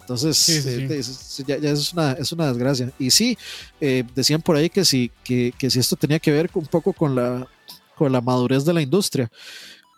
Entonces, 0.00 0.66
eh, 0.66 1.02
ya, 1.46 1.70
es, 1.70 1.92
una, 1.92 2.12
es 2.12 2.32
una 2.32 2.48
desgracia. 2.48 2.90
Y 2.98 3.10
sí, 3.12 3.38
eh, 3.80 4.02
decían 4.16 4.42
por 4.42 4.56
ahí 4.56 4.68
que 4.68 4.84
si, 4.84 5.12
que, 5.22 5.52
que 5.56 5.70
si 5.70 5.78
esto 5.78 5.94
tenía 5.94 6.18
que 6.18 6.32
ver 6.32 6.50
un 6.54 6.66
poco 6.66 6.92
con 6.92 7.14
la, 7.14 7.46
con 7.94 8.10
la 8.10 8.20
madurez 8.20 8.64
de 8.64 8.72
la 8.72 8.82
industria. 8.82 9.30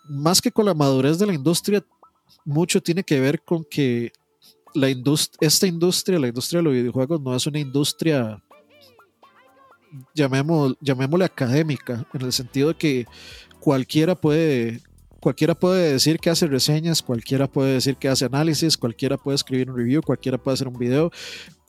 Más 0.07 0.43
que 0.43 0.53
con 0.53 0.67
la 0.67 0.75
madurez 0.75 1.19
de 1.19 1.27
la 1.27 1.33
industria, 1.33 1.83
mucho 2.45 2.83
tiene 2.83 3.03
que 3.03 3.19
ver 3.19 3.41
con 3.41 3.65
que 3.65 4.13
la 4.75 4.89
esta 5.41 5.67
industria, 5.67 6.19
la 6.19 6.29
industria 6.29 6.59
de 6.59 6.65
los 6.65 6.73
videojuegos, 6.73 7.21
no 7.21 7.35
es 7.35 7.47
una 7.47 7.59
industria, 7.59 8.43
llamemos, 10.15 10.77
llamémosle 10.81 11.25
académica, 11.25 12.07
en 12.13 12.23
el 12.23 12.33
sentido 12.33 12.69
de 12.69 12.75
que 12.75 13.07
cualquiera 13.59 14.15
puede, 14.15 14.81
cualquiera 15.21 15.55
puede 15.55 15.93
decir 15.93 16.19
que 16.19 16.31
hace 16.31 16.47
reseñas, 16.47 17.03
cualquiera 17.03 17.47
puede 17.47 17.75
decir 17.75 17.97
que 17.97 18.09
hace 18.09 18.25
análisis, 18.25 18.77
cualquiera 18.77 19.17
puede 19.17 19.37
escribir 19.37 19.71
un 19.71 19.77
review, 19.77 20.03
cualquiera 20.03 20.39
puede 20.39 20.55
hacer 20.55 20.69
un 20.69 20.79
video, 20.79 21.11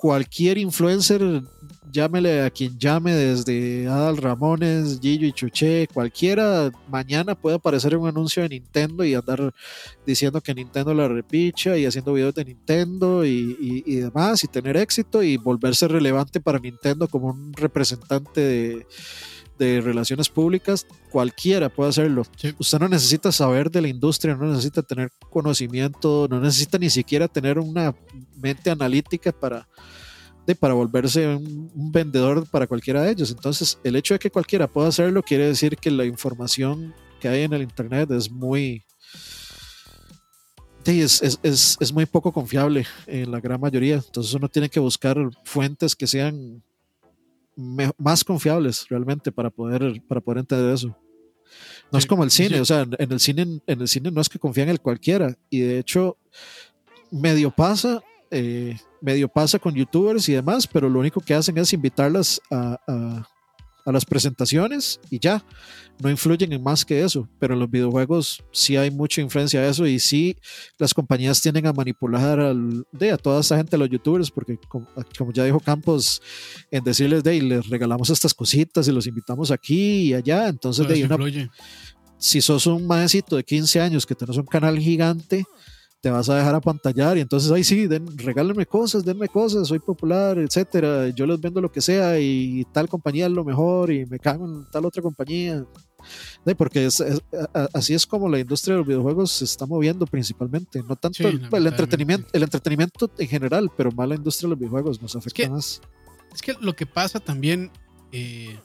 cualquier 0.02 0.57
influencer, 0.57 1.44
llámele 1.91 2.41
a 2.41 2.49
quien 2.49 2.80
llame, 2.80 3.14
desde 3.14 3.88
Adal 3.88 4.18
Ramones, 4.18 4.99
Gillo 4.99 5.28
y 5.28 5.32
Chuché, 5.32 5.88
cualquiera, 5.94 6.72
mañana 6.90 7.36
puede 7.36 7.57
aparecer 7.57 7.95
un 7.95 8.07
anuncio 8.07 8.41
de 8.41 8.49
Nintendo 8.49 9.03
y 9.03 9.14
andar 9.14 9.53
diciendo 10.03 10.41
que 10.41 10.56
Nintendo 10.56 10.94
la 10.95 11.07
repicha 11.07 11.78
y 11.78 11.86
haciendo 11.86 12.14
videos 12.14 12.34
de 12.34 12.45
Nintendo 12.45 13.23
y, 13.23 13.95
demás, 13.98 14.44
y 14.44 14.48
tener 14.48 14.76
éxito 14.78 15.22
y 15.22 15.38
volverse 15.38 15.88
relevante 15.88 16.40
para 16.40 16.57
Nintendo 16.57 17.07
como 17.07 17.30
un 17.30 17.53
representante 17.53 18.41
de 18.41 18.88
de 19.62 19.80
relaciones 19.80 20.28
públicas, 20.28 20.88
cualquiera 21.12 21.70
puede 21.70 21.92
hacerlo. 21.92 22.24
Usted 22.58 22.80
no 22.80 22.90
necesita 22.90 23.32
saber 23.32 23.70
de 23.70 23.82
la 23.82 23.90
industria, 23.90 24.36
no 24.36 24.48
necesita 24.48 24.82
tener 24.82 25.12
conocimiento, 25.30 26.28
no 26.28 26.40
necesita 26.40 26.80
ni 26.80 26.90
siquiera 26.90 27.28
tener 27.28 27.60
una 27.60 27.94
mente 28.36 28.72
analítica 28.72 29.32
para, 29.32 29.68
de, 30.48 30.56
para 30.56 30.74
volverse 30.74 31.28
un, 31.28 31.92
vendedor 31.92 32.48
para 32.50 32.66
cualquiera 32.66 33.04
de 33.04 33.12
ellos. 33.12 33.30
Entonces, 33.30 33.78
el 33.84 33.96
hecho 33.96 34.16
de 34.16 34.20
que 34.20 34.32
cualquiera 34.32 34.68
pueda 34.68 34.88
hacerlo 34.88 35.22
quiere 35.22 35.46
decir 35.46 35.78
que 35.78 35.92
la 35.92 36.06
información 36.06 36.96
que 37.20 37.28
hay 37.28 37.44
en 37.44 37.54
el 37.54 37.62
Internet 37.62 38.10
es 38.10 38.32
muy... 38.32 38.84
es, 40.86 41.22
es, 41.44 41.78
es 41.80 41.94
muy 41.94 42.08
poco 42.08 42.32
confiable 42.32 42.88
en 43.06 43.30
la 43.30 43.40
gran 43.40 43.62
mayoría. 43.62 43.96
Entonces 43.96 44.34
uno 44.34 44.50
tiene 44.50 44.70
que 44.70 44.80
buscar 44.80 45.18
fuentes 45.44 45.96
que 45.96 46.08
sean 46.08 46.64
más 47.56 48.23
confiables 48.23 48.86
realmente 48.90 49.32
para 49.32 49.49
poder, 49.49 50.02
para 50.07 50.22
poder 50.22 50.40
entender 50.40 50.73
eso. 50.73 50.95
No 51.91 51.99
es 51.99 52.06
como 52.06 52.23
el 52.23 52.32
cine, 52.32 52.61
o 52.61 52.65
sea, 52.65 52.88
en 52.98 53.11
el 53.11 53.19
cine, 53.19 53.61
en 53.68 53.82
el 53.82 53.88
cine 53.88 54.11
no 54.11 54.22
es 54.22 54.30
que 54.30 54.40
confíen 54.40 54.69
en 54.69 54.73
el 54.73 54.82
cualquiera. 54.82 55.36
Y 55.49 55.60
de 55.60 55.80
hecho, 55.80 56.18
medio 57.11 57.52
pasa, 57.52 58.02
eh, 58.30 58.78
medio 59.02 59.28
pasa 59.28 59.60
con 59.60 59.76
youtubers 59.76 60.30
y 60.30 60.34
demás, 60.34 60.65
pero 60.65 60.90
lo 60.90 60.99
único 60.99 61.19
que 61.19 61.34
hacen 61.34 61.57
es 61.57 61.73
invitarlas 61.73 62.41
a, 62.49 62.80
a 62.88 63.28
las 63.86 64.06
presentaciones 64.06 64.99
y 65.10 65.20
ya, 65.20 65.44
no 65.99 66.10
influyen 66.10 66.52
en 66.52 66.64
más 66.64 66.84
que 66.84 67.03
eso, 67.03 67.28
pero 67.40 67.53
en 67.53 67.60
los 67.60 67.70
videojuegos 67.70 68.44
sí 68.52 68.76
hay 68.76 68.91
mucha 68.91 69.22
influencia 69.22 69.62
de 69.62 69.70
eso 69.70 69.86
y 69.86 69.99
sí 69.99 70.36
las 70.78 70.94
compañías 70.94 71.41
tienden 71.41 71.68
a 71.68 71.74
manipular 71.74 72.40
al, 72.40 72.86
de, 72.91 73.12
a 73.12 73.18
toda 73.18 73.41
esa 73.41 73.58
gente, 73.58 73.76
a 73.76 73.80
los 73.80 73.90
youtubers, 73.90 74.32
porque 74.32 74.58
como, 74.68 74.88
ya 75.34 75.44
dijo 75.44 75.60
Campos, 75.60 76.22
en 76.72 76.84
decirles, 76.84 77.24
de, 77.24 77.41
les 77.41 77.70
regalamos 77.70 78.10
estas 78.10 78.34
cositas 78.34 78.88
y 78.88 78.91
los 78.91 79.08
invitamos 79.08 79.52
aquí 79.52 80.10
y 80.10 80.14
allá, 80.14 80.48
entonces 80.48 80.88
de, 80.88 81.03
una, 81.06 81.18
si 82.18 82.41
sos 82.41 82.68
un 82.68 82.86
maecito 82.86 83.36
de 83.36 83.44
15 83.44 83.82
años 83.82 84.06
que 84.06 84.16
tenés 84.16 84.38
un 84.38 84.45
canal 84.45 84.78
gigante, 84.78 85.45
te 86.02 86.10
vas 86.10 86.28
a 86.30 86.36
dejar 86.36 86.56
a 86.56 86.61
pantallar 86.61 87.18
y 87.18 87.22
entonces 87.22 87.52
ahí 87.52 87.64
sí, 87.64 87.86
den, 87.86 88.18
regálenme 88.18 88.65
cosas, 88.65 89.06
denme 89.06 89.30
cosas, 89.30 89.68
soy 89.68 89.78
popular, 89.78 90.40
etcétera, 90.40 91.10
yo 91.10 91.28
les 91.28 91.40
vendo 91.40 91.61
lo 91.61 91.72
que 91.72 91.80
sea 91.80 92.19
y 92.19 92.65
tal 92.73 92.90
compañía 92.90 93.28
es 93.28 93.32
lo 93.32 93.45
mejor 93.45 93.91
y 93.91 94.06
me 94.07 94.18
cago 94.18 94.45
en 94.45 94.65
tal 94.72 94.86
otra 94.86 95.03
compañía. 95.03 95.64
porque 96.57 96.90
así 97.73 97.94
es 97.94 98.07
como 98.07 98.28
la 98.28 98.40
industria 98.40 98.73
de 98.73 98.80
los 98.80 98.88
videojuegos 98.88 99.32
se 99.32 99.45
está 99.45 99.68
moviendo 99.68 100.07
principalmente, 100.07 100.82
no 100.82 100.95
tanto 100.95 101.28
el, 101.28 101.68
entretenimiento, 101.68 102.28
el 102.34 102.44
entretenimiento 102.44 103.11
en 103.19 103.28
general, 103.28 103.69
pero 103.78 103.91
más 103.91 104.10
la 104.10 104.15
industria 104.15 104.48
de 104.48 104.52
los 104.52 104.60
videojuegos 104.60 105.02
nos 105.03 105.15
afecta 105.15 105.48
más. 105.49 105.82
Es 106.34 106.41
que 106.41 106.56
lo 106.60 106.76
que 106.76 106.88
pasa 106.88 107.19
también, 107.19 107.69
eh, 108.11 108.57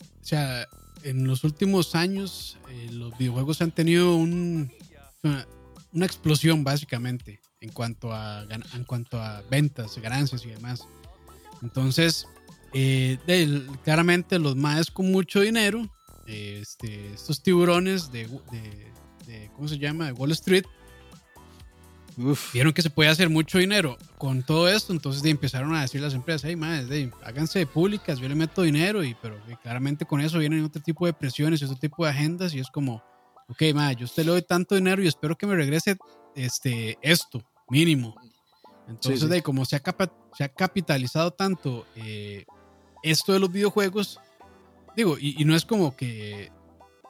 o 0.00 0.24
sea, 0.24 0.66
en 1.04 1.28
los 1.28 1.44
últimos 1.44 1.94
años 1.94 2.58
eh, 2.70 2.88
los 2.90 3.16
videojuegos 3.16 3.62
han 3.62 3.70
tenido 3.70 4.16
un 4.16 4.70
una 5.24 5.46
explosión 5.94 6.64
básicamente 6.64 7.40
en 7.60 7.70
cuanto 7.70 8.12
a, 8.12 8.44
en 8.74 8.84
cuanto 8.84 9.20
a 9.20 9.42
ventas, 9.50 9.98
ganancias 9.98 10.44
y 10.44 10.50
demás. 10.50 10.86
Entonces, 11.62 12.26
Eh, 12.74 13.18
claramente 13.84 14.38
los 14.38 14.56
más 14.56 14.90
con 14.90 15.12
mucho 15.12 15.40
dinero, 15.42 15.86
este, 16.26 17.12
estos 17.12 17.42
tiburones 17.42 18.10
de, 18.10 18.26
de, 19.26 19.50
¿cómo 19.54 19.68
se 19.68 19.76
llama? 19.76 20.06
De 20.06 20.12
Wall 20.12 20.32
Street, 20.32 20.64
vieron 22.54 22.72
que 22.72 22.80
se 22.80 22.88
puede 22.88 23.10
hacer 23.10 23.28
mucho 23.28 23.58
dinero 23.58 23.98
con 24.16 24.42
todo 24.42 24.70
esto, 24.70 24.94
entonces 24.94 25.22
empezaron 25.26 25.74
a 25.74 25.82
decir 25.82 26.00
las 26.00 26.14
empresas, 26.14 26.44
hey, 26.46 26.56
más, 26.56 26.86
háganse 27.22 27.66
públicas, 27.66 28.18
yo 28.18 28.26
le 28.26 28.34
meto 28.34 28.62
dinero, 28.62 29.04
y, 29.04 29.14
pero 29.20 29.38
claramente 29.62 30.06
con 30.06 30.22
eso 30.22 30.38
vienen 30.38 30.64
otro 30.64 30.80
tipo 30.80 31.04
de 31.04 31.12
presiones 31.12 31.60
y 31.60 31.66
otro 31.66 31.76
tipo 31.76 32.06
de 32.06 32.10
agendas 32.12 32.54
y 32.54 32.58
es 32.60 32.70
como, 32.70 33.02
ok, 33.48 33.62
ma, 33.74 33.92
yo 33.92 34.02
a 34.02 34.04
usted 34.04 34.24
le 34.24 34.32
doy 34.32 34.42
tanto 34.42 34.74
dinero 34.74 35.02
y 35.02 35.08
espero 35.08 35.36
que 35.36 35.46
me 35.46 35.54
regrese 35.54 35.96
este, 36.34 36.98
esto, 37.02 37.42
mínimo. 37.68 38.14
Entonces, 38.88 39.28
De, 39.28 39.42
como 39.42 39.64
se 39.64 39.76
ha, 39.76 39.82
se 40.36 40.44
ha 40.44 40.48
capitalizado 40.48 41.30
tanto 41.30 41.86
eh, 41.96 42.44
esto 43.02 43.32
de 43.32 43.40
los 43.40 43.50
videojuegos, 43.50 44.20
digo, 44.96 45.16
y, 45.18 45.44
no 45.44 45.54
es 45.54 45.64
como 45.64 45.96
que 45.96 46.50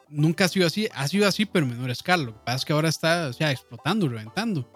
nunca 0.09 0.45
ha 0.45 0.49
sido 0.49 0.67
así, 0.67 0.89
ha 0.95 1.09
sido 1.09 1.27
así, 1.27 1.47
pero 1.47 1.65
en 1.65 1.73
menor 1.73 1.91
escala. 1.91 2.25
Lo 2.25 2.35
que 2.35 2.41
pasa 2.45 2.57
es 2.57 2.65
que 2.65 2.73
ahora 2.73 2.89
está, 2.89 3.29
o 3.29 3.33
sea, 3.33 3.51
explotando, 3.51 4.09
reventando. 4.09 4.71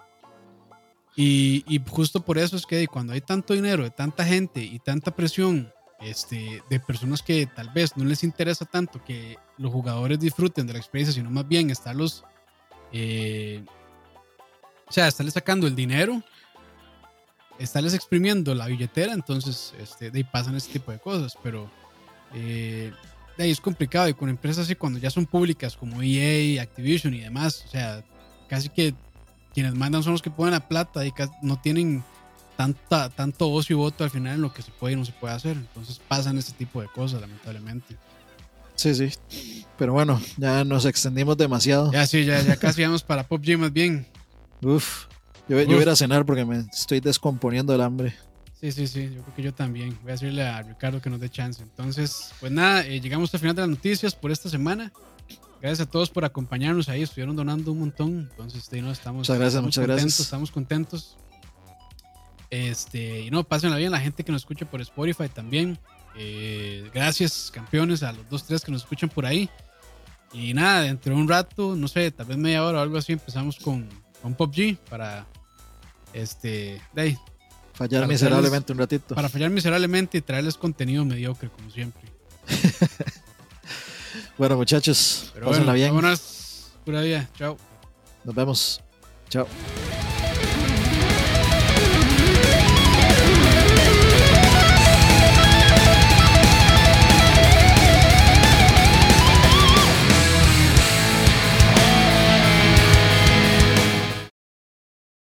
Y, 1.15 1.63
y, 1.67 1.81
justo 1.87 2.23
por 2.23 2.37
eso 2.37 2.55
es 2.55 2.65
que 2.65 2.87
cuando 2.87 3.13
hay 3.13 3.21
tanto 3.21 3.53
dinero 3.53 3.83
de 3.83 3.91
tanta 3.91 4.25
gente 4.25 4.61
y 4.61 4.79
tanta 4.79 5.15
presión 5.15 5.71
este, 5.99 6.61
de 6.69 6.79
personas 6.79 7.23
que 7.23 7.47
tal 7.47 7.69
vez 7.69 7.97
no 7.97 8.05
les 8.05 8.23
interesa 8.23 8.65
tanto 8.65 9.03
que 9.03 9.37
los 9.57 9.71
jugadores 9.71 10.19
disfruten 10.19 10.67
de 10.67 10.73
la 10.73 10.79
experiencia, 10.79 11.13
sino 11.13 11.29
más 11.29 11.47
bien 11.47 11.69
estarlos, 11.69 12.23
eh, 12.91 13.63
o 14.87 14.91
sea, 14.91 15.07
estarles 15.07 15.33
sacando 15.33 15.67
el 15.67 15.75
dinero 15.75 16.21
estarles 17.59 17.93
exprimiendo 17.93 18.53
la 18.53 18.67
billetera, 18.67 19.13
entonces 19.13 19.73
este, 19.79 20.11
de 20.11 20.19
ahí 20.19 20.23
pasan 20.23 20.55
ese 20.55 20.71
tipo 20.71 20.91
de 20.91 20.99
cosas, 20.99 21.37
pero 21.41 21.69
eh, 22.33 22.91
de 23.37 23.43
ahí 23.43 23.51
es 23.51 23.61
complicado 23.61 24.07
y 24.09 24.13
con 24.13 24.29
empresas 24.29 24.65
así 24.65 24.75
cuando 24.75 24.99
ya 24.99 25.09
son 25.09 25.25
públicas 25.25 25.75
como 25.75 26.01
EA, 26.01 26.61
Activision 26.61 27.13
y 27.13 27.21
demás, 27.21 27.63
o 27.67 27.69
sea, 27.69 28.03
casi 28.47 28.69
que 28.69 28.93
quienes 29.53 29.73
mandan 29.73 30.03
son 30.03 30.13
los 30.13 30.21
que 30.21 30.31
ponen 30.31 30.53
la 30.53 30.67
plata 30.67 31.05
y 31.05 31.13
no 31.41 31.59
tienen 31.59 32.03
tanta, 32.55 33.09
tanto 33.09 33.51
ocio 33.51 33.75
y 33.75 33.79
voto 33.79 34.03
al 34.03 34.09
final 34.09 34.35
en 34.35 34.41
lo 34.41 34.53
que 34.53 34.61
se 34.61 34.71
puede 34.71 34.93
y 34.93 34.97
no 34.97 35.05
se 35.05 35.13
puede 35.13 35.33
hacer, 35.33 35.57
entonces 35.57 35.99
pasan 36.07 36.37
ese 36.37 36.53
tipo 36.53 36.81
de 36.81 36.87
cosas 36.87 37.21
lamentablemente. 37.21 37.95
Sí, 38.77 38.95
sí. 38.95 39.65
Pero 39.77 39.93
bueno, 39.93 40.21
ya 40.37 40.63
nos 40.63 40.85
extendimos 40.85 41.37
demasiado. 41.37 41.91
Ya 41.91 42.07
sí, 42.07 42.25
ya, 42.25 42.41
ya 42.41 42.55
casi 42.55 42.83
vamos 42.83 43.03
para 43.03 43.27
Pop 43.27 43.43
G 43.43 43.57
más 43.57 43.73
bien. 43.73 44.07
Uf. 44.61 45.05
Yo, 45.47 45.59
yo 45.61 45.67
voy 45.67 45.79
a 45.79 45.81
ir 45.81 45.89
a 45.89 45.95
cenar 45.95 46.25
porque 46.25 46.45
me 46.45 46.59
estoy 46.59 46.99
descomponiendo 46.99 47.73
el 47.75 47.81
hambre. 47.81 48.15
Sí, 48.59 48.71
sí, 48.71 48.87
sí, 48.87 49.11
yo 49.13 49.21
creo 49.21 49.35
que 49.35 49.43
yo 49.43 49.53
también. 49.53 49.97
Voy 50.01 50.09
a 50.09 50.13
decirle 50.13 50.43
a 50.43 50.63
Ricardo 50.63 50.99
que 50.99 51.09
nos 51.09 51.19
dé 51.19 51.29
chance. 51.29 51.61
Entonces, 51.61 52.31
pues 52.39 52.51
nada, 52.51 52.85
eh, 52.85 52.99
llegamos 52.99 53.31
al 53.33 53.39
final 53.39 53.55
de 53.55 53.61
las 53.61 53.69
noticias 53.69 54.15
por 54.15 54.31
esta 54.31 54.49
semana. 54.49 54.91
Gracias 55.61 55.87
a 55.87 55.89
todos 55.89 56.09
por 56.09 56.25
acompañarnos 56.25 56.89
ahí, 56.89 57.03
estuvieron 57.03 57.35
donando 57.35 57.71
un 57.71 57.79
montón. 57.79 58.29
Entonces, 58.31 58.69
no, 58.81 58.91
estamos, 58.91 59.19
muchas 59.19 59.37
gracias, 59.37 59.61
muchas 59.61 59.81
contentos, 59.81 60.03
gracias. 60.03 60.19
Estamos 60.19 60.51
contentos. 60.51 61.17
Este, 62.49 63.21
y 63.21 63.31
no, 63.31 63.43
pásenla 63.43 63.77
bien 63.77 63.91
la 63.91 63.99
gente 63.99 64.23
que 64.23 64.31
nos 64.31 64.41
escucha 64.41 64.69
por 64.69 64.81
Spotify 64.81 65.29
también. 65.29 65.77
Eh, 66.17 66.89
gracias, 66.93 67.51
campeones, 67.53 68.01
a 68.03 68.11
los 68.11 68.27
dos, 68.29 68.43
tres 68.43 68.63
que 68.63 68.71
nos 68.71 68.81
escuchan 68.81 69.09
por 69.09 69.25
ahí. 69.25 69.49
Y 70.33 70.53
nada, 70.53 70.81
dentro 70.81 71.15
de 71.15 71.21
un 71.21 71.27
rato, 71.27 71.75
no 71.75 71.87
sé, 71.87 72.11
tal 72.11 72.25
vez 72.25 72.37
media 72.37 72.63
hora 72.63 72.79
o 72.79 72.81
algo 72.81 72.97
así, 72.97 73.13
empezamos 73.13 73.57
con, 73.57 73.87
con 74.21 74.35
Pop 74.35 74.53
G 74.53 74.77
para 74.89 75.25
este, 76.13 76.81
de 76.93 77.17
fallar 77.73 78.07
miserablemente 78.07 78.73
un 78.73 78.79
ratito. 78.79 79.15
Para 79.15 79.29
fallar 79.29 79.49
miserablemente 79.51 80.17
y 80.17 80.21
traerles 80.21 80.57
contenido 80.57 81.05
mediocre, 81.05 81.49
como 81.49 81.69
siempre. 81.69 82.01
bueno, 84.37 84.57
muchachos, 84.57 85.33
pásenla 85.43 85.73
bien. 85.73 85.95
Vámonos, 85.95 86.71
pura 86.83 87.01
vida. 87.01 87.29
Chao. 87.37 87.57
Nos 88.23 88.35
vemos. 88.35 88.81
Chao. 89.29 89.47